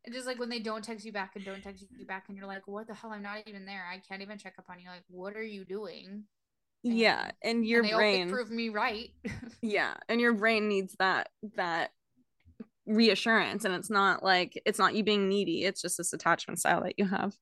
And 0.05 0.13
just 0.13 0.25
like 0.27 0.39
when 0.39 0.49
they 0.49 0.59
don't 0.59 0.83
text 0.83 1.05
you 1.05 1.11
back 1.11 1.31
and 1.35 1.45
don't 1.45 1.61
text 1.61 1.85
you 1.97 2.05
back 2.05 2.25
and 2.27 2.37
you're 2.37 2.47
like, 2.47 2.67
what 2.67 2.87
the 2.87 2.93
hell? 2.93 3.11
I'm 3.11 3.21
not 3.21 3.43
even 3.47 3.65
there. 3.65 3.85
I 3.91 3.99
can't 3.99 4.21
even 4.21 4.37
check 4.37 4.53
up 4.57 4.65
on 4.69 4.79
you. 4.79 4.89
Like, 4.89 5.03
what 5.09 5.35
are 5.35 5.43
you 5.43 5.65
doing? 5.65 6.23
And, 6.83 6.97
yeah. 6.97 7.31
And 7.43 7.65
your 7.65 7.83
and 7.83 7.91
brain 7.91 8.29
prove 8.29 8.49
me 8.49 8.69
right. 8.69 9.09
yeah. 9.61 9.95
And 10.09 10.19
your 10.19 10.33
brain 10.33 10.67
needs 10.67 10.95
that 10.99 11.29
that 11.55 11.91
reassurance 12.91 13.65
and 13.65 13.73
it's 13.73 13.89
not 13.89 14.23
like 14.23 14.61
it's 14.65 14.79
not 14.79 14.93
you 14.93 15.03
being 15.03 15.29
needy 15.29 15.63
it's 15.63 15.81
just 15.81 15.97
this 15.97 16.13
attachment 16.13 16.59
style 16.59 16.83
that 16.83 16.97
you 16.97 17.05
have 17.05 17.33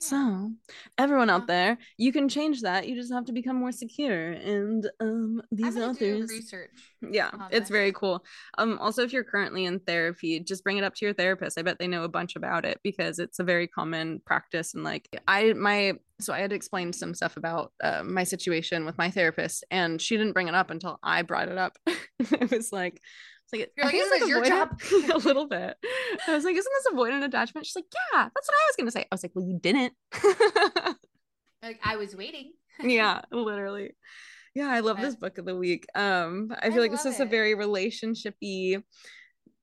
yeah. 0.00 0.08
so 0.08 0.50
everyone 0.98 1.30
out 1.30 1.46
there 1.46 1.78
you 1.96 2.12
can 2.12 2.28
change 2.28 2.62
that 2.62 2.88
you 2.88 2.94
just 2.94 3.12
have 3.12 3.24
to 3.24 3.32
become 3.32 3.56
more 3.56 3.72
secure 3.72 4.32
and 4.32 4.90
um 5.00 5.42
these 5.52 5.76
authors 5.76 6.30
research 6.30 6.70
yeah 7.10 7.30
it's 7.50 7.70
very 7.70 7.92
cool 7.92 8.24
um 8.58 8.78
also 8.78 9.02
if 9.02 9.12
you're 9.12 9.24
currently 9.24 9.64
in 9.64 9.78
therapy 9.80 10.40
just 10.40 10.64
bring 10.64 10.78
it 10.78 10.84
up 10.84 10.94
to 10.94 11.04
your 11.04 11.14
therapist 11.14 11.58
i 11.58 11.62
bet 11.62 11.78
they 11.78 11.88
know 11.88 12.04
a 12.04 12.08
bunch 12.08 12.36
about 12.36 12.64
it 12.64 12.80
because 12.82 13.18
it's 13.18 13.38
a 13.38 13.44
very 13.44 13.66
common 13.66 14.20
practice 14.24 14.74
and 14.74 14.82
like 14.82 15.08
i 15.28 15.52
my 15.52 15.94
so 16.20 16.32
I 16.32 16.40
had 16.40 16.52
explained 16.52 16.94
some 16.94 17.14
stuff 17.14 17.36
about 17.36 17.72
uh, 17.82 18.02
my 18.02 18.24
situation 18.24 18.84
with 18.84 18.96
my 18.96 19.10
therapist, 19.10 19.64
and 19.70 20.00
she 20.00 20.16
didn't 20.16 20.32
bring 20.32 20.48
it 20.48 20.54
up 20.54 20.70
until 20.70 20.98
I 21.02 21.22
brought 21.22 21.48
it 21.48 21.58
up. 21.58 21.76
it 22.18 22.50
was 22.50 22.72
like, 22.72 23.00
it's 23.46 23.52
like, 23.52 23.70
You're 23.76 23.86
like, 23.86 23.94
is 23.94 24.20
like 24.20 24.28
your 24.28 24.44
job? 24.44 24.80
a 25.14 25.18
little 25.18 25.46
bit. 25.46 25.76
I 26.26 26.34
was 26.34 26.44
like, 26.44 26.56
isn't 26.56 26.72
this 26.84 26.92
avoidant 26.92 27.24
attachment? 27.24 27.66
She's 27.66 27.76
like, 27.76 27.84
yeah, 28.12 28.28
that's 28.34 28.48
what 28.48 28.54
I 28.54 28.66
was 28.68 28.76
gonna 28.76 28.90
say. 28.90 29.02
I 29.02 29.14
was 29.14 29.22
like, 29.22 29.32
well, 29.34 29.46
you 29.46 29.58
didn't. 29.60 29.92
like 31.62 31.78
I 31.84 31.96
was 31.96 32.16
waiting. 32.16 32.52
yeah, 32.82 33.22
literally. 33.30 33.92
Yeah, 34.54 34.68
I 34.68 34.80
love 34.80 35.00
this 35.00 35.14
book 35.14 35.38
of 35.38 35.44
the 35.44 35.54
week. 35.54 35.86
Um, 35.94 36.52
I 36.58 36.70
feel 36.70 36.78
I 36.78 36.82
like 36.82 36.90
this 36.90 37.04
is 37.04 37.20
it. 37.20 37.24
a 37.24 37.30
very 37.30 37.54
relationshipy 37.54 38.82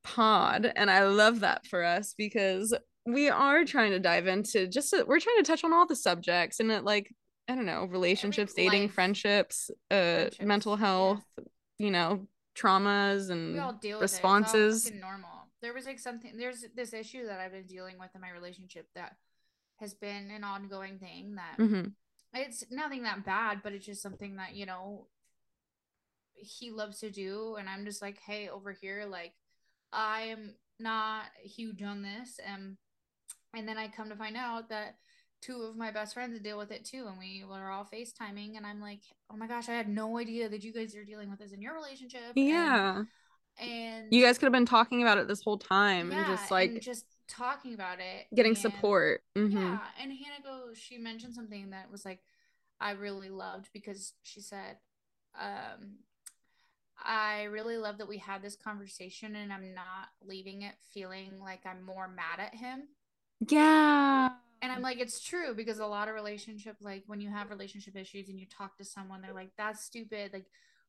pod, 0.04 0.72
and 0.76 0.90
I 0.90 1.06
love 1.08 1.42
that 1.42 1.66
for 1.66 1.84
us 1.84 2.14
because 2.16 2.74
we 3.06 3.30
are 3.30 3.66
trying 3.66 3.92
to 3.92 4.00
dive 4.00 4.28
into 4.28 4.68
just 4.68 4.94
a, 4.94 5.04
we're 5.06 5.20
trying 5.20 5.38
to 5.38 5.44
touch 5.44 5.64
on 5.64 5.74
all 5.74 5.88
the 5.88 5.96
subjects 5.96 6.60
and 6.60 6.72
it 6.72 6.86
like 6.86 7.14
I 7.50 7.56
don't 7.56 7.66
know 7.66 7.86
relationships, 7.86 8.54
dating, 8.54 8.90
friendships, 8.90 9.70
uh, 9.92 9.96
friendships. 9.96 10.46
mental 10.46 10.76
health, 10.78 11.24
yeah. 11.38 11.44
you 11.80 11.92
know, 11.92 12.28
traumas 12.56 13.30
and 13.30 13.54
we 13.54 13.60
all 13.60 13.74
deal 13.74 14.00
responses. 14.00 14.88
It. 14.88 14.96
normal. 14.96 15.30
There 15.62 15.74
was 15.74 15.86
like 15.86 16.00
something. 16.00 16.38
There's 16.38 16.66
this 16.76 16.94
issue 16.94 17.26
that 17.28 17.40
I've 17.40 17.54
been 17.54 17.66
dealing 17.68 17.98
with 18.00 18.10
in 18.16 18.22
my 18.22 18.32
relationship 18.32 18.88
that 18.96 19.16
has 19.78 19.94
been 19.94 20.30
an 20.32 20.44
ongoing 20.44 21.00
thing. 21.00 21.36
That 21.36 21.58
mm-hmm. 21.58 21.90
it's 22.34 22.66
nothing 22.70 23.04
that 23.04 23.26
bad, 23.26 23.62
but 23.64 23.74
it's 23.74 23.86
just 23.86 24.02
something 24.02 24.36
that 24.36 24.56
you 24.56 24.66
know 24.66 25.08
he 26.36 26.72
loves 26.72 27.00
to 27.00 27.10
do, 27.10 27.56
and 27.58 27.70
I'm 27.70 27.86
just 27.86 28.02
like, 28.02 28.20
hey, 28.20 28.50
over 28.50 28.72
here, 28.72 29.06
like 29.10 29.34
I 29.92 30.24
am 30.24 30.56
not 30.80 31.26
huge 31.42 31.82
on 31.82 32.02
this, 32.02 32.40
and 32.46 32.78
and 33.54 33.68
then 33.68 33.78
I 33.78 33.88
come 33.88 34.10
to 34.10 34.16
find 34.16 34.36
out 34.36 34.70
that 34.70 34.96
two 35.44 35.64
of 35.64 35.76
my 35.76 35.92
best 35.92 36.14
friends 36.14 36.40
deal 36.40 36.58
with 36.58 36.72
it 36.72 36.86
too 36.86 37.06
and 37.08 37.18
we 37.20 37.44
were 37.48 37.70
all 37.70 37.86
facetiming 37.86 38.56
and 38.56 38.66
i'm 38.66 38.80
like 38.80 39.02
oh 39.30 39.36
my 39.36 39.46
gosh 39.46 39.68
i 39.68 39.74
had 39.74 39.90
no 39.90 40.18
idea 40.18 40.48
that 40.48 40.64
you 40.64 40.72
guys 40.72 40.96
are 40.96 41.04
dealing 41.04 41.30
with 41.30 41.40
this 41.40 41.52
in 41.52 41.62
your 41.62 41.74
relationship 41.74 42.22
yeah 42.36 43.04
and, 43.60 43.72
and 43.72 44.08
you 44.14 44.24
guys 44.24 44.38
could 44.38 44.46
have 44.46 44.54
been 44.54 44.66
talking 44.66 45.02
about 45.02 45.18
it 45.18 45.28
this 45.28 45.42
whole 45.42 45.58
time 45.58 46.12
yeah, 46.12 46.20
and 46.20 46.28
just 46.28 46.50
like 46.50 46.70
and 46.70 46.82
just 46.82 47.06
talking 47.28 47.74
about 47.74 48.00
it 48.00 48.26
getting 48.34 48.52
and, 48.52 48.58
support 48.58 49.22
mm-hmm. 49.38 49.58
yeah 49.58 49.80
and 50.02 50.12
hannah 50.12 50.44
goes 50.44 50.78
she 50.78 50.98
mentioned 50.98 51.34
something 51.34 51.72
that 51.72 51.92
was 51.92 52.06
like 52.06 52.20
i 52.80 52.92
really 52.92 53.30
loved 53.30 53.70
because 53.74 54.14
she 54.24 54.40
said 54.40 54.78
um 55.40 55.98
I 57.06 57.46
really 57.46 57.76
love 57.76 57.98
that 57.98 58.08
we 58.08 58.20
had 58.20 58.42
this 58.42 58.56
conversation 58.56 59.36
and 59.36 59.52
I'm 59.52 59.74
not 59.74 60.08
leaving 60.26 60.62
it 60.62 60.76
feeling 60.94 61.32
like 61.38 61.60
I'm 61.66 61.84
more 61.84 62.08
mad 62.08 62.40
at 62.40 62.56
him. 62.56 62.84
Yeah 63.50 64.30
and 64.64 64.72
i'm 64.72 64.80
mm. 64.80 64.84
like 64.84 65.00
it's 65.00 65.22
true 65.22 65.54
because 65.54 65.78
a 65.78 65.86
lot 65.86 66.08
of 66.08 66.16
relationship 66.16 66.76
like 66.82 67.04
when 67.06 67.22
you 67.22 67.30
have 67.30 67.52
relationship 67.52 67.96
issues 67.96 68.30
and 68.30 68.40
you 68.40 68.48
talk 68.48 68.76
to 68.78 68.84
someone 68.84 69.22
they're 69.22 69.34
like 69.34 69.52
that's 69.58 69.84
stupid 69.84 70.32
like 70.34 70.46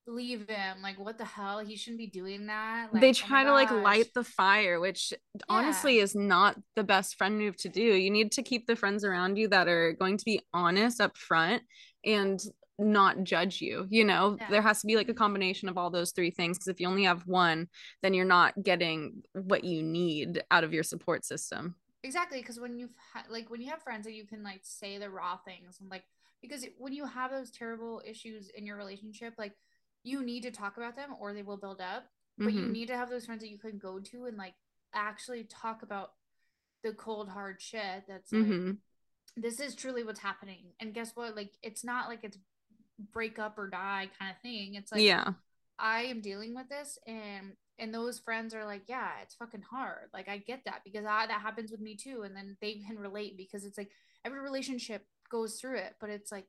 leave 0.07 0.49
him 0.49 0.83
like 0.83 0.99
what 0.99 1.18
the 1.18 1.25
hell? 1.25 1.61
He 1.61 1.77
shouldn't 1.77 1.99
be 1.99 2.07
doing 2.07 2.47
that 2.47 2.93
like, 2.93 3.01
they 3.01 3.11
oh 3.11 3.12
try 3.12 3.43
oh 3.43 3.47
to 3.47 3.53
like 3.53 3.70
light 3.70 4.12
the 4.14 4.25
fire 4.25 4.81
which 4.81 5.12
yeah. 5.12 5.41
honestly 5.49 5.99
is 5.99 6.14
not 6.14 6.57
the 6.77 6.85
best 6.85 7.16
friend 7.16 7.39
move 7.39 7.57
to 7.59 7.68
do. 7.68 7.81
You 7.81 8.11
need 8.11 8.33
to 8.33 8.43
keep 8.43 8.66
the 8.66 8.77
friends 8.77 9.05
around 9.05 9.37
you 9.37 9.49
that 9.49 9.68
are 9.68 9.93
going 9.93 10.18
to 10.18 10.25
be 10.25 10.41
honest 10.53 11.01
up 11.01 11.16
front 11.16 11.62
and 12.05 12.41
not 12.79 13.22
judge 13.22 13.62
you 13.62 13.87
you 13.89 14.05
know? 14.05 14.37
Yeah. 14.41 14.51
there 14.51 14.62
has 14.62 14.81
to 14.81 14.87
be 14.87 14.97
like 14.97 15.09
a 15.09 15.14
combination 15.14 15.68
of 15.68 15.79
all 15.79 15.91
those 15.91 16.11
three 16.11 16.33
things 16.33 16.59
because 16.59 16.68
if 16.68 16.81
you 16.81 16.89
only 16.89 17.05
have 17.05 17.25
one 17.27 17.68
then 18.03 18.14
you're 18.14 18.25
not 18.25 18.61
getting 18.62 19.22
what 19.33 19.62
you 19.62 19.81
need 19.81 20.43
out 20.51 20.64
of 20.64 20.75
your 20.75 20.83
support 20.83 21.25
system 21.25 21.77
exactly 22.05 22.38
because 22.38 22.61
when 22.61 22.78
you've 22.78 22.94
ha- 23.12 23.24
like 23.30 23.50
when 23.50 23.61
you 23.61 23.70
have 23.70 23.82
friends 23.82 24.05
that 24.05 24.12
you 24.12 24.24
can 24.24 24.42
like 24.42 24.61
say 24.62 24.98
the 24.98 25.11
raw 25.11 25.36
things 25.38 25.78
and 25.80 25.90
like 25.90 26.05
because 26.40 26.64
when 26.78 26.92
you 26.92 27.07
have 27.07 27.30
those 27.30 27.50
terrible 27.50 28.02
issues 28.07 28.50
in 28.50 28.66
your 28.66 28.76
relationship 28.76 29.32
like 29.38 29.55
you 30.05 30.22
need 30.22 30.42
to 30.42 30.50
talk 30.50 30.76
about 30.76 30.94
them 30.94 31.11
or 31.18 31.32
they 31.32 31.42
will 31.42 31.57
build 31.57 31.80
up 31.80 32.05
but 32.36 32.48
mm-hmm. 32.48 32.59
you 32.59 32.66
need 32.66 32.88
to 32.88 32.96
have 32.96 33.09
those 33.09 33.24
friends 33.24 33.40
that 33.40 33.50
you 33.50 33.59
can 33.59 33.78
go 33.78 33.98
to 33.98 34.26
and 34.26 34.36
like 34.36 34.55
actually 34.92 35.44
talk 35.44 35.82
about 35.82 36.12
the 36.84 36.92
cold 36.92 37.28
hard 37.30 37.61
shit 37.61 38.05
that's 38.07 38.30
like 38.30 38.42
mm-hmm. 38.42 38.72
this 39.36 39.59
is 39.59 39.74
truly 39.74 40.05
what's 40.05 40.20
happening 40.20 40.72
and 40.80 40.92
guess 40.92 41.12
what 41.14 41.34
like 41.34 41.52
it's 41.62 41.82
not 41.82 42.09
like 42.09 42.20
it's 42.22 42.38
break 43.12 43.38
up 43.38 43.59
or 43.59 43.66
die 43.68 44.09
kind 44.18 44.30
of 44.30 44.40
thing 44.42 44.74
it's 44.74 44.92
like 44.92 45.00
yeah 45.00 45.32
i 45.78 46.02
am 46.02 46.20
dealing 46.20 46.55
with 46.55 46.68
this 46.68 46.98
and 47.07 47.52
and 47.79 47.93
those 47.93 48.18
friends 48.18 48.55
are 48.55 48.64
like 48.64 48.83
yeah 48.87 49.11
it's 49.22 49.35
fucking 49.35 49.62
hard 49.62 50.09
like 50.12 50.29
i 50.29 50.39
get 50.39 50.61
that 50.64 50.81
because 50.85 51.05
I, 51.05 51.27
that 51.27 51.41
happens 51.41 51.70
with 51.70 51.81
me 51.81 51.97
too 51.97 52.22
and 52.22 52.37
then 52.37 52.57
they 52.61 52.75
can 52.87 52.99
relate 52.99 53.37
because 53.37 53.64
it's 53.64 53.79
like 53.79 53.91
every 54.25 54.41
relationship 54.41 55.05
goes 55.31 55.61
through 55.61 55.79
it 55.79 55.95
but 56.01 56.11
it's 56.11 56.31
like 56.31 56.47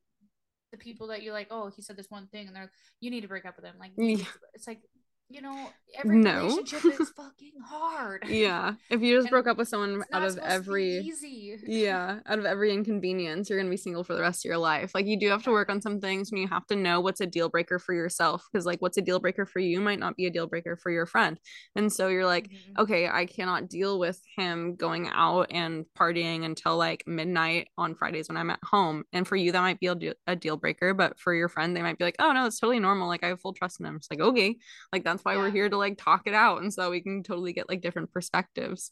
the 0.72 0.78
people 0.78 1.08
that 1.08 1.24
you're 1.24 1.34
like 1.34 1.48
oh 1.52 1.72
he 1.76 1.82
said 1.82 1.98
this 1.98 2.10
one 2.10 2.28
thing 2.28 2.48
and 2.48 2.56
they're 2.56 2.64
like, 2.64 2.72
you 3.00 3.10
need 3.10 3.22
to 3.22 3.28
break 3.28 3.46
up 3.46 3.56
with 3.56 3.66
him 3.66 3.76
like 3.80 3.92
yeah. 3.98 4.24
it's 4.54 4.68
like 4.68 4.82
you 5.30 5.42
know, 5.42 5.70
every 5.98 6.18
no. 6.18 6.46
relationship 6.46 7.00
is 7.00 7.10
fucking 7.18 7.54
hard. 7.66 8.26
Yeah. 8.28 8.74
If 8.90 9.02
you 9.02 9.16
just 9.16 9.26
and 9.26 9.32
broke 9.32 9.48
up 9.48 9.58
with 9.58 9.68
someone 9.68 10.04
out 10.14 10.24
of 10.24 10.38
every 10.38 10.98
easy. 10.98 11.58
Yeah, 11.66 12.20
out 12.28 12.38
of 12.38 12.46
every 12.46 12.72
inconvenience, 12.72 13.50
you're 13.50 13.58
gonna 13.58 13.70
be 13.70 13.78
single 13.78 14.04
for 14.04 14.14
the 14.14 14.22
rest 14.22 14.46
of 14.46 14.50
your 14.50 14.58
life. 14.60 14.92
Like 14.94 15.08
you 15.08 15.20
do 15.20 15.30
have 15.30 15.44
to 15.44 15.52
work 15.52 15.70
on 15.70 15.82
some 15.82 16.00
things 16.00 16.32
and 16.32 16.40
you 16.40 16.48
have 16.48 16.68
to 16.68 16.76
know 16.76 17.00
what's 17.00 17.22
a 17.22 17.26
deal 17.26 17.50
breaker 17.50 17.80
for 17.80 17.94
yourself. 17.94 18.48
Cause 18.54 18.66
like 18.66 18.82
what's 18.82 18.98
a 18.98 19.02
deal 19.02 19.20
breaker 19.20 19.46
for 19.46 19.60
you 19.60 19.82
might 19.82 20.00
not 20.00 20.16
be 20.16 20.28
a 20.28 20.30
deal 20.30 20.48
breaker 20.48 20.76
for 20.76 20.92
your 20.92 21.08
friend. 21.08 21.40
And 21.76 21.92
so 21.92 22.08
you're 22.08 22.26
like, 22.26 22.50
mm-hmm. 22.50 22.82
okay, 22.84 23.08
I 23.08 23.26
cannot 23.26 23.68
deal 23.68 23.98
with 23.98 24.22
him 24.38 24.76
going 24.76 25.10
out 25.12 25.48
and 25.50 25.86
partying 25.98 26.46
until 26.46 26.78
like 26.78 27.04
midnight 27.08 27.70
on 27.78 27.96
Fridays 27.96 28.28
when 28.28 28.38
I'm 28.38 28.52
at 28.52 28.60
home. 28.64 29.06
And 29.12 29.28
for 29.28 29.36
you, 29.36 29.52
that 29.52 29.62
might 29.62 29.80
be 29.80 29.88
a 29.88 29.96
deal, 29.96 30.14
a 30.28 30.36
deal 30.36 30.58
breaker, 30.58 30.94
but 30.94 31.20
for 31.20 31.34
your 31.34 31.50
friend, 31.50 31.76
they 31.76 31.82
might 31.82 31.98
be 31.98 32.06
like, 32.06 32.18
oh 32.20 32.32
no, 32.32 32.46
it's 32.46 32.60
totally 32.60 32.80
normal. 32.80 33.08
Like 33.08 33.24
I 33.24 33.30
have 33.30 33.42
full 33.42 33.54
trust 33.54 33.80
in 33.80 33.88
him. 33.88 33.96
It's 33.96 34.10
like, 34.12 34.20
okay, 34.20 34.58
like 34.94 35.04
that 35.04 35.15
that's 35.16 35.26
why 35.26 35.34
Yeah. 35.34 35.40
we're 35.40 35.52
here 35.52 35.70
to 35.70 35.78
like 35.78 35.98
talk 35.98 36.24
it 36.26 36.34
out 36.34 36.62
and 36.62 36.74
so 36.74 36.90
we 36.92 37.02
can 37.02 37.24
totally 37.24 37.54
get 37.54 37.70
like 37.70 37.82
different 37.82 38.12
perspectives 38.12 38.92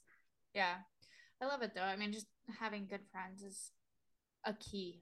Yeah. 0.53 0.75
I 1.41 1.45
love 1.45 1.61
it 1.61 1.71
though. 1.75 1.81
I 1.81 1.97
mean, 1.97 2.13
just 2.13 2.27
having 2.59 2.87
good 2.87 3.01
friends 3.11 3.41
is 3.43 3.71
a 4.45 4.53
key. 4.53 5.01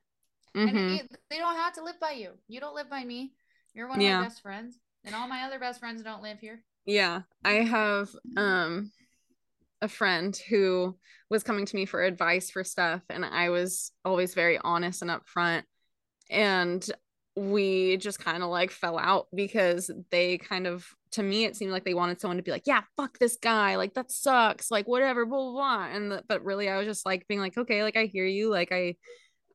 Mhm. 0.55 0.69
And 0.69 0.77
it, 1.01 1.21
they 1.29 1.37
don't 1.37 1.55
have 1.55 1.73
to 1.73 1.83
live 1.83 1.99
by 1.99 2.11
you. 2.11 2.31
You 2.47 2.59
don't 2.59 2.73
live 2.73 2.89
by 2.89 3.03
me. 3.03 3.33
You're 3.75 3.87
one 3.87 3.99
of 3.99 4.03
Yeah. 4.03 4.21
my 4.21 4.25
best 4.25 4.41
friends. 4.41 4.79
And 5.03 5.13
all 5.13 5.27
my 5.27 5.43
other 5.43 5.59
best 5.59 5.79
friends 5.79 6.01
don't 6.01 6.23
live 6.23 6.39
here. 6.39 6.63
Yeah, 6.85 7.21
I 7.45 7.53
have 7.61 8.09
um 8.37 8.91
a 9.81 9.87
friend 9.87 10.35
who 10.49 10.97
was 11.29 11.43
coming 11.43 11.65
to 11.65 11.75
me 11.75 11.85
for 11.85 12.01
advice 12.01 12.49
for 12.49 12.63
stuff 12.63 13.01
and 13.09 13.23
I 13.25 13.49
was 13.49 13.91
always 14.05 14.33
very 14.33 14.57
honest 14.57 15.01
and 15.03 15.11
upfront 15.11 15.63
and 16.29 16.83
we 17.35 17.97
just 17.97 18.19
kind 18.19 18.41
of 18.43 18.49
like 18.49 18.71
fell 18.71 18.97
out 18.97 19.27
because 19.35 19.89
they 20.09 20.37
kind 20.37 20.65
of 20.67 20.87
to 21.11 21.23
me 21.23 21.45
it 21.45 21.55
seemed 21.55 21.71
like 21.71 21.85
they 21.85 21.93
wanted 21.93 22.19
someone 22.19 22.37
to 22.37 22.43
be 22.43 22.51
like 22.51 22.65
yeah 22.65 22.81
fuck 22.97 23.17
this 23.19 23.37
guy 23.41 23.75
like 23.75 23.93
that 23.93 24.11
sucks 24.11 24.71
like 24.71 24.87
whatever 24.87 25.25
blah 25.25 25.37
blah 25.37 25.51
blah 25.51 25.87
and 25.93 26.11
the, 26.11 26.23
but 26.27 26.43
really 26.43 26.69
I 26.69 26.77
was 26.77 26.87
just 26.87 27.05
like 27.05 27.27
being 27.27 27.39
like 27.39 27.57
okay 27.57 27.83
like 27.83 27.97
I 27.97 28.05
hear 28.05 28.25
you 28.25 28.49
like 28.49 28.71
I 28.71 28.95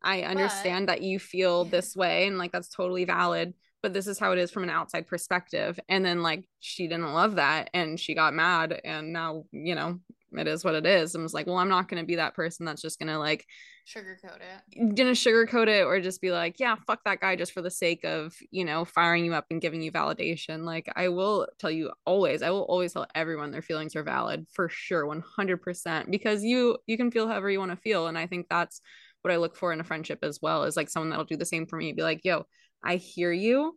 I 0.02 0.22
understand 0.22 0.88
that 0.88 1.02
you 1.02 1.18
feel 1.18 1.64
this 1.64 1.96
way 1.96 2.26
and 2.26 2.38
like 2.38 2.52
that's 2.52 2.68
totally 2.68 3.04
valid 3.04 3.54
but 3.82 3.92
this 3.92 4.06
is 4.06 4.18
how 4.18 4.32
it 4.32 4.38
is 4.38 4.50
from 4.50 4.62
an 4.62 4.70
outside 4.70 5.06
perspective 5.06 5.78
and 5.88 6.04
then 6.04 6.22
like 6.22 6.44
she 6.60 6.88
didn't 6.88 7.12
love 7.12 7.36
that 7.36 7.70
and 7.72 7.98
she 7.98 8.14
got 8.14 8.34
mad 8.34 8.80
and 8.84 9.12
now 9.12 9.44
you 9.52 9.74
know 9.74 9.98
it 10.38 10.46
is 10.48 10.64
what 10.64 10.74
it 10.74 10.86
is. 10.86 11.14
And 11.14 11.22
was 11.22 11.34
like 11.34 11.46
well 11.46 11.56
i'm 11.58 11.68
not 11.68 11.88
going 11.88 12.02
to 12.02 12.06
be 12.06 12.16
that 12.16 12.34
person 12.34 12.66
that's 12.66 12.82
just 12.82 12.98
going 12.98 13.08
to 13.08 13.18
like 13.18 13.46
Sugarcoat 13.86 14.38
it. 14.40 14.96
gonna 14.96 15.12
sugarcoat 15.12 15.68
it 15.68 15.84
or 15.84 16.00
just 16.00 16.20
be 16.20 16.32
like 16.32 16.58
yeah 16.58 16.74
fuck 16.88 17.04
that 17.04 17.20
guy 17.20 17.36
just 17.36 17.52
for 17.52 17.62
the 17.62 17.70
sake 17.70 18.04
of 18.04 18.34
you 18.50 18.64
know 18.64 18.84
firing 18.84 19.24
you 19.24 19.32
up 19.32 19.46
and 19.50 19.60
giving 19.60 19.80
you 19.80 19.92
validation. 19.92 20.64
Like 20.64 20.88
i 20.96 21.08
will 21.08 21.46
tell 21.58 21.70
you 21.70 21.92
always 22.04 22.42
i 22.42 22.50
will 22.50 22.62
always 22.64 22.92
tell 22.94 23.06
everyone 23.14 23.52
their 23.52 23.62
feelings 23.62 23.94
are 23.94 24.02
valid 24.02 24.46
for 24.52 24.68
sure 24.68 25.06
100% 25.06 26.10
because 26.10 26.42
you 26.42 26.78
you 26.86 26.96
can 26.96 27.10
feel 27.12 27.28
however 27.28 27.48
you 27.50 27.60
want 27.60 27.70
to 27.70 27.76
feel. 27.76 28.08
And 28.08 28.18
i 28.18 28.26
think 28.26 28.46
that's 28.48 28.80
what 29.22 29.32
i 29.32 29.36
look 29.36 29.56
for 29.56 29.72
in 29.72 29.80
a 29.80 29.84
friendship 29.84 30.20
as 30.22 30.40
well 30.42 30.64
is 30.64 30.76
like 30.76 30.88
someone 30.88 31.10
that'll 31.10 31.24
do 31.24 31.36
the 31.36 31.44
same 31.44 31.66
for 31.66 31.76
me 31.76 31.92
be 31.92 32.02
like 32.02 32.20
yo 32.24 32.44
i 32.82 32.96
hear 32.96 33.32
you 33.32 33.76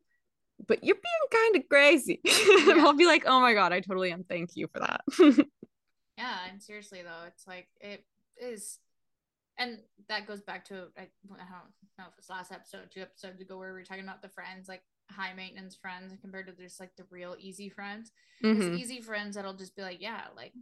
but 0.68 0.84
you're 0.84 0.95
being 0.95 1.41
kind 1.43 1.55
of 1.55 1.70
crazy. 1.70 2.20
And 2.70 2.82
i'll 2.82 2.93
be 2.93 3.05
like 3.05 3.24
oh 3.28 3.39
my 3.39 3.53
god 3.53 3.74
i 3.74 3.80
totally 3.80 4.12
am. 4.12 4.24
Thank 4.24 4.51
you 4.55 4.68
for 4.74 4.80
that 4.80 5.01
Yeah, 6.20 6.38
and 6.51 6.61
seriously 6.61 7.01
though, 7.01 7.26
it's 7.28 7.47
like 7.47 7.67
it 7.80 8.03
is, 8.41 8.80
and 9.57 9.80
that 10.09 10.28
goes 10.28 10.41
back 10.41 10.65
to 10.65 10.88
I, 10.97 11.01
I 11.01 11.07
don't 11.30 11.38
know 11.97 12.05
if 12.11 12.17
it's 12.17 12.30
last 12.30 12.51
episode, 12.51 12.91
two 12.91 13.01
episodes 13.01 13.41
ago, 13.41 13.57
where 13.57 13.74
we 13.74 13.80
were 13.80 13.86
talking 13.86 14.03
about 14.03 14.22
the 14.22 14.30
friends, 14.30 14.67
like 14.67 14.84
high 15.09 15.34
maintenance 15.34 15.76
friends, 15.76 16.13
compared 16.22 16.47
to 16.47 16.53
just 16.61 16.80
like 16.80 16.95
the 16.97 17.05
real 17.09 17.36
easy 17.39 17.70
friends. 17.70 18.11
Mhm. 18.43 18.78
easy 18.78 19.01
friends 19.01 19.36
that'll 19.36 19.53
just 19.53 19.76
be 19.76 19.82
like, 19.82 20.01
yeah, 20.01 20.26
like 20.36 20.53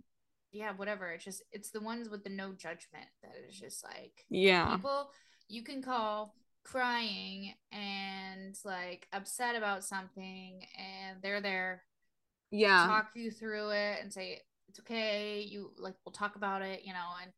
yeah, 0.52 0.72
whatever. 0.74 1.12
It's 1.12 1.26
just 1.26 1.44
it's 1.52 1.72
the 1.72 1.82
ones 1.82 2.10
with 2.10 2.24
the 2.24 2.30
no 2.30 2.54
judgment 2.54 3.08
that 3.24 3.34
is 3.50 3.60
just 3.60 3.84
like 3.84 4.26
yeah 4.30 4.76
people 4.76 5.10
you 5.50 5.64
can 5.64 5.82
call 5.82 6.36
crying 6.64 7.54
and 7.72 8.56
like 8.64 9.08
upset 9.12 9.56
about 9.56 9.84
something, 9.84 10.62
and 10.78 11.18
they're 11.22 11.42
there 11.42 11.84
yeah 12.50 12.88
talk 12.88 13.08
you 13.14 13.30
through 13.30 13.72
it 13.72 14.00
and 14.02 14.14
say 14.14 14.42
it's 14.70 14.80
okay 14.80 15.42
you 15.42 15.72
like 15.78 15.96
we'll 16.06 16.14
talk 16.14 16.36
about 16.36 16.62
it 16.62 16.82
you 16.84 16.94
know 16.94 17.10
and 17.22 17.32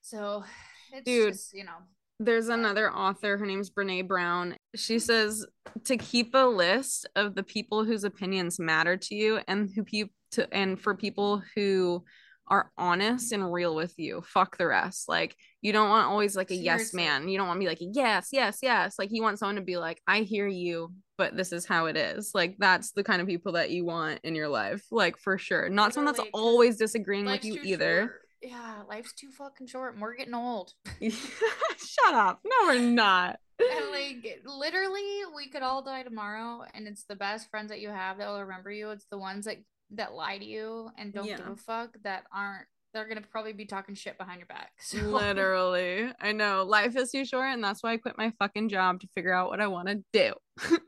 so 0.00 0.44
it's 0.92 1.04
Dude. 1.04 1.32
just 1.32 1.52
you 1.54 1.64
know 1.64 1.78
There's 2.20 2.48
another 2.48 2.92
author, 2.92 3.36
her 3.36 3.46
name's 3.46 3.70
Brene 3.70 4.06
Brown. 4.06 4.56
She 4.76 4.98
says 5.00 5.44
to 5.84 5.96
keep 5.96 6.30
a 6.34 6.46
list 6.46 7.08
of 7.16 7.34
the 7.34 7.42
people 7.42 7.84
whose 7.84 8.04
opinions 8.04 8.60
matter 8.60 8.96
to 8.96 9.14
you 9.14 9.40
and 9.48 9.68
who 9.74 9.82
people 9.82 10.14
to 10.32 10.52
and 10.54 10.80
for 10.80 10.94
people 10.94 11.42
who 11.54 12.04
are 12.46 12.70
honest 12.76 13.32
and 13.32 13.52
real 13.52 13.74
with 13.74 13.94
you. 13.98 14.22
Fuck 14.26 14.58
the 14.58 14.66
rest. 14.66 15.08
Like 15.08 15.34
you 15.64 15.72
don't 15.72 15.88
want 15.88 16.06
always 16.06 16.36
like 16.36 16.50
a 16.50 16.54
yes 16.54 16.92
man. 16.92 17.26
You 17.26 17.38
don't 17.38 17.48
want 17.48 17.56
to 17.56 17.64
be 17.64 17.68
like 17.68 17.78
yes, 17.80 18.28
yes, 18.32 18.58
yes. 18.60 18.96
Like 18.98 19.08
you 19.10 19.22
want 19.22 19.38
someone 19.38 19.56
to 19.56 19.62
be 19.62 19.78
like, 19.78 19.98
I 20.06 20.20
hear 20.20 20.46
you, 20.46 20.92
but 21.16 21.38
this 21.38 21.52
is 21.52 21.64
how 21.64 21.86
it 21.86 21.96
is. 21.96 22.32
Like 22.34 22.56
that's 22.58 22.92
the 22.92 23.02
kind 23.02 23.22
of 23.22 23.26
people 23.26 23.52
that 23.52 23.70
you 23.70 23.86
want 23.86 24.20
in 24.24 24.34
your 24.34 24.48
life. 24.48 24.84
Like 24.92 25.16
for 25.16 25.38
sure. 25.38 25.70
Not 25.70 25.94
someone 25.94 26.14
that's 26.14 26.28
always 26.34 26.76
disagreeing 26.76 27.24
with 27.24 27.46
you 27.46 27.60
either. 27.64 28.02
short. 28.02 28.20
yeah 28.42 28.82
life's 28.90 29.14
too 29.14 29.30
fucking 29.30 29.66
short 29.66 29.94
and 29.94 30.02
we're 30.02 30.16
getting 30.16 30.34
old 30.34 30.74
Shut 31.00 32.14
up. 32.14 32.40
No, 32.44 32.66
we're 32.66 32.80
not. 32.80 33.38
and 33.58 33.90
like 33.90 34.42
literally 34.44 35.20
we 35.34 35.48
could 35.48 35.62
all 35.62 35.82
die 35.82 36.02
tomorrow 36.02 36.62
and 36.74 36.86
it's 36.86 37.04
the 37.04 37.16
best 37.16 37.48
friends 37.48 37.70
that 37.70 37.80
you 37.80 37.88
have 37.88 38.18
that 38.18 38.28
will 38.28 38.42
remember 38.42 38.70
you 38.70 38.90
it's 38.90 39.06
the 39.10 39.16
ones 39.16 39.46
that 39.46 39.56
that 39.92 40.12
lie 40.12 40.36
to 40.36 40.44
you 40.44 40.90
and 40.98 41.14
don't 41.14 41.26
give 41.26 41.46
a 41.46 41.56
fuck 41.56 41.96
that 42.02 42.24
aren't 42.34 42.66
they're 42.94 43.08
gonna 43.08 43.20
probably 43.30 43.52
be 43.52 43.66
talking 43.66 43.94
shit 43.94 44.16
behind 44.16 44.38
your 44.38 44.46
back 44.46 44.72
so 44.78 44.98
Literally. 44.98 46.10
I 46.20 46.32
know. 46.32 46.64
Life 46.64 46.96
is 46.96 47.10
too 47.10 47.24
short, 47.24 47.48
and 47.48 47.62
that's 47.62 47.82
why 47.82 47.92
I 47.92 47.96
quit 47.98 48.16
my 48.16 48.32
fucking 48.38 48.68
job 48.68 49.00
to 49.00 49.08
figure 49.14 49.34
out 49.34 49.50
what 49.50 49.60
I 49.60 49.66
want 49.66 49.88
to 49.88 50.02
do. 50.12 50.32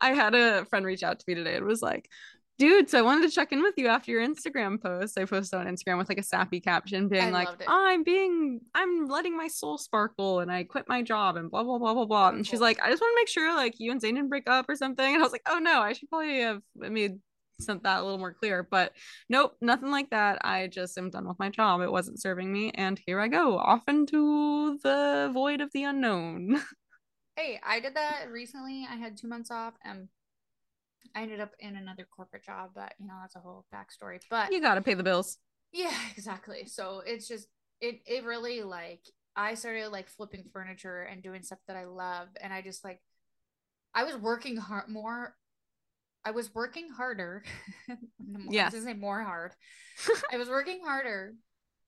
I 0.00 0.12
had 0.12 0.34
a 0.34 0.64
friend 0.66 0.86
reach 0.86 1.02
out 1.02 1.18
to 1.18 1.24
me 1.26 1.34
today 1.34 1.56
and 1.56 1.66
was 1.66 1.82
like, 1.82 2.08
Dude, 2.58 2.90
so 2.90 2.98
I 2.98 3.02
wanted 3.02 3.28
to 3.28 3.32
check 3.32 3.52
in 3.52 3.62
with 3.62 3.74
you 3.76 3.86
after 3.86 4.10
your 4.10 4.26
Instagram 4.26 4.82
post. 4.82 5.16
I 5.16 5.24
posted 5.26 5.60
on 5.60 5.66
Instagram 5.66 5.96
with 5.96 6.08
like 6.08 6.18
a 6.18 6.24
sappy 6.24 6.58
caption 6.58 7.08
being 7.08 7.22
I 7.22 7.30
like, 7.30 7.48
it. 7.60 7.66
I'm 7.68 8.02
being, 8.02 8.60
I'm 8.74 9.06
letting 9.06 9.36
my 9.36 9.46
soul 9.46 9.78
sparkle 9.78 10.40
and 10.40 10.50
I 10.50 10.64
quit 10.64 10.88
my 10.88 11.02
job 11.02 11.36
and 11.36 11.52
blah, 11.52 11.62
blah, 11.62 11.78
blah, 11.78 11.94
blah, 11.94 12.06
blah. 12.06 12.30
And 12.30 12.44
she's 12.44 12.60
like, 12.60 12.80
I 12.82 12.90
just 12.90 13.00
want 13.00 13.12
to 13.12 13.20
make 13.20 13.28
sure 13.28 13.54
like 13.54 13.74
you 13.78 13.92
and 13.92 14.00
Zane 14.00 14.16
didn't 14.16 14.28
break 14.28 14.50
up 14.50 14.66
or 14.68 14.74
something. 14.74 15.06
And 15.06 15.22
I 15.22 15.22
was 15.22 15.30
like, 15.30 15.46
Oh 15.48 15.60
no, 15.60 15.80
I 15.80 15.92
should 15.92 16.08
probably 16.08 16.40
have 16.40 16.60
made 16.74 17.20
sent 17.60 17.82
that 17.82 18.00
a 18.00 18.02
little 18.02 18.18
more 18.18 18.32
clear. 18.32 18.66
But 18.68 18.92
nope, 19.28 19.56
nothing 19.60 19.90
like 19.90 20.10
that. 20.10 20.38
I 20.44 20.66
just 20.68 20.96
am 20.98 21.10
done 21.10 21.26
with 21.26 21.38
my 21.38 21.50
job. 21.50 21.80
It 21.80 21.92
wasn't 21.92 22.20
serving 22.20 22.52
me. 22.52 22.70
And 22.74 23.00
here 23.04 23.20
I 23.20 23.28
go, 23.28 23.58
off 23.58 23.82
into 23.88 24.78
the 24.82 25.30
void 25.32 25.60
of 25.60 25.70
the 25.72 25.84
unknown. 25.84 26.60
Hey, 27.36 27.60
I 27.64 27.78
did 27.78 27.94
that 27.94 28.30
recently. 28.32 28.84
I 28.90 28.96
had 28.96 29.16
two 29.16 29.28
months 29.28 29.50
off 29.52 29.74
and 29.84 30.08
I 31.14 31.22
ended 31.22 31.40
up 31.40 31.52
in 31.60 31.76
another 31.76 32.04
corporate 32.04 32.44
job, 32.44 32.70
but 32.74 32.94
you 32.98 33.06
know, 33.06 33.14
that's 33.20 33.36
a 33.36 33.40
whole 33.40 33.64
backstory. 33.72 34.18
But 34.28 34.52
you 34.52 34.60
gotta 34.60 34.82
pay 34.82 34.94
the 34.94 35.04
bills. 35.04 35.38
yeah, 35.72 35.94
exactly. 36.16 36.66
So 36.66 37.02
it's 37.06 37.28
just 37.28 37.48
it 37.80 38.00
it 38.06 38.24
really 38.24 38.62
like 38.62 39.02
I 39.36 39.54
started 39.54 39.90
like 39.90 40.08
flipping 40.08 40.44
furniture 40.52 41.02
and 41.02 41.22
doing 41.22 41.42
stuff 41.42 41.60
that 41.68 41.76
I 41.76 41.84
love 41.84 42.28
and 42.40 42.52
I 42.52 42.60
just 42.60 42.82
like 42.84 43.00
I 43.94 44.04
was 44.04 44.16
working 44.16 44.56
hard 44.56 44.88
more 44.88 45.34
I 46.28 46.30
was 46.30 46.54
working 46.54 46.90
harder. 46.90 47.42
I 47.90 47.94
gonna 48.52 48.70
say 48.70 48.92
more 48.92 49.22
hard. 49.22 49.52
I 50.32 50.36
was 50.36 50.50
working 50.50 50.80
harder 50.84 51.34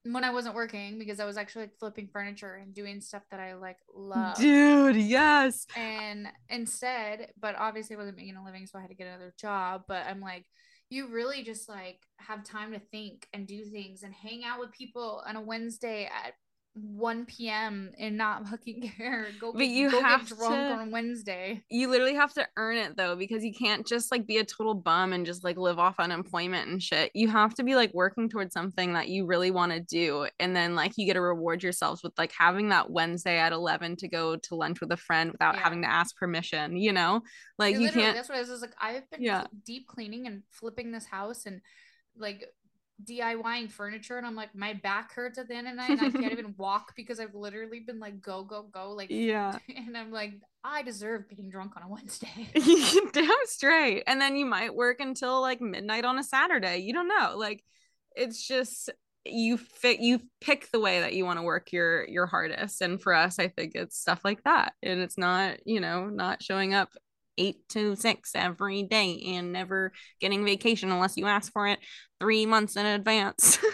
when 0.05 0.25
I 0.25 0.31
wasn't 0.31 0.55
working 0.55 0.99
because 0.99 1.21
I 1.21 1.27
was 1.27 1.37
actually 1.37 1.65
like 1.65 1.79
flipping 1.79 2.09
furniture 2.11 2.55
and 2.55 2.75
doing 2.75 3.03
stuff 3.03 3.23
that 3.31 3.39
I 3.39 3.53
like 3.57 3.77
love. 3.95 4.39
Dude, 4.39 4.97
yes. 4.97 5.67
And 5.77 6.27
instead, 6.49 7.33
but 7.39 7.55
obviously 7.57 7.97
I 7.97 7.99
wasn't 7.99 8.17
making 8.17 8.37
a 8.37 8.43
living, 8.43 8.67
so 8.67 8.79
I 8.79 8.81
had 8.81 8.89
to 8.89 8.97
get 8.97 9.09
another 9.09 9.35
job. 9.39 9.83
But 9.87 10.07
I'm 10.07 10.23
like, 10.23 10.47
you 10.89 11.09
really 11.09 11.43
just 11.43 11.69
like 11.69 11.99
have 12.17 12.43
time 12.43 12.73
to 12.73 12.79
think 12.79 13.29
and 13.35 13.47
do 13.47 13.67
things 13.67 14.05
and 14.05 14.15
hang 14.15 14.43
out 14.43 14.59
with 14.59 14.73
people 14.73 15.23
on 15.27 15.37
a 15.37 15.43
Wednesday 15.43 16.07
at 16.07 16.33
1 16.75 17.27
p.m. 17.27 17.91
and 17.99 18.17
not 18.17 18.47
fucking 18.49 18.93
care. 18.97 19.27
Go, 19.41 19.53
But 19.53 19.67
you 19.67 19.91
go 19.91 20.01
have 20.01 20.29
get 20.29 20.39
drunk 20.39 20.55
to- 20.55 20.75
on 20.75 20.91
Wednesday. 20.93 21.63
you 21.69 21.89
literally 21.91 22.15
have 22.15 22.33
to 22.35 22.47
earn 22.57 22.77
it 22.77 22.97
though 22.97 23.17
because 23.17 23.45
you 23.45 23.53
can't 23.53 23.85
just 23.87 24.13
like 24.13 24.27
be 24.27 24.39
a 24.39 24.45
total 24.45 24.75
bum 24.75 25.13
and 25.13 25.27
just 25.27 25.43
like 25.43 25.57
live 25.57 25.79
off 25.81 25.97
unemployment 25.99 26.69
and 26.69 26.81
shit 26.83 27.11
you 27.15 27.29
have 27.29 27.55
to 27.55 27.65
be 27.65 27.75
like 27.75 27.93
working 27.93 28.29
towards 28.29 28.53
something 28.55 28.93
that 28.93 29.09
you 29.09 29.27
really 29.27 29.51
want 29.51 29.73
to 29.73 29.81
do 29.81 30.27
and 30.39 30.55
then 30.55 30.75
like 30.77 30.93
you 30.97 31.07
get 31.07 31.15
to 31.15 31.21
reward 31.21 31.63
yourselves 31.63 32.03
with 32.05 32.13
like 32.17 32.33
having 32.39 32.69
that 32.69 32.89
wednesday 32.91 33.39
at 33.39 33.53
11 33.53 33.97
to 33.97 34.09
go 34.09 34.37
to 34.37 34.55
lunch 34.55 34.81
with 34.81 34.93
a 34.93 34.97
friend 34.97 35.33
without 35.33 35.57
Yeah. 35.57 35.63
having 35.63 35.83
to 35.83 35.91
ask 35.91 36.17
permission 36.17 36.77
you 36.77 36.93
know 36.93 37.23
like 37.59 37.77
you 37.79 37.91
can't 37.91 38.17
That's 38.17 38.29
what 38.29 38.39
I 38.39 38.41
was, 38.43 38.61
like. 38.61 38.75
I've 38.81 39.11
been 39.11 39.23
Yeah. 39.23 39.47
deep 39.67 39.87
cleaning 39.89 40.27
and 40.27 40.43
flipping 40.51 40.93
this 40.93 41.07
house 41.07 41.47
and 41.47 41.61
like 42.17 42.45
DIYing 43.05 43.71
furniture, 43.71 44.19
and 44.19 44.27
I'm 44.27 44.37
like, 44.37 44.55
my 44.55 44.75
back 44.75 45.13
hurts 45.13 45.39
at 45.39 45.49
the 45.49 45.55
end 45.55 45.67
of 45.67 45.75
the 45.75 45.77
night, 45.77 45.91
and 45.91 46.01
I 46.01 46.11
can't 46.11 46.33
even 46.39 46.55
walk 46.57 46.95
because 46.97 47.21
I've 47.21 47.35
literally 47.35 47.81
been 47.81 47.99
like, 47.99 48.21
go, 48.21 48.43
go, 48.43 48.63
go, 48.63 48.93
like, 48.93 49.11
yeah. 49.11 49.59
and 49.77 49.97
I'm 49.97 50.11
like, 50.13 50.35
I 50.63 50.83
deserve 50.83 51.29
being 51.29 51.49
drunk 51.49 51.77
on 51.77 51.83
a 51.83 51.89
Wednesday. 51.89 52.49
damn 53.13 53.31
straight. 53.47 54.05
And 54.07 54.21
then 54.21 54.37
you 54.37 54.45
might 54.45 54.75
work 54.75 55.01
until 55.01 55.41
like 55.41 55.61
midnight 55.61 56.05
on 56.05 56.19
a 56.19 56.23
saturday. 56.23 56.79
You 56.79 56.93
don't 56.93 57.09
know. 57.09 57.35
Like 57.37 57.65
it's 58.15 58.47
just 58.47 58.91
you 59.25 59.57
fit 59.57 60.01
you 60.01 60.21
pick 60.41 60.71
the 60.71 60.81
way 60.81 61.01
that 61.01 61.15
you 61.15 61.25
want 61.25 61.39
to 61.39 61.43
work 61.43 61.73
your 61.73 62.07
your 62.09 62.27
hardest. 62.27 62.83
And 62.83 63.01
for 63.01 63.15
us 63.15 63.39
i 63.39 63.49
think 63.49 63.73
it's 63.75 63.99
stuff 63.99 64.21
like 64.23 64.43
that. 64.45 64.75
And 64.83 65.01
it's 65.01 65.17
not 65.17 65.67
you 65.67 65.81
know 65.81 66.07
not 66.07 66.43
showing 66.43 66.75
up 66.75 66.91
eight 67.41 67.69
to 67.71 67.97
six 67.97 68.33
every 68.35 68.83
day 68.83 69.21
and 69.35 69.53
never 69.53 69.93
getting 70.21 70.45
vacation 70.45 70.93
unless 70.93 71.17
you 71.17 71.27
ask 71.27 71.53
for 71.53 71.67
it 71.67 71.79
three 72.21 72.47
months 72.47 72.77
in 72.77 72.87
advance 72.87 73.59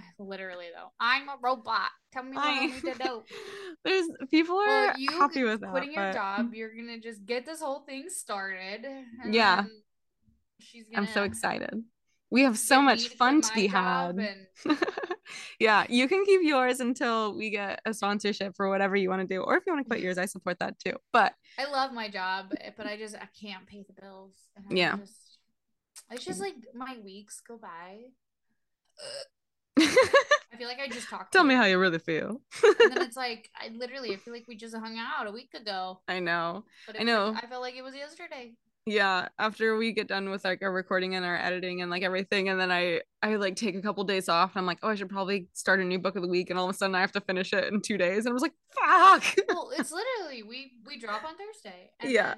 literally 0.18 0.66
though, 0.74 0.88
I'm 1.00 1.28
a 1.28 1.36
robot. 1.42 1.90
Tell 2.12 2.22
me 2.22 2.36
what 2.36 2.44
I 2.44 2.66
need 2.66 2.80
to 2.80 2.94
do. 2.94 3.22
there's 3.84 4.06
people 4.30 4.56
are 4.56 4.66
Well, 4.66 4.94
you 4.98 5.10
happy 5.10 5.44
with 5.44 5.60
that 5.60 5.70
quitting 5.70 5.92
your 5.92 6.12
job, 6.12 6.54
you're 6.54 6.74
gonna 6.74 6.98
just 6.98 7.24
get 7.24 7.46
this 7.46 7.60
whole 7.60 7.80
thing 7.80 8.08
started. 8.08 8.86
Yeah. 9.30 9.64
She's 10.60 10.86
I'm 10.94 11.06
so 11.06 11.22
excited. 11.22 11.82
We 12.30 12.42
have 12.42 12.58
so 12.58 12.82
much 12.82 13.08
fun 13.08 13.40
to 13.40 13.54
be 13.54 13.66
had. 13.66 14.16
and- 14.16 14.46
yeah, 15.58 15.86
you 15.88 16.08
can 16.08 16.24
keep 16.24 16.40
yours 16.42 16.80
until 16.80 17.34
we 17.34 17.50
get 17.50 17.80
a 17.86 17.94
sponsorship 17.94 18.54
for 18.54 18.68
whatever 18.68 18.96
you 18.96 19.08
want 19.08 19.26
to 19.26 19.34
do. 19.34 19.40
Or 19.40 19.56
if 19.56 19.64
you 19.66 19.72
want 19.72 19.84
to 19.84 19.88
quit 19.88 20.00
yours, 20.02 20.18
I 20.18 20.26
support 20.26 20.58
that 20.58 20.78
too. 20.78 20.94
But 21.12 21.34
I 21.58 21.70
love 21.70 21.92
my 21.92 22.08
job, 22.08 22.52
eh, 22.60 22.70
but 22.76 22.86
I 22.86 22.96
just 22.96 23.14
I 23.14 23.28
can't 23.40 23.66
pay 23.66 23.84
the 23.86 24.00
bills. 24.00 24.34
Yeah. 24.68 24.96
just, 24.96 25.38
it's 26.10 26.24
just 26.24 26.40
like 26.40 26.54
my 26.74 26.96
weeks 27.02 27.40
go 27.46 27.56
by. 27.56 27.96
I 29.78 30.56
feel 30.56 30.68
like 30.68 30.80
I 30.80 30.88
just 30.88 31.08
talked. 31.08 31.32
tell 31.32 31.44
me 31.44 31.54
how 31.54 31.64
you 31.64 31.78
really 31.78 31.98
feel. 31.98 32.40
And 32.62 32.92
then 32.92 33.02
it's 33.06 33.16
like 33.16 33.50
I 33.54 33.68
literally 33.68 34.12
I 34.12 34.16
feel 34.16 34.34
like 34.34 34.48
we 34.48 34.56
just 34.56 34.74
hung 34.76 34.98
out 34.98 35.26
a 35.26 35.30
week 35.30 35.54
ago. 35.54 36.00
I 36.08 36.20
know. 36.20 36.64
I 36.98 37.04
know. 37.04 37.30
Was, 37.30 37.40
I 37.42 37.46
felt 37.46 37.62
like 37.62 37.76
it 37.76 37.82
was 37.82 37.94
yesterday. 37.94 38.54
Yeah 38.90 39.28
after 39.38 39.76
we 39.76 39.92
get 39.92 40.06
done 40.08 40.30
with 40.30 40.44
like 40.44 40.62
our 40.62 40.72
recording 40.72 41.14
and 41.14 41.24
our 41.24 41.36
editing 41.36 41.82
and 41.82 41.90
like 41.90 42.02
everything 42.02 42.48
and 42.48 42.58
then 42.60 42.70
i 42.70 43.00
i 43.22 43.36
like 43.36 43.56
take 43.56 43.74
a 43.74 43.82
couple 43.82 44.02
days 44.04 44.28
off 44.28 44.52
and 44.54 44.60
i'm 44.60 44.66
like 44.66 44.78
oh 44.82 44.88
i 44.88 44.94
should 44.94 45.08
probably 45.08 45.48
start 45.52 45.80
a 45.80 45.84
new 45.84 45.98
book 45.98 46.16
of 46.16 46.22
the 46.22 46.28
week 46.28 46.50
and 46.50 46.58
all 46.58 46.68
of 46.68 46.74
a 46.74 46.78
sudden 46.78 46.94
i 46.94 47.00
have 47.00 47.12
to 47.12 47.20
finish 47.20 47.52
it 47.52 47.72
in 47.72 47.80
two 47.80 47.96
days 47.98 48.24
and 48.24 48.30
i 48.30 48.32
was 48.32 48.42
like 48.42 48.54
fuck 48.70 49.24
Well, 49.48 49.70
it's 49.78 49.92
literally 50.00 50.42
we 50.42 50.72
we 50.86 50.98
drop 50.98 51.24
on 51.24 51.34
Thursday. 51.36 51.90
And 52.00 52.10
Yeah. 52.10 52.34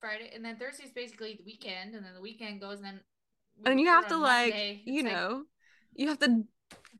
Friday 0.00 0.30
and 0.34 0.44
then 0.44 0.56
Thursday's 0.56 0.92
basically 0.92 1.34
the 1.36 1.44
weekend, 1.44 1.94
and 1.94 2.04
then 2.04 2.14
the 2.14 2.22
weekend 2.22 2.60
goes, 2.60 2.78
and 2.78 2.84
then. 2.86 3.00
and 3.66 3.78
you 3.80 3.86
have 3.88 4.08
to 4.08 4.16
like 4.16 4.52
Monday. 4.54 4.82
you 4.86 5.00
It's 5.00 5.04
like- 5.04 5.12
know 5.12 5.44
you 5.94 6.08
have 6.08 6.18
to 6.20 6.44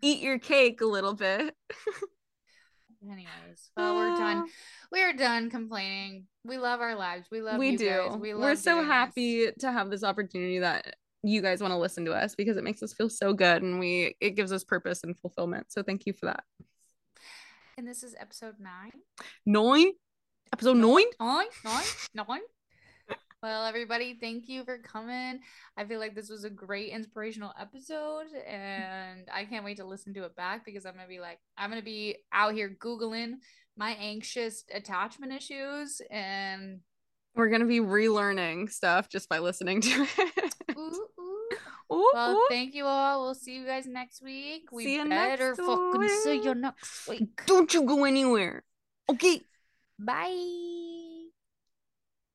eat 0.03 0.21
your 0.21 0.39
cake 0.39 0.81
a 0.83 0.87
little 0.87 1.15
bit 1.15 1.55
Anyways, 3.03 3.71
well, 3.77 3.95
we're 3.97 4.17
done. 4.17 4.47
We're 4.93 5.13
done 5.15 5.51
complaining. 5.51 6.27
We 6.45 6.59
love 6.59 6.81
our 6.81 6.95
lives. 6.95 7.27
We 7.31 7.41
love 7.41 7.59
we 7.59 7.77
do 7.77 7.89
guys. 7.89 8.17
We 8.19 8.33
love 8.35 8.43
we're 8.43 8.57
so 8.57 8.73
doing 8.77 8.87
this. 8.87 8.93
happy 8.93 9.51
to 9.61 9.73
have 9.73 9.91
this 9.91 10.05
opportunity 10.05 10.59
that 10.61 10.97
you 11.23 11.43
guys 11.43 11.61
want 11.61 11.73
to 11.73 11.77
listen 11.79 12.05
to 12.07 12.13
us 12.13 12.35
because 12.35 12.57
it 12.57 12.65
makes 12.65 12.83
us 12.83 12.93
feel 12.95 13.11
so 13.11 13.33
good 13.35 13.63
and 13.63 13.79
we 13.79 14.17
it 14.21 14.31
gives 14.37 14.53
us 14.53 14.65
purpose 14.65 15.05
and 15.05 15.15
fulfillment 15.19 15.67
so 15.71 15.83
thank 15.83 16.07
you 16.07 16.15
for 16.15 16.27
that 16.27 16.45
And 17.77 17.87
this 17.87 18.03
is 18.03 18.15
episode 18.19 18.55
nine. 18.59 18.91
nine 19.45 19.93
episode 20.51 20.79
nine 20.79 21.05
Nine, 21.21 21.47
nine, 21.63 21.85
nine. 22.15 22.41
Well, 23.43 23.65
everybody, 23.65 24.19
thank 24.21 24.49
you 24.49 24.65
for 24.65 24.79
coming. 24.79 25.41
I 25.77 25.85
feel 25.85 25.99
like 25.99 26.15
this 26.15 26.29
was 26.29 26.45
a 26.45 26.51
great 26.51 26.93
inspirational 26.93 27.53
episode, 27.59 28.27
and 28.47 29.27
I 29.33 29.47
can't 29.47 29.65
wait 29.65 29.79
to 29.79 29.85
listen 29.85 30.13
to 30.15 30.25
it 30.25 30.37
back 30.37 30.65
because 30.67 30.85
I'm 30.85 30.95
gonna 30.95 31.09
be 31.09 31.21
like, 31.21 31.39
I'm 31.57 31.71
gonna 31.71 31.81
be 31.81 32.17
out 32.33 32.53
here 32.53 32.77
googling 32.79 33.37
my 33.79 33.93
anxious 33.93 34.65
attachment 34.75 35.33
issues, 35.33 36.03
and 36.11 36.81
we're 37.35 37.49
gonna 37.49 37.65
be 37.65 37.81
relearning 37.81 38.71
stuff 38.71 39.09
just 39.09 39.29
by 39.31 39.39
listening 39.39 39.81
to 39.81 40.07
it 40.19 40.55
ooh, 40.77 41.07
ooh. 41.19 41.41
Ooh, 41.93 42.11
Well, 42.13 42.45
thank 42.49 42.75
you 42.75 42.85
all. 42.85 43.23
We'll 43.23 43.35
see 43.35 43.57
you 43.57 43.65
guys 43.67 43.87
next 43.87 44.23
week. 44.23 44.71
We 44.71 44.85
See 44.85 44.95
you 44.97 45.09
better 45.09 45.49
next 45.49 45.61
fucking 45.61 46.09
see 46.09 46.43
you 46.43 46.55
next 46.55 47.09
week. 47.09 47.43
Don't 47.47 47.73
you 47.75 47.85
go 47.85 48.05
anywhere. 48.05 48.63
Okay. 49.09 49.41
Bye. 49.99 50.90